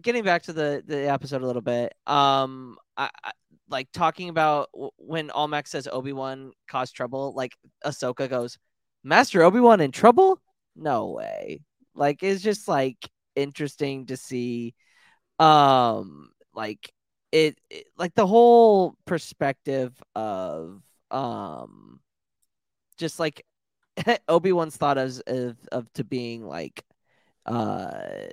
getting 0.00 0.24
back 0.24 0.44
to 0.44 0.52
the 0.54 0.82
the 0.86 1.10
episode 1.10 1.42
a 1.42 1.46
little 1.46 1.62
bit. 1.62 1.94
Um. 2.06 2.78
I, 2.96 3.10
I 3.22 3.32
like 3.68 3.88
talking 3.92 4.30
about 4.30 4.70
w- 4.72 4.90
when 4.96 5.30
Almec 5.30 5.66
says 5.66 5.86
Obi 5.92 6.14
Wan 6.14 6.52
caused 6.66 6.94
trouble. 6.96 7.34
Like 7.36 7.52
Ahsoka 7.84 8.26
goes, 8.28 8.58
Master 9.04 9.42
Obi 9.42 9.60
Wan 9.60 9.80
in 9.82 9.92
trouble? 9.92 10.40
No 10.74 11.10
way. 11.10 11.60
Like 11.94 12.22
it's 12.22 12.42
just 12.42 12.66
like 12.68 12.96
interesting 13.34 14.06
to 14.06 14.16
see. 14.16 14.74
Um. 15.38 16.30
Like 16.56 16.92
it, 17.32 17.58
it 17.70 17.86
like 17.98 18.14
the 18.16 18.26
whole 18.26 18.96
perspective 19.04 19.92
of 20.16 20.82
um 21.12 22.00
just 22.98 23.20
like 23.20 23.44
Obi-Wan's 24.28 24.76
thought 24.76 24.98
of, 24.98 25.20
of 25.26 25.56
of 25.70 25.92
to 25.94 26.04
being 26.04 26.46
like 26.46 26.82
uh 27.46 28.28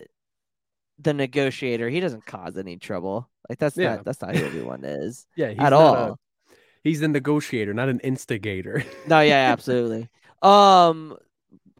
the 0.99 1.13
negotiator. 1.13 1.89
He 1.89 1.99
doesn't 1.99 2.25
cause 2.25 2.57
any 2.57 2.77
trouble. 2.77 3.29
Like 3.49 3.59
that's 3.59 3.77
Yeah. 3.77 3.95
not 3.95 4.05
that's 4.05 4.21
not 4.21 4.35
who 4.35 4.45
Obi-Wan 4.45 4.83
is. 4.83 5.27
Yeah, 5.35 5.49
he's 5.49 5.59
at 5.59 5.73
all. 5.73 5.95
A, 5.95 6.15
he's 6.83 6.99
the 7.01 7.07
negotiator, 7.07 7.73
not 7.73 7.89
an 7.89 7.99
instigator. 7.99 8.83
No, 9.07 9.19
yeah, 9.19 9.51
absolutely. 9.51 10.09
Um 10.41 11.17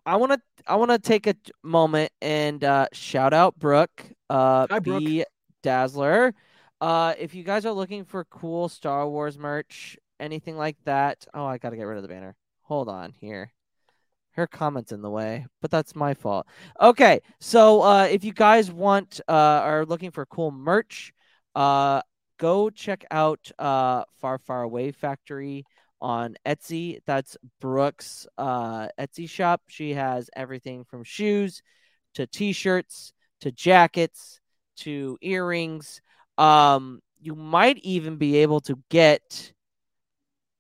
I 0.06 0.18
want 0.18 0.34
to 0.34 0.42
I 0.68 0.76
want 0.76 0.92
to 0.92 1.00
take 1.00 1.28
a 1.28 1.36
moment 1.64 2.12
and 2.22 2.64
uh 2.64 2.88
shout 2.92 3.34
out 3.34 3.58
Brooke, 3.58 4.04
uh 4.30 4.68
Hi, 4.70 4.80
Brooke. 4.80 5.04
B 5.04 5.24
Dazzler. 5.64 6.36
Uh 6.80 7.16
if 7.18 7.34
you 7.34 7.44
guys 7.44 7.66
are 7.66 7.72
looking 7.72 8.06
for 8.06 8.26
cool 8.26 8.70
Star 8.70 9.10
Wars 9.10 9.40
merch, 9.40 9.98
anything 10.20 10.58
like 10.58 10.78
that. 10.86 11.26
Oh, 11.34 11.46
I 11.46 11.58
got 11.58 11.72
to 11.72 11.76
get 11.78 11.84
rid 11.84 11.98
of 11.98 12.04
the 12.04 12.10
banner. 12.10 12.36
Hold 12.62 12.90
on 12.90 13.14
here. 13.14 13.52
Her 14.34 14.46
comments 14.46 14.92
in 14.92 15.02
the 15.02 15.10
way, 15.10 15.46
but 15.62 15.72
that's 15.72 15.96
my 15.96 16.14
fault. 16.14 16.46
Okay, 16.80 17.22
so 17.40 17.82
uh 17.82 18.08
if 18.12 18.24
you 18.24 18.34
guys 18.34 18.72
want 18.72 19.20
uh 19.28 19.32
are 19.32 19.86
looking 19.86 20.12
for 20.12 20.26
cool 20.28 20.52
merch, 20.52 21.14
uh 21.56 22.02
go 22.38 22.70
check 22.70 23.06
out 23.10 23.50
uh 23.58 24.04
Far 24.20 24.38
Far 24.38 24.62
Away 24.62 24.92
Factory 24.92 25.66
on 26.04 26.36
Etsy. 26.46 27.00
That's 27.06 27.38
Brooke's 27.62 28.28
uh, 28.38 28.90
Etsy 29.00 29.30
shop. 29.30 29.62
She 29.70 29.94
has 29.94 30.30
everything 30.36 30.84
from 30.84 31.06
shoes 31.06 31.64
to 32.16 32.28
t-shirts 32.28 33.14
to 33.40 33.52
jackets 33.54 34.42
to 34.78 35.18
earrings. 35.22 36.02
Um, 36.38 37.02
you 37.20 37.36
might 37.36 37.78
even 37.80 38.18
be 38.18 38.38
able 38.38 38.62
to 38.62 38.78
get 38.90 39.54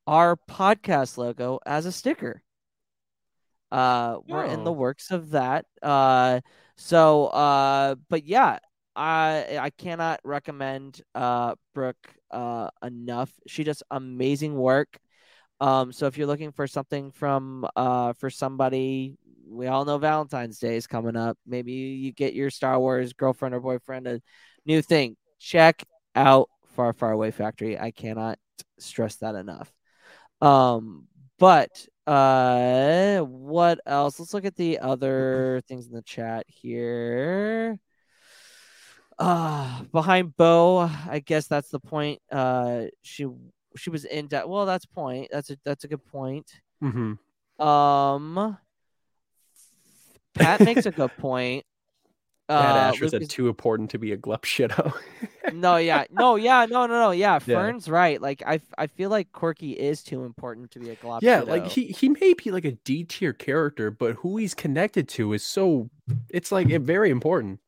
our 0.07 0.35
podcast 0.35 1.17
logo 1.17 1.59
as 1.65 1.85
a 1.85 1.91
sticker. 1.91 2.43
Uh, 3.71 4.17
we're 4.27 4.43
in 4.43 4.63
the 4.63 4.71
Oh. 4.71 4.73
works 4.73 5.11
of 5.11 5.31
that. 5.31 5.65
Uh, 5.81 6.41
so 6.77 7.27
uh, 7.27 7.95
but 8.09 8.23
yeah, 8.25 8.59
I 8.95 9.57
I 9.59 9.69
cannot 9.71 10.19
recommend 10.23 11.01
uh 11.15 11.55
Brooke 11.73 12.15
uh 12.31 12.69
enough. 12.83 13.31
She 13.47 13.63
does 13.63 13.81
amazing 13.91 14.55
work. 14.55 14.97
Um, 15.61 15.91
so 15.93 16.07
if 16.07 16.17
you're 16.17 16.27
looking 16.27 16.51
for 16.51 16.67
something 16.67 17.11
from 17.11 17.67
uh 17.75 18.13
for 18.13 18.29
somebody, 18.29 19.17
we 19.47 19.67
all 19.67 19.85
know 19.85 19.97
Valentine's 19.97 20.59
Day 20.59 20.75
is 20.77 20.87
coming 20.87 21.15
up. 21.15 21.37
Maybe 21.45 21.73
you 21.73 22.11
get 22.11 22.33
your 22.33 22.49
Star 22.49 22.79
Wars 22.79 23.13
girlfriend 23.13 23.55
or 23.55 23.59
boyfriend 23.59 24.07
a 24.07 24.21
new 24.65 24.81
thing. 24.81 25.15
Check 25.39 25.83
out 26.15 26.49
Far 26.75 26.93
Far 26.93 27.11
Away 27.11 27.31
Factory. 27.31 27.79
I 27.79 27.91
cannot 27.91 28.39
stress 28.79 29.15
that 29.17 29.35
enough. 29.35 29.71
Um, 30.41 31.07
but 31.39 31.87
uh, 32.07 33.19
what 33.19 33.79
else? 33.85 34.19
Let's 34.19 34.33
look 34.33 34.45
at 34.45 34.55
the 34.55 34.79
other 34.79 35.61
things 35.67 35.87
in 35.87 35.93
the 35.93 36.01
chat 36.01 36.45
here. 36.47 37.79
Uh 39.19 39.83
behind 39.91 40.35
Bo, 40.35 40.89
I 41.09 41.21
guess 41.23 41.47
that's 41.47 41.69
the 41.69 41.79
point. 41.79 42.19
Uh, 42.31 42.85
she 43.03 43.27
she 43.75 43.89
was 43.89 44.05
in 44.05 44.27
debt. 44.27 44.49
Well, 44.49 44.65
that's 44.65 44.85
point. 44.85 45.29
That's 45.31 45.49
a 45.51 45.57
that's 45.63 45.83
a 45.83 45.87
good 45.87 46.03
point. 46.05 46.51
hmm 46.81 47.13
Um, 47.59 48.57
Pat 50.35 50.61
makes 50.61 50.85
a 50.85 50.91
good 50.91 51.11
point. 51.17 51.65
Pat 52.49 52.75
Uh, 52.75 52.79
Asher 52.89 53.07
said 53.07 53.21
Lucas- 53.21 53.27
too 53.29 53.47
important 53.47 53.89
to 53.91 53.97
be 53.97 54.11
a 54.11 54.17
glup 54.17 54.43
shitto. 54.43 54.93
no, 55.53 55.77
yeah, 55.77 56.03
no, 56.11 56.35
yeah, 56.35 56.65
no, 56.69 56.85
no, 56.85 56.99
no, 56.99 57.11
yeah. 57.11 57.33
Yeah. 57.33 57.39
Fern's 57.39 57.87
right. 57.87 58.21
Like, 58.21 58.43
I, 58.45 58.59
I 58.77 58.87
feel 58.87 59.09
like 59.09 59.31
Korkie 59.31 59.75
is 59.75 60.03
too 60.03 60.23
important 60.25 60.71
to 60.71 60.79
be 60.79 60.89
a 60.89 60.95
glop. 60.97 61.19
yeah, 61.21 61.39
like 61.41 61.67
he 61.67 61.85
he 61.87 62.09
may 62.09 62.33
be 62.33 62.51
like 62.51 62.65
a 62.65 62.71
D 62.73 63.05
tier 63.05 63.31
character, 63.31 63.89
but 63.91 64.15
who 64.17 64.37
he's 64.37 64.53
connected 64.53 65.07
to 65.09 65.31
is 65.33 65.43
so 65.45 65.89
it's 66.29 66.51
like 66.51 66.67
very 66.67 67.09
important. 67.11 67.59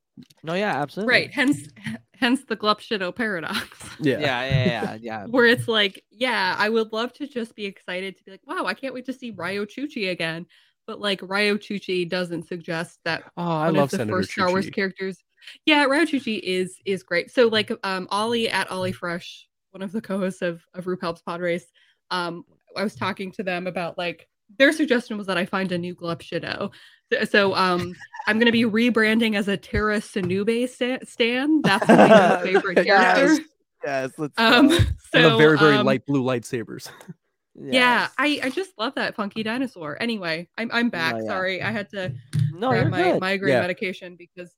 No, 0.43 0.53
yeah, 0.53 0.81
absolutely. 0.81 1.13
Right. 1.13 1.31
Hence 1.31 1.67
hence 2.15 2.43
the 2.45 2.55
Glupshido 2.55 3.13
paradox. 3.15 3.67
Yeah. 3.99 4.19
Yeah, 4.19 4.45
yeah, 4.45 4.65
yeah, 4.65 4.97
yeah. 5.01 5.25
Where 5.29 5.45
it's 5.45 5.67
like, 5.67 6.03
yeah, 6.11 6.55
I 6.57 6.69
would 6.69 6.91
love 6.93 7.11
to 7.13 7.27
just 7.27 7.55
be 7.55 7.65
excited 7.65 8.17
to 8.17 8.23
be 8.23 8.31
like, 8.31 8.45
wow, 8.45 8.65
I 8.65 8.73
can't 8.73 8.93
wait 8.93 9.05
to 9.07 9.13
see 9.13 9.31
Riyo 9.33 9.65
Chuchi 9.65 10.09
again. 10.11 10.45
But 10.87 10.99
like 10.99 11.21
Riyo 11.21 11.55
Chuchi 11.57 12.07
doesn't 12.07 12.47
suggest 12.47 12.99
that 13.05 13.23
Oh, 13.37 13.43
I 13.43 13.65
one 13.65 13.75
love 13.75 13.83
of 13.85 13.91
the 13.91 13.97
Senator 13.97 14.17
first 14.17 14.31
Star 14.31 14.49
Wars 14.49 14.69
characters. 14.69 15.17
Yeah, 15.65 15.85
Riyo 15.85 16.03
Chuchi 16.03 16.39
is 16.39 16.77
is 16.85 17.03
great. 17.03 17.31
So 17.31 17.47
like 17.47 17.71
um 17.83 18.07
Ollie 18.11 18.49
at 18.49 18.69
Ollie 18.71 18.91
Fresh, 18.91 19.47
one 19.71 19.81
of 19.81 19.91
the 19.91 20.01
co-hosts 20.01 20.41
of 20.41 20.63
of 20.73 20.87
Helps 21.01 21.21
Pod 21.21 21.41
Race, 21.41 21.65
um, 22.11 22.45
I 22.75 22.83
was 22.83 22.95
talking 22.95 23.31
to 23.33 23.43
them 23.43 23.67
about 23.67 23.97
like 23.97 24.27
their 24.57 24.71
suggestion 24.71 25.17
was 25.17 25.27
that 25.27 25.37
I 25.37 25.45
find 25.45 25.71
a 25.71 25.77
new 25.77 25.95
Glupshido. 25.95 26.71
So, 27.11 27.23
so 27.25 27.55
um 27.55 27.95
I'm 28.27 28.39
gonna 28.39 28.51
be 28.51 28.63
rebranding 28.63 29.35
as 29.35 29.47
a 29.47 29.57
Tera 29.57 29.97
Sinube 29.97 30.67
sta- 30.69 31.05
stan. 31.05 31.61
That's 31.61 31.87
my 31.87 32.41
favorite 32.43 32.85
character. 32.85 33.33
Yes, 33.33 33.39
yes, 33.83 34.11
let's 34.17 34.33
Um 34.37 34.69
go. 34.69 34.77
And 35.13 35.25
the 35.25 35.37
very 35.37 35.57
very 35.57 35.75
um, 35.77 35.85
light 35.85 36.05
blue 36.05 36.23
lightsabers. 36.23 36.89
yeah, 37.57 38.10
I, 38.18 38.40
I 38.44 38.49
just 38.49 38.72
love 38.77 38.95
that 38.95 39.15
funky 39.15 39.44
dinosaur. 39.44 39.98
Anyway, 40.02 40.48
I'm 40.57 40.69
I'm 40.73 40.90
back. 40.90 41.15
yeah. 41.18 41.27
Sorry, 41.27 41.61
I 41.61 41.72
had 41.72 41.90
to 41.91 42.14
no, 42.53 42.69
grab 42.69 42.90
my 42.90 43.02
good. 43.02 43.22
migraine 43.22 43.53
Yeah. 43.53 43.61
medication 43.61 44.15
because 44.15 44.53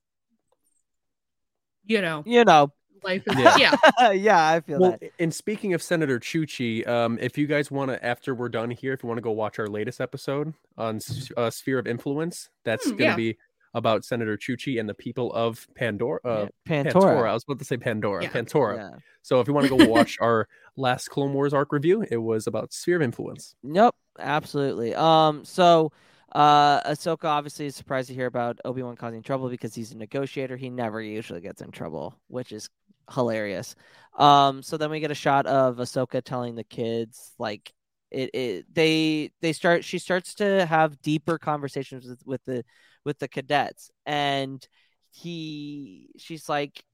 you 1.86 2.02
know 2.02 2.22
You 2.26 2.44
know, 2.44 2.72
life 3.02 3.22
is 3.26 3.38
Yeah. 3.38 3.56
yeah. 3.98 4.10
yeah, 4.12 4.48
I 4.48 4.60
feel 4.60 4.78
Well, 4.80 4.90
that. 5.00 5.10
and 5.18 5.32
speaking 5.32 5.72
of 5.74 5.82
Senator 5.82 6.18
Chuchi, 6.18 6.86
um, 6.86 7.18
if 7.20 7.38
you 7.38 7.46
guys 7.46 7.70
want 7.70 7.90
to, 7.90 8.04
after 8.04 8.34
we're 8.34 8.48
done 8.48 8.70
here, 8.70 8.92
if 8.92 9.02
you 9.02 9.08
want 9.08 9.18
to 9.18 9.22
go 9.22 9.32
watch 9.32 9.58
our 9.58 9.68
latest 9.68 10.00
episode 10.00 10.52
on 10.76 10.96
S- 10.96 11.30
uh, 11.36 11.50
Sphere 11.50 11.78
of 11.78 11.86
Influence, 11.86 12.50
that's 12.64 12.84
going 12.86 12.98
to 12.98 13.04
yeah. 13.04 13.16
be 13.16 13.38
about 13.78 14.04
Senator 14.04 14.36
Chuchi 14.36 14.78
and 14.78 14.88
the 14.88 14.94
people 14.94 15.32
of 15.32 15.66
Pandora. 15.74 16.20
Uh, 16.24 16.46
Yeah, 16.68 16.82
Pantora. 16.84 16.92
Pantora. 16.92 17.28
I 17.30 17.32
was 17.32 17.44
about 17.44 17.58
to 17.60 17.64
say 17.64 17.76
Pandora. 17.78 18.22
Yeah. 18.24 18.30
Pantora. 18.30 18.76
Yeah. 18.76 18.90
So 19.22 19.40
if 19.40 19.48
you 19.48 19.54
want 19.54 19.66
to 19.68 19.76
go 19.76 19.86
watch 19.88 20.18
our 20.20 20.46
last 20.76 21.08
Clone 21.08 21.32
Wars 21.32 21.52
arc 21.54 21.72
review, 21.72 22.04
it 22.10 22.16
was 22.18 22.46
about 22.46 22.72
Sphere 22.72 22.96
of 22.96 23.02
Influence. 23.02 23.54
Yep, 23.62 23.94
absolutely. 24.18 24.94
Um, 24.94 25.44
so 25.44 25.92
Uh, 26.30 26.82
Ahsoka 26.82 27.24
obviously 27.24 27.64
is 27.66 27.74
surprised 27.74 28.08
to 28.08 28.14
hear 28.14 28.26
about 28.26 28.60
Obi 28.66 28.82
Wan 28.82 28.96
causing 28.96 29.22
trouble 29.22 29.48
because 29.48 29.74
he's 29.74 29.92
a 29.92 29.96
negotiator. 29.96 30.58
He 30.58 30.68
never 30.68 31.00
usually 31.00 31.40
gets 31.40 31.62
in 31.62 31.70
trouble, 31.70 32.14
which 32.28 32.52
is 32.52 32.68
hilarious. 33.14 33.74
Um, 34.18 34.62
so 34.62 34.76
then 34.76 34.90
we 34.90 35.00
get 35.00 35.10
a 35.10 35.14
shot 35.14 35.46
of 35.46 35.76
Ahsoka 35.78 36.22
telling 36.22 36.54
the 36.54 36.64
kids 36.64 37.32
like 37.38 37.72
it, 38.10 38.30
it 38.34 38.66
they 38.74 39.32
they 39.40 39.54
start 39.54 39.84
she 39.84 39.98
starts 39.98 40.34
to 40.34 40.66
have 40.66 41.00
deeper 41.00 41.38
conversations 41.38 42.06
with, 42.06 42.20
with 42.26 42.44
the 42.44 42.62
with 43.08 43.18
the 43.18 43.28
cadets 43.28 43.90
and 44.06 44.68
he 45.12 46.10
she's 46.18 46.48
like 46.48 46.84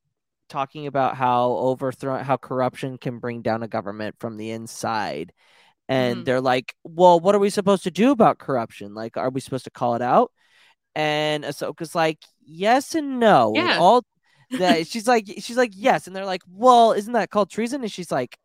talking 0.49 0.87
about 0.87 1.17
how 1.17 1.51
overthrow 1.53 2.19
how 2.23 2.37
corruption 2.39 2.99
can 2.99 3.19
bring 3.19 3.43
down 3.43 3.63
a 3.65 3.69
government 3.69 4.15
from 4.21 4.37
the 4.39 4.51
inside 4.53 5.33
and 5.89 6.21
Mhm. 6.21 6.25
they're 6.27 6.41
like 6.41 6.75
well 6.85 7.21
what 7.21 7.35
are 7.35 7.41
we 7.41 7.51
supposed 7.51 7.85
to 7.85 7.91
do 7.93 8.11
about 8.13 8.39
corruption? 8.39 8.95
Like 8.95 9.17
are 9.19 9.31
we 9.31 9.41
supposed 9.43 9.65
to 9.67 9.71
call 9.71 9.97
it 9.97 10.03
out? 10.03 10.33
And 10.95 11.45
Ahsoka's 11.45 11.95
like 11.95 12.21
yes 12.47 12.95
and 12.95 13.21
no. 13.21 13.53
Yeah. 13.57 13.79
all 13.81 14.05
that 14.59 14.87
she's 14.87 15.09
like 15.09 15.27
she's 15.41 15.57
like 15.59 15.73
yes. 15.75 16.07
And 16.07 16.15
they're 16.17 16.27
like 16.27 16.43
well 16.49 16.93
isn't 16.93 17.13
that 17.15 17.31
called 17.31 17.51
treason? 17.51 17.83
And 17.83 17.93
she's 17.93 18.13
like 18.13 18.39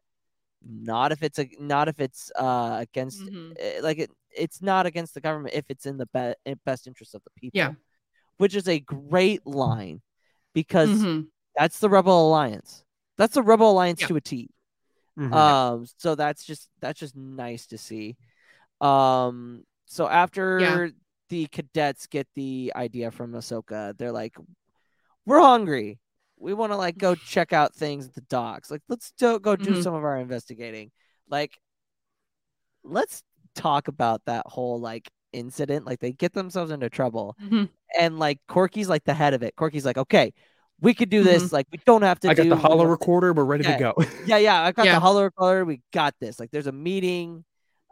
not 0.68 1.12
if 1.12 1.24
it's 1.24 1.40
a 1.40 1.50
not 1.60 1.88
if 1.88 2.00
it's 2.00 2.32
uh 2.36 2.78
against 2.80 3.24
Mhm. 3.24 3.54
eh, 3.58 3.80
like 3.82 3.98
it 4.00 4.12
it's 4.36 4.62
not 4.62 4.86
against 4.86 5.14
the 5.14 5.22
government 5.22 5.56
if 5.56 5.66
it's 5.70 5.86
in 5.86 5.98
the 5.98 6.08
be- 6.08 6.56
best 6.66 6.88
interest 6.88 7.16
of 7.16 7.24
the 7.24 7.32
people 7.36 7.58
Yeah. 7.58 7.74
which 8.38 8.56
is 8.56 8.68
a 8.68 8.80
great 8.80 9.46
line 9.46 10.02
because 10.54 10.90
Mhm. 10.90 11.28
that's 11.56 11.80
the 11.80 11.90
rebel 11.90 12.28
alliance 12.28 12.84
that's 13.18 13.34
the 13.36 13.44
rebel 13.44 13.72
alliance 13.72 14.02
Yeah. 14.02 14.08
to 14.08 14.16
a 14.18 14.22
t 14.22 14.50
Mhm. 15.18 15.34
um 15.34 15.86
so 15.98 16.16
that's 16.16 16.44
just 16.44 16.70
that's 16.80 17.00
just 17.00 17.16
nice 17.16 17.68
to 17.68 17.78
see 17.78 18.18
um 18.82 19.66
so 19.86 20.08
after 20.08 20.92
the 21.30 21.48
cadets 21.48 22.08
get 22.08 22.28
the 22.36 22.72
idea 22.76 23.12
from 23.12 23.32
Ahsoka 23.34 23.98
they're 23.98 24.12
like 24.12 24.36
we're 25.26 25.42
hungry 25.42 26.00
we 26.40 26.54
want 26.54 26.72
to 26.72 26.78
like 26.78 26.98
go 26.98 27.14
check 27.34 27.54
out 27.54 27.76
things 27.76 28.08
at 28.08 28.14
the 28.16 28.22
docks 28.22 28.72
like 28.72 28.82
let's 28.90 29.12
do, 29.18 29.40
go 29.40 29.56
do 29.56 29.72
Mhm. 29.72 29.84
some 29.84 29.94
of 29.94 30.04
our 30.04 30.18
investigating 30.18 30.92
like 31.30 31.58
let's 32.84 33.24
talk 33.56 33.88
about 33.88 34.22
that 34.26 34.46
whole 34.48 34.80
like 34.80 35.10
incident 35.34 35.86
like 35.86 36.00
they 36.00 36.12
get 36.12 36.34
themselves 36.34 36.72
into 36.72 36.90
trouble 36.90 37.36
Mhm. 37.44 37.70
and 38.00 38.18
like 38.20 38.40
Korkie's 38.50 38.90
like 38.90 39.04
the 39.04 39.14
head 39.14 39.34
of 39.34 39.44
it 39.44 39.56
Korkie's 39.56 39.86
like 39.86 39.98
okay 39.98 40.34
we 40.82 40.94
could 40.94 41.10
do 41.10 41.24
this 41.24 41.52
like 41.52 41.68
we 41.72 41.80
don't 41.86 42.04
have 42.04 42.20
to 42.22 42.30
I 42.30 42.34
got 42.34 42.44
do 42.44 42.50
the 42.50 42.56
hollow 42.56 42.86
what- 42.86 42.92
recorder. 42.92 43.34
We're 43.34 43.44
ready 43.44 43.66
Yeah. 43.66 43.74
to 43.74 43.80
go. 43.80 43.94
yeah, 44.26 44.38
yeah, 44.38 44.62
I 44.64 44.72
got 44.72 44.86
Yeah. 44.86 44.94
the 44.94 45.02
holo 45.02 45.24
recorder. 45.24 45.66
We 45.66 45.82
got 45.92 46.16
this. 46.22 46.40
Like, 46.40 46.52
there's 46.52 46.68
a 46.68 46.72
meeting. 46.72 47.44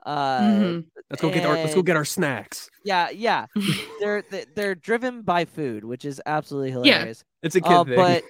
Uh, 0.05 0.39
Mhm. 0.39 0.85
let's 1.09 1.21
go 1.21 1.29
get 1.29 1.45
our 1.45 1.55
let's 1.55 1.75
go 1.75 1.81
get 1.81 1.97
our 1.97 2.05
snacks. 2.05 2.69
yeah, 2.85 3.09
yeah. 3.09 3.47
they're 3.99 4.21
they- 4.31 4.45
they're 4.55 4.73
driven 4.73 5.21
by 5.21 5.43
food, 5.43 5.83
which 5.83 6.05
is 6.05 6.21
absolutely 6.25 6.71
hilarious. 6.71 6.87
Yeah. 6.87 6.95
hilarious. 6.99 7.23
It's 7.43 7.55
a 7.57 7.59
kid 7.61 7.73
Uh, 7.73 7.83
thing. 7.83 7.95
but 7.97 8.23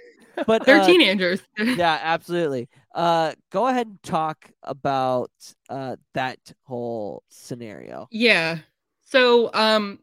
but 0.45 0.65
They're 0.65 0.81
uh, 0.81 0.85
teenagers. 0.85 1.41
yeah, 1.57 1.99
absolutely. 2.01 2.69
Uh, 2.93 3.33
go 3.51 3.67
ahead 3.67 3.87
and 3.87 4.03
talk 4.03 4.49
about 4.63 5.31
uh 5.69 5.95
that 6.13 6.39
whole 6.63 7.23
scenario. 7.29 8.07
Yeah. 8.11 8.59
So 9.03 9.51
um 9.53 9.99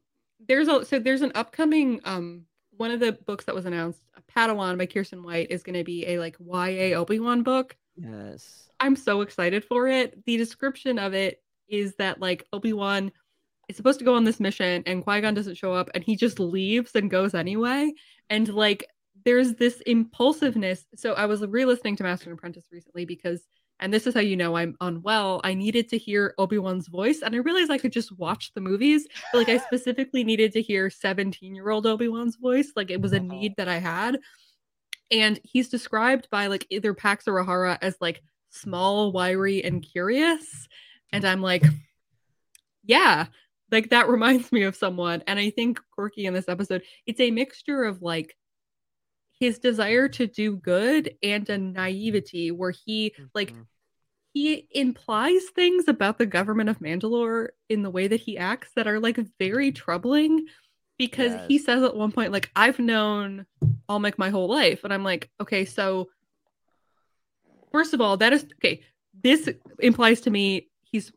there's 0.47 0.69
a 0.69 0.85
so 0.85 0.99
there's 0.99 1.23
an 1.23 1.33
upcoming 1.35 2.01
um 2.05 2.47
one 2.77 2.91
of 2.91 3.01
the 3.01 3.13
books 3.13 3.45
that 3.45 3.55
was 3.55 3.67
announced, 3.67 4.01
Padawan 4.35 4.79
by 4.79 4.87
Kiersten 4.87 5.23
White 5.23 5.51
is 5.51 5.63
going 5.63 5.79
to 5.79 5.85
be 5.85 6.07
a 6.07 6.19
like 6.19 6.37
YA 6.41 6.99
Obi-Wan 6.99 7.43
book. 7.43 7.77
Yes. 7.97 8.69
I'm 8.81 8.97
so 8.97 9.21
excited 9.21 9.65
for 9.65 9.87
it. 9.89 10.25
The 10.25 10.37
description 10.37 10.99
of 10.99 11.15
it 11.15 11.43
is 11.69 11.95
that 11.97 12.21
like 12.21 12.47
Obi-Wan 12.53 13.13
is 13.69 13.77
supposed 13.77 13.99
to 14.01 14.05
go 14.05 14.15
on 14.15 14.25
this 14.25 14.41
mission 14.41 14.83
and 14.87 15.03
Qui-Gon 15.03 15.35
doesn't 15.35 15.57
show 15.57 15.73
up 15.73 15.91
and 15.95 16.03
he 16.03 16.17
just 16.17 16.41
leaves 16.41 16.95
and 16.95 17.11
goes 17.11 17.35
anyway. 17.35 17.93
And 18.29 18.49
like 18.53 18.87
there's 19.25 19.55
this 19.55 19.81
impulsiveness. 19.87 20.85
So 20.97 21.15
I 21.15 21.27
was 21.27 21.45
re-listening 21.45 21.97
to 21.97 22.03
Master 22.03 22.31
and 22.31 22.39
Apprentice 22.39 22.67
recently 22.71 23.05
because 23.05 23.47
and 23.81 23.93
this 23.93 24.07
is 24.07 24.15
how 24.15 24.21
you 24.21 24.37
know 24.37 24.57
I'm 24.57 24.77
unwell. 24.81 25.41
I 25.43 25.55
needed 25.55 25.89
to 25.89 25.99
hear 25.99 26.35
Obi-Wan's 26.39 26.87
voice 26.87 27.23
and 27.23 27.35
I 27.35 27.39
realized 27.39 27.73
I 27.73 27.79
could 27.79 27.93
just 27.93 28.17
watch 28.17 28.53
the 28.55 28.61
movies. 28.61 29.07
But 29.33 29.39
like 29.39 29.49
I 29.49 29.59
specifically 29.67 30.23
needed 30.23 30.53
to 30.53 30.63
hear 30.63 30.89
17-year-old 30.89 31.85
Obi-Wan's 31.87 32.37
voice. 32.37 32.71
Like 32.77 32.91
it 32.91 33.01
was 33.01 33.13
a 33.13 33.21
need 33.21 33.55
that 33.57 33.69
I 33.69 33.79
had. 33.79 34.19
And 35.11 35.41
he's 35.43 35.69
described 35.69 36.29
by 36.31 36.47
like 36.47 36.67
either 36.71 36.95
Pax 36.95 37.27
or 37.27 37.33
Rahara 37.33 37.79
as 37.83 37.97
like 38.01 38.23
small, 38.51 39.11
wiry, 39.11 39.63
and 39.65 39.83
curious. 39.83 40.69
And 41.13 41.25
I'm 41.25 41.43
like, 41.43 41.65
yeah, 42.85 43.27
like 43.71 43.91
that 43.91 44.09
reminds 44.09 44.53
me 44.53 44.63
of 44.63 44.77
someone. 44.77 45.23
And 45.27 45.39
I 45.39 45.51
think 45.51 45.81
Korkie 45.99 46.25
in 46.25 46.35
this 46.35 46.49
episode, 46.49 46.83
it's 47.07 47.21
a 47.21 47.31
mixture 47.31 47.85
of 47.85 48.03
like 48.03 48.37
his 49.45 49.59
desire 49.59 50.09
to 50.09 50.27
do 50.27 50.57
good 50.57 51.15
and 51.23 51.49
a 51.51 51.59
naivety 51.59 52.51
where 52.51 52.71
he 52.71 53.15
like 53.35 53.53
Mhm. 53.53 53.67
he 54.33 54.67
implies 54.73 55.45
things 55.55 55.87
about 55.87 56.19
the 56.19 56.27
government 56.27 56.69
of 56.69 56.81
Mandalore 56.81 57.51
in 57.69 57.83
the 57.83 57.91
way 57.91 58.09
that 58.09 58.21
he 58.21 58.37
acts 58.37 58.71
that 58.75 58.87
are 58.89 58.99
like 58.99 59.19
very 59.39 59.71
troubling 59.71 60.47
because 60.99 61.33
he 61.47 61.59
says 61.59 61.83
at 61.83 61.95
one 61.97 62.11
point 62.11 62.33
like 62.33 62.51
I've 62.57 62.79
known 62.79 63.47
Almec 63.89 64.19
my 64.19 64.31
whole 64.31 64.49
life. 64.49 64.83
And 64.83 64.93
I'm 64.93 65.05
like 65.05 65.31
okay 65.41 65.65
so 65.65 66.09
first 67.71 67.95
of 67.95 68.01
all 68.01 68.17
that 68.17 68.33
is 68.33 68.47
okay 68.57 68.81
this 69.23 69.49
implies 69.79 70.21
to 70.23 70.31
me 70.31 70.69
he's 70.83 71.13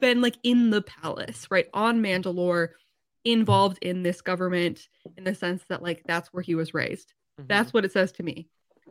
been 0.00 0.20
like 0.20 0.36
in 0.42 0.70
the 0.70 0.82
palace 0.82 1.46
right 1.50 1.66
on 1.74 2.02
Mandalore 2.02 2.68
involved 3.24 3.78
in 3.82 4.02
this 4.02 4.20
government 4.20 4.88
in 5.16 5.24
the 5.24 5.34
sense 5.34 5.62
that 5.68 5.82
like 5.82 6.02
that's 6.06 6.32
where 6.32 6.42
he 6.42 6.54
was 6.54 6.74
raised 6.74 7.14
Mhm. 7.40 7.48
that's 7.48 7.72
what 7.72 7.84
it 7.84 7.92
says 7.92 8.12
to 8.12 8.22
me. 8.22 8.48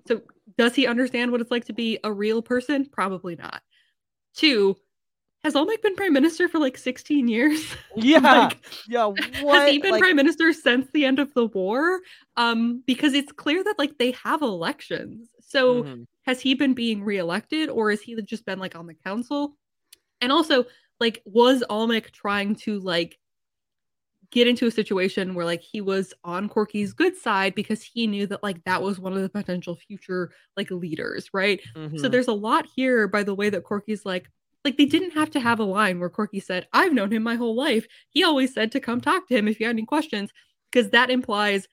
So, 0.07 0.21
does 0.57 0.75
he 0.75 0.87
understand 0.87 1.31
what 1.31 1.41
it's 1.41 1.51
like 1.51 1.65
to 1.65 1.73
be 1.73 1.99
a 2.03 2.11
real 2.11 2.41
person? 2.41 2.85
Probably 2.85 3.35
not. 3.35 3.61
Two, 4.35 4.77
has 5.43 5.55
Almec 5.55 5.81
been 5.81 5.95
prime 5.95 6.13
minister 6.13 6.47
for 6.47 6.59
like 6.59 6.77
16 6.77 7.27
years? 7.27 7.63
yeah, 7.95 8.19
Like, 8.19 8.57
yeah. 8.87 9.11
has 9.51 9.69
he 9.69 9.79
been 9.79 9.91
Like, 9.91 10.01
prime 10.01 10.15
minister 10.15 10.53
since 10.53 10.87
the 10.93 11.05
end 11.05 11.19
of 11.19 11.33
the 11.33 11.47
war? 11.47 11.99
Um, 12.37 12.83
because 12.85 13.13
it's 13.13 13.31
clear 13.31 13.63
that 13.63 13.79
like 13.79 13.97
they 13.97 14.11
have 14.23 14.41
elections. 14.41 15.29
So, 15.41 15.83
mhm. 15.83 16.05
has 16.25 16.39
he 16.41 16.53
been 16.53 16.73
being 16.73 17.03
reelected 17.03 17.69
or 17.69 17.89
has 17.89 18.01
he 18.01 18.19
just 18.21 18.45
been 18.45 18.59
like 18.59 18.75
on 18.75 18.87
the 18.87 18.93
council? 18.93 19.57
And 20.21 20.31
also, 20.31 20.65
like, 20.99 21.21
was 21.25 21.63
Almec 21.69 22.11
trying 22.11 22.55
to 22.57 22.79
like 22.79 23.17
get 24.31 24.47
into 24.47 24.65
a 24.65 24.71
situation 24.71 25.33
where 25.35 25.45
like 25.45 25.61
he 25.61 25.81
was 25.81 26.13
on 26.23 26.49
Korkie's 26.49 26.93
good 26.93 27.15
side 27.17 27.53
because 27.53 27.83
he 27.83 28.07
knew 28.07 28.25
that 28.27 28.43
like 28.43 28.63
that 28.63 28.81
was 28.81 28.99
one 28.99 29.13
of 29.13 29.21
the 29.21 29.29
potential 29.29 29.75
future 29.75 30.31
like 30.57 30.71
leaders, 30.71 31.29
right? 31.33 31.61
So 31.97 32.07
Mhm. 32.07 32.11
there's 32.11 32.27
a 32.29 32.33
lot 32.33 32.65
here 32.75 33.07
by 33.07 33.23
the 33.23 33.35
way 33.35 33.49
that 33.49 33.63
Korkie's 33.65 34.05
like 34.05 34.29
like 34.63 34.77
they 34.77 34.85
didn't 34.85 35.11
have 35.11 35.31
to 35.31 35.39
have 35.39 35.59
a 35.59 35.63
line 35.63 35.99
where 35.99 36.09
Korkie 36.09 36.43
said, 36.43 36.67
"I've 36.71 36.93
known 36.93 37.11
him 37.11 37.23
my 37.23 37.35
whole 37.35 37.55
life. 37.55 37.87
He 38.09 38.23
always 38.23 38.53
said 38.53 38.71
to 38.73 38.79
come 38.79 39.01
talk 39.01 39.27
to 39.27 39.35
him 39.35 39.47
if 39.47 39.59
you 39.59 39.65
had 39.65 39.75
any 39.75 39.85
questions," 39.85 40.31
because 40.71 40.91
that 40.91 41.09
implies 41.09 41.67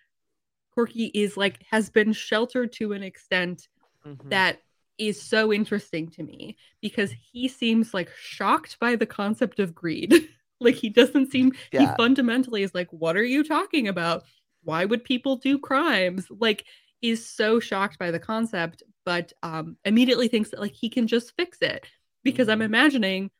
Korkie 0.76 1.10
is 1.14 1.36
like 1.36 1.62
has 1.70 1.90
been 1.90 2.12
sheltered 2.12 2.72
to 2.74 2.92
an 2.92 3.02
extent 3.02 3.68
Mhm. 4.06 4.30
that 4.30 4.62
is 4.98 5.20
so 5.20 5.52
interesting 5.52 6.08
to 6.10 6.22
me 6.22 6.56
because 6.80 7.12
he 7.12 7.46
seems 7.48 7.94
like 7.94 8.10
shocked 8.16 8.78
by 8.80 8.96
the 8.96 9.06
concept 9.06 9.60
of 9.60 9.74
greed. 9.74 10.12
like 10.60 10.74
he 10.74 10.88
doesn't 10.90 11.30
seem 11.30 11.52
he 11.72 11.86
fundamentally 11.86 12.62
is 12.62 12.74
like, 12.74 12.88
what 12.92 13.16
are 13.16 13.24
you 13.24 13.44
talking 13.44 13.88
about? 13.88 14.24
Why 14.62 14.84
would 14.84 15.04
people 15.04 15.36
do 15.36 15.58
crimes? 15.58 16.26
Like 16.30 16.64
is 17.02 17.28
so 17.28 17.60
shocked 17.60 17.98
by 17.98 18.10
the 18.10 18.18
concept, 18.18 18.82
but 19.04 19.32
um 19.42 19.76
immediately 19.84 20.28
thinks 20.28 20.50
that 20.50 20.60
like 20.60 20.72
he 20.74 20.90
can 20.90 21.06
just 21.06 21.34
fix 21.36 21.58
it. 21.62 21.86
Because 22.24 22.48
I'm 22.48 22.60
Mhm. 22.60 22.64
imagining 22.64 23.30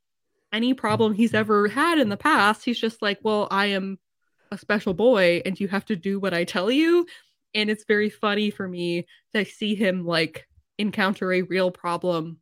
any 0.52 0.74
problem 0.74 1.12
he's 1.12 1.34
ever 1.34 1.68
had 1.68 1.98
in 1.98 2.08
the 2.08 2.16
past, 2.16 2.64
he's 2.64 2.78
just 2.80 3.02
like, 3.02 3.18
Well, 3.22 3.48
I 3.50 3.66
am 3.66 3.98
a 4.52 4.58
special 4.58 4.94
boy 4.94 5.42
and 5.46 5.58
you 5.60 5.68
have 5.68 5.84
to 5.86 5.96
do 5.96 6.20
what 6.20 6.34
I 6.34 6.44
tell 6.44 6.70
you. 6.70 7.06
And 7.54 7.70
it's 7.70 7.84
very 7.86 8.10
funny 8.10 8.50
for 8.50 8.68
me 8.68 9.06
to 9.34 9.44
see 9.44 9.74
him 9.74 10.06
like 10.06 10.46
encounter 10.78 11.32
a 11.32 11.42
real 11.42 11.70
problem 11.70 12.38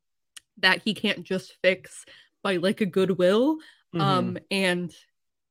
that 0.58 0.82
he 0.84 0.94
can't 0.94 1.24
just 1.24 1.56
fix 1.62 2.04
by 2.42 2.56
like 2.56 2.80
a 2.80 2.86
goodwill. 2.86 3.58
Mhm. 3.94 4.00
Um, 4.00 4.38
and 4.50 4.94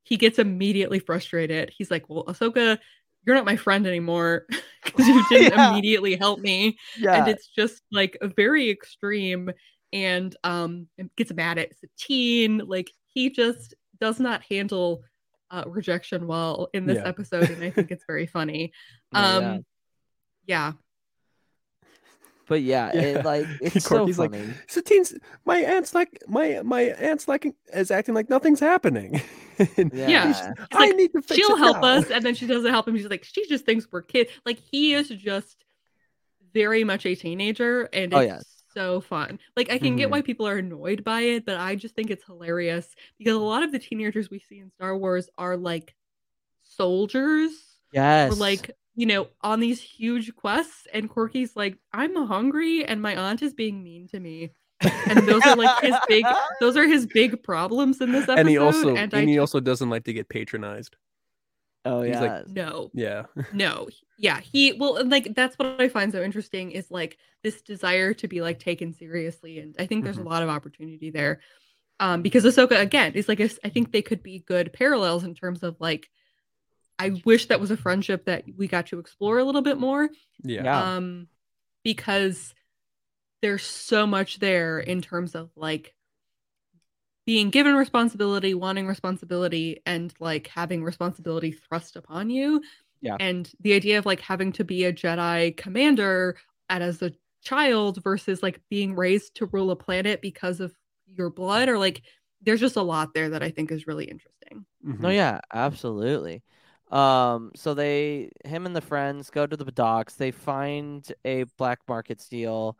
he 0.03 0.17
gets 0.17 0.39
immediately 0.39 0.99
frustrated. 0.99 1.71
He's 1.75 1.89
like, 1.91 2.09
Well, 2.09 2.25
Ahsoka, 2.25 2.77
you're 3.25 3.35
not 3.35 3.45
my 3.45 3.55
friend 3.55 3.87
anymore 3.87 4.45
because 4.83 5.07
you 5.07 5.23
didn't 5.29 5.53
Yeah. 5.53 5.69
immediately 5.71 6.15
help 6.15 6.39
me. 6.39 6.77
yeah. 6.97 7.15
And 7.19 7.27
it's 7.27 7.47
just 7.47 7.81
like 7.91 8.17
a 8.21 8.27
very 8.27 8.69
extreme 8.69 9.51
and 9.93 10.35
um 10.43 10.87
gets 11.15 11.33
mad 11.33 11.57
at 11.57 11.71
Satine. 11.77 12.59
Like 12.59 12.91
he 13.07 13.29
just 13.29 13.73
does 13.99 14.19
not 14.19 14.43
handle 14.49 15.03
uh 15.51 15.63
rejection 15.67 16.27
well 16.27 16.69
in 16.73 16.85
this 16.85 16.97
Yeah. 16.97 17.07
episode, 17.07 17.49
and 17.49 17.63
I 17.63 17.69
think 17.71 17.89
it's 17.91 18.03
very 18.05 18.27
funny. 18.27 18.73
Um 19.13 19.43
yeah. 19.43 19.57
yeah. 20.45 20.71
But 22.47 22.61
yeah, 22.61 22.91
Yeah. 22.93 23.01
it 23.01 23.25
like 23.25 23.45
it's 23.61 23.85
so 23.85 24.05
Korkie's 24.05 24.19
like, 24.19 24.31
funny. 24.31 24.53
Satine's 24.67 25.13
my 25.45 25.57
aunt's 25.59 25.93
like 25.93 26.21
my 26.27 26.61
my 26.63 26.81
aunt's 26.81 27.27
like 27.27 27.53
is 27.73 27.91
acting 27.91 28.13
like 28.15 28.29
nothing's 28.29 28.59
happening. 28.59 29.21
And 29.77 29.91
Yeah. 29.93 30.29
It's 30.31 30.67
I 30.75 30.87
like, 30.87 30.95
need 30.97 31.13
to 31.13 31.21
fix 31.21 31.35
she'll 31.35 31.55
it 31.55 31.59
help 31.59 31.77
now. 31.81 31.87
us 31.87 32.11
and 32.11 32.25
then 32.25 32.35
she 32.35 32.45
doesn't 32.45 32.69
help 32.69 32.87
him 32.87 32.97
she's 32.97 33.09
like 33.09 33.23
she 33.23 33.47
just 33.47 33.63
thinks 33.65 33.87
we're 33.89 34.01
kids 34.01 34.29
like 34.45 34.59
he 34.59 34.93
is 34.93 35.07
just 35.07 35.63
very 36.53 36.83
much 36.83 37.05
a 37.05 37.15
teenager 37.15 37.83
and 37.93 38.11
it's 38.11 38.15
Oh, 38.15 38.19
yes. 38.19 38.45
so 38.73 38.99
fun 38.99 39.39
like 39.55 39.71
i 39.71 39.77
can 39.77 39.95
get 39.95 40.09
Mhm. 40.09 40.11
why 40.11 40.21
people 40.23 40.45
are 40.45 40.57
annoyed 40.57 41.05
by 41.05 41.21
it 41.21 41.45
but 41.45 41.55
i 41.57 41.73
just 41.75 41.95
think 41.95 42.09
it's 42.11 42.25
hilarious 42.25 42.93
because 43.17 43.33
a 43.35 43.39
lot 43.39 43.63
of 43.63 43.71
the 43.71 43.79
teenagers 43.79 44.29
we 44.29 44.39
see 44.39 44.59
in 44.59 44.71
star 44.71 44.97
wars 44.97 45.29
are 45.37 45.55
like 45.55 45.95
soldiers 46.63 47.51
Yes. 47.93 48.31
or 48.33 48.35
like 48.35 48.71
you 48.95 49.05
know 49.05 49.27
on 49.41 49.59
these 49.59 49.81
huge 49.81 50.35
quests 50.35 50.87
and 50.93 51.09
Korkie's 51.09 51.55
like 51.55 51.77
i'm 51.93 52.15
hungry 52.27 52.85
and 52.85 53.01
my 53.01 53.15
aunt 53.15 53.41
is 53.41 53.53
being 53.53 53.83
mean 53.83 54.07
to 54.09 54.19
me 54.19 54.51
and 54.81 55.27
those 55.27 55.45
are 55.45 55.55
like 55.55 55.81
his 55.81 55.95
big 56.07 56.25
those 56.61 56.77
are 56.77 56.87
his 56.87 57.05
big 57.05 57.41
problems 57.43 57.99
in 58.01 58.11
this 58.11 58.23
episode 58.23 58.39
and 58.39 58.49
he 58.49 58.57
also 58.57 58.89
and 58.89 58.97
and, 58.97 59.13
I 59.13 59.21
he 59.21 59.33
just- 59.35 59.39
also 59.39 59.59
doesn't 59.59 59.89
like 59.89 60.03
to 60.05 60.13
get 60.13 60.29
patronized. 60.29 60.95
Oh 61.87 62.01
he's 62.01 62.13
yeah. 62.15 62.21
like- 62.21 62.47
no 62.49 62.89
Yeah. 62.93 63.23
no 63.53 63.87
yeah 64.17 64.39
he 64.39 64.73
well 64.73 64.95
and, 64.97 65.11
like 65.11 65.35
that's 65.35 65.57
what 65.59 65.79
i 65.81 65.87
find 65.87 66.11
so 66.11 66.23
interesting 66.23 66.71
is 66.71 66.89
like 66.89 67.17
this 67.43 67.61
desire 67.61 68.13
to 68.15 68.27
be 68.27 68.41
like 68.41 68.59
taken 68.59 68.93
seriously 68.93 69.59
and 69.59 69.75
i 69.77 69.85
think 69.85 70.03
there's 70.03 70.17
Mhm. 70.17 70.25
a 70.25 70.29
lot 70.29 70.41
of 70.41 70.49
opportunity 70.49 71.11
there 71.11 71.41
um 71.99 72.21
because 72.21 72.43
ahsoka 72.45 72.79
again 72.79 73.13
is 73.13 73.27
like 73.27 73.39
a 73.39 73.43
s- 73.45 73.59
i 73.63 73.69
think 73.69 73.91
they 73.91 74.01
could 74.01 74.23
be 74.23 74.39
good 74.39 74.71
parallels 74.73 75.23
in 75.25 75.35
terms 75.35 75.63
of 75.63 75.75
like 75.79 76.09
i 76.99 77.09
wish 77.25 77.47
that 77.47 77.59
was 77.59 77.71
a 77.71 77.77
friendship 77.77 78.25
that 78.25 78.43
we 78.57 78.67
got 78.67 78.87
to 78.87 78.99
explore 78.99 79.37
a 79.39 79.43
little 79.43 79.61
bit 79.61 79.77
more 79.77 80.09
Yeah. 80.43 80.63
Yeah. 80.63 80.95
um 80.95 81.27
because 81.83 82.53
there's 83.41 83.63
so 83.63 84.07
much 84.07 84.39
there 84.39 84.79
in 84.79 85.01
terms 85.01 85.35
of 85.35 85.49
like 85.55 85.93
being 87.25 87.49
given 87.49 87.75
responsibility 87.75 88.53
wanting 88.53 88.87
responsibility 88.87 89.81
and 89.85 90.13
like 90.19 90.47
having 90.47 90.83
responsibility 90.83 91.51
thrust 91.51 91.95
upon 91.95 92.29
you 92.29 92.61
Yeah. 93.01 93.17
and 93.19 93.51
the 93.59 93.73
idea 93.73 93.97
of 93.97 94.05
like 94.05 94.19
having 94.19 94.51
to 94.53 94.63
be 94.63 94.85
a 94.85 94.93
jedi 94.93 95.55
commander 95.57 96.37
and 96.69 96.83
as 96.83 97.01
a 97.01 97.11
child 97.43 98.01
versus 98.03 98.41
like 98.41 98.59
being 98.69 98.95
raised 98.95 99.35
to 99.35 99.45
rule 99.47 99.71
a 99.71 99.75
planet 99.75 100.21
because 100.21 100.59
of 100.59 100.73
your 101.07 101.29
blood 101.29 101.69
or 101.69 101.77
like 101.77 102.01
there's 102.41 102.59
just 102.59 102.75
a 102.75 102.81
lot 102.81 103.13
there 103.13 103.29
that 103.29 103.43
i 103.43 103.49
think 103.49 103.71
is 103.71 103.87
really 103.87 104.05
interesting 104.05 104.65
No, 104.81 105.09
Mhm. 105.09 105.15
yeah, 105.15 105.39
absolutely. 105.53 106.43
Um, 106.95 107.51
so 107.55 107.73
they, 107.73 108.29
him 108.45 108.65
and 108.65 108.75
the 108.75 108.81
friends 108.81 109.29
go 109.29 109.45
to 109.45 109.57
the 109.57 109.65
docks. 109.71 110.15
They 110.15 110.31
find 110.31 111.05
a 111.25 111.43
black 111.57 111.79
market 111.87 112.21
steal. 112.21 112.77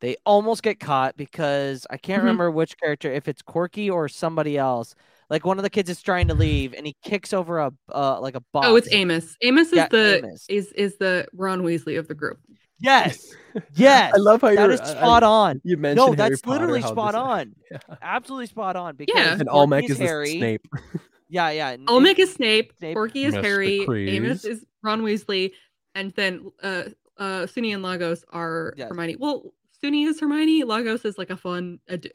They 0.00 0.16
almost 0.26 0.62
get 0.64 0.80
caught 0.80 1.16
because 1.16 1.86
I 1.88 1.96
can't 1.96 2.18
Mhm. 2.20 2.24
remember 2.24 2.50
which 2.50 2.76
character, 2.76 3.12
if 3.12 3.28
it's 3.28 3.40
Korkie 3.42 3.90
or 3.92 4.08
somebody 4.08 4.58
else. 4.58 4.94
Like 5.30 5.46
one 5.46 5.58
of 5.58 5.62
the 5.62 5.70
kids 5.70 5.88
is 5.88 6.02
trying 6.02 6.26
to 6.28 6.34
leave, 6.34 6.74
and 6.74 6.84
he 6.86 6.96
kicks 7.04 7.32
over 7.32 7.60
a 7.60 7.72
uh, 7.94 8.20
like 8.20 8.34
a 8.34 8.40
box. 8.52 8.66
oh 8.68 8.76
it's 8.76 8.88
amos 8.92 9.36
amos 9.42 9.68
is 9.68 9.74
Yeah, 9.74 9.88
the 9.88 10.18
Amis. 10.24 10.44
is 10.48 10.72
is 10.72 10.96
the 10.98 11.26
ron 11.32 11.62
weasley 11.62 11.98
of 11.98 12.06
the 12.08 12.14
group 12.14 12.38
Yes, 12.80 13.32
yes. 13.76 14.12
I 14.12 14.18
love 14.18 14.40
how 14.42 14.48
that 14.48 14.58
you're 14.58 14.70
is 14.72 14.80
I- 14.80 14.84
I- 14.84 14.96
spot 14.96 15.22
on. 15.22 15.60
You 15.64 15.76
mentioned 15.76 15.96
No, 15.98 16.06
Harry 16.06 16.16
that's 16.16 16.42
Potter, 16.42 16.58
literally 16.66 16.82
spot 16.82 17.14
on. 17.14 17.54
Yeah. 17.70 17.78
Absolutely 18.02 18.46
spot 18.46 18.74
on. 18.76 18.96
Because 18.96 19.14
Yeah. 19.16 19.36
And 19.38 19.48
Almec 19.48 19.88
is 19.88 19.98
the 19.98 20.04
Harry. 20.04 20.36
Snape. 20.36 20.66
Yeah, 21.32 21.50
yeah. 21.50 21.70
and- 21.70 21.88
Almec 21.88 22.18
is 22.18 22.32
Snape, 22.34 22.72
Snape. 22.78 22.96
Korkie 22.96 23.24
is 23.26 23.34
Mr. 23.34 23.42
Harry, 23.42 24.16
Amis 24.16 24.44
is 24.44 24.64
Ron 24.82 25.00
Weasley, 25.02 25.52
and 25.94 26.12
then 26.12 26.52
uh 26.62 26.84
uh 27.16 27.46
Suni 27.46 27.72
and 27.72 27.82
Lagos 27.82 28.24
are 28.30 28.74
Yes. 28.76 28.88
Hermione. 28.90 29.16
Well, 29.18 29.52
Suni 29.82 30.06
is 30.06 30.20
Hermione, 30.20 30.64
Lagos 30.64 31.04
is 31.04 31.16
like 31.16 31.30
a 31.30 31.36
fun 31.36 31.78
ad- 31.88 32.10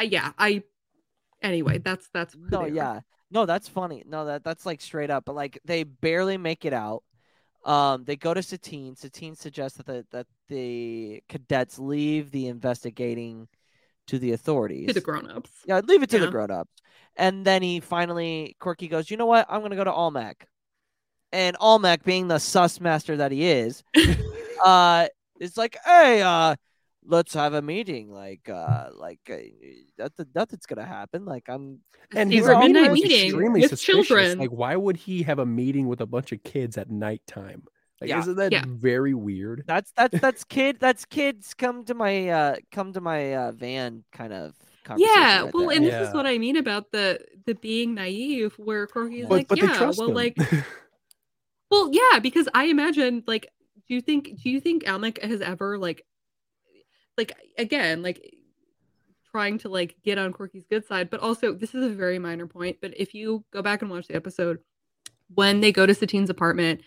uh, 0.00 0.02
yeah, 0.02 0.32
I 0.38 0.62
anyway, 1.42 1.78
that's 1.78 2.08
that's 2.14 2.34
No, 2.36 2.62
they 2.62 2.70
are. 2.70 2.74
yeah. 2.74 3.00
No, 3.30 3.44
that's 3.44 3.68
funny. 3.68 4.02
No, 4.06 4.24
that 4.24 4.44
that's 4.44 4.64
like 4.64 4.80
straight 4.80 5.10
up. 5.10 5.26
But 5.26 5.34
like 5.34 5.60
they 5.66 5.82
barely 5.84 6.38
make 6.38 6.64
it 6.64 6.72
out. 6.72 7.02
Um, 7.64 8.04
they 8.04 8.16
go 8.16 8.32
to 8.32 8.42
Satine. 8.42 8.96
Satine 8.96 9.34
suggests 9.34 9.76
that 9.76 9.84
the, 9.86 10.06
that 10.12 10.26
the 10.48 11.22
cadets 11.28 11.78
leave 11.78 12.30
the 12.30 12.46
investigating 12.46 13.48
to 14.08 14.18
the 14.18 14.32
authorities. 14.32 14.88
to 14.88 14.92
the 14.94 15.00
grown-ups. 15.00 15.50
yeah, 15.66 15.80
leave 15.86 16.02
it 16.02 16.10
to 16.10 16.18
the 16.18 16.26
Yeah. 16.26 16.30
grown-ups. 16.30 16.72
And 17.16 17.44
then 17.44 17.62
he 17.62 17.80
finally, 17.80 18.56
Korkie 18.60 18.88
goes, 18.90 19.10
you 19.10 19.16
know 19.16 19.26
what? 19.26 19.46
I'm 19.48 19.62
gonna 19.62 19.76
go 19.76 19.84
to 19.84 19.92
Almec. 19.92 20.46
And 21.32 21.56
Almec, 21.60 22.04
being 22.04 22.28
the 22.28 22.38
sus 22.38 22.80
master 22.80 23.16
that 23.16 23.32
he 23.32 23.44
is, 23.46 23.82
uh, 24.64 25.08
it's 25.40 25.56
like, 25.56 25.76
hey, 25.84 26.22
uh, 26.22 26.54
let's 27.04 27.34
have 27.34 27.54
a 27.54 27.60
meeting. 27.62 28.10
Like, 28.10 28.48
uh, 28.48 28.90
like 28.94 29.20
uh, 29.30 29.36
nothing, 29.98 30.26
nothing's 30.34 30.66
gonna 30.66 30.86
happen. 30.86 31.24
Like, 31.24 31.48
I'm 31.48 31.80
And 32.14 32.32
he's 32.32 32.44
secret 32.44 32.58
midnight 32.60 32.92
meeting 32.92 33.10
extremely 33.30 33.60
with 33.60 33.70
suspicious. 33.70 34.06
children. 34.08 34.38
Like, 34.38 34.50
why 34.50 34.76
would 34.76 34.96
he 34.96 35.22
have 35.24 35.38
a 35.38 35.46
meeting 35.46 35.86
with 35.88 36.00
a 36.00 36.06
bunch 36.06 36.32
of 36.32 36.42
kids 36.44 36.78
at 36.78 36.90
nighttime? 36.90 37.64
Like, 38.00 38.10
Yeah. 38.10 38.20
isn't 38.20 38.36
that 38.36 38.52
Yeah. 38.52 38.64
very 38.66 39.14
weird? 39.14 39.64
That's 39.66 39.90
that's 39.92 40.20
that's 40.20 40.44
kid 40.44 40.78
that's 40.78 41.04
kids 41.04 41.54
come 41.54 41.84
to 41.86 41.94
my 41.94 42.28
uh 42.28 42.56
come 42.70 42.92
to 42.92 43.00
my 43.00 43.34
uh 43.34 43.52
van 43.52 44.04
kind 44.12 44.32
of 44.32 44.54
conversation. 44.84 45.14
yeah, 45.16 45.42
right 45.42 45.54
well, 45.54 45.66
there. 45.68 45.76
and 45.76 45.84
Yeah. 45.84 45.98
this 45.98 46.08
is 46.08 46.14
what 46.14 46.26
I 46.26 46.38
mean 46.38 46.56
about 46.56 46.92
the 46.92 47.20
the 47.46 47.54
being 47.54 47.94
naive, 47.94 48.54
where 48.58 48.86
korkie's 48.86 49.26
But, 49.26 49.34
like, 49.34 49.48
but 49.48 49.58
yeah, 49.58 49.90
well, 49.96 50.08
him. 50.08 50.14
like, 50.14 50.36
well, 51.70 51.90
yeah, 51.92 52.18
because 52.20 52.48
I 52.54 52.64
imagine, 52.64 53.24
like, 53.26 53.50
do 53.88 53.94
you 53.94 54.00
think, 54.00 54.40
do 54.42 54.50
you 54.50 54.60
think 54.60 54.86
Almec 54.88 55.22
has 55.22 55.40
ever 55.40 55.78
like, 55.78 56.04
like 57.16 57.32
again, 57.58 58.02
like, 58.02 58.34
trying 59.30 59.58
to 59.58 59.68
like 59.68 59.94
get 60.04 60.16
on 60.18 60.32
Korkie's 60.32 60.64
good 60.70 60.86
side, 60.86 61.10
but 61.10 61.20
also 61.20 61.52
this 61.52 61.74
is 61.74 61.84
a 61.84 61.90
very 61.90 62.18
minor 62.18 62.46
point. 62.46 62.78
But 62.80 62.94
if 62.96 63.12
you 63.12 63.44
go 63.52 63.60
back 63.60 63.82
and 63.82 63.90
watch 63.90 64.06
the 64.08 64.16
episode, 64.16 64.58
when 65.34 65.60
they 65.60 65.70
go 65.72 65.84
to 65.84 65.94
Satine's 65.94 66.30
apartment 66.30 66.80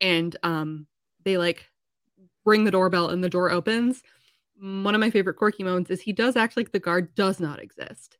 and 0.00 0.36
um 0.42 0.86
they 1.24 1.38
like 1.38 1.68
ring 2.44 2.64
the 2.64 2.70
doorbell 2.70 3.08
and 3.08 3.22
the 3.22 3.30
door 3.30 3.50
opens, 3.50 4.02
one 4.60 4.94
of 4.94 5.00
my 5.00 5.10
favorite 5.10 5.34
quirky 5.34 5.64
moments 5.64 5.90
is 5.90 6.00
he 6.00 6.12
does 6.12 6.36
act 6.36 6.56
like 6.56 6.72
the 6.72 6.78
guard 6.78 7.14
does 7.14 7.40
not 7.40 7.60
exist. 7.60 8.16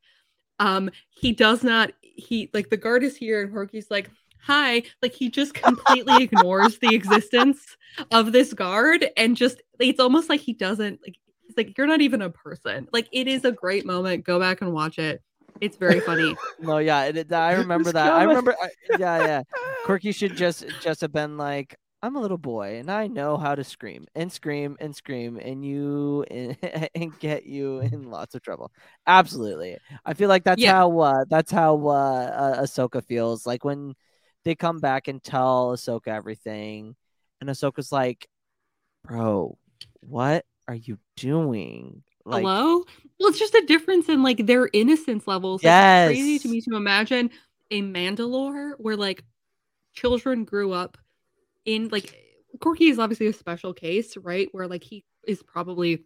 Um, 0.59 0.91
he 1.09 1.33
does 1.33 1.63
not. 1.63 1.93
He 2.03 2.51
like 2.53 2.71
the 2.71 2.77
guard 2.77 3.03
is 3.03 3.17
here, 3.17 3.43
and 3.43 3.53
Korkie's 3.53 3.91
like, 3.91 4.11
"Hi!" 4.43 4.83
Like 5.01 5.15
he 5.15 5.31
just 5.31 5.55
completely 5.55 6.17
ignores 6.23 6.79
the 6.79 6.95
existence 6.95 7.77
of 8.11 8.33
this 8.33 8.53
guard, 8.53 9.07
and 9.17 9.37
just 9.37 9.63
it's 9.79 10.01
almost 10.01 10.29
like 10.29 10.41
he 10.41 10.53
doesn't 10.53 11.01
like. 11.03 11.17
He's 11.47 11.57
like, 11.57 11.77
"You're 11.77 11.87
not 11.87 12.01
even 12.01 12.23
a 12.23 12.31
person." 12.31 12.89
Like 12.93 13.09
it 13.13 13.29
is 13.29 13.45
a 13.45 13.53
great 13.53 13.87
moment. 13.87 14.25
Go 14.25 14.39
back 14.39 14.63
and 14.63 14.73
watch 14.73 14.99
it. 14.99 15.23
It's 15.61 15.77
very 15.77 16.01
funny. 16.01 16.41
no, 16.59 16.79
yeah, 16.79 17.05
it, 17.05 17.17
it- 17.17 17.33
I 17.33 17.53
remember 17.55 17.93
This 17.93 17.93
that. 17.93 18.15
I 18.15 18.25
remember, 18.25 18.55
I, 18.61 18.69
yeah, 18.91 19.19
yeah. 19.19 19.43
Korkie 19.83 20.15
should 20.15 20.35
just 20.35 20.65
just 20.79 21.01
have 21.01 21.13
been 21.13 21.37
like, 21.37 21.77
I'm 22.03 22.17
a 22.17 22.21
little 22.21 22.39
boy 22.39 22.77
and 22.79 22.91
I 22.91 23.07
know 23.09 23.37
how 23.37 23.55
to 23.55 23.65
scream 23.65 24.07
and 24.15 24.31
scream 24.33 24.77
and 24.81 24.95
scream 24.95 25.39
and 25.39 25.65
you 25.65 26.25
and, 26.31 26.57
and 26.95 27.19
get 27.19 27.47
you 27.47 27.81
in 27.81 28.05
lots 28.11 28.35
of 28.35 28.43
trouble. 28.43 28.71
Absolutely, 29.07 29.79
I 30.05 30.15
feel 30.15 30.29
like 30.29 30.45
that's 30.45 30.65
Yeah. 30.65 30.73
how 30.73 30.99
uh, 31.01 31.25
that's 31.29 31.51
how 31.53 31.77
uh, 31.89 31.91
uh, 32.59 32.63
Ahsoka 32.63 33.05
feels 33.05 33.47
like 33.47 33.65
when 33.65 33.95
they 34.45 34.55
come 34.55 34.81
back 34.81 35.09
and 35.09 35.23
tell 35.23 35.73
Ahsoka 35.75 36.09
everything, 36.09 36.97
and 37.41 37.51
Ahsoka's 37.51 37.93
like, 37.93 38.27
"Bro, 39.05 39.59
what 40.01 40.45
are 40.69 40.75
you 40.75 40.99
doing?" 41.17 42.03
Like, 42.25 42.45
Hello? 42.45 42.85
Well, 43.19 43.29
it's 43.29 43.39
just 43.39 43.55
a 43.55 43.65
difference 43.67 44.09
in 44.09 44.23
like 44.23 44.47
their 44.47 44.69
innocence 44.73 45.27
levels. 45.27 45.63
Like, 45.65 45.73
it's 45.75 46.07
crazy 46.07 46.39
to 46.39 46.49
me 46.49 46.61
to 46.63 46.77
imagine 46.77 47.31
a 47.71 47.83
Mandalore 47.83 48.73
where 48.79 48.97
like 48.97 49.25
children 49.95 50.45
grew 50.45 50.73
up 50.73 50.99
in 51.65 51.89
like 51.89 52.19
Korkie 52.59 52.91
is 52.91 52.99
obviously 52.99 53.27
a 53.27 53.33
special 53.33 53.73
case, 53.73 54.17
right? 54.17 54.49
Where 54.53 54.69
like 54.69 54.85
he 54.85 55.05
is 55.27 55.43
probably 55.43 56.05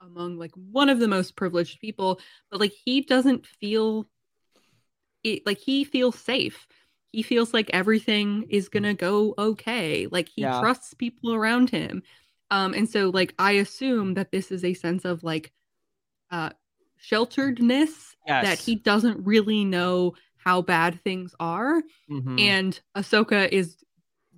among 0.00 0.38
like 0.38 0.52
one 0.54 0.88
of 0.88 0.98
the 0.98 1.08
most 1.08 1.36
privileged 1.36 1.80
people, 1.80 2.20
but 2.50 2.60
like 2.60 2.72
he 2.84 3.00
doesn't 3.00 3.46
feel 3.46 4.06
it 5.22 5.44
like 5.46 5.58
he 5.58 5.84
feels 5.84 6.18
safe. 6.18 6.66
He 7.12 7.22
feels 7.22 7.54
like 7.54 7.70
everything 7.72 8.46
is 8.50 8.68
gonna 8.68 8.94
go 8.94 9.34
okay. 9.38 10.06
Like 10.10 10.28
he 10.28 10.42
Yeah. 10.42 10.58
trusts 10.60 10.94
people 10.94 11.34
around 11.34 11.70
him. 11.70 12.02
Um, 12.54 12.72
and 12.74 12.88
so 12.88 13.10
like 13.10 13.34
I 13.38 13.52
assume 13.52 14.14
that 14.14 14.30
this 14.30 14.50
is 14.52 14.64
a 14.64 14.74
sense 14.74 15.04
of 15.04 15.24
like 15.24 15.52
uh 16.30 16.50
shelteredness 17.02 18.14
that 18.26 18.58
he 18.58 18.74
doesn't 18.76 19.24
really 19.24 19.64
know 19.64 20.14
how 20.36 20.62
bad 20.62 21.00
things 21.02 21.34
are. 21.40 21.82
mhm. 22.10 22.40
And 22.40 22.80
Ahsoka 22.96 23.48
is 23.48 23.76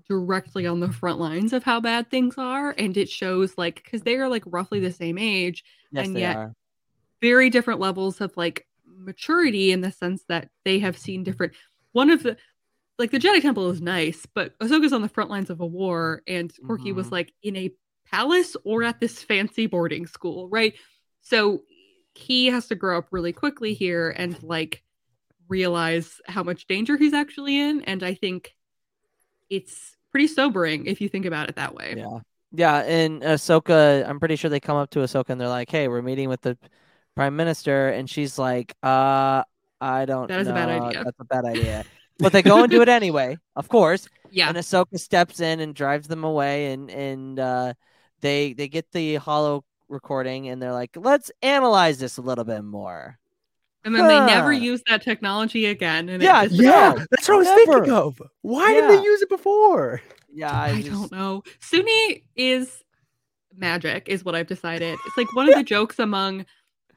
directly 0.08 0.66
on 0.66 0.80
the 0.80 0.92
front 0.92 1.18
lines 1.18 1.52
of 1.52 1.64
how 1.64 1.80
bad 1.80 2.10
things 2.10 2.34
are. 2.38 2.74
And 2.78 2.96
it 2.96 3.08
shows 3.08 3.56
like 3.58 3.82
because 3.84 4.02
they 4.02 4.16
are 4.16 4.28
like 4.28 4.44
roughly 4.46 4.80
the 4.80 4.92
same 4.92 5.18
age, 5.18 5.64
yes, 5.92 6.06
and 6.06 6.16
yet- 6.18 6.36
are. 6.36 6.54
very 7.20 7.50
different 7.50 7.80
levels 7.80 8.20
of 8.20 8.36
like 8.36 8.66
maturity 8.86 9.72
in 9.72 9.80
the 9.80 9.90
sense 9.92 10.24
that 10.28 10.48
they 10.64 10.78
have 10.78 10.96
seen 10.98 11.22
different 11.22 11.52
one 11.92 12.10
of 12.10 12.22
the 12.22 12.36
like 12.98 13.10
the 13.10 13.18
Jedi 13.18 13.42
Temple 13.42 13.68
is 13.70 13.80
nice, 13.82 14.26
but 14.34 14.58
Ahsoka's 14.58 14.92
on 14.92 15.02
the 15.02 15.08
front 15.08 15.28
lines 15.28 15.50
of 15.50 15.60
a 15.60 15.66
war, 15.66 16.22
and 16.26 16.50
Korkie 16.64 16.94
was 16.94 17.08
Mhm. 17.08 17.12
like 17.12 17.32
in 17.42 17.54
a 17.56 17.70
palace 18.10 18.56
or 18.64 18.82
at 18.82 19.00
this 19.00 19.22
fancy 19.22 19.66
boarding 19.66 20.06
school, 20.06 20.48
right? 20.48 20.74
So 21.22 21.62
he 22.14 22.46
has 22.46 22.66
to 22.68 22.74
grow 22.74 22.98
up 22.98 23.08
really 23.10 23.32
quickly 23.32 23.74
here 23.74 24.10
and 24.10 24.40
like 24.42 24.82
realize 25.48 26.20
how 26.26 26.42
much 26.42 26.66
danger 26.66 26.96
he's 26.96 27.12
actually 27.12 27.58
in. 27.58 27.82
And 27.82 28.02
I 28.02 28.14
think 28.14 28.54
it's 29.50 29.96
pretty 30.10 30.26
sobering 30.26 30.86
if 30.86 31.00
you 31.00 31.08
think 31.08 31.26
about 31.26 31.48
it 31.48 31.56
that 31.56 31.74
way. 31.74 31.94
Yeah. 31.96 32.20
Yeah, 32.52 32.78
and 32.78 33.22
Ahsoka, 33.22 34.08
I'm 34.08 34.18
pretty 34.18 34.36
sure 34.36 34.48
they 34.48 34.60
come 34.60 34.76
up 34.76 34.90
to 34.90 35.00
Ahsoka 35.00 35.30
and 35.30 35.40
they're 35.40 35.48
like, 35.48 35.68
"Hey, 35.68 35.88
we're 35.88 36.00
meeting 36.00 36.28
with 36.28 36.40
the 36.40 36.56
prime 37.14 37.34
minister," 37.36 37.88
and 37.88 38.08
she's 38.08 38.38
like, 38.38 38.72
"Uh, 38.82 39.42
I 39.80 40.06
don't. 40.06 40.30
Know. 40.30 40.36
That 40.36 40.40
is 40.40 40.48
a 40.48 40.52
bad 40.52 40.68
idea." 40.68 41.04
That's 41.04 41.20
a 41.20 41.24
bad 41.24 41.44
idea." 41.44 41.84
but 42.18 42.32
they 42.32 42.42
go 42.42 42.62
and 42.62 42.70
do 42.70 42.80
it 42.82 42.88
anyway, 42.88 43.36
of 43.54 43.68
course. 43.68 44.08
Yeah. 44.32 44.48
And 44.48 44.58
Ahsoka 44.58 44.98
steps 44.98 45.40
in 45.40 45.60
and 45.60 45.74
drives 45.74 46.08
them 46.08 46.24
away, 46.24 46.72
and 46.72 46.90
and 46.90 47.38
uh, 47.38 47.72
they 48.26 48.52
they 48.52 48.68
get 48.68 48.90
the 48.92 49.14
holo 49.16 49.64
recording, 49.88 50.48
and 50.48 50.60
they're 50.60 50.72
like, 50.72 50.96
"Let's 50.96 51.30
analyze 51.42 51.98
this 51.98 52.18
a 52.18 52.22
little 52.22 52.44
bit 52.44 52.62
more." 52.62 53.18
And 53.84 53.94
then 53.94 54.08
they 54.08 54.18
never 54.18 54.52
use 54.52 54.82
that 54.88 55.00
technology 55.02 55.66
again. 55.66 56.08
And 56.08 56.20
Yeah, 56.20 56.46
just- 56.46 56.60
Yeah, 56.60 56.94
No, 56.98 57.04
that's 57.12 57.28
what 57.28 57.34
I 57.36 57.38
was 57.38 57.46
never. 57.46 57.72
thinking 57.74 57.92
of. 57.92 58.20
Why 58.42 58.72
didn't 58.74 58.96
they 58.96 59.02
use 59.04 59.22
it 59.22 59.28
before? 59.28 60.02
Yeah, 60.34 60.50
I, 60.50 60.70
I 60.70 60.82
just- 60.82 60.90
don't 60.90 61.12
know. 61.12 61.44
Suni 61.60 62.24
is 62.34 62.82
magic, 63.56 64.08
is 64.08 64.24
what 64.24 64.34
I've 64.34 64.48
decided. 64.48 64.98
It's 65.06 65.16
like 65.16 65.32
one 65.36 65.48
of 65.48 65.54
the 65.54 65.62
jokes 65.74 66.00
among 66.00 66.46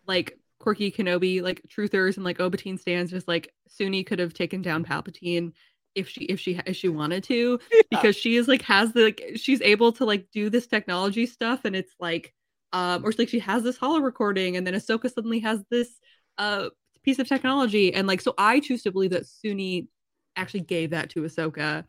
like 0.08 0.40
Korkie 0.60 0.94
Kenobi, 0.94 1.44
like 1.44 1.62
truthers 1.70 2.16
and 2.16 2.26
like 2.26 2.40
Obitine 2.40 2.80
stands, 2.80 3.14
is 3.14 3.28
like 3.28 3.54
Suni 3.70 4.04
could 4.04 4.18
have 4.18 4.34
taken 4.34 4.64
down 4.64 4.84
Palpatine 4.84 5.54
if 6.00 6.10
she 6.10 6.22
if 6.26 6.40
she 6.40 6.60
if 6.66 6.76
she 6.76 6.90
wanted 6.90 7.24
to, 7.26 7.60
because 7.90 8.16
she 8.16 8.36
is 8.36 8.48
like 8.48 8.62
has 8.64 8.94
the 8.94 9.04
like 9.04 9.22
she's 9.36 9.62
able 9.62 9.92
to 9.94 10.06
like 10.06 10.28
do 10.32 10.50
this 10.50 10.68
technology 10.68 11.26
stuff, 11.26 11.66
and 11.66 11.76
it's 11.76 11.94
like 12.00 12.34
um 12.74 13.06
or 13.06 13.12
like 13.18 13.30
she 13.30 13.40
has 13.40 13.64
this 13.64 13.78
holo 13.78 14.00
recording, 14.00 14.58
and 14.58 14.66
then 14.66 14.74
Ahsoka 14.74 15.12
suddenly 15.12 15.40
has 15.40 15.64
this 15.70 16.00
uh 16.38 16.70
piece 17.04 17.20
of 17.20 17.28
technology, 17.28 17.94
and 17.94 18.08
like 18.08 18.22
so 18.22 18.34
I 18.38 18.60
choose 18.60 18.84
to 18.84 18.92
believe 18.92 19.12
that 19.12 19.24
Soniee 19.24 19.88
actually 20.36 20.62
gave 20.62 20.92
that 20.92 21.10
to 21.12 21.22
Ahsoka 21.22 21.84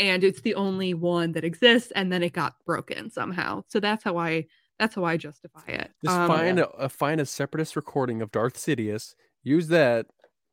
and 0.00 0.24
it's 0.24 0.40
the 0.40 0.54
only 0.54 0.94
one 0.94 1.32
that 1.32 1.44
exists 1.44 1.92
and 1.94 2.12
then 2.12 2.22
it 2.22 2.32
got 2.32 2.54
broken 2.64 3.10
somehow 3.10 3.62
so 3.68 3.78
that's 3.78 4.02
how 4.02 4.16
i 4.16 4.44
that's 4.78 4.94
how 4.94 5.04
i 5.04 5.16
justify 5.16 5.66
it 5.66 5.90
Just 6.02 6.16
Um, 6.16 6.28
find 6.28 6.58
a, 6.58 6.68
a 6.70 6.88
find 6.88 7.20
a 7.20 7.26
separatist 7.26 7.76
recording 7.76 8.22
of 8.22 8.32
Darth 8.32 8.56
Sidious. 8.56 9.14
Use 9.42 9.68
that. 9.68 10.06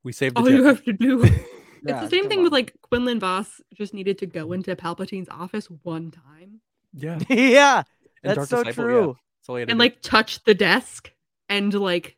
We 0.04 0.12
saved 0.12 0.36
the 0.36 0.42
all 0.42 0.50
you 0.50 0.66
have 0.66 0.84
to 0.84 0.94
do 0.94 1.24
it's 1.88 1.99
the 1.99 2.07
same 2.09 2.27
thing 2.30 2.41
on. 2.41 2.43
with 2.43 2.51
like 2.51 2.73
quinlan 2.81 3.19
vos 3.19 3.61
just 3.73 3.93
needed 3.93 4.18
to 4.19 4.26
go 4.26 4.51
into 4.51 4.76
palpatine's 4.76 5.30
office 5.30 5.68
one 5.84 6.11
time 6.11 6.61
Yeah, 6.93 7.23
yeah, 7.30 7.84
and 8.23 8.35
that's 8.35 8.47
so 8.47 8.64
Disciple, 8.64 8.88
true. 8.88 9.18
That's 9.39 9.49
all 9.49 9.55
he 9.55 9.61
had 9.61 9.69
to 9.69 9.73
and 9.73 9.77
do. 9.77 9.80
like 9.80 10.01
touch 10.01 10.43
the 10.43 10.53
desk 10.53 11.11
and 11.49 11.73
like 11.73 12.18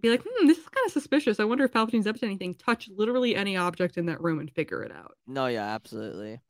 be 0.00 0.10
like 0.10 0.22
hmm 0.26 0.46
this 0.46 0.58
is 0.58 0.68
kind 0.68 0.86
of 0.86 0.92
suspicious 0.92 1.40
i 1.40 1.44
wonder 1.44 1.64
if 1.64 1.72
palpatine's 1.72 2.06
up 2.06 2.16
to 2.16 2.24
anything 2.26 2.54
touch 2.54 2.88
literally 2.96 3.34
any 3.36 3.56
object 3.56 3.96
in 3.96 4.06
that 4.06 4.20
room 4.20 4.38
and 4.38 4.50
figure 4.52 4.82
it 4.82 4.92
out 4.92 5.16
No, 5.26 5.46
yeah, 5.46 5.66
absolutely. 5.74 6.40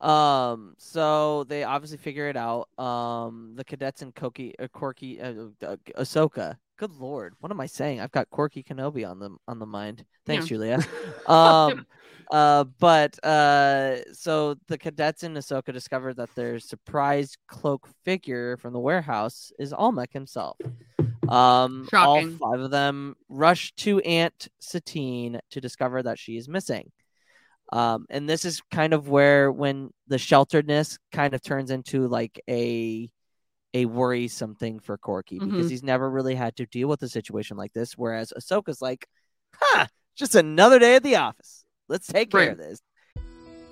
Um, 0.00 0.74
so 0.78 1.44
they 1.44 1.64
obviously 1.64 1.98
figure 1.98 2.28
it 2.28 2.36
out. 2.36 2.68
Um, 2.78 3.54
the 3.56 3.64
cadets 3.64 4.02
and 4.02 4.14
Koki, 4.14 4.58
uh, 4.58 4.68
Korkie, 4.68 5.20
uh, 5.22 5.66
uh, 5.66 5.76
Ahsoka. 5.98 6.58
Good 6.76 6.92
lord, 6.92 7.34
what 7.38 7.52
am 7.52 7.60
I 7.60 7.66
saying? 7.66 8.00
I've 8.00 8.10
got 8.10 8.30
Korkie 8.30 8.64
Kenobi 8.64 9.08
on 9.08 9.20
the 9.20 9.30
on 9.46 9.58
the 9.58 9.66
mind. 9.66 10.04
Thanks, 10.26 10.44
Yeah. 10.44 10.48
Julia. 10.48 10.78
um, 11.26 11.86
uh, 12.32 12.64
but 12.80 13.24
uh, 13.24 14.12
so 14.12 14.56
the 14.66 14.78
cadets 14.78 15.22
and 15.22 15.36
Ahsoka 15.36 15.72
discover 15.72 16.12
that 16.14 16.34
their 16.34 16.58
surprised 16.58 17.38
cloak 17.46 17.88
figure 18.04 18.56
from 18.56 18.72
the 18.72 18.80
warehouse 18.80 19.52
is 19.58 19.72
Almec 19.72 20.12
himself. 20.12 20.56
Um, 21.28 21.88
all 21.94 22.20
five 22.22 22.60
of 22.60 22.70
them 22.70 23.14
rush 23.28 23.72
to 23.76 24.00
Aunt 24.00 24.48
Satine 24.60 25.40
to 25.50 25.60
discover 25.60 26.02
that 26.02 26.18
she 26.18 26.36
is 26.36 26.48
missing. 26.48 26.90
Um, 27.72 28.06
and 28.10 28.28
this 28.28 28.44
is 28.44 28.62
kind 28.70 28.92
of 28.92 29.08
where 29.08 29.50
when 29.50 29.90
the 30.06 30.16
shelteredness 30.16 30.98
kind 31.12 31.34
of 31.34 31.42
turns 31.42 31.70
into 31.70 32.06
like 32.08 32.40
a 32.48 33.10
a 33.74 33.84
worrisome 33.86 34.54
thing 34.54 34.78
for 34.78 34.96
Korkie 34.96 35.40
because 35.40 35.66
Mhm. 35.66 35.70
he's 35.70 35.82
never 35.82 36.08
really 36.08 36.36
had 36.36 36.56
to 36.56 36.66
deal 36.66 36.88
with 36.88 37.02
a 37.02 37.08
situation 37.08 37.56
like 37.56 37.72
this. 37.72 37.98
Whereas 37.98 38.32
Ahsoka's 38.38 38.80
like, 38.80 39.08
huh, 39.54 39.86
just 40.14 40.34
another 40.36 40.78
day 40.78 40.94
at 40.94 41.02
the 41.02 41.16
office. 41.16 41.64
Let's 41.88 42.06
take 42.06 42.30
care 42.30 42.52
of 42.52 42.58
this. 42.58 42.80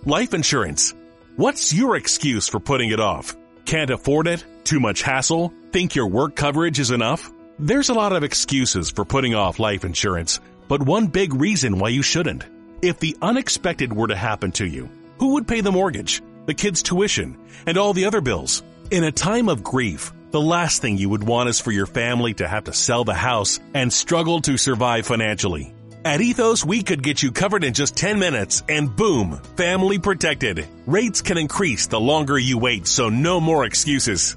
Life 0.05 0.35
insurance. 0.35 0.93
What's 1.37 1.73
your 1.73 1.97
excuse 1.97 2.49
for 2.49 2.61
putting 2.61 2.91
it 2.91 3.01
off? 3.01 3.35
Can't 3.65 3.91
afford 3.91 4.27
it? 4.27 4.45
Too 4.65 4.81
much 4.81 5.03
hassle? 5.03 5.53
Think 5.71 5.95
your 5.95 6.09
work 6.09 6.35
coverage 6.35 6.79
is 6.81 6.91
enough? 6.91 7.33
There's 7.59 7.89
a 7.89 7.95
lot 7.95 8.13
of 8.13 8.25
excuses 8.25 8.91
for 8.91 9.05
putting 9.05 9.35
off 9.35 9.61
life 9.61 9.85
insurance, 9.85 10.41
but 10.69 10.83
one 10.83 11.07
big 11.07 11.33
reason 11.35 11.79
why 11.79 11.91
you 11.91 12.03
shouldn't. 12.03 12.45
If 12.83 12.99
the 12.99 13.17
unexpected 13.23 13.93
were 13.93 14.09
to 14.09 14.17
happen 14.17 14.51
to 14.53 14.67
you, 14.67 14.91
who 15.19 15.35
would 15.35 15.47
pay 15.47 15.61
the 15.61 15.71
mortgage, 15.71 16.21
the 16.47 16.55
kids' 16.55 16.83
tuition, 16.83 17.39
and 17.67 17.79
all 17.79 17.93
the 17.93 18.05
other 18.05 18.21
bills? 18.21 18.65
In 18.91 19.05
a 19.05 19.13
time 19.13 19.49
of 19.49 19.63
grief, 19.63 20.13
the 20.31 20.41
last 20.41 20.83
thing 20.83 20.99
you 20.99 21.09
would 21.09 21.23
want 21.23 21.49
is 21.49 21.61
for 21.61 21.71
your 21.71 21.87
family 21.87 22.35
to 22.35 22.49
have 22.49 22.65
to 22.65 22.73
sell 22.73 23.05
the 23.05 23.15
house 23.15 23.59
and 23.75 23.93
struggle 23.93 24.41
to 24.43 24.59
survive 24.59 25.07
financially. 25.07 25.75
At 26.05 26.21
Ethos, 26.21 26.65
we 26.65 26.83
could 26.83 27.03
get 27.03 27.23
you 27.23 27.31
covered 27.31 27.65
in 27.65 27.75
just 27.75 27.97
10 27.97 28.19
minutes 28.19 28.63
and 28.69 28.95
boom, 28.95 29.41
family 29.57 29.99
protected. 29.99 30.67
Rates 30.85 31.23
can 31.23 31.39
increase 31.39 31.87
the 31.87 32.01
longer 32.01 32.37
you 32.37 32.59
wait, 32.59 32.87
so 32.87 33.09
no 33.09 33.41
more 33.41 33.65
excuses. 33.65 34.37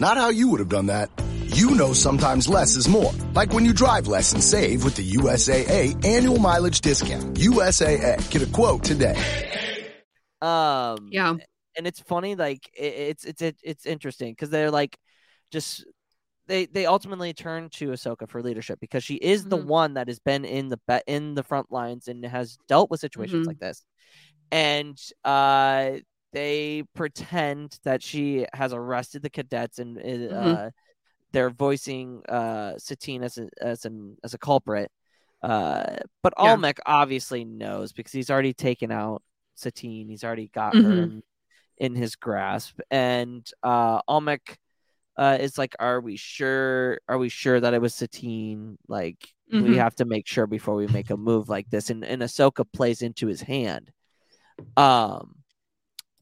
not 0.00 0.16
how 0.16 0.28
you 0.30 0.48
would 0.48 0.60
have 0.60 0.68
done 0.68 0.86
that. 0.86 1.10
You 1.46 1.70
know 1.74 1.92
sometimes 1.92 2.48
less 2.48 2.74
is 2.76 2.88
more. 2.88 3.12
Like 3.34 3.52
when 3.52 3.64
you 3.64 3.72
drive 3.72 4.08
less 4.08 4.32
and 4.32 4.42
save 4.42 4.84
with 4.84 4.96
the 4.96 5.08
USAA 5.12 6.04
annual 6.04 6.38
mileage 6.38 6.80
discount. 6.80 7.36
USAA. 7.36 8.30
Get 8.30 8.42
a 8.42 8.46
quote 8.46 8.82
today. 8.84 9.14
Um, 10.40 11.08
yeah 11.10 11.34
and 11.76 11.86
it's 11.88 12.00
funny, 12.00 12.34
like 12.36 12.70
it's 12.74 13.24
it's 13.24 13.42
it's 13.62 13.86
interesting 13.86 14.32
because 14.32 14.50
they're 14.50 14.70
like 14.70 14.96
just 15.50 15.84
they 16.46 16.66
they 16.66 16.86
ultimately 16.86 17.32
turn 17.32 17.68
to 17.70 17.88
Ahsoka 17.88 18.28
for 18.28 18.42
leadership 18.42 18.78
because 18.80 19.02
she 19.02 19.14
is 19.14 19.44
the 19.44 19.56
Mhm. 19.58 19.66
one 19.66 19.94
that 19.94 20.06
has 20.08 20.20
been 20.20 20.44
in 20.44 20.68
the 20.68 20.78
be- 20.86 21.02
in 21.06 21.34
the 21.34 21.42
front 21.42 21.72
lines 21.72 22.06
and 22.06 22.24
has 22.24 22.58
dealt 22.68 22.90
with 22.90 23.00
situations 23.00 23.44
Mhm. 23.44 23.48
like 23.48 23.58
this, 23.58 23.84
and 24.52 24.96
uh 25.24 25.92
they 26.34 26.82
pretend 26.94 27.78
that 27.84 28.02
she 28.02 28.46
has 28.52 28.74
arrested 28.74 29.22
the 29.22 29.30
cadets 29.30 29.78
and 29.78 29.98
uh, 29.98 30.02
Mhm. 30.02 30.72
they're 31.32 31.50
voicing 31.50 32.22
uh 32.28 32.78
Satine 32.78 33.22
as 33.24 33.38
a, 33.38 33.48
as 33.62 33.86
an 33.86 34.18
as 34.24 34.34
a 34.34 34.38
culprit. 34.38 34.90
Uh, 35.42 35.96
but 36.22 36.34
Yeah. 36.38 36.50
Almec 36.52 36.78
obviously 36.86 37.44
knows 37.44 37.92
because 37.92 38.12
he's 38.12 38.30
already 38.30 38.54
taken 38.54 38.90
out 38.90 39.22
Satine. 39.54 40.08
He's 40.08 40.24
already 40.24 40.48
got 40.48 40.74
her 40.76 40.82
Mhm. 40.82 41.02
in, 41.04 41.22
in 41.78 41.94
his 41.94 42.16
grasp, 42.16 42.80
and 42.90 43.48
uh, 43.62 44.00
Almec 44.08 44.58
uh, 45.16 45.38
is 45.40 45.58
like, 45.58 45.76
"Are 45.78 46.00
we 46.00 46.16
sure? 46.16 47.00
Are 47.08 47.18
we 47.18 47.28
sure 47.28 47.60
that 47.60 47.74
it 47.74 47.80
was 47.82 47.94
Satine? 47.94 48.78
Like, 48.88 49.32
we 49.50 49.76
Mhm. 49.76 49.76
have 49.76 49.94
to 49.96 50.04
make 50.04 50.26
sure 50.26 50.46
before 50.48 50.74
we 50.76 50.86
make 50.88 51.10
a 51.10 51.16
move 51.16 51.48
like 51.48 51.70
this." 51.70 51.90
And 51.90 52.04
and 52.04 52.22
Ahsoka 52.22 52.64
plays 52.72 53.02
into 53.02 53.26
his 53.28 53.42
hand. 53.42 53.92
Um, 54.76 55.43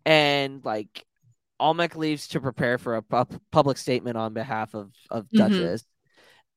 and 0.04 0.64
like 0.64 1.04
Almec 1.60 1.96
leaves 1.96 2.28
to 2.28 2.40
prepare 2.40 2.78
for 2.78 2.96
a 2.96 3.02
pu- 3.02 3.38
public 3.50 3.78
statement 3.78 4.16
on 4.16 4.34
behalf 4.34 4.74
of 4.74 4.92
of 5.10 5.26
Mhm. 5.26 5.38
Duchess. 5.38 5.84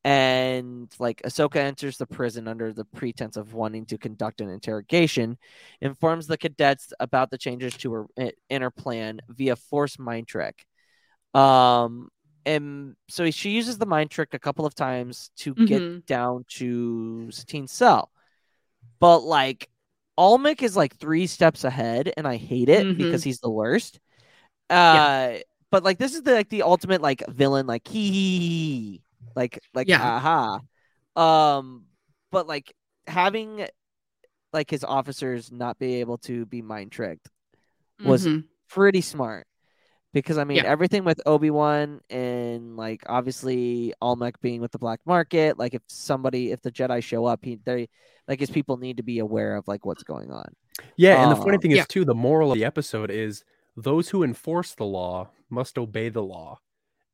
And 0.04 0.94
like 1.00 1.24
Ahsoka 1.24 1.56
enters 1.56 1.98
the 1.98 2.06
prison 2.06 2.48
under 2.48 2.72
the 2.72 2.86
pretense 2.86 3.38
of 3.38 3.54
wanting 3.54 3.88
to 3.88 3.98
conduct 3.98 4.40
an 4.40 4.50
interrogation, 4.50 5.38
informs 5.82 6.28
the 6.28 6.38
cadets 6.38 6.94
about 7.00 7.32
the 7.32 7.40
changes 7.40 7.76
to 7.78 7.92
her 7.94 8.06
inner 8.48 8.70
plan 8.70 9.22
via 9.30 9.56
force 9.56 9.98
mind 9.98 10.28
trick. 10.28 10.64
Um, 11.34 12.10
and 12.46 12.96
so 13.10 13.32
she 13.32 13.50
uses 13.50 13.80
the 13.80 13.88
mind 13.88 14.12
trick 14.12 14.36
a 14.36 14.40
couple 14.40 14.68
of 14.68 14.76
times 14.76 15.32
to 15.38 15.56
Mhm. 15.56 15.66
get 15.66 16.06
down 16.06 16.46
to 16.50 17.32
Satine's 17.32 17.72
cell. 17.72 18.12
But 19.00 19.20
like 19.24 19.70
Almec 20.18 20.64
is 20.64 20.76
like 20.76 20.96
three 20.98 21.28
steps 21.28 21.64
ahead, 21.64 22.12
and 22.18 22.28
I 22.28 22.38
hate 22.38 22.70
it 22.70 22.86
Mhm. 22.86 22.98
because 22.98 23.24
he's 23.24 23.40
the 23.40 23.50
worst. 23.50 24.00
Uh, 24.70 24.94
Yeah. 24.94 25.40
but 25.72 25.84
like 25.84 25.98
this 26.00 26.16
is 26.16 26.24
the 26.24 26.34
like 26.34 26.50
the 26.50 26.64
ultimate 26.64 27.02
like 27.02 27.24
villain, 27.28 27.68
like 27.68 27.88
hee 27.88 28.12
hee 28.12 28.40
hee, 28.40 29.04
like 29.36 29.60
like 29.74 29.90
Yeah. 29.90 30.02
aha. 30.02 30.62
Um, 31.16 31.86
but 32.32 32.48
like 32.48 32.74
having 33.08 33.68
like 34.54 34.70
his 34.72 34.84
officers 34.84 35.52
not 35.52 35.80
be 35.80 35.96
able 36.02 36.18
to 36.20 36.46
be 36.48 36.62
mind 36.62 36.92
tricked 36.92 37.30
was 38.04 38.28
Mhm. 38.28 38.44
pretty 38.70 39.02
smart. 39.02 39.48
Because 40.16 40.38
I 40.38 40.46
mean 40.46 40.58
Yeah. 40.58 40.64
everything 40.64 41.04
with 41.04 41.22
Obi 41.26 41.50
Wan 41.52 42.00
and 42.10 42.78
like 42.78 43.04
obviously 43.08 43.94
Almec 44.02 44.40
being 44.42 44.62
with 44.62 44.72
the 44.72 44.80
black 44.80 45.02
market, 45.06 45.60
like 45.60 45.74
if 45.74 45.82
somebody 45.88 46.52
if 46.52 46.62
the 46.62 46.72
Jedi 46.72 47.04
show 47.04 47.26
up, 47.26 47.44
he 47.44 47.60
they 47.66 47.90
like 48.28 48.40
his 48.40 48.50
people 48.50 48.78
need 48.78 48.98
to 48.98 49.04
be 49.04 49.20
aware 49.20 49.56
of 49.58 49.68
like 49.68 49.86
what's 49.86 50.04
going 50.04 50.32
on. 50.32 50.46
Yeah, 50.96 51.22
and 51.22 51.32
the 51.32 51.36
funny 51.36 51.56
Um, 51.56 51.62
thing 51.62 51.72
is 51.72 51.78
yeah. 51.80 51.84
too, 51.84 52.06
the 52.06 52.16
moral 52.16 52.52
of 52.52 52.58
the 52.58 52.66
episode 52.66 53.12
is 53.12 53.44
those 53.76 54.10
who 54.10 54.24
enforce 54.24 54.74
the 54.74 54.86
law 54.86 55.30
must 55.50 55.78
obey 55.78 56.10
the 56.10 56.24
law. 56.24 56.60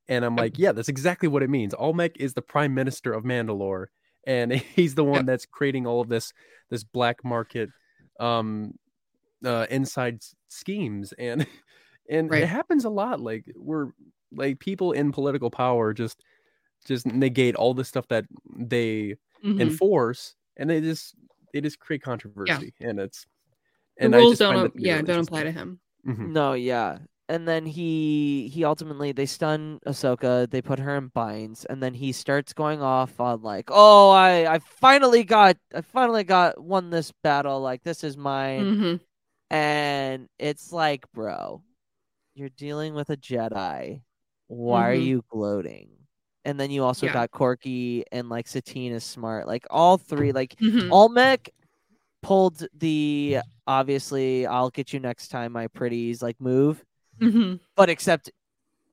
And 0.07 0.23
I'm 0.23 0.35
like, 0.35 0.59
yeah, 0.59 0.71
that's 0.71 0.89
exactly 0.89 1.27
what 1.27 1.41
it 1.43 1.49
means. 1.49 1.73
Almec 1.73 2.17
is 2.19 2.33
the 2.33 2.41
prime 2.41 2.73
minister 2.73 3.13
of 3.13 3.23
Mandalore, 3.23 3.87
and 4.27 4.51
he's 4.75 4.93
the 4.95 5.03
one 5.03 5.25
that's 5.25 5.45
creating 5.45 5.87
all 5.87 6.01
of 6.01 6.07
this 6.09 6.33
this 6.69 6.83
black 6.83 7.23
market 7.23 7.69
um 8.19 8.73
uh 9.43 9.65
inside 9.71 10.19
schemes 10.49 11.13
and 11.17 11.47
and 12.09 12.29
Right. 12.31 12.43
it 12.43 12.47
happens 12.47 12.85
a 12.85 12.89
lot 12.89 13.19
like 13.19 13.45
we're 13.55 13.87
like 14.31 14.59
people 14.59 14.91
in 14.93 15.11
political 15.11 15.49
power 15.51 15.93
just 15.93 16.23
just 16.85 17.05
negate 17.05 17.55
all 17.55 17.73
the 17.73 17.85
stuff 17.85 18.07
that 18.07 18.25
they 18.57 19.15
Mhm. 19.43 19.61
enforce 19.61 20.35
and 20.57 20.69
they 20.69 20.81
just 20.81 21.15
they 21.53 21.61
just 21.61 21.79
create 21.79 22.01
controversy 22.01 22.73
and 22.81 22.99
it's 22.99 23.25
The 23.97 24.05
and 24.05 24.15
I 24.15 24.19
rules 24.19 24.31
just 24.31 24.41
don't 24.41 24.63
that 24.63 24.79
yeah 24.81 24.95
really 24.95 25.07
don't 25.07 25.27
apply 25.27 25.43
to 25.43 25.51
him. 25.51 25.79
Mhm. 26.07 26.33
No, 26.33 26.53
yeah. 26.53 26.99
And 27.29 27.47
then 27.47 27.65
he 27.65 28.49
he 28.53 28.65
ultimately 28.65 29.11
they 29.13 29.25
stun 29.25 29.79
Ahsoka, 29.87 30.49
they 30.49 30.61
put 30.61 30.79
her 30.79 30.97
in 30.97 31.07
binds, 31.09 31.65
and 31.65 31.81
then 31.81 31.93
he 31.93 32.11
starts 32.11 32.51
going 32.53 32.81
off 32.81 33.19
on 33.21 33.41
like, 33.41 33.69
"Oh, 33.71 34.09
I 34.11 34.55
I 34.55 34.59
finally 34.59 35.23
got 35.23 35.57
I 35.73 35.81
finally 35.81 36.23
got 36.25 36.61
won 36.61 36.89
this 36.89 37.11
battle. 37.23 37.61
Like 37.61 37.83
this 37.83 38.03
is 38.03 38.17
mine." 38.17 38.65
Mhm. 38.65 38.99
And 39.49 40.27
it's 40.39 40.71
like, 40.73 41.05
bro, 41.13 41.63
you're 42.33 42.49
dealing 42.49 42.93
with 42.93 43.09
a 43.09 43.17
Jedi. 43.17 44.01
Why 44.47 44.89
are 44.89 44.95
Mhm. 44.95 45.05
you 45.05 45.23
gloating? 45.29 45.89
And 46.45 46.59
then 46.59 46.71
you 46.71 46.83
also 46.83 47.05
Yeah. 47.05 47.13
got 47.13 47.31
Korkie 47.31 48.03
and 48.11 48.29
like 48.29 48.47
Satine 48.47 48.91
is 48.93 49.03
smart. 49.03 49.47
Like 49.47 49.65
all 49.69 49.97
three, 49.97 50.31
like 50.31 50.55
Mhm. 50.59 50.89
Almec 50.91 51.53
pulled 52.21 52.65
the 52.73 53.39
obviously 53.67 54.45
I'll 54.47 54.69
get 54.69 54.91
you 54.93 54.99
next 54.99 55.29
time, 55.29 55.51
my 55.51 55.67
pretties 55.67 56.21
like 56.21 56.39
move, 56.41 56.83
Mhm. 57.19 57.59
but 57.75 57.89
except 57.89 58.31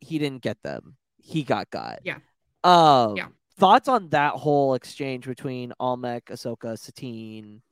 he 0.01 0.19
didn't 0.19 0.43
get 0.43 0.62
them. 0.62 0.97
He 1.16 1.43
got 1.43 1.70
got. 1.70 2.01
Yeah. 2.05 2.19
Um 2.65 3.16
Yeah. 3.16 3.28
thoughts 3.56 3.89
on 3.89 4.09
that 4.10 4.35
whole 4.35 4.74
exchange 4.74 5.27
between 5.27 5.73
Almec, 5.81 6.27
Ahsoka, 6.27 6.78
Satine, 6.78 7.62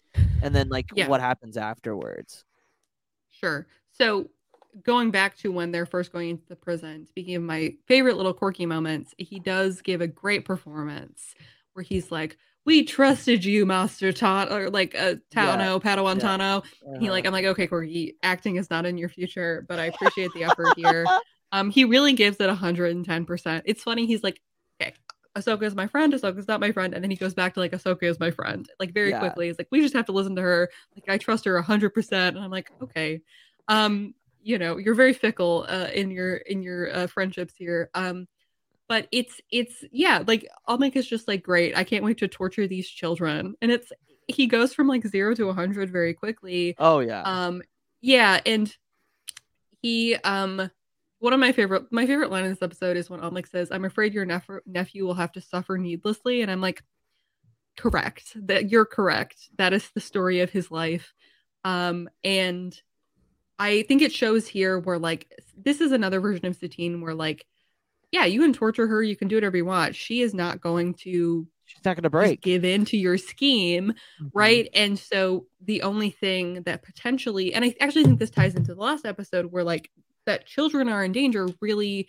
and 0.43 0.55
then 0.55 0.69
like 0.69 0.87
Yeah. 0.95 1.09
what 1.09 1.21
happens 1.21 1.57
afterwards. 1.57 2.45
Sure. 3.29 3.67
So 3.93 4.29
going 4.83 5.11
back 5.11 5.37
to 5.39 5.51
when 5.53 5.73
they're 5.73 5.87
first 5.87 6.13
going 6.13 6.31
into 6.31 6.47
the 6.49 6.57
prison, 6.57 7.07
speaking 7.07 7.35
of 7.37 7.43
my 7.43 7.75
favorite 7.87 8.17
little 8.17 8.35
quirky 8.35 8.67
moments, 8.67 9.15
he 9.19 9.39
does 9.39 9.81
give 9.83 10.01
a 10.01 10.07
great 10.07 10.45
performance 10.45 11.35
where 11.75 11.83
he's 11.83 12.11
like, 12.11 12.37
"We 12.65 12.85
trusted 12.85 13.45
you, 13.45 13.67
Master 13.67 14.13
Tano," 14.13 14.51
or 14.51 14.71
like 14.71 14.95
a 14.95 15.13
uh, 15.13 15.15
Tano, 15.33 15.81
Padawan 15.83 16.19
yeah. 16.19 16.37
Tano. 16.37 16.65
He 16.99 17.07
Uh-huh. 17.07 17.11
like, 17.13 17.27
I'm 17.27 17.33
like, 17.33 17.45
okay, 17.45 17.67
Korkie, 17.67 18.15
acting 18.23 18.57
is 18.57 18.71
not 18.71 18.87
in 18.87 18.97
your 18.97 19.09
future, 19.11 19.65
but 19.69 19.79
I 19.79 19.87
appreciate 19.87 20.33
the 20.33 20.45
effort 20.45 20.75
here. 20.77 21.07
Um, 21.53 21.71
he 21.71 21.85
really 21.85 22.13
gives 22.13 22.39
it 22.41 22.49
110%. 22.49 23.63
It's 23.67 23.83
funny, 23.85 24.05
he's 24.05 24.25
like, 24.25 24.41
okay, 24.83 24.93
Ahsoka 25.39 25.63
is 25.63 25.77
my 25.77 25.87
friend, 25.87 26.13
Ahsoka's 26.13 26.49
not 26.49 26.59
my 26.61 26.73
friend, 26.73 26.93
and 26.93 27.05
then 27.05 27.11
he 27.11 27.17
goes 27.17 27.35
back 27.35 27.55
to 27.55 27.61
like 27.61 27.71
Ahsoka 27.71 28.03
is 28.03 28.19
my 28.19 28.33
friend, 28.33 28.69
like 28.81 28.93
very 28.93 29.11
Yeah. 29.11 29.21
quickly. 29.21 29.47
He's 29.47 29.57
like, 29.57 29.69
we 29.71 29.81
just 29.81 29.95
have 29.95 30.07
to 30.07 30.13
listen 30.13 30.35
to 30.37 30.43
her. 30.43 30.69
Like, 30.97 31.05
I 31.09 31.19
trust 31.19 31.45
her 31.45 31.55
100%. 31.55 32.35
And 32.37 32.45
I'm 32.45 32.51
like, 32.51 32.73
okay. 32.83 33.21
Um, 33.69 34.15
you 34.47 34.59
know, 34.59 34.77
you're 34.77 34.95
very 34.95 35.13
fickle 35.13 35.67
uh, 35.69 35.89
in 35.93 36.13
your 36.13 36.37
in 36.37 36.63
your 36.63 36.95
uh, 36.95 37.07
friendships 37.09 37.55
here. 37.57 37.91
Um, 37.95 38.29
but 38.89 39.09
it's 39.11 39.41
it's 39.51 39.85
yeah, 39.91 40.23
like 40.25 40.47
Almec 40.69 40.95
is 40.95 41.09
just 41.09 41.27
like 41.27 41.43
great. 41.43 41.77
I 41.77 41.83
can't 41.83 42.05
wait 42.05 42.19
to 42.19 42.29
torture 42.29 42.69
these 42.69 42.89
children, 42.89 43.57
and 43.61 43.73
it's 43.73 43.91
he 44.29 44.47
goes 44.47 44.73
from 44.73 44.87
like 44.87 45.05
zero 45.05 45.35
to 45.35 45.47
100 45.47 45.91
very 45.91 46.15
quickly. 46.15 46.77
Oh 46.79 47.01
yeah. 47.01 47.23
Um, 47.23 47.61
yeah, 48.01 48.41
and 48.47 48.73
he 49.83 50.15
um 50.15 50.71
one 51.19 51.33
of 51.33 51.41
my 51.41 51.51
favorite 51.51 51.91
my 51.91 52.07
favorite 52.07 52.31
line 52.31 52.45
in 52.45 52.51
this 52.51 52.63
episode 52.63 52.97
is 52.97 53.11
when 53.11 53.21
Almec 53.21 53.49
says, 53.49 53.73
"I'm 53.73 53.85
afraid 53.85 54.15
your 54.15 54.27
nephew 54.27 54.61
nephew 54.65 55.05
will 55.05 55.15
have 55.15 55.33
to 55.33 55.41
suffer 55.41 55.77
needlessly," 55.77 56.43
and 56.43 56.53
I'm 56.53 56.61
like, 56.61 56.85
correct. 57.77 58.37
That 58.47 58.71
you're 58.71 58.87
correct. 58.87 59.49
That 59.59 59.73
is 59.73 59.91
the 59.91 60.01
story 60.01 60.39
of 60.39 60.51
his 60.51 60.71
life. 60.71 61.13
Um, 61.65 62.09
and 62.23 62.81
I 63.59 63.83
think 63.83 64.03
it 64.03 64.13
shows 64.13 64.47
here 64.47 64.79
where 64.79 64.99
like 64.99 65.33
this 65.57 65.81
is 65.81 65.93
another 65.93 66.21
version 66.21 66.47
of 66.47 66.57
Satine 66.57 67.01
where 67.01 67.15
like, 67.15 67.47
yeah, 68.13 68.25
you 68.25 68.41
can 68.41 68.53
torture 68.53 68.87
her, 68.87 69.03
you 69.03 69.17
can 69.17 69.29
do 69.29 69.37
whatever 69.37 69.57
you 69.57 69.65
want. 69.65 69.95
She 69.97 70.21
is 70.23 70.35
not 70.35 70.61
going 70.61 70.95
to 70.95 71.47
She's 71.65 71.85
not 71.85 71.97
gonna 71.97 72.11
break. 72.11 72.43
give 72.43 72.65
in 72.65 72.85
to 72.87 72.97
your 72.97 73.19
scheme 73.19 73.93
Mhm. 74.23 74.31
right 74.33 74.69
and 74.75 74.97
so 74.99 75.47
the 75.61 75.83
only 75.83 76.11
thing 76.11 76.63
that 76.63 76.83
potentially 76.85 77.53
and 77.55 77.65
i 77.65 77.75
actually 77.81 78.05
think 78.05 78.21
this 78.21 78.31
ties 78.31 78.55
into 78.55 78.73
the 78.75 78.81
last 78.81 79.05
episode 79.05 79.47
where 79.47 79.65
like 79.65 79.91
that 80.27 80.47
children 80.47 80.89
are 80.89 81.03
in 81.05 81.11
danger 81.11 81.49
really 81.61 82.09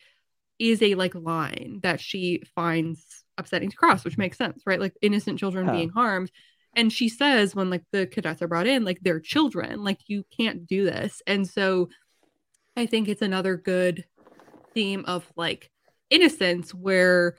is 0.59 0.81
a 0.83 0.93
like 0.95 1.15
line 1.15 1.79
that 1.81 1.99
she 1.99 2.43
finds 2.53 3.23
upsetting 3.39 3.69
to 3.71 3.75
cross 3.75 4.03
which 4.05 4.17
makes 4.17 4.37
sense 4.37 4.61
right 4.67 4.79
like 4.79 4.93
innocent 5.01 5.39
children 5.39 5.65
Yeah. 5.65 5.71
being 5.71 5.89
harmed 5.89 6.31
and 6.77 6.93
she 6.93 7.09
says 7.09 7.53
when 7.53 7.69
like 7.69 7.83
the 7.91 8.07
cadets 8.07 8.41
are 8.41 8.47
brought 8.47 8.67
in 8.67 8.85
like 8.85 8.99
they're 9.01 9.19
children 9.19 9.83
like 9.83 9.99
you 10.07 10.23
can't 10.35 10.65
do 10.65 10.85
this 10.85 11.21
and 11.27 11.47
so 11.47 11.89
i 12.77 12.85
think 12.85 13.09
it's 13.09 13.21
another 13.21 13.57
good 13.57 14.05
theme 14.73 15.03
of 15.05 15.29
like 15.35 15.69
innocence 16.09 16.73
where 16.73 17.35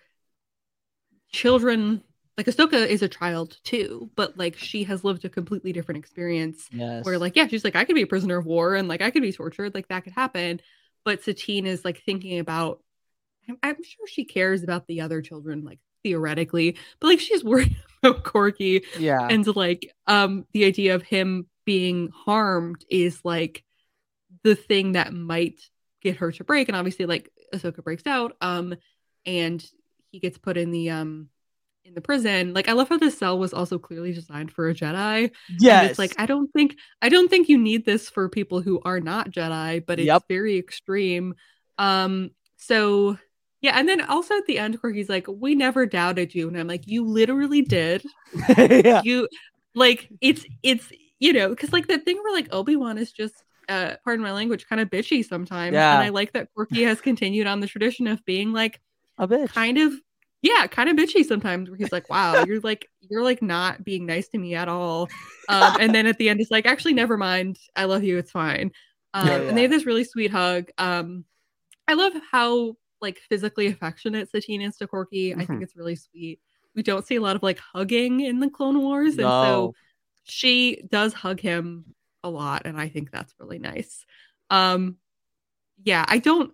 children 1.31 2.03
like 2.37 2.47
Ahsoka 2.47 2.87
is 2.87 3.03
a 3.03 3.09
child 3.09 3.59
too, 3.65 4.11
but 4.15 4.39
like 4.39 4.57
she 4.57 4.85
has 4.85 5.03
lived 5.03 5.25
a 5.25 5.29
completely 5.29 5.73
different 5.73 5.99
experience 5.99 6.69
Yes. 6.71 7.05
where 7.05 7.19
like 7.19 7.35
yeah, 7.35 7.49
she's 7.49 7.65
like 7.65 7.75
I 7.75 7.85
could 7.85 7.97
be 7.97 8.03
a 8.03 8.07
prisoner 8.07 8.39
of 8.39 8.47
war 8.47 8.77
and 8.77 8.87
like 8.87 9.03
I 9.03 9.11
could 9.11 9.23
be 9.23 9.33
tortured, 9.33 9.75
like 9.75 9.89
that 9.89 10.05
could 10.05 10.13
happen. 10.13 10.61
But 11.05 11.25
Satine 11.25 11.67
is 11.67 11.85
like 11.85 12.03
thinking 12.05 12.39
about 12.39 12.81
I'm, 13.49 13.59
I'm 13.63 13.83
sure 13.83 14.07
she 14.07 14.25
cares 14.25 14.63
about 14.63 14.87
the 14.87 15.01
other 15.01 15.21
children 15.21 15.65
like 15.65 15.81
theoretically, 16.05 16.77
but 17.01 17.09
like 17.09 17.19
she's 17.21 17.43
worried 17.43 17.77
about 18.03 18.25
Korkie 18.25 18.85
yeah. 18.99 19.29
and 19.31 19.47
like 19.57 19.93
um 20.07 20.47
the 20.53 20.65
idea 20.65 20.95
of 20.95 21.03
him 21.03 21.47
being 21.65 22.09
harmed 22.09 22.85
is 22.91 23.21
like 23.25 23.65
the 24.43 24.55
thing 24.55 24.93
that 24.93 25.13
might 25.13 25.61
get 26.03 26.17
her 26.17 26.31
to 26.33 26.45
break 26.45 26.69
and 26.69 26.77
obviously 26.77 27.07
like 27.07 27.31
Ahsoka 27.55 27.83
breaks 27.83 28.07
out 28.07 28.37
um 28.41 28.75
and 29.27 29.65
he 30.11 30.21
gets 30.21 30.39
put 30.39 30.57
in 30.57 30.71
the 30.71 30.91
um 30.91 31.29
in 31.85 31.95
the 31.95 32.01
prison 32.01 32.53
like 32.53 32.69
I 32.69 32.73
love 32.73 32.89
how 32.89 32.99
this 32.99 33.19
cell 33.19 33.39
was 33.39 33.55
also 33.55 33.79
clearly 33.79 34.13
designed 34.13 34.53
for 34.53 34.69
a 34.69 34.75
Jedi 34.75 35.31
Yeah, 35.61 35.83
it's 35.85 35.99
like 35.99 36.15
I 36.19 36.27
don't 36.27 36.51
think 36.53 36.77
I 37.01 37.09
don't 37.09 37.29
think 37.29 37.49
you 37.49 37.59
need 37.59 37.85
this 37.85 38.11
for 38.11 38.29
people 38.29 38.61
who 38.61 38.81
are 38.85 39.01
not 39.01 39.31
Jedi 39.31 39.85
but 39.85 39.99
it's 39.99 40.07
Yep. 40.07 40.25
very 40.29 40.59
extreme 40.59 41.35
um 41.79 42.31
so 42.57 43.17
yeah 43.61 43.79
and 43.79 43.89
then 43.89 44.01
also 44.03 44.37
at 44.37 44.47
the 44.47 44.59
end 44.59 44.77
where 44.81 44.93
he's 44.93 45.09
like 45.09 45.27
we 45.29 45.55
never 45.55 45.87
doubted 45.87 46.35
you 46.35 46.49
and 46.49 46.57
I'm 46.59 46.67
like 46.69 46.87
you 46.87 47.05
literally 47.05 47.63
did. 47.63 48.05
Yeah. 48.59 49.03
you 49.05 49.29
like 49.75 50.09
it's 50.21 50.45
it's 50.63 50.91
you 51.19 51.33
know 51.33 51.49
because 51.51 51.73
like 51.73 51.87
the 51.87 51.99
thing 51.99 52.17
where 52.23 52.33
like 52.33 52.49
obi-wan 52.53 52.99
is 52.99 53.11
just 53.13 53.35
uh 53.69 53.95
pardon 54.05 54.23
my 54.23 54.33
language 54.33 54.67
kind 54.69 54.81
of 54.81 54.89
bitchy 54.89 55.25
sometimes 55.25 55.75
Yeah. 55.75 55.95
and 55.97 56.05
i 56.05 56.09
like 56.11 56.33
that 56.33 56.49
Korkie 56.57 56.87
has 56.87 57.01
continued 57.01 57.47
on 57.47 57.61
the 57.61 57.67
tradition 57.67 58.07
of 58.07 58.25
being 58.25 58.53
like 58.53 58.81
A 59.19 59.27
bitch. 59.29 59.49
kind 59.49 59.79
of 59.79 59.93
yeah 60.43 60.67
kind 60.69 60.89
of 60.89 60.97
bitchy 60.97 61.25
sometimes 61.25 61.69
where 61.69 61.77
he's 61.77 61.93
like 61.93 62.09
wow 62.09 62.45
you're 62.45 62.61
like 62.61 62.89
you're 63.11 63.23
like 63.25 63.43
not 63.43 63.85
being 63.85 64.07
nice 64.07 64.29
to 64.29 64.39
me 64.39 64.55
at 64.55 64.69
all. 64.69 65.09
Um 65.49 65.77
and 65.81 65.95
then 65.95 66.07
at 66.07 66.17
the 66.19 66.29
end 66.29 66.41
it's 66.41 66.51
like 66.51 66.67
actually 66.67 66.95
never 66.95 67.17
mind. 67.17 67.59
I 67.75 67.85
love 67.85 68.05
you. 68.05 68.19
It's 68.19 68.31
fine. 68.31 68.71
Um 69.15 69.27
Yeah, 69.27 69.37
and 69.41 69.57
they 69.57 69.63
have 69.63 69.71
this 69.71 69.87
really 69.87 70.05
sweet 70.05 70.31
hug. 70.31 70.71
Um 70.79 71.25
i 71.89 71.95
love 71.95 72.13
how 72.31 72.77
like 73.01 73.19
physically 73.29 73.67
affectionate 73.67 74.31
satine 74.31 74.63
is 74.63 74.77
to 74.77 74.87
korkie 74.87 75.35
i 75.39 75.39
Mm-hmm. 75.39 75.45
think 75.45 75.63
it's 75.63 75.77
really 75.77 75.97
sweet 75.97 76.41
we 76.75 76.83
don't 76.83 77.07
see 77.07 77.17
a 77.17 77.21
lot 77.21 77.37
of 77.37 77.43
like 77.43 77.59
hugging 77.59 78.21
in 78.21 78.41
the 78.41 78.51
clone 78.51 78.81
wars 78.81 79.19
and 79.19 79.33
so 79.35 79.75
she 80.25 80.83
does 80.91 81.13
hug 81.13 81.41
him 81.41 81.85
a 82.25 82.31
lot 82.31 82.63
and 82.67 82.81
i 82.81 82.89
think 82.89 83.11
that's 83.11 83.35
really 83.41 83.59
nice 83.59 84.05
um 84.51 84.97
yeah 85.85 86.05
i 86.09 86.19
don't 86.19 86.53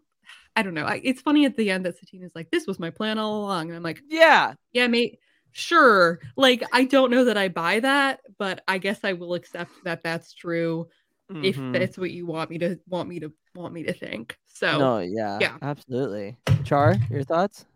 i 0.57 0.62
don't 0.62 0.75
know 0.75 0.85
I, 0.85 1.01
it's 1.03 1.21
funny 1.23 1.45
at 1.47 1.57
the 1.57 1.71
end 1.71 1.87
that 1.87 1.99
satine 1.99 2.23
is 2.23 2.33
like 2.35 2.51
this 2.51 2.66
was 2.66 2.79
my 2.79 2.91
plan 2.91 3.19
all 3.19 3.41
along 3.41 3.69
and 3.69 3.77
i'm 3.77 3.83
like 3.83 4.03
Yeah. 4.09 4.55
yeah 4.73 4.87
mate 4.87 5.19
sure 5.53 6.21
like 6.37 6.62
i 6.73 6.85
don't 6.85 7.11
know 7.11 7.25
that 7.25 7.37
i 7.37 7.49
buy 7.49 7.81
that 7.81 8.21
but 8.39 8.62
i 8.69 8.79
guess 8.79 9.01
i 9.05 9.12
will 9.12 9.35
accept 9.35 9.71
that 9.85 10.03
that's 10.03 10.33
true 10.35 10.89
if 11.43 11.57
Mhm. 11.57 11.73
that's 11.73 11.99
what 11.99 12.11
you 12.11 12.27
want 12.27 12.51
me 12.51 12.59
to 12.59 12.79
want 12.89 13.09
me 13.09 13.21
to 13.21 13.33
want 13.55 13.73
me 13.75 13.85
to 13.85 13.93
think 13.93 14.37
so 14.55 14.78
No, 14.78 14.98
yeah. 15.01 15.39
yeah. 15.40 15.56
Absolutely. 15.60 16.39
Char, 16.64 16.97
your 17.10 17.24
thoughts? 17.24 17.66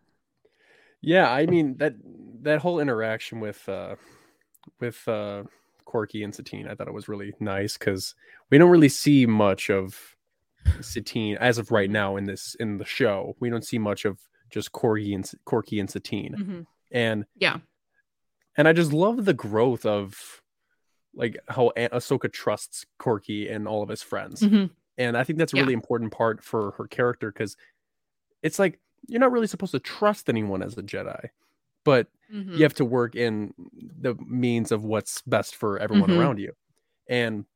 Yeah, 1.02 1.30
I 1.30 1.44
mean 1.46 1.76
that 1.76 1.94
that 2.42 2.60
whole 2.60 2.80
interaction 2.80 3.40
with 3.40 3.68
uh 3.68 3.96
with 4.80 5.06
uh 5.06 5.44
Korkie 5.86 6.24
and 6.24 6.34
Satine. 6.34 6.66
I 6.68 6.74
thought 6.74 6.88
it 6.88 6.94
was 6.94 7.08
really 7.08 7.32
nice 7.40 7.76
because 7.76 8.14
we 8.50 8.58
don't 8.58 8.70
really 8.70 8.88
see 8.88 9.26
much 9.26 9.70
of 9.70 10.16
Satine 10.80 11.36
as 11.38 11.58
of 11.58 11.70
right 11.70 11.90
now 11.90 12.16
in 12.16 12.24
this 12.24 12.56
in 12.58 12.78
the 12.78 12.84
show. 12.84 13.36
We 13.40 13.48
don't 13.50 13.64
see 13.64 13.78
much 13.78 14.04
of 14.04 14.18
just 14.50 14.72
Korkie 14.72 15.14
and 15.14 15.24
Korkie 15.46 15.78
and 15.80 15.88
Satine, 15.90 16.34
Mhm. 16.38 16.66
and 16.90 17.24
Yeah. 17.36 17.58
and 18.56 18.66
I 18.66 18.72
just 18.72 18.92
love 18.92 19.24
the 19.24 19.34
growth 19.34 19.84
of 19.86 20.42
like 21.14 21.36
how 21.48 21.70
A- 21.76 21.88
Ahsoka 21.90 22.32
trusts 22.32 22.86
Korkie 23.00 23.50
and 23.52 23.66
all 23.68 23.82
of 23.82 23.88
his 23.88 24.02
friends, 24.02 24.42
Mhm. 24.42 24.70
And 24.98 25.16
I 25.16 25.24
think 25.24 25.38
that's 25.40 25.54
a 25.54 25.56
Yeah. 25.56 25.62
really 25.62 25.74
important 25.74 26.12
part 26.12 26.44
for 26.44 26.72
her 26.72 26.86
character 26.88 27.32
because 27.32 27.56
it's 28.42 28.58
like 28.58 28.80
you're 29.08 29.20
not 29.20 29.32
really 29.32 29.46
supposed 29.48 29.72
to 29.72 29.80
trust 29.80 30.28
anyone 30.30 30.62
as 30.62 30.78
a 30.78 30.82
Jedi, 30.82 31.30
but 31.84 32.08
Mhm. 32.32 32.58
you 32.58 32.64
have 32.64 32.74
to 32.76 32.84
work 32.86 33.16
in 33.16 33.54
the 34.00 34.14
means 34.26 34.72
of 34.72 34.84
what's 34.84 35.22
best 35.22 35.56
for 35.56 35.78
everyone 35.78 36.10
Mhm. 36.10 36.18
around 36.20 36.38
you. 36.40 36.54
And 37.08 37.46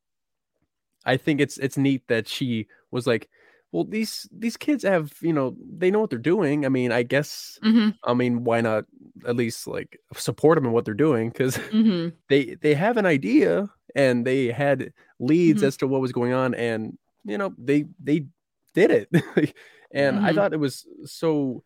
I 1.05 1.17
think 1.17 1.41
it's 1.41 1.57
it's 1.57 1.77
neat 1.77 2.07
that 2.07 2.27
she 2.27 2.67
was 2.91 3.07
like, 3.07 3.29
well, 3.71 3.83
these 3.83 4.27
these 4.31 4.57
kids 4.57 4.83
have, 4.83 5.13
you 5.21 5.33
know, 5.33 5.55
they 5.59 5.91
know 5.91 5.99
what 5.99 6.09
they're 6.09 6.19
doing. 6.19 6.65
I 6.65 6.69
mean, 6.69 6.91
I 6.91 7.03
guess 7.03 7.59
Mhm. 7.63 7.95
I 8.05 8.13
mean, 8.13 8.43
why 8.43 8.61
not 8.61 8.85
at 9.27 9.35
least 9.35 9.67
like 9.67 9.99
support 10.15 10.55
them 10.57 10.65
in 10.65 10.71
what 10.71 10.85
they're 10.85 10.93
doing 10.93 11.31
cuz 11.31 11.57
Mhm. 11.71 12.13
they 12.29 12.55
they 12.61 12.73
have 12.75 12.97
an 12.97 13.05
idea 13.05 13.69
and 13.95 14.25
they 14.25 14.47
had 14.51 14.93
leads 15.19 15.61
Mhm. 15.61 15.67
as 15.67 15.77
to 15.77 15.87
what 15.87 16.01
was 16.01 16.11
going 16.11 16.33
on 16.33 16.53
and 16.55 16.97
you 17.23 17.37
know, 17.37 17.53
they 17.57 17.85
they 18.03 18.25
did 18.73 18.91
it. 18.91 19.09
and 19.91 20.19
I 20.19 20.31
Mhm. 20.31 20.35
thought 20.35 20.53
it 20.53 20.59
was 20.59 20.85
so 21.05 21.63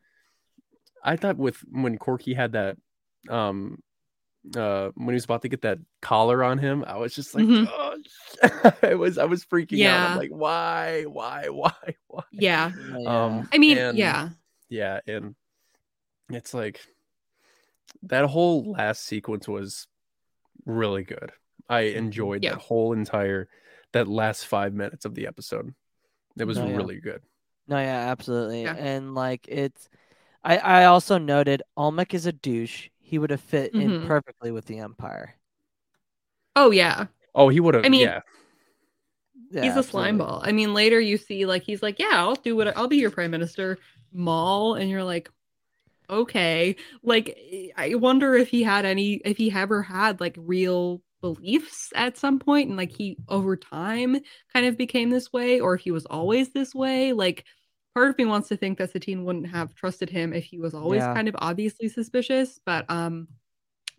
I 1.04 1.16
thought 1.16 1.38
with 1.38 1.58
when 1.72 1.98
Korkie 1.98 2.36
had 2.36 2.52
that 2.54 2.78
um 3.30 3.82
uh 4.56 4.90
when 4.96 5.10
he 5.10 5.14
was 5.14 5.26
about 5.26 5.42
to 5.42 5.50
get 5.50 5.62
that 5.64 5.80
collar 6.02 6.44
on 6.44 6.58
him, 6.58 6.84
I 6.88 6.98
was 6.98 7.14
just 7.16 7.34
like, 7.36 7.46
Mhm. 7.46 7.68
oh, 7.70 7.98
I 8.84 8.94
was 8.96 9.18
I 9.18 9.26
was 9.26 9.44
freaking 9.46 9.78
out. 9.86 10.12
I'm 10.12 10.16
like, 10.18 10.30
why, 10.32 11.04
why, 11.04 11.48
why, 11.50 11.96
why? 12.08 12.24
Yeah. 12.32 12.72
Um, 13.06 13.48
I 13.54 13.58
mean, 13.58 13.78
and- 13.78 13.98
yeah. 13.98 14.30
yeah, 14.70 15.00
and 15.08 15.36
it's 16.30 16.54
like 16.54 16.82
that 18.04 18.26
whole 18.26 18.72
last 18.74 19.06
sequence 19.06 19.48
was 19.48 19.88
really 20.66 21.04
good. 21.04 21.32
I 21.70 21.82
enjoyed 21.82 22.44
Yeah. 22.44 22.52
that 22.52 22.60
whole 22.62 22.94
entire 22.94 23.48
that 23.94 24.08
last 24.08 24.46
five 24.46 24.74
minutes 24.74 25.06
of 25.06 25.16
the 25.16 25.28
episode. 25.28 25.74
It 26.38 26.46
was 26.46 26.60
No, 26.60 26.68
yeah. 26.68 26.78
really 26.78 27.00
good. 27.00 27.22
No, 27.68 27.80
yeah, 27.80 28.12
absolutely. 28.12 28.64
Yeah. 28.64 28.76
And 28.78 29.16
like 29.16 29.46
it's 29.48 29.90
I 30.44 30.58
I 30.58 30.86
also 30.86 31.18
noted 31.18 31.64
Almec 31.78 32.14
is 32.14 32.26
a 32.26 32.34
douche. 32.34 32.90
He 33.00 33.20
would 33.20 33.32
have 33.32 33.42
fit 33.42 33.74
in 33.74 33.94
Mhm. 33.94 34.08
perfectly 34.08 34.52
with 34.52 34.66
the 34.66 34.80
Empire. 34.80 35.36
Oh 36.56 36.72
yeah. 36.72 37.08
Oh, 37.36 37.50
he 37.50 37.60
would 37.60 37.76
have. 37.76 37.86
I 37.86 37.90
mean, 37.90 38.02
yeah, 38.04 38.22
Yeah, 39.52 39.64
he's 39.64 39.78
a 39.78 39.84
slime 39.84 40.18
ball. 40.18 40.42
I 40.44 40.52
mean, 40.52 40.74
later 40.74 41.00
you 41.00 41.18
see 41.18 41.46
like 41.46 41.64
he's 41.64 41.82
like, 41.82 42.00
yeah, 42.00 42.10
I'll 42.14 42.36
do 42.36 42.56
what 42.56 42.76
I'll 42.76 42.88
be 42.88 42.98
your 42.98 43.12
prime 43.12 43.32
minister, 43.32 43.78
Maul, 44.12 44.76
and 44.76 44.90
you're 44.90 45.04
like, 45.04 45.30
okay. 46.10 46.76
Like, 47.04 47.38
I 47.78 47.96
wonder 47.96 48.36
if 48.36 48.50
he 48.50 48.64
had 48.64 48.86
any, 48.86 49.16
if 49.26 49.38
he 49.38 49.52
ever 49.52 49.84
had 49.84 50.22
like 50.22 50.36
real 50.40 51.02
beliefs 51.22 51.92
at 51.96 52.18
some 52.18 52.40
point, 52.40 52.70
and 52.70 52.78
like 52.78 52.92
he 52.92 53.18
over 53.28 53.56
time 53.58 54.18
kind 54.54 54.66
of 54.66 54.78
became 54.78 55.10
this 55.10 55.32
way, 55.34 55.60
or 55.60 55.76
if 55.76 55.82
he 55.82 55.92
was 55.92 56.06
always 56.06 56.52
this 56.52 56.74
way. 56.76 57.14
Like, 57.14 57.46
part 57.96 58.10
of 58.10 58.18
me 58.18 58.26
wants 58.26 58.48
to 58.50 58.58
think 58.58 58.78
that 58.78 58.92
Satine 58.92 59.24
wouldn't 59.26 59.48
have 59.48 59.74
trusted 59.76 60.10
him 60.10 60.34
if 60.34 60.44
he 60.44 60.60
was 60.60 60.74
always 60.74 61.02
Yeah. 61.02 61.14
kind 61.14 61.28
of 61.28 61.36
obviously 61.40 61.90
suspicious. 61.90 62.60
But 62.66 62.90
um, 62.90 63.28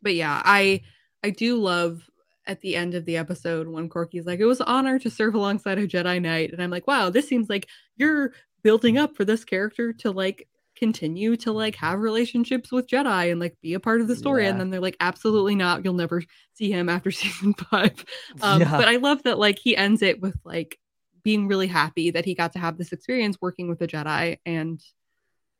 but 0.03 0.15
yeah, 0.15 0.41
I 0.45 0.83
I 1.25 1.31
do 1.31 1.57
love 1.57 2.09
at 2.47 2.61
the 2.61 2.77
end 2.77 2.95
of 2.95 3.05
the 3.05 3.17
episode 3.17 3.69
when 3.69 3.91
Korkie's 3.91 4.25
like, 4.25 4.41
it 4.41 4.47
was 4.47 4.61
an 4.61 4.67
honor 4.69 4.99
to 5.01 5.11
serve 5.11 5.35
alongside 5.35 5.79
a 5.79 5.87
Jedi 5.87 6.23
Knight. 6.23 6.53
And 6.53 6.63
I'm 6.63 6.71
like, 6.71 6.87
wow, 6.87 7.11
this 7.11 7.29
seems 7.29 7.51
like 7.51 7.69
you're 7.97 8.33
building 8.63 8.97
up 8.97 9.17
for 9.17 9.25
this 9.25 9.45
character 9.45 9.93
to 9.93 10.11
like 10.11 10.49
continue 10.79 11.37
to 11.39 11.53
like 11.53 11.75
have 11.77 11.99
relationships 12.01 12.71
with 12.73 12.87
Jedi 12.87 13.31
and 13.31 13.41
like 13.41 13.57
be 13.61 13.75
a 13.75 13.81
part 13.81 14.01
of 14.01 14.09
the 14.09 14.17
story. 14.17 14.47
And 14.47 14.59
then 14.61 14.71
they're 14.71 14.81
like, 14.81 14.97
absolutely 15.01 15.55
not. 15.55 15.85
You'll 15.85 15.95
never 15.95 16.23
see 16.55 16.71
him 16.71 16.89
after 16.89 17.11
season 17.23 17.55
five. 17.55 18.05
Um, 18.41 18.61
Yeah. 18.63 18.77
But 18.77 18.89
I 18.89 18.97
love 18.97 19.23
that 19.25 19.39
like 19.39 19.59
he 19.59 19.77
ends 19.77 20.03
it 20.03 20.21
with 20.21 20.37
like 20.45 20.79
being 21.23 21.49
really 21.49 21.67
happy 21.67 22.11
that 22.13 22.25
he 22.25 22.35
got 22.35 22.53
to 22.53 22.59
have 22.59 22.79
this 22.79 22.93
experience 22.93 23.37
working 23.41 23.69
with 23.69 23.83
a 23.83 23.87
Jedi. 23.89 24.39
And 24.47 24.81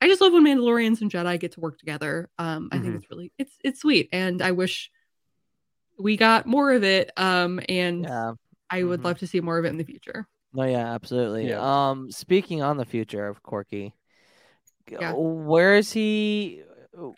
I 0.01 0.07
just 0.07 0.21
love 0.21 0.33
when 0.33 0.45
Mandalorians 0.45 1.01
and 1.01 1.11
Jedi 1.11 1.39
get 1.41 1.53
to 1.53 1.61
work 1.61 1.79
together. 1.79 2.31
Um, 2.39 2.69
I 2.71 2.79
think 2.79 2.95
Mhm. 2.95 2.97
it's 2.99 3.11
really 3.11 3.33
it's 3.39 3.53
it's 3.65 3.81
sweet. 3.81 4.09
And 4.13 4.41
I 4.41 4.53
wish 4.53 4.91
we 5.99 6.17
got 6.17 6.47
more 6.47 6.73
of 6.73 6.85
it. 6.85 7.11
Um, 7.17 7.61
and 7.69 8.05
Yeah. 8.05 8.33
I 8.71 8.85
would 8.85 9.01
Mhm. 9.01 9.05
love 9.05 9.19
to 9.19 9.27
see 9.27 9.41
more 9.41 9.59
of 9.59 9.65
it 9.65 9.71
in 9.71 9.77
the 9.79 9.85
future. 9.85 10.29
No, 10.55 10.65
yeah, 10.65 10.95
absolutely. 10.95 11.49
Yeah. 11.49 11.61
Um, 11.91 12.11
speaking 12.11 12.63
on 12.63 12.77
the 12.77 12.85
future 12.85 13.27
of 13.27 13.43
Korkie, 13.43 13.89
g- 13.89 13.93
Yeah. 14.91 15.13
where 15.13 15.77
is 15.77 15.93
he? 15.93 16.63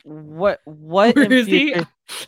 What 0.02 0.60
what 0.64 1.16
Where 1.16 1.32
in 1.32 1.46
he? 1.46 1.74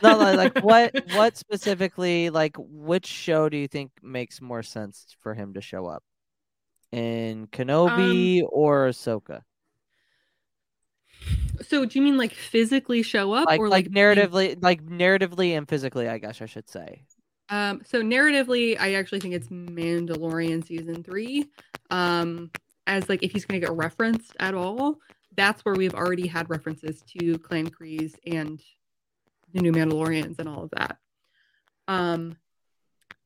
No, 0.03 0.19
no, 0.19 0.35
like 0.35 0.59
what 0.63 0.95
what 1.13 1.37
specifically? 1.37 2.31
Like 2.31 2.57
which 2.59 3.07
show 3.07 3.49
do 3.49 3.57
you 3.57 3.69
think 3.69 3.93
makes 4.03 4.41
more 4.41 4.63
sense 4.63 5.17
for 5.21 5.35
him 5.35 5.55
to 5.55 5.61
show 5.61 5.87
up 5.87 6.03
in 6.91 7.47
Kenobi 7.49 8.43
or 8.49 8.89
Ahsoka? 8.89 9.43
So 11.69 11.85
do 11.85 11.99
you 11.99 12.05
mean 12.05 12.17
like 12.17 12.33
physically 12.33 13.03
show 13.03 13.33
up 13.33 13.47
Like 13.47 13.61
or 13.61 13.69
like 13.69 13.87
like, 13.87 13.95
narratively, 13.95 14.57
like 14.61 14.85
narratively 14.85 15.57
and 15.57 15.69
physically, 15.69 16.09
I 16.09 16.19
guess 16.19 16.41
I 16.41 16.47
should 16.47 16.69
say. 16.69 17.05
Um, 17.49 17.83
so 17.85 18.03
narratively, 18.03 18.79
I 18.81 18.95
actually 18.95 19.21
think 19.21 19.35
it's 19.35 19.49
Mandalorian 19.49 20.67
season 20.67 21.03
three. 21.03 21.47
Um, 21.91 22.51
as 22.87 23.09
like 23.09 23.23
if 23.23 23.33
he's 23.33 23.45
gonna 23.45 23.61
get 23.61 23.73
referenced 23.73 24.35
at 24.41 24.55
all, 24.55 24.99
that's 25.37 25.65
where 25.65 25.75
we've 25.75 25.95
already 25.95 26.27
had 26.27 26.51
references 26.51 27.03
to 27.19 27.39
Clan 27.39 27.71
Kryze 27.71 28.15
and 28.27 28.63
the 29.53 29.61
new 29.61 29.73
Mandalorians 29.73 30.39
and 30.39 30.49
all 30.49 30.65
of 30.65 30.71
that. 30.71 30.99
Um, 31.89 32.37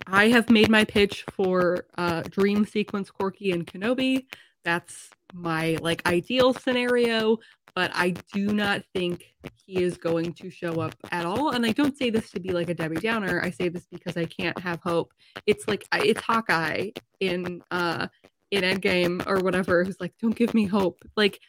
I 0.07 0.29
have 0.29 0.51
made 0.51 0.69
my 0.69 0.85
pitch 0.85 1.25
for 1.33 1.87
uh, 1.97 2.23
Dream 2.23 2.65
Sequence 2.65 3.11
Korkie 3.11 3.53
and 3.53 3.67
Kenobi. 3.67 4.27
That's 4.65 5.11
my 5.33 5.79
like 5.81 6.07
ideal 6.07 6.55
scenario, 6.55 7.39
but 7.75 7.91
I 7.95 8.11
do 8.33 8.53
not 8.53 8.83
think 8.95 9.35
he 9.65 9.83
is 9.83 9.97
going 9.97 10.33
to 10.35 10.51
show 10.51 10.81
up 10.81 10.95
at 11.11 11.25
all. 11.27 11.51
And 11.51 11.65
I 11.65 11.73
don't 11.73 11.97
say 11.97 12.11
this 12.11 12.31
to 12.33 12.41
be 12.41 12.51
like 12.51 12.69
a 12.69 12.75
Debbie 12.75 12.97
Downer. 12.97 13.41
I 13.43 13.51
say 13.51 13.69
this 13.69 13.87
because 13.91 14.17
I 14.17 14.25
can't 14.25 14.59
have 14.61 14.81
hope. 14.83 15.13
It's 15.47 15.67
like 15.69 15.87
it's 15.95 16.21
Hawkeye 16.21 16.91
in 17.21 17.63
uh 17.71 18.09
in 18.51 18.63
Endgame 18.63 19.27
or 19.27 19.41
whatever 19.41 19.85
who's 19.85 20.01
like, 20.01 20.15
don't 20.21 20.37
give 20.37 20.55
me 20.55 20.67
hope. 20.67 21.05
Like 21.17 21.41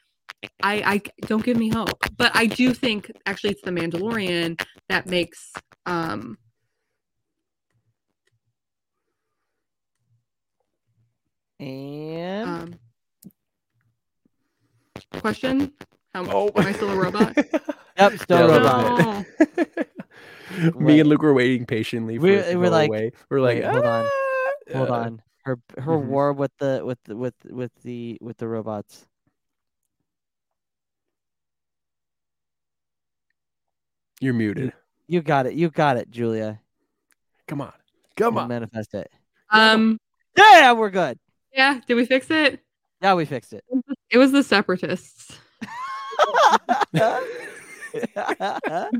I 0.62 0.82
I 0.94 1.02
don't 1.28 1.44
give 1.44 1.58
me 1.58 1.70
hope. 1.70 1.98
But 2.18 2.32
I 2.36 2.46
do 2.46 2.74
think 2.74 3.12
actually 3.26 3.52
it's 3.52 3.62
the 3.62 3.72
Mandalorian 3.72 4.62
that 4.90 5.08
makes 5.08 5.52
um 5.86 6.38
And 11.60 12.48
um 12.48 12.80
question. 15.20 15.74
How 16.14 16.26
Oh. 16.26 16.52
am 16.56 16.66
I 16.68 16.72
still 16.72 16.90
a 16.92 16.96
robot? 16.96 17.36
yep, 17.98 18.14
still 18.20 18.40
Yeah, 18.40 18.46
a 18.46 18.60
robot. 18.60 19.26
No. 20.56 20.80
Me 20.80 21.00
and 21.00 21.10
Luke 21.10 21.22
were 21.22 21.34
waiting 21.34 21.66
patiently 21.66 22.18
for 22.18 22.24
We- 22.24 22.36
it 22.36 22.52
to 22.52 22.58
we're 22.58 22.70
like, 22.70 22.90
away. 22.90 23.12
We're 23.30 23.42
like, 23.42 23.58
wait, 23.64 23.66
hold 23.66 23.86
on, 23.86 24.06
"Ah!" 24.06 24.52
Hold 24.74 24.90
Uh, 24.90 24.94
on. 24.94 25.22
Her 25.44 25.60
her 25.78 25.92
Mhm. 25.94 26.06
war 26.08 26.34
with 26.34 26.52
the 26.60 26.82
with 26.86 27.00
the, 27.06 27.16
with 27.16 27.34
with 27.50 27.72
the 27.84 28.18
with 28.22 28.38
the 28.38 28.48
robots. 28.48 29.08
You're 34.20 34.34
muted. 34.34 34.74
You 35.08 35.22
got 35.22 35.46
it. 35.46 35.54
You 35.54 35.70
got 35.70 35.98
it, 35.98 36.10
Julia. 36.12 36.60
Come 37.48 37.62
on, 37.62 37.74
come 38.16 38.36
You 38.36 38.40
on. 38.42 38.48
Manifest 38.50 38.94
it. 38.94 39.12
Um 39.52 40.00
Yeah, 40.38 40.74
we're 40.74 40.90
good. 40.90 41.18
yeah, 41.54 41.80
did 41.88 41.96
we 41.96 42.06
fix 42.06 42.30
it? 42.30 42.60
Yeah, 43.02 43.14
we 43.14 43.26
fixed 43.26 43.54
it. 43.54 43.64
It 44.10 44.18
was 44.18 44.32
the 44.32 44.44
separatists. 44.44 45.38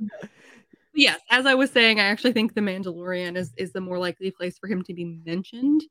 Yes, 0.94 1.20
as 1.30 1.46
I 1.46 1.54
was 1.54 1.70
saying, 1.70 2.00
I 2.00 2.06
actually 2.06 2.32
think 2.32 2.56
the 2.56 2.62
Mandalorian 2.62 3.38
is 3.38 3.54
is 3.56 3.72
the 3.72 3.82
more 3.82 4.00
likely 4.00 4.32
place 4.32 4.58
for 4.58 4.68
him 4.68 4.82
to 4.84 4.96
be 4.96 5.06
mentioned, 5.06 5.84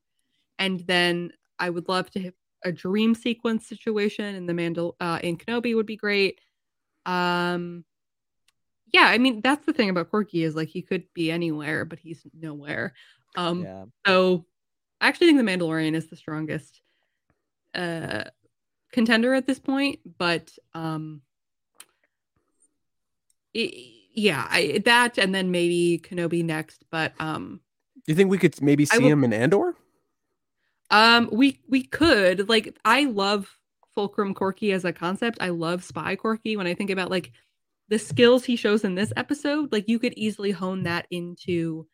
and 0.58 0.80
then 0.80 1.30
I 1.60 1.70
would 1.70 1.88
love 1.88 2.10
to 2.12 2.20
have 2.22 2.34
a 2.64 2.72
dream 2.72 3.14
sequence 3.14 3.68
situation 3.68 4.34
in 4.34 4.46
the 4.46 4.52
Mandal 4.52 4.94
uh, 4.98 5.20
in 5.22 5.36
Kenobi 5.38 5.76
would 5.76 5.86
be 5.86 5.96
great. 5.96 6.40
Um, 7.04 7.84
yeah, 8.96 9.08
I 9.08 9.18
mean 9.18 9.42
that's 9.42 9.66
the 9.66 9.74
thing 9.74 9.90
about 9.90 10.10
Korkie 10.10 10.42
is 10.42 10.56
like 10.56 10.68
he 10.68 10.80
could 10.80 11.04
be 11.12 11.30
anywhere, 11.30 11.84
but 11.84 11.98
he's 11.98 12.26
nowhere. 12.32 12.94
Um, 13.36 13.64
yeah. 13.64 13.84
so 14.06 14.46
I 15.02 15.08
actually 15.08 15.26
think 15.26 15.38
the 15.38 15.44
Mandalorian 15.44 15.94
is 15.94 16.06
the 16.06 16.16
strongest 16.16 16.80
uh 17.74 18.24
contender 18.92 19.34
at 19.34 19.46
this 19.46 19.58
point, 19.58 19.98
but 20.16 20.50
um 20.72 21.20
i- 23.54 23.92
yeah, 24.14 24.46
I, 24.48 24.80
that 24.86 25.18
and 25.18 25.34
then 25.34 25.50
maybe 25.50 26.00
Kenobi 26.02 26.42
next, 26.42 26.82
but 26.90 27.12
um 27.20 27.60
do 28.06 28.12
you 28.12 28.16
think 28.16 28.30
we 28.30 28.38
could 28.38 28.62
maybe 28.62 28.86
see 28.86 28.98
will- 28.98 29.10
him 29.10 29.24
in 29.24 29.34
Andor? 29.34 29.74
Um, 30.90 31.28
we 31.30 31.60
we 31.68 31.82
could 31.82 32.48
like 32.48 32.78
I 32.82 33.04
love 33.04 33.58
Fulcrum 33.94 34.32
Korkie 34.34 34.72
as 34.72 34.86
a 34.86 34.92
concept. 34.92 35.36
I 35.40 35.50
love 35.50 35.84
Spy 35.84 36.16
Korkie. 36.16 36.56
When 36.56 36.66
I 36.66 36.74
think 36.74 36.88
about 36.88 37.10
like 37.10 37.32
the 37.88 37.98
skills 37.98 38.44
he 38.44 38.56
shows 38.56 38.84
in 38.84 38.94
this 38.94 39.12
episode, 39.16 39.72
like 39.72 39.88
you 39.88 39.98
could 39.98 40.14
easily 40.14 40.50
hone 40.50 40.82
that 40.84 41.06
into 41.10 41.86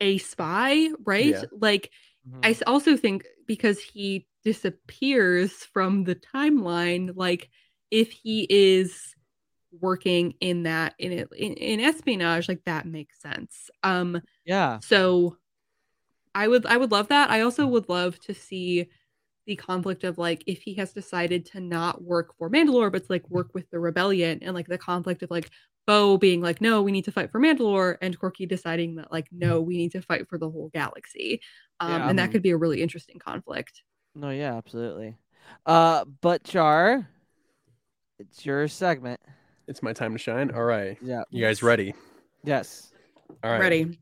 a 0.00 0.18
spy, 0.18 0.88
right? 1.04 1.34
Yeah. 1.34 1.44
Like 1.52 1.90
I 2.42 2.56
also 2.66 2.96
think 2.96 3.24
because 3.46 3.80
he 3.80 4.26
disappears 4.44 5.52
from 5.52 6.04
the 6.04 6.14
timeline, 6.14 7.12
like 7.14 7.50
if 7.90 8.10
he 8.10 8.46
is 8.48 9.14
working 9.80 10.34
in 10.40 10.62
that 10.64 10.94
in 10.98 11.12
it 11.12 11.28
in, 11.36 11.54
in 11.54 11.80
espionage, 11.80 12.48
like 12.48 12.64
that 12.64 12.86
makes 12.86 13.20
sense. 13.20 13.70
Um 13.82 14.20
Yeah. 14.44 14.78
so 14.82 15.36
I 16.34 16.48
would 16.48 16.66
I 16.66 16.76
would 16.76 16.92
love 16.92 17.08
that. 17.08 17.30
I 17.30 17.40
also 17.40 17.66
would 17.66 17.88
love 17.88 18.18
to 18.20 18.34
see 18.34 18.88
the 19.48 19.56
conflict 19.56 20.04
of 20.04 20.18
like 20.18 20.44
if 20.46 20.60
he 20.60 20.74
has 20.74 20.92
decided 20.92 21.46
to 21.46 21.58
not 21.60 22.02
work 22.02 22.36
for 22.38 22.50
Mandalore, 22.50 22.92
but 22.92 23.06
to 23.06 23.12
like 23.12 23.28
work 23.30 23.48
with 23.54 23.68
the 23.70 23.80
rebellion 23.80 24.38
and 24.42 24.54
like 24.54 24.68
the 24.68 24.78
conflict 24.78 25.22
of 25.22 25.30
like 25.30 25.50
Bo 25.86 26.18
being 26.18 26.42
like, 26.42 26.60
no, 26.60 26.82
we 26.82 26.92
need 26.92 27.06
to 27.06 27.12
fight 27.12 27.32
for 27.32 27.40
Mandalore, 27.40 27.96
and 28.02 28.16
Korkie 28.20 28.46
deciding 28.46 28.96
that 28.96 29.10
like, 29.10 29.26
no, 29.32 29.62
we 29.62 29.78
need 29.78 29.92
to 29.92 30.02
fight 30.02 30.28
for 30.28 30.36
the 30.38 30.48
whole 30.50 30.70
galaxy. 30.74 31.40
Um, 31.80 31.90
Yeah. 31.90 32.10
and 32.10 32.18
that 32.18 32.30
could 32.30 32.42
be 32.42 32.50
a 32.50 32.58
really 32.58 32.82
interesting 32.82 33.18
conflict. 33.18 33.82
No, 34.14 34.28
yeah, 34.28 34.54
absolutely. 34.54 35.16
Uh, 35.64 36.04
but 36.20 36.44
Jar, 36.44 37.08
it's 38.18 38.44
your 38.44 38.68
segment. 38.68 39.18
It's 39.66 39.82
my 39.82 39.94
time 39.94 40.12
to 40.12 40.18
shine. 40.18 40.50
All 40.50 40.64
right. 40.64 40.98
Yeah. 41.00 41.22
You 41.30 41.42
guys 41.42 41.62
ready? 41.62 41.94
Yes. 42.44 42.92
All 43.42 43.50
right. 43.50 43.60
Ready. 43.60 43.98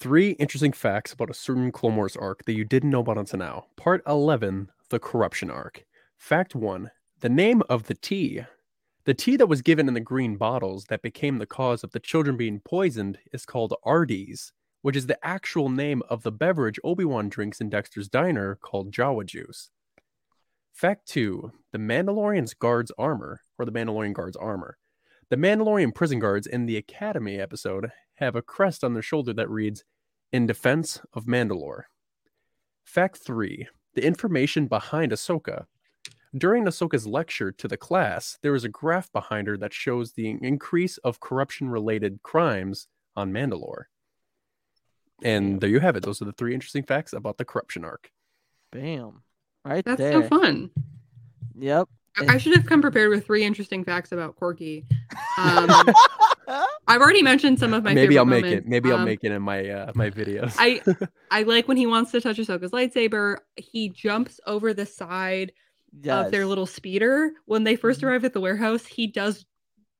Three 0.00 0.30
interesting 0.32 0.72
facts 0.72 1.12
about 1.12 1.28
a 1.28 1.34
certain 1.34 1.72
Wars 1.82 2.16
arc 2.16 2.44
that 2.44 2.52
you 2.52 2.64
didn't 2.64 2.90
know 2.90 3.00
about 3.00 3.18
until 3.18 3.40
now. 3.40 3.66
Part 3.74 4.00
11, 4.06 4.70
the 4.90 5.00
corruption 5.00 5.50
arc. 5.50 5.84
Fact 6.16 6.54
1, 6.54 6.92
the 7.18 7.28
name 7.28 7.64
of 7.68 7.88
the 7.88 7.94
tea. 7.94 8.42
The 9.06 9.14
tea 9.14 9.34
that 9.34 9.48
was 9.48 9.60
given 9.60 9.88
in 9.88 9.94
the 9.94 10.00
green 10.00 10.36
bottles 10.36 10.84
that 10.84 11.02
became 11.02 11.38
the 11.38 11.46
cause 11.46 11.82
of 11.82 11.90
the 11.90 11.98
children 11.98 12.36
being 12.36 12.60
poisoned 12.60 13.18
is 13.32 13.44
called 13.44 13.74
Ardees, 13.84 14.52
which 14.82 14.94
is 14.94 15.08
the 15.08 15.18
actual 15.26 15.68
name 15.68 16.04
of 16.08 16.22
the 16.22 16.30
beverage 16.30 16.78
Obi-Wan 16.84 17.28
drinks 17.28 17.60
in 17.60 17.68
Dexter's 17.68 18.08
diner 18.08 18.54
called 18.54 18.92
Jawa 18.92 19.26
juice. 19.26 19.70
Fact 20.72 21.08
2, 21.08 21.50
the 21.72 21.78
Mandalorian's 21.78 22.54
guard's 22.54 22.92
armor, 22.98 23.40
or 23.58 23.64
the 23.64 23.72
Mandalorian 23.72 24.12
guard's 24.12 24.36
armor. 24.36 24.78
The 25.28 25.36
Mandalorian 25.36 25.92
prison 25.92 26.20
guards 26.20 26.46
in 26.46 26.66
the 26.66 26.76
Academy 26.76 27.40
episode 27.40 27.90
have 28.18 28.36
a 28.36 28.42
crest 28.42 28.84
on 28.84 28.92
their 28.94 29.02
shoulder 29.02 29.32
that 29.34 29.50
reads, 29.50 29.84
In 30.32 30.46
Defense 30.46 31.00
of 31.12 31.24
Mandalore. 31.26 31.82
Fact 32.84 33.16
3 33.18 33.68
The 33.94 34.04
information 34.04 34.66
behind 34.66 35.12
Ahsoka. 35.12 35.66
During 36.36 36.64
Ahsoka's 36.64 37.06
lecture 37.06 37.50
to 37.52 37.68
the 37.68 37.76
class, 37.78 38.38
there 38.42 38.54
is 38.54 38.64
a 38.64 38.68
graph 38.68 39.10
behind 39.12 39.46
her 39.46 39.56
that 39.58 39.72
shows 39.72 40.12
the 40.12 40.36
increase 40.42 40.98
of 40.98 41.20
corruption 41.20 41.70
related 41.70 42.22
crimes 42.22 42.86
on 43.16 43.32
Mandalore. 43.32 43.84
And 45.22 45.60
there 45.60 45.70
you 45.70 45.80
have 45.80 45.96
it. 45.96 46.02
Those 46.04 46.20
are 46.22 46.26
the 46.26 46.32
three 46.32 46.54
interesting 46.54 46.82
facts 46.84 47.12
about 47.12 47.38
the 47.38 47.44
corruption 47.44 47.84
arc. 47.84 48.10
Bam. 48.72 49.22
Right 49.64 49.84
That's 49.84 49.98
there. 49.98 50.12
so 50.22 50.28
fun. 50.28 50.70
Yep. 51.58 51.88
I- 52.18 52.34
I 52.34 52.38
should 52.38 52.54
have 52.54 52.66
come 52.66 52.82
prepared 52.82 53.10
with 53.10 53.24
three 53.26 53.44
interesting 53.44 53.84
facts 53.84 54.12
about 54.12 54.36
Korkie. 54.36 54.84
Um, 55.38 55.68
I've 56.88 57.00
already 57.00 57.22
mentioned 57.22 57.58
some 57.58 57.74
of 57.74 57.84
my 57.84 57.94
maybe 57.94 58.14
favorite 58.14 58.18
I'll 58.18 58.24
make 58.26 58.44
moments. 58.44 58.66
it. 58.66 58.70
Maybe 58.70 58.90
I'll 58.90 58.98
Um, 58.98 59.04
make 59.04 59.20
it 59.22 59.32
in 59.32 59.42
my 59.42 59.68
uh, 59.68 59.92
my 59.94 60.10
videos. 60.10 60.54
I 60.58 60.80
I 61.30 61.42
like 61.42 61.68
when 61.68 61.76
he 61.76 61.86
wants 61.86 62.10
to 62.12 62.20
touch 62.20 62.38
Ahsoka's 62.38 62.70
lightsaber. 62.72 63.38
He 63.56 63.90
jumps 63.90 64.40
over 64.46 64.72
the 64.74 64.86
side 64.86 65.52
of 66.08 66.30
their 66.30 66.46
little 66.46 66.66
speeder. 66.66 67.32
When 67.46 67.64
they 67.64 67.76
1st 67.76 68.00
Mhm. 68.00 68.04
arrive 68.04 68.24
at 68.24 68.32
the 68.32 68.40
warehouse, 68.40 68.86
he 68.86 69.06
does 69.06 69.44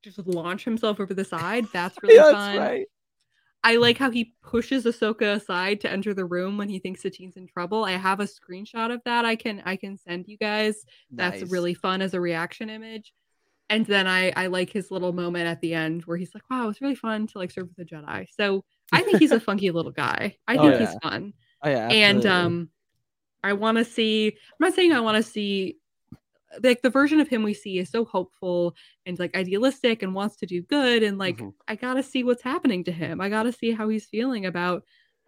just 0.02 0.18
launch 0.26 0.64
himself 0.64 1.00
over 1.00 1.12
the 1.14 1.24
side. 1.24 1.66
That's 1.72 1.96
really 2.02 2.14
Yeah, 2.16 2.22
fun. 2.30 2.56
that's 2.56 2.58
right. 2.58 2.86
I 3.64 3.76
like 3.76 3.98
how 3.98 4.10
he 4.10 4.34
pushes 4.42 4.84
Ahsoka 4.84 5.34
aside 5.34 5.80
to 5.80 5.90
enter 5.90 6.14
the 6.14 6.24
room 6.24 6.56
when 6.56 6.68
he 6.68 6.78
thinks 6.78 7.02
Satine's 7.02 7.36
in 7.36 7.48
trouble. 7.48 7.84
I 7.84 7.92
have 7.92 8.20
a 8.20 8.24
screenshot 8.24 8.94
of 8.94 9.02
that. 9.04 9.24
I 9.24 9.34
can 9.36 9.60
I 9.66 9.76
can 9.76 9.96
send 9.98 10.28
you 10.28 10.38
guys. 10.38 10.84
That's 11.10 11.40
Nice. 11.42 11.50
really 11.50 11.74
fun 11.74 12.00
as 12.00 12.14
a 12.14 12.20
reaction 12.20 12.70
image. 12.70 13.12
And 13.70 13.84
then 13.86 14.06
I 14.06 14.30
I 14.36 14.46
like 14.46 14.70
his 14.70 14.90
little 14.90 15.12
moment 15.12 15.46
at 15.46 15.60
the 15.60 15.74
end 15.74 16.04
where 16.04 16.16
he's 16.16 16.34
like, 16.34 16.48
"Wow, 16.50 16.68
it's 16.68 16.80
really 16.80 16.94
fun 16.94 17.26
to 17.28 17.38
like 17.38 17.50
serve 17.50 17.68
with 17.68 17.86
a 17.86 17.94
Jedi." 17.94 18.26
So 18.30 18.64
I 18.92 19.02
think 19.02 19.18
he's 19.18 19.32
a 19.32 19.40
funky 19.48 19.70
little 19.70 19.92
guy. 19.92 20.36
I 20.46 20.56
Oh, 20.56 20.62
think 20.62 20.76
he's 20.76 20.96
fun 21.02 21.34
Oh 21.62 21.68
yeah. 21.68 21.92
and 21.92 22.24
um 22.26 22.70
i 23.44 23.52
want 23.52 23.78
to 23.78 23.84
see 23.84 24.28
i'm 24.28 24.56
not 24.60 24.74
saying 24.74 24.92
i 24.92 25.00
want 25.00 25.16
to 25.16 25.22
see 25.22 25.76
like 26.62 26.82
the 26.82 26.90
version 26.90 27.20
of 27.20 27.28
him 27.28 27.42
we 27.42 27.54
see 27.54 27.78
is 27.78 27.90
so 27.90 28.04
hopeful 28.04 28.74
and 29.06 29.18
like 29.18 29.36
idealistic 29.36 30.02
and 30.02 30.14
wants 30.14 30.36
to 30.36 30.46
do 30.46 30.62
good 30.62 31.02
and 31.02 31.18
like 31.18 31.38
Mhm. 31.38 31.52
i 31.68 31.74
gotta 31.74 32.02
see 32.02 32.24
what's 32.24 32.42
happening 32.42 32.84
to 32.84 32.92
him 32.92 33.20
i 33.20 33.28
gotta 33.28 33.52
see 33.52 33.70
how 33.72 33.88
he's 33.88 34.06
feeling 34.06 34.46
about 34.46 34.84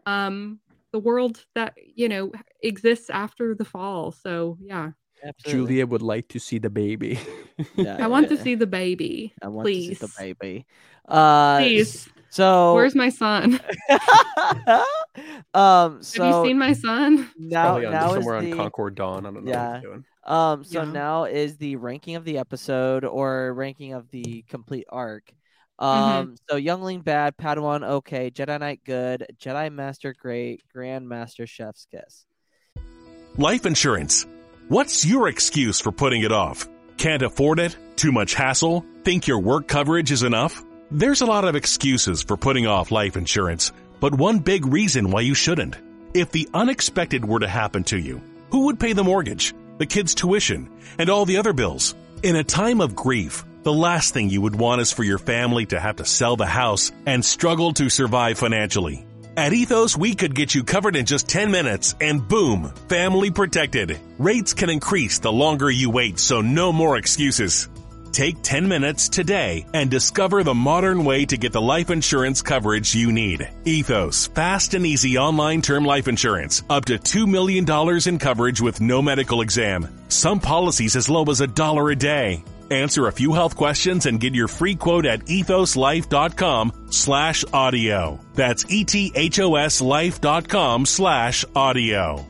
um 0.06 0.60
the 0.92 0.98
world 0.98 1.44
that 1.54 1.74
you 1.84 2.08
know 2.08 2.32
exists 2.62 3.10
after 3.10 3.54
the 3.54 3.64
fall 3.64 4.12
so 4.12 4.56
yeah 4.60 4.90
Absolutely. 5.22 5.66
Julia 5.66 5.86
would 5.86 6.02
like 6.02 6.28
to 6.28 6.38
see 6.38 6.58
the 6.58 6.70
baby. 6.70 7.18
Yeah, 7.74 7.96
i 8.00 8.06
want 8.06 8.28
to 8.30 8.38
see 8.38 8.54
the 8.54 8.66
baby 8.66 9.34
I 9.42 9.48
want 9.48 9.66
please 9.66 9.98
to 9.98 10.06
see 10.06 10.06
the 10.06 10.12
baby. 10.18 10.66
Uh, 11.06 11.58
Please. 11.58 12.08
So 12.30 12.74
where's 12.74 12.94
my 12.94 13.08
son 13.08 13.60
um. 15.54 16.02
So 16.02 16.24
have 16.24 16.34
you 16.36 16.48
seen 16.48 16.58
my 16.58 16.72
son 16.72 17.28
now, 17.36 17.76
on, 17.76 17.82
now 17.90 18.14
is 18.14 18.14
somewhere 18.14 18.40
the, 18.40 18.52
on 18.52 18.56
Concord 18.56 18.94
Dawn. 18.94 19.26
I 19.26 19.30
don't 19.30 19.44
know 19.44 19.50
what 19.50 19.58
Yeah. 19.58 19.74
he's 19.74 19.82
doing. 19.82 20.04
Um, 20.24 20.64
so 20.64 20.82
Yeah. 20.82 20.92
now 20.92 21.24
is 21.24 21.56
the 21.56 21.76
ranking 21.76 22.16
of 22.16 22.24
the 22.24 22.38
episode 22.38 23.04
or 23.04 23.52
ranking 23.52 23.92
of 23.94 24.08
the 24.10 24.44
complete 24.48 24.86
arc. 24.88 25.32
Mm-hmm. 25.80 26.18
Um, 26.18 26.36
so 26.48 26.56
Youngling 26.56 27.00
bad, 27.02 27.36
Padawan 27.36 27.82
okay, 27.82 28.30
Jedi 28.30 28.60
Knight 28.60 28.80
good, 28.84 29.26
Jedi 29.42 29.72
Master 29.72 30.14
great, 30.18 30.62
Grand 30.72 31.08
Master 31.08 31.46
Chef's 31.46 31.86
kiss. 31.90 32.26
Life 33.36 33.64
insurance. 33.66 34.26
What's 34.70 35.04
your 35.04 35.26
excuse 35.26 35.80
for 35.80 35.90
putting 35.90 36.22
it 36.22 36.30
off? 36.30 36.68
Can't 36.96 37.22
afford 37.22 37.58
it? 37.58 37.76
Too 37.96 38.12
much 38.12 38.34
hassle? 38.34 38.84
Think 39.02 39.26
your 39.26 39.40
work 39.40 39.66
coverage 39.66 40.12
is 40.12 40.22
enough? 40.22 40.62
There's 40.92 41.22
a 41.22 41.26
lot 41.26 41.44
of 41.44 41.56
excuses 41.56 42.22
for 42.22 42.36
putting 42.36 42.68
off 42.68 42.92
life 42.92 43.16
insurance, 43.16 43.72
but 43.98 44.14
one 44.14 44.38
big 44.38 44.66
reason 44.66 45.10
why 45.10 45.22
you 45.22 45.34
shouldn't. 45.34 45.76
If 46.14 46.30
the 46.30 46.48
unexpected 46.54 47.24
were 47.24 47.40
to 47.40 47.48
happen 47.48 47.82
to 47.90 47.98
you, 47.98 48.22
who 48.52 48.66
would 48.66 48.78
pay 48.78 48.92
the 48.92 49.02
mortgage, 49.02 49.54
the 49.78 49.86
kids' 49.86 50.14
tuition, 50.14 50.70
and 51.00 51.10
all 51.10 51.24
the 51.24 51.38
other 51.38 51.52
bills? 51.52 51.96
In 52.22 52.36
a 52.36 52.44
time 52.44 52.80
of 52.80 52.94
grief, 52.94 53.44
the 53.64 53.72
last 53.72 54.14
thing 54.14 54.30
you 54.30 54.42
would 54.42 54.54
want 54.54 54.82
is 54.82 54.92
for 54.92 55.02
your 55.02 55.18
family 55.18 55.66
to 55.66 55.80
have 55.80 55.96
to 55.96 56.04
sell 56.04 56.36
the 56.36 56.46
house 56.46 56.92
and 57.06 57.24
struggle 57.24 57.72
to 57.72 57.88
survive 57.90 58.38
financially. 58.38 59.04
At 59.36 59.52
Ethos, 59.52 59.96
we 59.96 60.14
could 60.14 60.34
get 60.34 60.54
you 60.54 60.64
covered 60.64 60.96
in 60.96 61.06
just 61.06 61.28
10 61.28 61.50
minutes 61.50 61.94
and 62.00 62.26
boom, 62.26 62.72
family 62.88 63.30
protected. 63.30 63.98
Rates 64.18 64.54
can 64.54 64.70
increase 64.70 65.18
the 65.18 65.32
longer 65.32 65.70
you 65.70 65.88
wait, 65.88 66.18
so 66.18 66.40
no 66.40 66.72
more 66.72 66.96
excuses. 66.96 67.68
Take 68.12 68.42
10 68.42 68.66
minutes 68.66 69.08
today 69.08 69.66
and 69.72 69.88
discover 69.88 70.42
the 70.42 70.54
modern 70.54 71.04
way 71.04 71.24
to 71.26 71.36
get 71.36 71.52
the 71.52 71.60
life 71.60 71.90
insurance 71.90 72.42
coverage 72.42 72.92
you 72.92 73.12
need. 73.12 73.48
Ethos, 73.64 74.26
fast 74.26 74.74
and 74.74 74.84
easy 74.84 75.16
online 75.16 75.62
term 75.62 75.84
life 75.84 76.08
insurance. 76.08 76.64
Up 76.68 76.84
to 76.86 76.98
$2 76.98 77.28
million 77.28 77.64
in 78.08 78.18
coverage 78.18 78.60
with 78.60 78.80
no 78.80 79.00
medical 79.00 79.42
exam. 79.42 79.86
Some 80.08 80.40
policies 80.40 80.96
as 80.96 81.08
low 81.08 81.24
as 81.24 81.40
a 81.40 81.46
dollar 81.46 81.90
a 81.90 81.96
day. 81.96 82.42
Answer 82.70 83.08
a 83.08 83.12
few 83.12 83.32
health 83.32 83.56
questions 83.56 84.06
and 84.06 84.20
get 84.20 84.34
your 84.34 84.46
free 84.46 84.76
quote 84.76 85.04
at 85.04 85.26
ethoslife.com 85.26 86.72
slash 86.90 87.44
audio. 87.52 88.20
That's 88.34 88.64
E-T-H-O-S 88.68 89.80
life.com 89.80 90.86
slash 90.86 91.44
audio. 91.54 92.29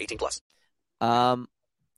18 0.01 0.17
plus. 0.17 0.41
Um, 0.99 1.47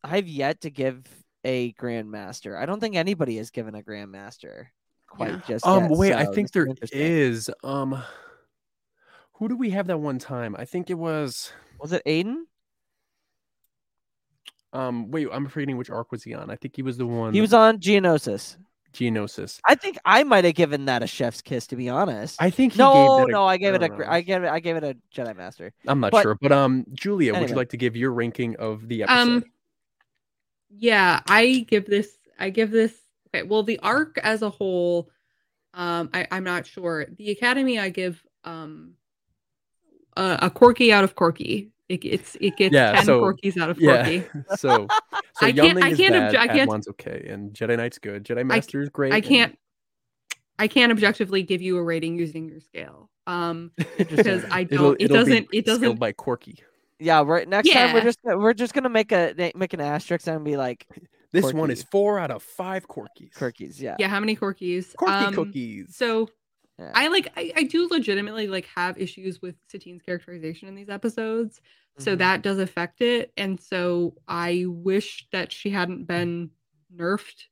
I've 0.03 0.27
yet 0.27 0.61
to 0.61 0.69
give 0.69 1.03
a 1.43 1.73
grandmaster. 1.73 2.57
I 2.57 2.65
don't 2.65 2.80
think 2.80 2.95
anybody 2.95 3.38
has 3.38 3.49
given 3.49 3.75
a 3.75 3.81
grandmaster 3.81 4.65
quite 5.07 5.31
Yeah. 5.31 5.41
just 5.47 5.65
Um, 5.65 5.84
yet. 5.84 5.91
wait, 5.91 6.13
I 6.13 6.25
think 6.25 6.35
this 6.35 6.43
is 6.45 6.51
there 6.51 6.65
interesting. 6.67 6.99
is. 7.01 7.49
Um, 7.63 8.03
Who 9.38 9.49
do 9.49 9.57
we 9.57 9.71
have 9.71 9.88
that 9.88 9.99
one 9.99 10.19
time? 10.19 10.55
I 10.57 10.63
think 10.65 10.89
it 10.89 10.93
was. 10.93 11.51
Was 11.80 11.91
it 11.91 12.03
Aiden? 12.05 12.43
Um, 14.71 15.11
wait, 15.11 15.27
I'm 15.31 15.47
forgetting 15.47 15.77
which 15.77 15.89
arc 15.89 16.11
was 16.11 16.23
he 16.23 16.34
on. 16.34 16.49
I 16.49 16.55
think 16.55 16.75
he 16.75 16.81
was 16.81 16.97
the 16.97 17.05
one. 17.05 17.34
He 17.34 17.41
was 17.41 17.53
on 17.53 17.80
Geonosis. 17.80 18.57
Geonosis. 18.94 19.60
I 19.65 19.76
think 19.76 19.98
I 20.06 20.24
might 20.24 20.45
have 20.45 20.56
given 20.56 20.86
that 20.86 21.03
a 21.03 21.07
chef's 21.07 21.41
kiss, 21.41 21.68
to 21.68 21.76
be 21.76 21.90
honest. 21.90 22.41
I 22.41 22.49
think 22.49 22.74
he 22.74 22.80
no, 22.80 22.94
gave 22.94 23.28
that 23.28 23.30
a- 23.30 23.32
no, 23.32 23.45
I 23.45 23.57
gave 23.57 23.74
I 23.74 23.76
it 23.76 23.84
a, 23.84 23.88
know. 23.90 24.06
I 24.07 24.22
gave 24.22 24.44
it, 24.44 24.49
I 24.49 24.60
gave 24.60 24.76
it 24.76 24.84
a 24.84 24.98
Jedi 25.14 25.36
Master. 25.36 25.74
I'm 25.88 25.99
not 25.99 26.11
But- 26.11 26.22
sure, 26.22 26.36
but 26.41 26.52
um, 26.52 26.86
Julia, 26.94 27.34
would 27.38 27.49
you 27.49 27.56
like 27.56 27.70
to 27.70 27.78
give 27.78 27.95
your 27.95 28.11
ranking 28.14 28.56
of 28.57 28.88
the 28.88 29.03
episode? 29.03 29.18
Um, 29.18 29.44
yeah, 30.70 31.22
I 31.28 31.65
give 31.68 31.86
this. 31.86 32.10
I 32.40 32.49
give 32.49 32.72
this. 32.72 32.94
Okay, 33.34 33.44
well, 33.44 33.64
the 33.64 33.80
arc 33.80 34.18
as 34.20 34.41
a 34.41 34.49
whole, 34.49 35.10
um, 35.74 36.10
I, 36.14 36.28
I'm 36.32 36.44
not 36.44 36.65
sure. 36.68 37.06
The 37.18 37.32
Academy, 37.32 37.80
I 37.80 37.90
give 37.90 38.24
um, 38.44 38.94
a, 40.15 40.40
a 40.44 40.49
Korkie 40.49 40.91
out 40.91 41.03
of 41.03 41.15
Korkie. 41.15 41.70
It, 41.89 42.05
it's 42.05 42.38
it 42.39 42.55
gets 42.55 42.73
yeah, 42.73 42.93
ten 42.93 43.05
so 43.05 43.22
Korkies 43.22 43.57
out 43.61 43.69
of 43.69 43.80
yeah, 43.80 44.05
Korkie. 44.07 44.45
so 44.57 44.88
so 45.38 45.45
I 45.45 45.51
can't- 45.51 45.77
Youngling 45.77 45.84
I 45.84 45.89
is 45.89 45.97
can't 45.97 46.14
bad, 46.14 46.34
obje- 46.34 46.38
I 46.38 46.47
can't- 46.47 46.69
Padawan's 46.69 46.88
okay, 46.89 47.27
and 47.30 47.53
Jedi 47.53 47.77
Knight's 47.77 47.99
good. 47.99 48.23
Jedi 48.23 48.45
Master 48.45 48.81
is 48.81 48.89
great. 48.89 49.14
I 49.14 49.22
can't. 49.22 49.57
I 50.60 50.68
can't 50.68 50.91
objectively 50.91 51.43
give 51.43 51.61
you 51.61 51.77
a 51.77 51.84
rating 51.84 52.15
using 52.18 52.47
your 52.47 52.60
scale. 52.61 53.10
Um, 53.27 53.72
because 53.97 54.45
I 54.51 54.64
don't. 54.64 54.95
It 55.01 55.05
it'll 55.05 55.18
be 55.26 55.31
doesn't. 55.31 55.47
It 55.51 55.65
scaled 55.65 55.81
doesn't. 55.81 55.99
by 55.99 56.14
Korkie. 56.14 56.60
Yeah, 56.99 57.23
right. 57.26 57.47
Next 57.47 57.69
time 57.69 57.93
we're 57.93 58.01
just 58.01 58.22
gonna- 58.23 58.38
we're 58.38 58.53
just 58.53 58.73
gonna 58.73 58.89
make 58.89 59.11
a 59.11 59.51
make 59.55 59.73
an 59.73 59.81
asterisk 59.81 60.27
and 60.27 60.45
be 60.45 60.55
like 60.55 60.88
This 61.34 61.51
one 61.51 61.69
is 61.69 61.84
four 61.84 62.18
out 62.18 62.31
of 62.31 62.41
five 62.43 62.88
Korkies. 62.88 63.34
Korkies. 63.35 63.81
Yeah. 63.81 63.97
Yeah, 63.99 64.07
how 64.07 64.19
many 64.22 64.38
Korkies? 64.38 64.95
Korkie 64.95 65.27
Um, 65.27 65.34
cookies. 65.34 65.95
So 65.97 66.30
Yeah. 66.80 66.94
I 66.95 67.08
like 67.08 67.32
I, 67.36 67.52
I 67.56 67.64
do 67.64 67.88
legitimately 67.90 68.48
like 68.48 68.68
have 68.76 68.98
issues 68.98 69.41
with 69.41 69.56
Satine's 69.68 70.02
characterization 70.04 70.68
in 70.68 70.76
these 70.76 70.90
episodes. 70.90 71.62
So 71.98 72.16
Mhm. 72.16 72.20
that 72.20 72.41
does 72.44 72.60
affect 72.60 73.02
it. 73.02 73.32
And 73.38 73.60
so 73.60 74.16
I 74.28 74.66
wish 74.68 75.28
that 75.32 75.52
she 75.52 75.70
hadn't 75.70 76.06
been 76.06 76.52
nerfed 76.95 77.45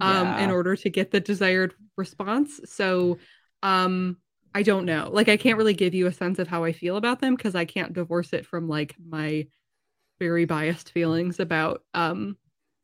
um 0.00 0.36
in 0.36 0.50
order 0.50 0.76
to 0.76 0.90
get 0.90 1.10
the 1.10 1.20
desired 1.20 1.74
response. 1.96 2.60
So 2.66 3.18
um 3.62 4.18
I 4.54 4.62
don't 4.62 4.86
know. 4.86 5.10
Like 5.12 5.28
I 5.28 5.36
can't 5.36 5.58
really 5.58 5.74
give 5.74 5.94
you 5.94 6.06
a 6.06 6.12
sense 6.12 6.38
of 6.38 6.48
how 6.48 6.64
I 6.64 6.72
feel 6.72 6.96
about 6.96 7.20
them 7.20 7.36
because 7.36 7.54
I 7.54 7.64
can't 7.66 7.92
divorce 7.92 8.32
it 8.32 8.46
from 8.46 8.68
like 8.68 8.96
my 9.04 9.46
very 10.20 10.44
biased 10.46 10.92
feelings 10.92 11.40
about 11.40 11.82
um 11.94 12.38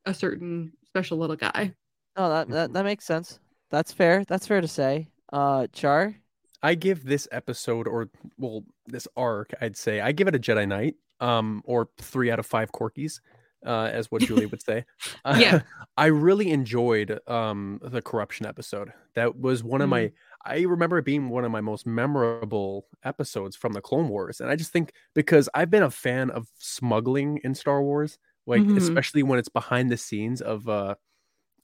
a 0.06 0.14
certain 0.14 0.72
special 0.86 1.18
little 1.18 1.36
guy. 1.36 1.74
Oh, 2.16 2.28
that, 2.30 2.48
that 2.50 2.72
that 2.72 2.84
makes 2.84 3.04
sense. 3.04 3.38
That's 3.70 3.92
fair. 3.92 4.24
That's 4.24 4.46
fair 4.46 4.60
to 4.62 4.68
say. 4.68 5.11
Uh, 5.32 5.66
Char. 5.72 6.14
I 6.62 6.74
give 6.76 7.04
this 7.04 7.26
episode, 7.32 7.88
or 7.88 8.08
well, 8.38 8.64
this 8.86 9.08
arc, 9.16 9.52
I'd 9.60 9.76
say 9.76 10.00
I 10.00 10.12
give 10.12 10.28
it 10.28 10.34
a 10.34 10.38
Jedi 10.38 10.66
Knight, 10.68 10.94
um, 11.20 11.62
or 11.64 11.88
three 11.98 12.30
out 12.30 12.38
of 12.38 12.46
five 12.46 12.70
Korkies, 12.70 13.20
uh, 13.66 13.90
as 13.92 14.10
what 14.10 14.22
Julie 14.28 14.46
would 14.46 14.62
say. 14.62 14.84
Uh, 15.24 15.36
Yeah. 15.40 15.62
I 15.96 16.06
really 16.06 16.50
enjoyed 16.50 17.18
um 17.28 17.80
the 17.82 18.00
corruption 18.02 18.46
episode. 18.46 18.92
That 19.14 19.38
was 19.38 19.62
one 19.64 19.80
of 19.80 19.88
my. 19.88 20.00
Mm. 20.04 20.12
I 20.44 20.60
remember 20.62 20.98
it 20.98 21.04
being 21.04 21.28
one 21.28 21.44
of 21.44 21.52
my 21.52 21.60
most 21.60 21.86
memorable 21.86 22.86
episodes 23.04 23.54
from 23.56 23.72
the 23.72 23.80
Clone 23.80 24.08
Wars, 24.08 24.40
and 24.40 24.50
I 24.50 24.56
just 24.56 24.72
think 24.72 24.92
because 25.14 25.48
I've 25.54 25.70
been 25.70 25.84
a 25.84 25.90
fan 25.90 26.30
of 26.30 26.48
smuggling 26.58 27.38
in 27.44 27.54
Star 27.54 27.82
Wars, 27.82 28.18
like 28.46 28.62
Mhm. 28.62 28.76
especially 28.76 29.22
when 29.22 29.38
it's 29.38 29.48
behind 29.48 29.90
the 29.90 29.96
scenes 29.96 30.40
of 30.42 30.68
uh 30.68 30.94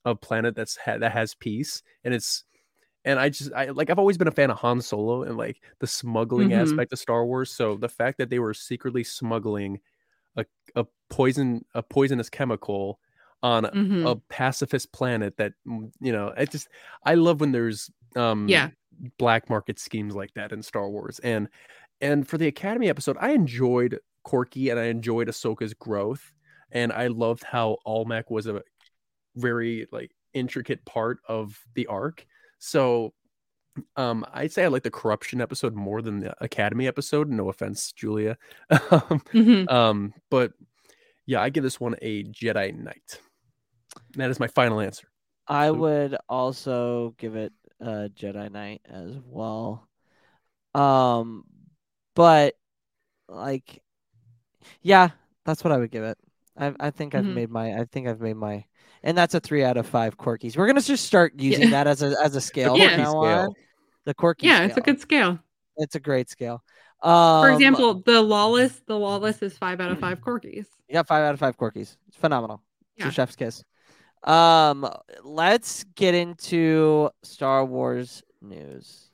a 0.04 0.14
planet 0.14 0.54
that's 0.56 0.76
ha- 0.76 0.98
that 0.98 1.12
has 1.12 1.34
peace, 1.34 1.82
and 2.04 2.14
it's 2.14 2.44
and 3.04 3.18
I 3.18 3.28
just 3.28 3.52
I 3.52 3.66
like 3.66 3.90
I've 3.90 3.98
always 3.98 4.18
been 4.18 4.28
a 4.28 4.32
fan 4.32 4.50
of 4.50 4.58
Han 4.58 4.80
Solo 4.80 5.22
and 5.22 5.36
like 5.36 5.62
the 5.80 5.86
smuggling 5.86 6.50
Mhm. 6.50 6.56
aspect 6.62 6.92
of 6.92 6.98
Star 6.98 7.24
Wars. 7.26 7.50
So 7.50 7.76
the 7.76 7.88
fact 7.88 8.18
that 8.18 8.30
they 8.30 8.38
were 8.38 8.54
secretly 8.54 9.04
smuggling 9.04 9.80
a 10.36 10.44
a 10.74 10.86
poison 11.10 11.64
a 11.74 11.82
poisonous 11.82 12.28
chemical 12.30 13.00
on 13.42 13.64
a- 13.64 13.70
Mhm. 13.70 14.10
a 14.10 14.16
pacifist 14.28 14.92
planet 14.92 15.36
that 15.36 15.52
mm, 15.66 15.90
you 16.00 16.12
know 16.12 16.28
it 16.28 16.50
just 16.50 16.68
I 17.04 17.14
love 17.14 17.40
when 17.40 17.52
there's 17.52 17.90
um 18.16 18.48
Yeah. 18.48 18.70
black 19.16 19.48
market 19.48 19.78
schemes 19.78 20.14
like 20.16 20.34
that 20.34 20.52
in 20.52 20.62
Star 20.62 20.88
Wars 20.90 21.18
and 21.20 21.48
and 22.00 22.28
for 22.28 22.36
the 22.38 22.48
Academy 22.48 22.88
episode 22.88 23.16
I 23.20 23.30
enjoyed 23.30 24.00
Korkie 24.26 24.70
and 24.70 24.78
I 24.80 24.84
enjoyed 24.86 25.28
Ahsoka's 25.28 25.72
growth 25.74 26.32
and 26.72 26.92
I 26.92 27.06
loved 27.06 27.44
how 27.44 27.78
Almec 27.86 28.30
was 28.30 28.46
a 28.46 28.62
very 29.36 29.86
like 29.92 30.10
intricate 30.34 30.84
part 30.84 31.18
of 31.28 31.58
the 31.74 31.86
arc. 31.86 32.26
So 32.58 33.12
um 33.96 34.24
I'd 34.32 34.52
say 34.52 34.64
I 34.64 34.68
like 34.68 34.82
the 34.82 34.90
corruption 34.90 35.40
episode 35.40 35.74
more 35.74 36.02
than 36.02 36.20
the 36.20 36.34
Academy 36.42 36.86
episode. 36.88 37.28
No 37.30 37.48
offense, 37.48 37.92
Julia. 37.92 38.36
um, 38.70 39.22
Mhm. 39.32 39.70
um, 39.70 40.14
but 40.30 40.52
yeah, 41.26 41.40
I 41.40 41.50
give 41.50 41.62
this 41.62 41.78
one 41.78 41.94
a 42.02 42.24
Jedi 42.24 42.74
Knight. 42.76 43.20
That 44.16 44.30
is 44.30 44.40
my 44.40 44.48
final 44.48 44.80
answer. 44.80 45.08
I 45.46 45.68
So- 45.68 45.74
would 45.74 46.16
also 46.28 47.14
give 47.18 47.36
it 47.36 47.52
a 47.80 48.08
Jedi 48.14 48.50
Knight 48.50 48.80
as 48.88 49.16
well. 49.24 49.88
Um, 50.74 51.44
but 52.14 52.54
like, 53.28 53.82
yeah, 54.82 55.10
that's 55.44 55.62
what 55.62 55.72
I 55.72 55.76
would 55.78 55.90
give 55.90 56.04
it. 56.04 56.18
I 56.56 56.74
I 56.80 56.90
think 56.90 57.14
I've 57.14 57.24
Mhm. 57.24 57.34
made 57.34 57.50
my 57.50 57.78
I 57.80 57.84
think 57.84 58.08
I've 58.08 58.20
made 58.20 58.36
my 58.36 58.64
and 59.02 59.16
that's 59.16 59.34
a 59.34 59.40
three 59.40 59.64
out 59.64 59.76
of 59.76 59.86
five 59.86 60.16
Korkies. 60.18 60.56
We're 60.56 60.66
gonna 60.66 60.80
just 60.80 61.04
start 61.06 61.32
using 61.38 61.70
that 61.70 61.86
as 61.86 62.02
a 62.02 62.14
as 62.22 62.34
a 62.36 62.40
scale 62.50 62.76
Yeah. 62.76 62.96
now 62.96 63.14
Korkie 63.14 63.46
on. 63.48 63.54
The 64.04 64.14
Korkie. 64.14 64.42
Yeah, 64.42 64.62
it's 64.64 64.76
a 64.76 64.80
good 64.80 65.00
scale. 65.00 65.38
It's 65.76 65.94
a 65.94 66.00
great 66.00 66.28
scale. 66.30 66.62
Um, 67.02 67.42
For 67.42 67.50
example, 67.52 68.02
the 68.04 68.20
lawless, 68.22 68.80
the 68.86 68.98
lawless 68.98 69.40
is 69.42 69.56
five 69.56 69.80
out 69.80 69.92
of 69.92 70.00
five 70.00 70.20
Korkies. 70.20 70.66
Yeah, 70.88 71.02
five 71.04 71.22
out 71.22 71.34
of 71.34 71.38
five 71.40 71.56
Korkies. 71.56 71.96
It's 72.08 72.16
phenomenal. 72.16 72.62
It's 72.96 73.04
Yeah. 73.04 73.08
a 73.08 73.12
chef's 73.12 73.36
kiss. 73.36 73.62
Um, 74.24 74.88
let's 75.22 75.84
get 75.94 76.14
into 76.14 77.10
Star 77.22 77.64
Wars 77.64 78.22
news. 78.42 79.07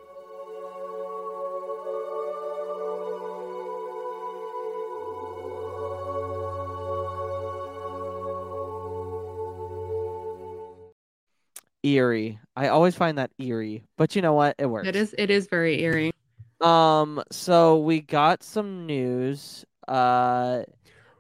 Eerie. 11.85 12.41
I 12.57 12.69
always 12.69 12.95
find 12.95 13.19
that 13.19 13.31
eerie, 13.39 13.85
but 13.97 14.17
you 14.17 14.23
know 14.23 14.33
what? 14.33 14.57
It 14.59 14.67
works. 14.67 14.89
It 14.89 14.97
is 14.97 15.15
it 15.19 15.31
is 15.31 15.47
very 15.47 15.81
eerie. 15.83 16.13
Um, 16.61 17.23
so 17.31 17.79
we 17.79 18.01
got 18.01 18.43
some 18.43 18.87
news. 18.87 19.65
Uh, 19.87 20.63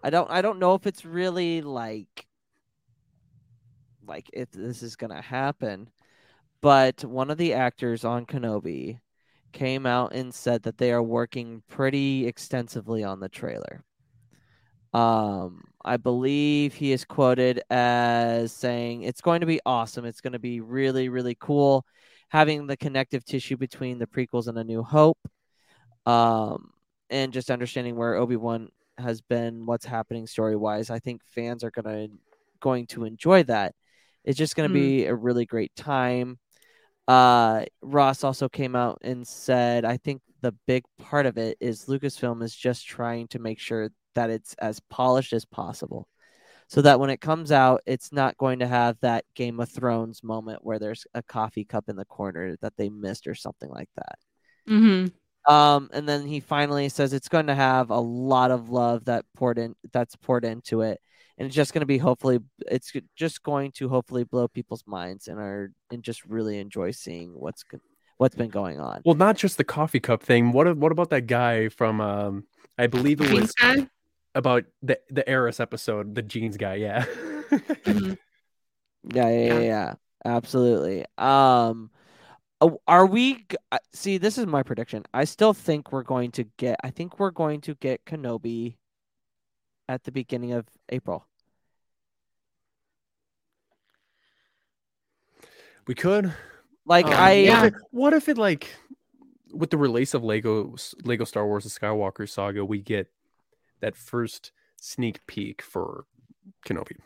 I 0.02 0.10
don't, 0.10 0.30
I 0.30 0.40
don't 0.42 0.58
know 0.58 0.74
if 0.74 0.86
it's 0.86 1.04
really 1.04 1.60
like, 1.60 2.26
like 4.06 4.30
if 4.32 4.50
this 4.52 4.82
is 4.82 4.96
gonna 4.96 5.20
happen, 5.20 5.90
but 6.62 7.04
one 7.04 7.30
of 7.30 7.36
the 7.36 7.52
actors 7.52 8.04
on 8.04 8.24
Kenobi 8.24 9.00
came 9.52 9.86
out 9.86 10.14
and 10.14 10.34
said 10.34 10.62
that 10.62 10.78
they 10.78 10.92
are 10.92 11.02
working 11.02 11.62
pretty 11.68 12.26
extensively 12.26 13.04
on 13.04 13.20
the 13.20 13.28
trailer. 13.28 13.84
Um, 14.94 15.64
I 15.84 15.96
believe 15.96 16.72
he 16.72 16.92
is 16.92 17.04
quoted 17.04 17.60
as 17.68 18.52
saying 18.52 19.02
it's 19.02 19.20
going 19.20 19.40
to 19.40 19.46
be 19.46 19.60
awesome. 19.66 20.04
It's 20.04 20.20
going 20.20 20.32
to 20.32 20.38
be 20.38 20.60
really, 20.60 21.08
really 21.08 21.36
cool 21.38 21.84
having 22.30 22.66
the 22.66 22.76
connective 22.76 23.24
tissue 23.24 23.56
between 23.56 23.98
the 23.98 24.06
prequels 24.06 24.46
and 24.46 24.56
A 24.56 24.64
New 24.64 24.82
Hope. 24.82 25.18
Um, 26.06 26.70
and 27.10 27.32
just 27.32 27.50
understanding 27.50 27.96
where 27.96 28.14
Obi-Wan 28.14 28.70
has 28.98 29.20
been, 29.20 29.66
what's 29.66 29.84
happening 29.84 30.26
story-wise. 30.26 30.90
I 30.90 31.00
think 31.00 31.22
fans 31.24 31.64
are 31.64 31.70
gonna 31.70 32.08
going 32.60 32.86
to 32.88 33.04
enjoy 33.04 33.42
that. 33.44 33.74
It's 34.24 34.38
just 34.38 34.56
gonna 34.56 34.68
Mm. 34.68 34.72
be 34.74 35.04
a 35.06 35.14
really 35.14 35.44
great 35.44 35.74
time. 35.74 36.38
Uh, 37.06 37.64
Ross 37.82 38.24
also 38.24 38.48
came 38.48 38.74
out 38.74 38.98
and 39.02 39.26
said, 39.26 39.84
I 39.84 39.96
think 39.98 40.22
the 40.40 40.52
big 40.66 40.84
part 40.98 41.26
of 41.26 41.36
it 41.36 41.58
is 41.60 41.86
Lucasfilm 41.86 42.42
is 42.42 42.54
just 42.54 42.86
trying 42.86 43.28
to 43.28 43.38
make 43.38 43.58
sure 43.58 43.90
that 44.14 44.30
it's 44.30 44.54
as 44.54 44.80
polished 44.90 45.32
as 45.32 45.44
possible. 45.44 46.08
So 46.68 46.82
that 46.82 46.98
when 46.98 47.10
it 47.10 47.20
comes 47.20 47.52
out, 47.52 47.82
it's 47.86 48.10
not 48.10 48.38
going 48.38 48.60
to 48.60 48.66
have 48.66 48.96
that 49.00 49.24
Game 49.34 49.60
of 49.60 49.68
Thrones 49.68 50.22
moment 50.22 50.64
where 50.64 50.78
there's 50.78 51.06
a 51.14 51.22
coffee 51.22 51.64
cup 51.64 51.88
in 51.88 51.96
the 51.96 52.06
corner 52.06 52.56
that 52.62 52.72
they 52.76 52.88
missed 52.88 53.26
or 53.26 53.34
something 53.34 53.68
like 53.68 53.90
that. 53.96 54.18
Mm-hmm. 54.68 55.52
Um, 55.52 55.90
and 55.92 56.08
then 56.08 56.26
he 56.26 56.40
finally 56.40 56.88
says 56.88 57.12
it's 57.12 57.28
going 57.28 57.48
to 57.48 57.54
have 57.54 57.90
a 57.90 57.98
lot 57.98 58.50
of 58.50 58.70
love 58.70 59.04
that 59.04 59.26
poured 59.36 59.58
in 59.58 59.74
that's 59.92 60.16
poured 60.16 60.44
into 60.44 60.80
it, 60.80 60.98
and 61.36 61.46
it's 61.46 61.54
just 61.54 61.74
going 61.74 61.80
to 61.80 61.86
be 61.86 61.98
hopefully 61.98 62.38
it's 62.70 62.92
just 63.14 63.42
going 63.42 63.72
to 63.72 63.90
hopefully 63.90 64.24
blow 64.24 64.48
people's 64.48 64.84
minds 64.86 65.28
and 65.28 65.38
are 65.38 65.70
and 65.92 66.02
just 66.02 66.24
really 66.24 66.58
enjoy 66.58 66.92
seeing 66.92 67.32
what's 67.34 67.62
go- 67.62 67.78
what's 68.16 68.36
been 68.36 68.48
going 68.48 68.80
on. 68.80 69.02
Well, 69.04 69.16
not 69.16 69.36
just 69.36 69.58
the 69.58 69.64
coffee 69.64 70.00
cup 70.00 70.22
thing. 70.22 70.52
What 70.52 70.78
what 70.78 70.92
about 70.92 71.10
that 71.10 71.26
guy 71.26 71.68
from 71.68 72.00
um 72.00 72.44
I 72.78 72.86
believe 72.86 73.20
it 73.20 73.30
was 73.30 73.52
guy? 73.52 73.86
About 74.34 74.64
the 74.82 74.98
the 75.10 75.28
Eris 75.28 75.60
episode, 75.60 76.14
the 76.14 76.22
jeans 76.22 76.56
guy, 76.56 76.76
yeah. 76.76 77.04
Mhm. 77.86 78.18
Yeah, 79.04 79.28
yeah, 79.28 79.46
yeah, 79.46 79.58
Yeah. 79.58 79.60
yeah, 79.60 79.94
absolutely. 80.24 81.04
Um, 81.18 81.90
Oh, 82.60 82.80
are 82.88 83.06
we? 83.06 83.46
uh, 83.72 83.78
See, 83.92 84.18
this 84.18 84.38
is 84.38 84.46
my 84.46 84.62
prediction. 84.62 85.04
I 85.14 85.24
still 85.24 85.52
think 85.52 85.92
we're 85.92 86.02
going 86.04 86.30
to 86.32 86.44
get. 86.56 86.78
I 86.84 86.90
think 86.90 87.18
we're 87.18 87.30
going 87.32 87.60
to 87.62 87.74
get 87.76 88.04
Kenobi 88.06 88.76
at 89.88 90.04
the 90.04 90.12
beginning 90.12 90.52
of 90.52 90.66
April. 90.88 91.26
We 95.86 95.94
could. 95.94 96.32
Like 96.86 97.06
Um, 97.06 97.12
I, 97.12 97.44
what, 97.50 97.64
if, 97.64 97.74
what 97.90 98.12
if 98.14 98.28
it 98.28 98.38
like 98.38 98.74
with 99.52 99.70
the 99.70 99.76
release 99.78 100.14
of 100.14 100.24
Lego 100.24 100.74
Lego 101.04 101.24
Star 101.24 101.46
Wars: 101.46 101.64
The 101.64 101.70
Skywalker 101.70 102.28
Saga, 102.28 102.64
we 102.64 102.80
get 102.80 103.10
that 103.84 103.96
first 103.96 104.50
sneak 104.80 105.24
peek 105.26 105.60
for 105.62 106.04
Kenobi. 106.66 106.96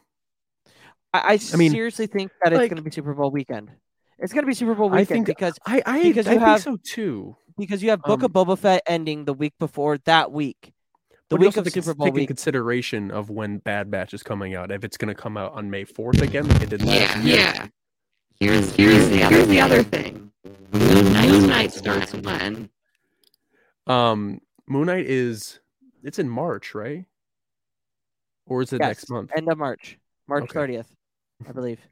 I, 1.12 1.18
I 1.34 1.38
I 1.52 1.56
mean, 1.56 1.70
seriously 1.72 2.06
think 2.06 2.30
that 2.42 2.52
it's 2.52 2.60
going 2.60 2.76
to 2.76 2.82
be 2.82 2.90
Super 2.90 3.14
Bowl 3.14 3.30
weekend. 3.30 3.70
It's 4.18 4.32
going 4.32 4.44
to 4.44 4.46
be 4.46 4.54
Super 4.54 4.74
Bowl 4.74 4.90
weekend 4.90 4.98
I 4.98 5.02
weekend 5.02 5.26
think 5.26 5.38
because 5.38 5.58
I 5.66 5.82
I, 5.86 6.02
because 6.02 6.26
I 6.26 6.32
you 6.34 6.38
think 6.38 6.48
have 6.48 6.62
so 6.62 6.76
too. 6.82 7.36
because 7.56 7.82
you 7.82 7.90
have 7.90 8.02
Book 8.02 8.22
of 8.22 8.36
Um, 8.36 8.46
Boba 8.46 8.58
Fett 8.58 8.82
ending 8.86 9.24
the 9.24 9.32
week 9.34 9.54
before 9.58 9.98
that 10.04 10.30
week, 10.32 10.72
the 11.30 11.36
But 11.36 11.36
you 11.36 11.40
week 11.40 11.46
also 11.48 11.60
of 11.60 11.66
have 11.66 11.72
to 11.74 11.82
Super 11.82 11.84
cons- 11.86 11.96
Bowl 11.96 12.06
take 12.06 12.14
in 12.14 12.20
week. 12.20 12.28
consideration 12.28 13.10
of 13.10 13.30
when 13.30 13.58
Bad 13.58 13.90
Batch 13.90 14.12
is 14.14 14.22
coming 14.22 14.54
out. 14.54 14.70
If 14.70 14.84
it's 14.84 14.96
going 14.96 15.14
to 15.14 15.20
come 15.20 15.36
out 15.36 15.52
on 15.52 15.70
May 15.70 15.84
fourth 15.84 16.20
again, 16.22 16.46
like 16.48 16.62
it 16.62 16.70
did 16.70 16.82
last 16.84 17.16
year. 17.24 17.36
Yeah. 17.36 17.66
Here's 18.40 18.74
here's 18.76 19.08
the 19.08 19.22
other 19.24 19.44
the 19.46 19.60
other 19.60 19.82
thing. 19.82 20.30
Moon 20.72 21.12
Knight, 21.12 21.28
Moon 21.30 21.46
Knight 21.48 21.72
starts 21.72 22.12
when? 22.14 22.68
Um, 23.86 24.40
Moon 24.68 24.86
Knight 24.86 25.06
is 25.06 25.58
it's 26.08 26.18
in 26.18 26.28
March, 26.28 26.74
right? 26.74 27.04
Or 28.46 28.62
is 28.62 28.72
it 28.72 28.80
Yes, 28.80 28.88
next 28.88 29.10
month? 29.10 29.30
End 29.36 29.48
of 29.48 29.58
March, 29.58 29.98
March 30.26 30.44
Okay. 30.44 30.54
thirtieth, 30.54 30.88
I 31.48 31.52
believe. 31.52 31.78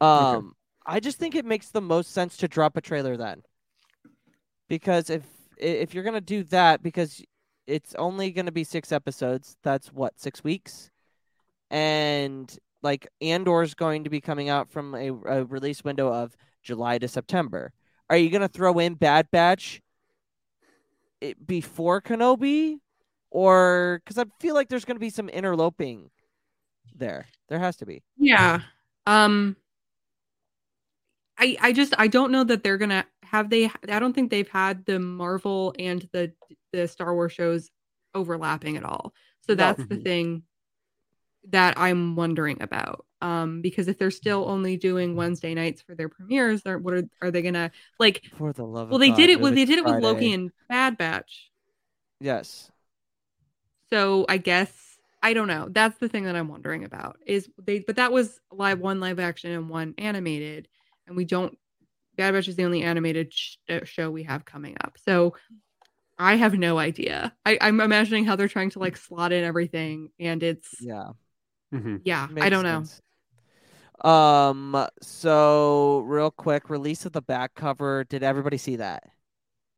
Um, 0.00 0.56
I 0.84 0.98
just 0.98 1.18
think 1.18 1.36
it 1.36 1.44
makes 1.44 1.68
the 1.68 1.80
most 1.80 2.10
sense 2.10 2.36
to 2.38 2.48
drop 2.48 2.76
a 2.76 2.80
trailer 2.80 3.16
then, 3.16 3.42
because 4.68 5.10
if 5.10 5.22
if 5.56 5.94
you're 5.94 6.02
gonna 6.02 6.20
do 6.20 6.42
that, 6.44 6.82
because 6.82 7.22
it's 7.68 7.94
only 7.94 8.32
gonna 8.32 8.50
be 8.50 8.64
six 8.64 8.90
episodes, 8.90 9.56
that's 9.62 9.92
what 9.92 10.18
six 10.18 10.42
weeks, 10.42 10.90
and 11.70 12.58
like 12.82 13.06
Andor's 13.20 13.74
going 13.74 14.02
to 14.02 14.10
be 14.10 14.20
coming 14.20 14.48
out 14.48 14.68
from 14.68 14.96
a, 14.96 15.12
a 15.12 15.44
release 15.44 15.84
window 15.84 16.12
of 16.12 16.36
July 16.64 16.98
to 16.98 17.06
September. 17.06 17.72
Are 18.10 18.16
you 18.16 18.28
gonna 18.28 18.48
throw 18.48 18.80
in 18.80 18.94
Bad 18.94 19.30
Batch 19.30 19.80
it, 21.22 21.46
before 21.46 22.02
Kenobi, 22.02 22.78
or 23.30 24.00
because 24.04 24.18
I 24.18 24.24
feel 24.40 24.54
like 24.54 24.68
there's 24.68 24.84
gonna 24.84 24.98
be 24.98 25.10
some 25.10 25.28
interloping 25.28 26.10
there. 26.94 27.26
There 27.48 27.58
has 27.58 27.76
to 27.78 27.86
be. 27.86 28.02
Yeah. 28.18 28.60
Um 29.06 29.56
I 31.38 31.56
I 31.60 31.72
just 31.72 31.94
I 31.98 32.08
don't 32.08 32.30
know 32.30 32.44
that 32.44 32.62
they're 32.62 32.78
going 32.78 32.90
to 32.90 33.04
have 33.24 33.48
they 33.48 33.64
I 33.88 33.98
don't 33.98 34.12
think 34.12 34.30
they've 34.30 34.48
had 34.48 34.84
the 34.84 34.98
Marvel 34.98 35.74
and 35.78 36.06
the 36.12 36.32
the 36.72 36.86
Star 36.86 37.14
Wars 37.14 37.32
shows 37.32 37.70
overlapping 38.14 38.76
at 38.76 38.84
all. 38.84 39.14
So 39.40 39.54
No. 39.54 39.56
that's 39.56 39.84
the 39.86 39.96
Mhm. 39.96 40.04
thing 40.04 40.42
that 41.48 41.78
I'm 41.78 42.14
wondering 42.16 42.60
about. 42.62 43.06
Um 43.22 43.62
because 43.62 43.88
if 43.88 43.98
they're 43.98 44.10
still 44.10 44.44
only 44.48 44.76
doing 44.76 45.16
Wednesday 45.16 45.54
nights 45.54 45.80
for 45.80 45.94
their 45.94 46.08
premieres, 46.08 46.62
they're 46.62 46.78
what 46.78 46.94
are 46.94 47.04
are 47.22 47.30
they 47.30 47.42
going 47.42 47.54
to 47.54 47.70
like 47.98 48.22
For 48.36 48.52
the 48.52 48.64
love 48.64 48.88
Well, 48.88 48.96
of 48.96 49.00
they 49.00 49.08
God, 49.08 49.16
did 49.16 49.30
it 49.30 49.34
move 49.34 49.42
well 49.44 49.52
they 49.52 49.64
to 49.64 49.66
did 49.66 49.78
it 49.78 49.84
with 49.84 50.02
Loki 50.02 50.32
and 50.32 50.50
Bad 50.68 50.98
Batch. 50.98 51.50
Yes. 52.20 52.70
So 53.90 54.26
I 54.28 54.38
guess 54.38 54.72
I 55.22 55.34
don't 55.34 55.48
know. 55.48 55.68
That's 55.70 55.98
the 55.98 56.08
thing 56.08 56.24
that 56.24 56.34
I'm 56.36 56.48
wondering 56.48 56.84
about. 56.84 57.18
Is 57.26 57.48
they 57.64 57.78
but 57.80 57.96
that 57.96 58.12
was 58.12 58.40
live 58.50 58.80
one 58.80 59.00
live 59.00 59.20
action 59.20 59.52
and 59.52 59.68
one 59.68 59.94
animated, 59.98 60.68
and 61.06 61.16
we 61.16 61.24
don't. 61.24 61.56
Bad 62.16 62.32
Batch 62.34 62.48
is 62.48 62.56
the 62.56 62.64
only 62.64 62.82
animated 62.82 63.32
sh- 63.32 63.56
uh, 63.70 63.84
show 63.84 64.10
we 64.10 64.24
have 64.24 64.44
coming 64.44 64.76
up. 64.82 64.98
So 65.04 65.34
I 66.18 66.36
have 66.36 66.54
no 66.54 66.78
idea. 66.78 67.34
I, 67.44 67.58
I'm 67.60 67.80
imagining 67.80 68.24
how 68.24 68.36
they're 68.36 68.48
trying 68.48 68.70
to 68.70 68.78
like 68.78 68.96
slot 68.96 69.32
in 69.32 69.44
everything, 69.44 70.10
and 70.18 70.42
it's 70.42 70.80
Yeah. 70.80 71.12
Mhm. 71.72 72.00
yeah. 72.04 72.28
I 72.36 72.48
don't 72.50 72.64
know. 72.64 72.84
Sense. 74.02 74.10
Um. 74.10 74.86
So 75.00 76.00
real 76.06 76.30
quick, 76.30 76.70
release 76.70 77.06
of 77.06 77.12
the 77.12 77.22
back 77.22 77.54
cover. 77.54 78.04
Did 78.04 78.22
everybody 78.22 78.58
see 78.58 78.76
that? 78.76 79.04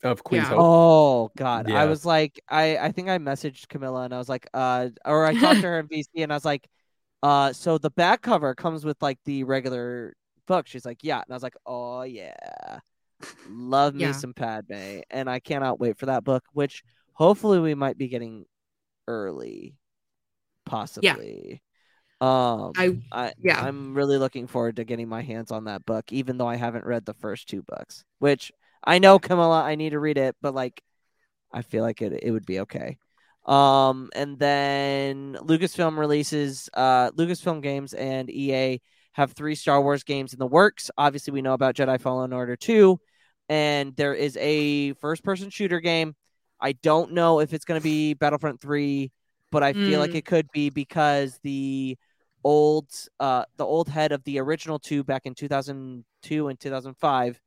Of 0.03 0.23
Queen's 0.23 0.49
Yeah. 0.49 0.55
Hope. 0.55 0.61
Oh 0.61 1.31
God, 1.37 1.71
I 1.71 1.87
was 1.87 2.05
like, 2.05 2.41
I 2.49 2.77
I 2.79 2.93
think 2.93 3.09
I 3.09 3.19
messaged 3.19 3.69
Camilla 3.69 4.05
and 4.05 4.15
I 4.15 4.19
was 4.19 4.29
like, 4.29 4.47
uh, 4.55 4.91
or 5.05 5.25
I 5.27 5.33
talked 5.35 5.61
to 5.63 5.67
her 5.67 5.79
in 5.81 5.89
VC 5.89 6.23
and 6.23 6.33
I 6.33 6.37
was 6.37 6.45
like, 6.45 6.69
uh, 7.23 7.53
so 7.53 7.79
the 7.79 7.91
back 7.91 8.23
cover 8.23 8.55
comes 8.55 8.85
with 8.85 9.01
like 9.03 9.19
the 9.25 9.45
regular 9.45 10.15
book. 10.47 10.67
She's 10.67 10.85
like, 10.87 10.99
yeah, 11.03 11.19
and 11.23 11.27
I 11.31 11.35
was 11.35 11.43
like, 11.43 11.57
oh 11.67 12.03
yeah, 12.03 12.81
love 13.49 13.95
me 13.95 14.03
Yeah. 14.05 14.13
some 14.13 14.35
Padme, 14.35 15.01
and 15.11 15.31
I 15.31 15.41
cannot 15.41 15.81
wait 15.81 15.99
for 15.99 16.07
that 16.07 16.25
book, 16.25 16.45
which 16.53 16.83
hopefully 17.15 17.61
we 17.61 17.75
might 17.75 17.99
be 17.99 18.09
getting 18.09 18.47
early, 19.09 19.77
possibly. 20.67 21.63
Um, 22.25 22.73
I- 22.77 23.03
I 23.13 23.33
yeah. 23.43 23.61
I'm 23.61 23.95
really 23.95 24.19
looking 24.19 24.47
forward 24.47 24.77
to 24.77 24.85
getting 24.85 25.09
my 25.09 25.23
hands 25.23 25.51
on 25.51 25.65
that 25.65 25.85
book, 25.85 26.13
even 26.13 26.39
though 26.39 26.47
I 26.47 26.57
haven't 26.57 26.85
read 26.87 27.05
the 27.05 27.15
first 27.15 27.49
two 27.49 27.63
books, 27.63 28.05
which 28.19 28.53
I 28.85 28.99
know 28.99 29.19
Camilla, 29.19 29.63
I 29.63 29.75
need 29.75 29.91
to 29.91 29.99
read 29.99 30.19
it, 30.19 30.37
but 30.41 30.55
like 30.55 30.83
I 31.53 31.63
feel 31.63 31.83
like 31.85 32.03
it 32.03 32.21
it 32.23 32.31
would 32.31 32.47
be 32.47 32.61
okay. 32.61 32.99
Um 33.47 34.11
and 34.15 34.39
then 34.39 35.37
Lucasfilm 35.41 35.99
releases 35.99 36.69
uh 36.75 37.11
Lucasfilm 37.13 37.63
Games 37.63 37.93
and 37.95 38.31
EA 38.31 38.81
have 39.13 39.33
three 39.33 39.55
Star 39.55 39.81
Wars 39.83 40.03
games 40.05 40.33
in 40.33 40.39
the 40.39 40.47
works. 40.47 40.91
Obviously 40.97 41.33
we 41.33 41.43
know 41.43 41.53
about 41.55 41.77
Jedi 41.77 42.01
Fallen 42.01 42.33
Order 42.33 42.57
2 42.57 42.99
and 43.49 43.95
there 43.97 44.15
is 44.15 44.37
a 44.39 44.95
first 44.95 45.23
person 45.23 45.51
shooter 45.51 45.81
game. 45.81 46.15
I 46.61 46.73
don't 46.73 47.13
know 47.13 47.41
if 47.41 47.53
it's 47.53 47.65
going 47.67 47.79
to 47.81 47.85
be 47.85 48.15
Battlefront 48.15 48.61
3, 48.61 49.13
but 49.53 49.63
I 49.63 49.73
feel 49.75 50.01
like 50.01 50.13
Mm. 50.13 50.17
it 50.17 50.25
could 50.25 50.51
be 50.53 50.71
because 50.71 51.39
the 51.43 51.99
old 52.45 52.91
uh 53.21 53.45
the 53.57 53.65
old 53.65 53.89
head 53.89 54.13
of 54.13 54.23
the 54.25 54.39
original 54.39 54.79
2 54.79 55.03
back 55.03 55.27
in 55.27 55.35
2002 55.35 56.49
and 56.49 56.61
2005 56.61 57.41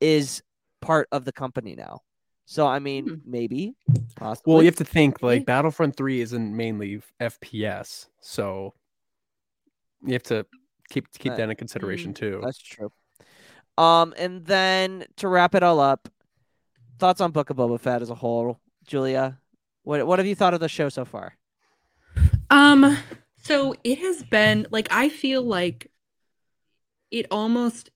is 0.00 0.42
part 0.80 1.06
of 1.12 1.24
the 1.24 1.32
company 1.32 1.74
now. 1.76 2.00
So 2.46 2.66
I 2.66 2.78
mean, 2.78 3.06
Hmm. 3.06 3.14
maybe, 3.30 3.74
possibly. 4.16 4.54
Well, 4.54 4.62
you 4.62 4.66
have 4.68 4.76
to 4.76 4.84
think 4.84 5.22
like 5.22 5.44
Battlefront 5.44 5.96
3 5.96 6.20
isn't 6.22 6.56
mainly 6.56 7.02
FPS, 7.20 8.06
so 8.22 8.72
you 10.02 10.14
have 10.14 10.22
to 10.24 10.46
keep 10.88 11.10
keep 11.18 11.32
Uh, 11.32 11.36
that 11.36 11.50
in 11.50 11.56
consideration 11.56 12.14
too. 12.14 12.40
That's 12.42 12.58
true. 12.58 12.90
Um, 13.76 14.14
and 14.16 14.46
then 14.46 15.04
to 15.16 15.28
wrap 15.28 15.54
it 15.54 15.62
all 15.62 15.78
up, 15.78 16.08
thoughts 16.98 17.20
on 17.20 17.32
Book 17.32 17.50
of 17.50 17.56
Boba 17.58 17.78
Fett 17.78 18.00
as 18.02 18.08
a 18.10 18.14
whole, 18.14 18.58
Julia. 18.86 19.38
What 19.82 20.06
what 20.06 20.18
have 20.18 20.26
you 20.26 20.34
thought 20.34 20.54
of 20.54 20.60
the 20.60 20.68
show 20.68 20.88
so 20.88 21.04
far? 21.04 21.36
Um, 22.50 22.96
so 23.48 23.74
it 23.82 23.98
has 23.98 24.22
been 24.24 24.66
like 24.70 24.88
I 24.90 25.08
feel 25.08 25.42
like 25.42 25.90
it 27.10 27.26
almost 27.30 27.90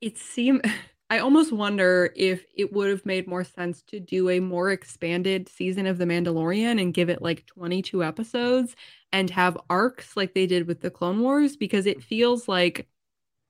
it 0.00 0.18
seemed 0.18 0.64
I 1.10 1.18
almost 1.18 1.52
wonder 1.52 2.10
if 2.16 2.44
it 2.56 2.72
would 2.72 2.88
have 2.88 3.04
made 3.04 3.28
more 3.28 3.44
sense 3.44 3.82
to 3.88 4.00
do 4.00 4.30
a 4.30 4.40
more 4.40 4.70
expanded 4.70 5.50
season 5.50 5.86
of 5.86 5.98
The 5.98 6.06
Mandalorian 6.06 6.80
and 6.80 6.94
give 6.94 7.10
it 7.10 7.20
like 7.20 7.46
22 7.46 8.02
episodes 8.02 8.74
and 9.12 9.28
have 9.30 9.58
arcs 9.68 10.16
like 10.16 10.32
they 10.32 10.46
did 10.46 10.66
with 10.66 10.80
the 10.80 10.90
Clone 10.90 11.20
Wars 11.20 11.56
because 11.56 11.84
it 11.84 12.02
feels 12.02 12.48
like 12.48 12.88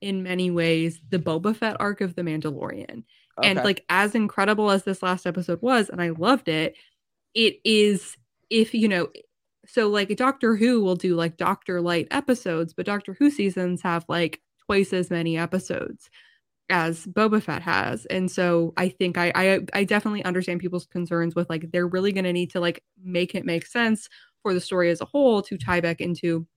in 0.01 0.21
many 0.21 0.51
ways 0.51 0.99
the 1.09 1.17
Boba 1.17 1.55
Fett 1.55 1.77
arc 1.79 2.01
of 2.01 2.15
The 2.15 2.23
Mandalorian. 2.23 3.03
And 3.41 3.57
like 3.63 3.85
as 3.89 4.15
incredible 4.15 4.69
as 4.69 4.83
this 4.83 5.01
last 5.01 5.25
episode 5.25 5.61
was 5.61 5.89
and 5.89 6.01
I 6.01 6.09
loved 6.09 6.49
it, 6.49 6.75
it 7.33 7.61
is 7.63 8.17
if 8.49 8.73
you 8.73 8.89
know 8.89 9.07
so 9.67 9.89
like 9.89 10.15
Doctor 10.15 10.55
Who 10.55 10.81
will 10.81 10.95
do 10.95 11.15
like 11.15 11.37
Doctor 11.37 11.81
Light 11.81 12.07
episodes, 12.11 12.73
but 12.73 12.85
Doctor 12.85 13.15
Who 13.17 13.29
seasons 13.29 13.81
have 13.81 14.05
like 14.07 14.41
twice 14.65 14.93
as 14.93 15.09
many 15.09 15.37
episodes 15.37 16.09
as 16.69 17.05
Boba 17.05 17.41
Fett 17.41 17.61
has. 17.61 18.05
And 18.07 18.29
so 18.29 18.73
I 18.77 18.89
think 18.89 19.17
I 19.17 19.31
I, 19.35 19.59
I 19.73 19.83
definitely 19.83 20.23
understand 20.25 20.59
people's 20.59 20.87
concerns 20.87 21.35
with 21.35 21.49
like 21.49 21.71
they're 21.71 21.87
really 21.87 22.11
gonna 22.11 22.33
need 22.33 22.51
to 22.51 22.59
like 22.59 22.83
make 23.03 23.35
it 23.35 23.45
make 23.45 23.65
sense 23.65 24.09
for 24.41 24.53
the 24.53 24.61
story 24.61 24.89
as 24.89 25.01
a 25.01 25.05
whole 25.05 25.41
to 25.43 25.57
tie 25.57 25.81
back 25.81 26.01
into 26.01 26.47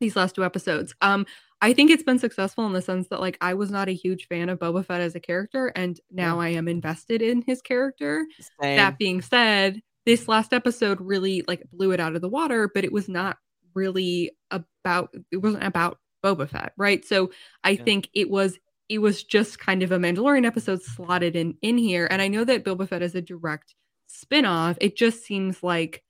these 0.00 0.16
last 0.16 0.34
two 0.34 0.44
episodes. 0.44 0.94
Um 1.00 1.26
I 1.60 1.72
think 1.72 1.90
it's 1.90 2.02
been 2.02 2.18
successful 2.18 2.66
in 2.66 2.74
the 2.74 2.82
sense 2.82 3.08
that 3.08 3.20
like 3.20 3.38
I 3.40 3.54
was 3.54 3.70
not 3.70 3.88
a 3.88 3.94
huge 3.94 4.26
fan 4.28 4.50
of 4.50 4.58
Boba 4.58 4.84
Fett 4.84 5.00
as 5.00 5.14
a 5.14 5.20
character 5.20 5.68
and 5.74 5.98
now 6.10 6.40
I 6.40 6.48
am 6.50 6.68
invested 6.68 7.22
in 7.22 7.42
his 7.42 7.62
character. 7.62 8.26
Same. 8.60 8.76
That 8.76 8.98
being 8.98 9.22
said, 9.22 9.80
this 10.06 10.28
last 10.28 10.52
episode 10.52 11.00
really 11.00 11.42
like 11.48 11.62
blew 11.72 11.92
it 11.92 12.00
out 12.00 12.14
of 12.14 12.22
the 12.22 12.28
water, 12.28 12.70
but 12.72 12.84
it 12.84 12.92
was 12.92 13.08
not 13.08 13.38
really 13.74 14.32
about 14.50 15.14
it 15.30 15.38
wasn't 15.38 15.64
about 15.64 15.98
Boba 16.22 16.48
Fett, 16.48 16.72
right? 16.76 17.04
So 17.04 17.30
I 17.62 17.70
Yeah. 17.70 17.84
think 17.84 18.08
it 18.14 18.30
was 18.30 18.58
it 18.88 18.98
was 18.98 19.24
just 19.24 19.58
kind 19.58 19.82
of 19.82 19.92
a 19.92 19.98
Mandalorian 19.98 20.46
episode 20.46 20.82
slotted 20.82 21.36
in 21.36 21.56
in 21.62 21.78
here. 21.78 22.06
And 22.10 22.20
I 22.20 22.28
know 22.28 22.44
that 22.44 22.64
Boba 22.64 22.88
Fett 22.88 23.02
is 23.02 23.14
a 23.14 23.22
direct 23.22 23.74
spin-off. 24.06 24.76
It 24.80 24.96
just 24.96 25.24
seems 25.24 25.62
like 25.62 26.02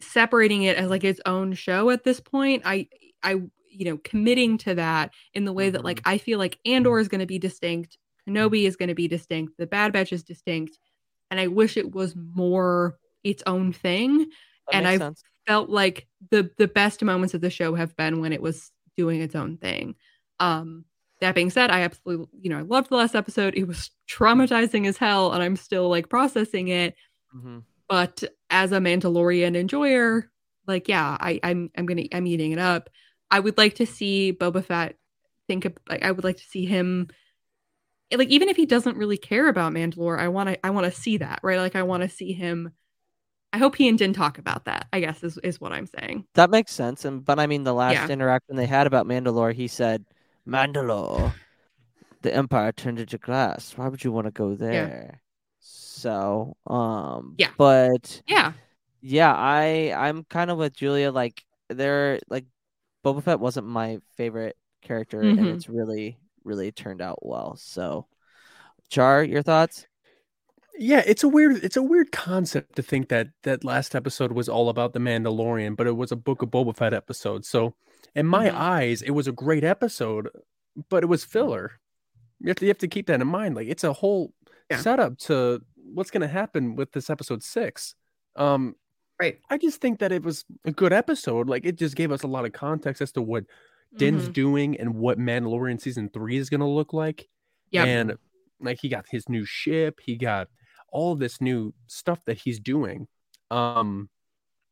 separating 0.00 0.62
it 0.62 0.76
as 0.76 0.90
like 0.90 1.04
its 1.04 1.20
own 1.26 1.52
show 1.52 1.90
at 1.90 2.04
this 2.04 2.20
point. 2.20 2.62
I 2.64 2.88
I 3.22 3.42
you 3.70 3.84
know, 3.84 3.98
committing 3.98 4.58
to 4.58 4.74
that 4.74 5.12
in 5.34 5.44
the 5.44 5.52
way 5.52 5.70
that 5.70 5.78
mm-hmm. 5.78 5.86
like 5.86 6.02
I 6.04 6.18
feel 6.18 6.38
like 6.38 6.58
Andor 6.66 6.90
mm-hmm. 6.90 7.00
is 7.00 7.08
going 7.08 7.20
to 7.20 7.26
be 7.26 7.38
distinct, 7.38 7.96
Kenobi 8.26 8.66
is 8.66 8.76
going 8.76 8.88
to 8.88 8.94
be 8.94 9.08
distinct, 9.08 9.56
the 9.58 9.66
Bad 9.66 9.92
Batch 9.92 10.12
is 10.12 10.22
distinct, 10.22 10.78
and 11.30 11.40
I 11.40 11.46
wish 11.48 11.76
it 11.76 11.92
was 11.94 12.14
more 12.16 12.98
its 13.24 13.42
own 13.46 13.72
thing. 13.72 14.30
That 14.70 14.74
and 14.76 14.88
I 14.88 14.98
sense. 14.98 15.22
felt 15.46 15.70
like 15.70 16.06
the 16.30 16.50
the 16.58 16.68
best 16.68 17.02
moments 17.02 17.34
of 17.34 17.40
the 17.40 17.50
show 17.50 17.74
have 17.74 17.96
been 17.96 18.20
when 18.20 18.32
it 18.32 18.42
was 18.42 18.70
doing 18.96 19.20
its 19.20 19.34
own 19.34 19.56
thing. 19.58 19.94
Um 20.40 20.84
that 21.20 21.34
being 21.34 21.50
said, 21.50 21.70
I 21.70 21.80
absolutely, 21.80 22.28
you 22.40 22.48
know, 22.50 22.58
I 22.58 22.62
loved 22.62 22.90
the 22.90 22.96
last 22.96 23.16
episode. 23.16 23.56
It 23.56 23.66
was 23.66 23.90
traumatizing 24.08 24.86
as 24.86 24.96
hell, 24.96 25.32
and 25.32 25.42
I'm 25.42 25.56
still 25.56 25.88
like 25.88 26.08
processing 26.08 26.68
it. 26.68 26.94
Mhm. 27.34 27.64
But 27.88 28.22
as 28.50 28.70
a 28.72 28.78
Mandalorian 28.78 29.56
enjoyer, 29.56 30.30
like, 30.66 30.88
yeah, 30.88 31.16
I, 31.20 31.40
I'm 31.42 31.70
I'm 31.76 31.86
gonna 31.86 32.04
I'm 32.12 32.26
eating 32.26 32.52
it 32.52 32.58
up. 32.58 32.88
I 33.30 33.40
would 33.40 33.58
like 33.58 33.74
to 33.76 33.86
see 33.86 34.32
Boba 34.32 34.64
Fett 34.64 34.96
think 35.48 35.64
of 35.64 35.76
like 35.88 36.02
I 36.04 36.10
would 36.12 36.24
like 36.24 36.36
to 36.36 36.44
see 36.44 36.66
him 36.66 37.08
like 38.16 38.28
even 38.28 38.48
if 38.48 38.56
he 38.56 38.66
doesn't 38.66 38.96
really 38.96 39.18
care 39.18 39.48
about 39.48 39.72
Mandalore, 39.72 40.18
I 40.18 40.28
want 40.28 40.48
to 40.48 40.66
I 40.66 40.70
want 40.70 40.92
to 40.92 41.00
see 41.00 41.18
that 41.18 41.40
right. 41.42 41.58
Like 41.58 41.76
I 41.76 41.82
want 41.82 42.02
to 42.02 42.08
see 42.08 42.32
him. 42.32 42.72
I 43.52 43.58
hope 43.58 43.76
he 43.76 43.88
and 43.88 43.98
Din 43.98 44.12
talk 44.12 44.38
about 44.38 44.64
that. 44.66 44.88
I 44.92 45.00
guess 45.00 45.22
is 45.22 45.38
is 45.38 45.60
what 45.60 45.72
I'm 45.72 45.86
saying. 45.86 46.26
That 46.34 46.50
makes 46.50 46.72
sense. 46.72 47.04
And 47.04 47.24
but 47.24 47.38
I 47.38 47.46
mean, 47.46 47.64
the 47.64 47.74
last 47.74 47.94
Yeah. 47.94 48.08
interaction 48.08 48.56
they 48.56 48.66
had 48.66 48.86
about 48.86 49.06
Mandalore, 49.06 49.52
he 49.54 49.68
said, 49.68 50.04
"Mandalore, 50.46 51.32
the 52.22 52.34
Empire 52.34 52.72
turned 52.72 52.98
into 53.00 53.18
glass. 53.18 53.76
Why 53.76 53.88
would 53.88 54.04
you 54.04 54.12
want 54.12 54.26
to 54.26 54.30
go 54.30 54.54
there?" 54.54 55.22
So, 55.60 56.56
um, 56.66 57.34
Yeah. 57.38 57.50
But 57.56 58.22
Yeah. 58.26 58.52
yeah, 59.00 59.34
I 59.34 59.92
I'm 59.96 60.24
kind 60.24 60.50
of 60.50 60.58
with 60.58 60.74
Julia. 60.74 61.10
Like, 61.12 61.44
they're 61.68 62.20
like, 62.28 62.46
Boba 63.04 63.22
Fett 63.22 63.40
wasn't 63.40 63.66
my 63.66 64.00
favorite 64.16 64.56
character, 64.82 65.22
and 65.22 65.38
Mhm. 65.38 65.54
it's 65.54 65.68
really 65.68 66.18
really 66.48 66.72
turned 66.72 67.00
out 67.02 67.18
well. 67.24 67.56
So, 67.56 68.06
Char, 68.88 69.22
your 69.22 69.42
thoughts? 69.42 69.86
Yeah, 70.80 71.02
it's 71.06 71.24
a 71.24 71.28
weird 71.28 71.62
it's 71.64 71.76
a 71.76 71.82
weird 71.82 72.12
concept 72.12 72.76
to 72.76 72.82
think 72.82 73.08
that 73.08 73.28
that 73.42 73.64
last 73.64 73.94
episode 73.94 74.32
was 74.32 74.48
all 74.48 74.68
about 74.68 74.92
the 74.92 75.00
Mandalorian, 75.00 75.76
but 75.76 75.86
it 75.86 75.96
was 75.96 76.12
a 76.12 76.16
Book 76.16 76.40
of 76.42 76.50
Boba 76.50 76.74
Fett 76.76 76.94
episode. 76.94 77.44
So 77.44 77.74
in 78.14 78.26
my 78.26 78.48
Mhm. 78.48 78.54
eyes, 78.54 79.02
it 79.02 79.10
was 79.10 79.26
a 79.28 79.32
great 79.32 79.64
episode, 79.64 80.28
but 80.88 81.02
it 81.02 81.06
was 81.06 81.24
filler. 81.24 81.72
You 82.38 82.48
have 82.48 82.56
to 82.58 82.64
you 82.66 82.70
have 82.70 82.78
to 82.78 82.88
keep 82.88 83.06
that 83.08 83.20
in 83.20 83.26
mind. 83.26 83.56
Like 83.56 83.66
it's 83.68 83.84
a 83.84 83.92
whole 83.92 84.32
Yeah. 84.70 84.76
setup 84.78 85.18
to 85.26 85.60
what's 85.76 86.10
gonna 86.12 86.28
happen 86.28 86.76
with 86.76 86.92
this 86.92 87.10
episode 87.10 87.42
six. 87.42 87.94
Um 88.36 88.76
Right. 89.20 89.40
I 89.50 89.58
just 89.58 89.80
think 89.80 89.98
that 89.98 90.12
it 90.12 90.22
was 90.22 90.44
a 90.64 90.70
good 90.70 90.92
episode. 90.92 91.48
Like 91.48 91.66
it 91.66 91.74
just 91.74 91.96
gave 91.96 92.12
us 92.12 92.22
a 92.22 92.28
lot 92.28 92.44
of 92.44 92.52
context 92.52 93.02
as 93.02 93.10
to 93.12 93.20
what 93.22 93.46
Din's 93.96 94.28
Mhm. 94.28 94.32
doing 94.32 94.78
and 94.80 94.94
what 94.94 95.18
Mandalorian 95.18 95.80
season 95.80 96.08
three 96.10 96.36
is 96.36 96.50
gonna 96.50 96.68
look 96.68 96.92
like. 96.92 97.28
Yeah. 97.70 97.84
And 97.84 98.18
like 98.60 98.78
he 98.80 98.88
got 98.88 99.06
his 99.10 99.28
new 99.28 99.44
ship, 99.44 100.00
he 100.04 100.16
got 100.16 100.48
all 100.90 101.14
this 101.14 101.40
new 101.40 101.74
stuff 101.86 102.24
that 102.26 102.38
he's 102.38 102.58
doing. 102.60 103.08
Um, 103.50 104.10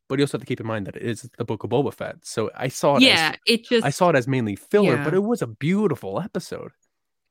but 0.08 0.18
you 0.18 0.22
also 0.24 0.38
have 0.38 0.42
to 0.42 0.46
keep 0.46 0.60
in 0.60 0.66
mind 0.66 0.86
that 0.86 0.96
it 0.96 1.02
is 1.02 1.28
the 1.38 1.44
Book 1.44 1.64
of 1.64 1.70
Boba 1.70 1.92
Fett. 1.92 2.16
So 2.24 2.50
I 2.54 2.68
saw 2.68 2.96
it. 2.96 3.02
Yeah, 3.02 3.30
as, 3.34 3.38
it 3.46 3.64
just 3.64 3.84
I 3.84 3.90
saw 3.90 4.10
it 4.10 4.16
as 4.16 4.28
mainly 4.28 4.56
filler, 4.56 4.96
but 5.02 5.14
it 5.14 5.22
was 5.22 5.42
a 5.42 5.46
beautiful 5.46 6.20
episode. 6.20 6.72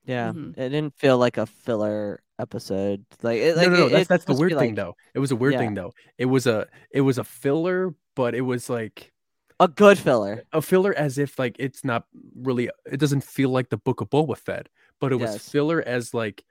Yeah, 0.06 0.34
Mhm. 0.34 0.52
it 0.57 0.70
didn't 0.70 0.95
feel 0.95 1.18
like 1.18 1.38
a 1.38 1.45
filler 1.48 2.22
episode. 2.38 3.06
Like, 3.24 3.40
it, 3.40 3.56
No, 3.56 3.62
like 3.62 3.72
no, 3.72 3.78
no. 3.78 3.86
it- 3.88 3.90
That's 3.90 4.02
it's 4.02 4.07
that's 4.10 4.26
the 4.26 4.36
weird 4.36 4.52
thing, 4.52 4.70
like, 4.70 4.76
though. 4.76 4.95
It 5.14 5.20
was 5.20 5.32
a 5.32 5.36
weird 5.36 5.53
Yeah. 5.53 5.60
thing, 5.60 5.74
though. 5.74 5.94
It 6.18 6.26
was 6.26 6.45
a 6.48 6.68
it 6.91 7.02
was 7.02 7.18
a 7.18 7.24
filler, 7.24 7.95
but 8.16 8.36
it 8.36 8.41
was 8.41 8.70
like 8.70 9.12
a 9.60 9.68
good 9.68 9.98
filler. 9.98 10.44
a 10.52 10.61
filler 10.61 10.94
as 10.94 11.18
if 11.18 11.40
like 11.40 11.56
it's 11.60 11.84
not 11.84 12.06
really 12.36 12.69
it 12.86 12.98
doesn't 12.99 13.23
feel 13.23 13.49
like 13.49 13.69
the 13.69 13.77
book 13.77 14.02
of 14.02 14.10
Boba 14.10 14.38
Fett, 14.38 14.68
but 14.99 15.11
it 15.11 15.15
was 15.15 15.32
Yes. 15.34 15.49
filler 15.49 15.82
as 15.82 16.14
like 16.14 16.44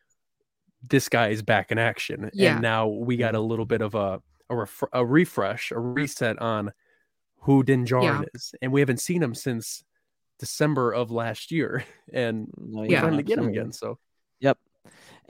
this 0.86 1.09
guy 1.09 1.28
is 1.28 1.43
back 1.43 1.70
in 1.72 1.78
action, 1.78 2.31
Yeah. 2.35 2.55
and 2.55 2.62
now 2.62 2.89
we 2.89 3.16
got 3.16 3.35
a 3.35 3.40
little 3.40 3.64
bit 3.66 3.81
of 3.82 3.94
a 3.94 4.22
a, 4.51 4.56
ref- 4.56 4.82
a 4.93 5.05
refresh, 5.05 5.70
a 5.70 5.78
reset 5.78 6.39
on 6.39 6.72
who 7.40 7.62
Din 7.62 7.85
Djarin 7.86 8.20
Yeah. 8.20 8.22
is, 8.35 8.55
and 8.60 8.72
we 8.72 8.81
haven't 8.81 9.01
seen 9.01 9.22
him 9.22 9.35
since 9.35 9.82
December 10.39 10.93
of 10.93 11.10
last 11.10 11.51
year, 11.51 11.85
and 12.12 12.48
No, 12.59 12.82
we 12.82 12.90
Yeah. 12.90 13.01
finally 13.02 13.22
get 13.22 13.39
him 13.39 13.48
again. 13.48 13.72
So 13.72 13.98
Yep. 14.40 14.59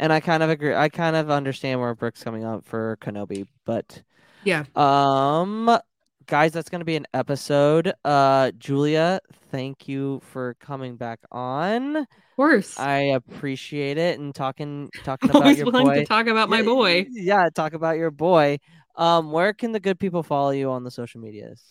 And 0.01 0.13
I 0.13 0.19
kind 0.19 0.43
of 0.43 0.51
agree. 0.51 0.75
I 0.75 0.89
kind 0.89 1.15
of 1.15 1.31
understand 1.31 1.79
where 1.81 1.95
Brooks 1.95 2.25
coming 2.25 2.45
up 2.45 2.65
for 2.65 2.99
Kenobi, 3.01 3.47
but 3.65 4.03
yeah. 4.43 4.65
um 4.75 5.79
guys, 6.27 6.53
that's 6.53 6.69
going 6.69 6.81
to 6.81 6.85
be 6.85 6.97
an 6.97 7.07
episode. 7.15 7.93
Uh 8.05 8.51
Julia, 8.59 9.21
thank 9.51 9.89
you 9.89 10.21
for 10.31 10.55
coming 10.61 10.97
back 10.97 11.21
on. 11.33 11.97
Of 11.97 12.07
course. 12.37 12.79
I 12.79 12.99
appreciate 13.15 13.99
it 13.99 14.19
and 14.19 14.35
talking 14.35 14.91
talking 15.05 15.31
about 15.31 15.43
Always 15.43 15.59
your 15.59 15.67
willing 15.67 15.87
boy. 15.87 15.95
to 15.97 16.05
talk 16.07 16.27
about 16.27 16.49
my 16.49 16.63
boy. 16.63 17.07
Yeah, 17.11 17.49
talk 17.55 17.73
about 17.75 17.97
your 17.97 18.11
boy. 18.11 18.59
Um 18.97 19.31
where 19.33 19.53
can 19.53 19.73
the 19.73 19.81
good 19.81 19.99
people 19.99 20.23
follow 20.23 20.51
you 20.51 20.71
on 20.71 20.85
the 20.85 20.91
social 20.91 21.21
medias? 21.21 21.63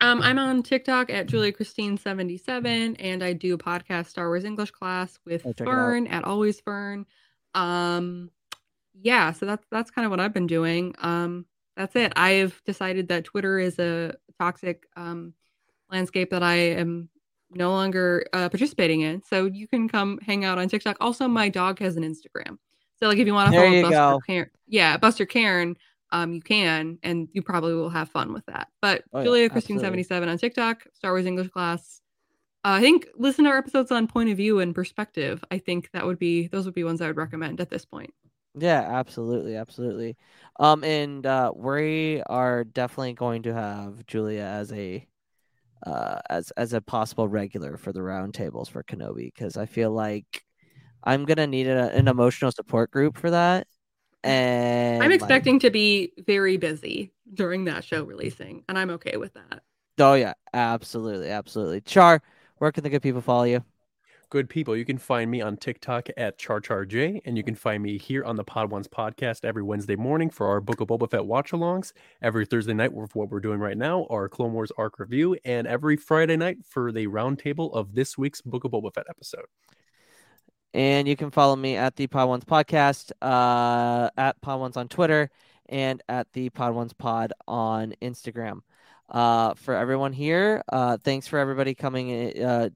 Um, 0.00 0.20
I'm 0.20 0.36
on 0.36 0.64
TikTok 0.64 1.10
at 1.10 1.26
Julia 1.26 1.52
Christine 1.52 1.96
77 1.96 2.96
and 2.96 3.22
I 3.22 3.34
do 3.34 3.54
a 3.54 3.58
podcast 3.58 4.06
Star 4.06 4.26
Wars 4.26 4.42
English 4.44 4.72
class 4.72 5.16
with 5.24 5.42
Oh, 5.46 5.52
check 5.52 5.60
it 5.60 5.70
out. 5.70 5.74
Fern 5.74 6.06
at 6.08 6.24
Always 6.24 6.60
Fern. 6.60 7.06
Um, 7.54 8.30
yeah, 9.00 9.30
so 9.30 9.46
that's 9.46 9.64
that's 9.70 9.92
kind 9.92 10.04
of 10.04 10.10
what 10.10 10.18
I've 10.18 10.34
been 10.34 10.48
doing. 10.48 10.94
Um, 10.98 11.46
that's 11.76 11.96
it. 11.96 12.12
I've 12.16 12.60
decided 12.64 13.08
that 13.08 13.24
Twitter 13.24 13.58
is 13.58 13.78
a 13.78 14.14
toxic 14.38 14.86
um 14.96 15.34
landscape 15.90 16.30
that 16.30 16.42
I 16.42 16.54
am 16.54 17.08
no 17.50 17.70
longer 17.70 18.24
uh, 18.32 18.48
participating 18.48 19.02
in. 19.02 19.22
So 19.22 19.44
you 19.44 19.68
can 19.68 19.88
come 19.88 20.18
hang 20.22 20.44
out 20.44 20.58
on 20.58 20.68
TikTok. 20.68 20.96
Also, 21.00 21.28
my 21.28 21.48
dog 21.48 21.78
has 21.80 21.96
an 21.96 22.02
Instagram. 22.02 22.58
So 22.98 23.08
like 23.08 23.18
if 23.18 23.26
you 23.26 23.34
want 23.34 23.52
to 23.52 23.58
follow 23.58 23.82
Buster 23.82 23.96
go. 23.96 24.20
Cairn, 24.26 24.50
yeah, 24.68 24.96
Buster 24.96 25.26
Cairn, 25.26 25.76
um, 26.12 26.34
you 26.34 26.40
can, 26.40 26.98
and 27.02 27.28
you 27.32 27.42
probably 27.42 27.74
will 27.74 27.90
have 27.90 28.08
fun 28.10 28.32
with 28.32 28.46
that. 28.46 28.68
But 28.80 29.02
Oh, 29.12 29.18
yeah, 29.18 29.24
Julia 29.24 29.50
Christine 29.50 29.80
seventy 29.80 30.02
seven 30.02 30.28
on 30.28 30.38
TikTok, 30.38 30.84
Star 30.92 31.12
Wars 31.12 31.26
English 31.26 31.48
class. 31.48 32.00
Uh, 32.64 32.78
I 32.78 32.80
think 32.80 33.08
listen 33.16 33.44
to 33.44 33.50
our 33.50 33.58
episodes 33.58 33.90
on 33.90 34.06
point 34.06 34.30
of 34.30 34.36
view 34.36 34.60
and 34.60 34.74
perspective. 34.74 35.42
I 35.50 35.58
think 35.58 35.90
that 35.92 36.06
would 36.06 36.18
be 36.18 36.46
those 36.46 36.64
would 36.64 36.74
be 36.74 36.84
ones 36.84 37.00
I 37.00 37.08
would 37.08 37.16
recommend 37.16 37.60
at 37.60 37.70
this 37.70 37.84
point. 37.84 38.14
Yeah, 38.54 38.80
absolutely, 38.80 39.56
absolutely. 39.56 40.16
Um, 40.60 40.84
and 40.84 41.24
uh, 41.24 41.52
we 41.56 42.22
are 42.26 42.64
definitely 42.64 43.14
going 43.14 43.42
to 43.44 43.54
have 43.54 44.04
Julia 44.06 44.42
as 44.42 44.72
a 44.72 45.06
uh 45.86 46.20
as 46.30 46.52
as 46.52 46.72
a 46.74 46.80
possible 46.80 47.28
regular 47.28 47.76
for 47.76 47.92
the 47.92 48.00
roundtables 48.00 48.70
for 48.70 48.82
Kenobi 48.84 49.32
because 49.34 49.56
I 49.56 49.66
feel 49.66 49.90
like 49.92 50.44
I'm 51.04 51.24
gonna 51.26 51.46
need 51.46 51.68
a, 51.68 51.90
an 51.94 52.08
emotional 52.08 52.52
support 52.52 52.90
group 52.92 53.18
for 53.18 53.30
that. 53.30 53.66
And 54.24 55.02
I'm 55.04 55.10
like- 55.10 55.16
expecting 55.20 55.58
to 55.60 55.70
be 55.70 56.12
very 56.26 56.56
busy 56.56 57.12
during 57.34 57.64
that 57.64 57.84
show 57.84 58.04
releasing, 58.04 58.64
and 58.68 58.78
I'm 58.78 58.90
okay 58.90 59.16
with 59.16 59.34
that. 59.34 59.62
oh 59.98 60.14
yeah, 60.14 60.34
absolutely, 60.52 61.30
absolutely. 61.30 61.80
Char, 61.82 62.22
where 62.58 62.72
can 62.72 62.84
the 62.84 62.90
good 62.90 63.02
people 63.02 63.20
follow 63.20 63.44
you? 63.44 63.64
Good 64.32 64.48
people, 64.48 64.74
you 64.74 64.86
can 64.86 64.96
find 64.96 65.30
me 65.30 65.42
on 65.42 65.58
TikTok 65.58 66.08
at 66.16 66.38
CharCharJ, 66.38 67.20
and 67.26 67.36
you 67.36 67.44
can 67.44 67.54
find 67.54 67.82
me 67.82 67.98
here 67.98 68.24
on 68.24 68.34
the 68.36 68.44
Podwans 68.46 68.88
podcast 68.88 69.44
every 69.44 69.62
Wednesday 69.62 69.94
morning 69.94 70.30
for 70.30 70.46
our 70.46 70.58
Book 70.58 70.80
of 70.80 70.88
Boba 70.88 71.10
Fett 71.10 71.26
watch 71.26 71.50
alongs, 71.50 71.92
every 72.22 72.46
Thursday 72.46 72.72
night 72.72 72.94
with 72.94 73.14
what 73.14 73.28
we're 73.28 73.40
doing 73.40 73.60
right 73.60 73.76
now, 73.76 74.06
our 74.08 74.30
Clone 74.30 74.54
Wars 74.54 74.72
arc 74.78 74.98
review, 74.98 75.36
and 75.44 75.66
every 75.66 75.98
Friday 75.98 76.38
night 76.38 76.56
for 76.66 76.92
the 76.92 77.08
roundtable 77.08 77.74
of 77.74 77.94
this 77.94 78.16
week's 78.16 78.40
Book 78.40 78.64
of 78.64 78.70
Boba 78.70 78.94
Fett 78.94 79.04
episode. 79.10 79.44
And 80.72 81.06
you 81.06 81.14
can 81.14 81.30
follow 81.30 81.54
me 81.54 81.76
at 81.76 81.96
the 81.96 82.06
Podwans 82.06 82.44
Podcast, 82.44 83.12
uh, 83.20 84.08
at 84.16 84.40
Podwans 84.40 84.78
on 84.78 84.88
Twitter, 84.88 85.28
and 85.68 86.02
at 86.08 86.26
the 86.32 86.48
Podwans 86.48 86.96
Pod 86.96 87.34
on 87.46 87.92
Instagram. 88.00 88.60
Uh, 89.10 89.52
for 89.52 89.74
everyone 89.74 90.14
here, 90.14 90.62
uh, 90.70 90.96
thanks 90.96 91.26
for 91.26 91.38
everybody 91.38 91.74
coming. 91.74 92.42
Uh, 92.42 92.70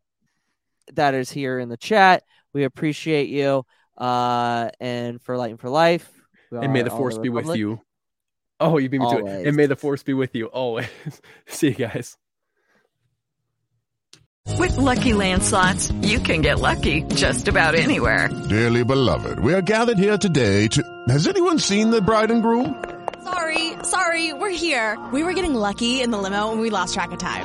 that 0.94 1.14
is 1.14 1.30
here 1.30 1.58
in 1.58 1.68
the 1.68 1.76
chat. 1.76 2.24
We 2.52 2.64
appreciate 2.64 3.28
you. 3.28 3.64
Uh, 3.96 4.70
and 4.80 5.20
for 5.22 5.36
Light 5.36 5.50
and 5.50 5.60
for 5.60 5.70
Life, 5.70 6.10
And 6.50 6.72
may 6.72 6.82
the 6.82 6.90
all 6.90 6.98
force 6.98 7.18
be 7.18 7.28
with 7.28 7.56
you. 7.56 7.80
Oh, 8.60 8.78
you 8.78 8.88
beat 8.88 9.00
me 9.00 9.10
to 9.10 9.26
it. 9.26 9.46
And 9.46 9.56
may 9.56 9.66
the 9.66 9.76
force 9.76 10.02
be 10.02 10.14
with 10.14 10.34
you 10.34 10.46
always. 10.46 10.88
See 11.46 11.68
you 11.68 11.74
guys. 11.74 12.16
With 14.58 14.76
Lucky 14.78 15.12
Land 15.12 15.42
slots, 15.42 15.90
you 16.00 16.18
can 16.18 16.40
get 16.40 16.60
lucky 16.60 17.02
just 17.02 17.48
about 17.48 17.74
anywhere. 17.74 18.30
Dearly 18.48 18.84
beloved, 18.84 19.40
we 19.40 19.52
are 19.52 19.60
gathered 19.60 19.98
here 19.98 20.16
today 20.16 20.68
to. 20.68 20.82
Has 21.08 21.26
anyone 21.26 21.58
seen 21.58 21.90
the 21.90 22.00
bride 22.00 22.30
and 22.30 22.42
groom? 22.42 22.82
Sorry, 23.24 23.72
sorry, 23.82 24.32
we're 24.32 24.50
here. 24.50 24.96
We 25.12 25.24
were 25.24 25.34
getting 25.34 25.54
lucky 25.54 26.00
in 26.00 26.10
the 26.10 26.18
limo 26.18 26.52
and 26.52 26.60
we 26.60 26.70
lost 26.70 26.94
track 26.94 27.12
of 27.12 27.18
time. 27.18 27.44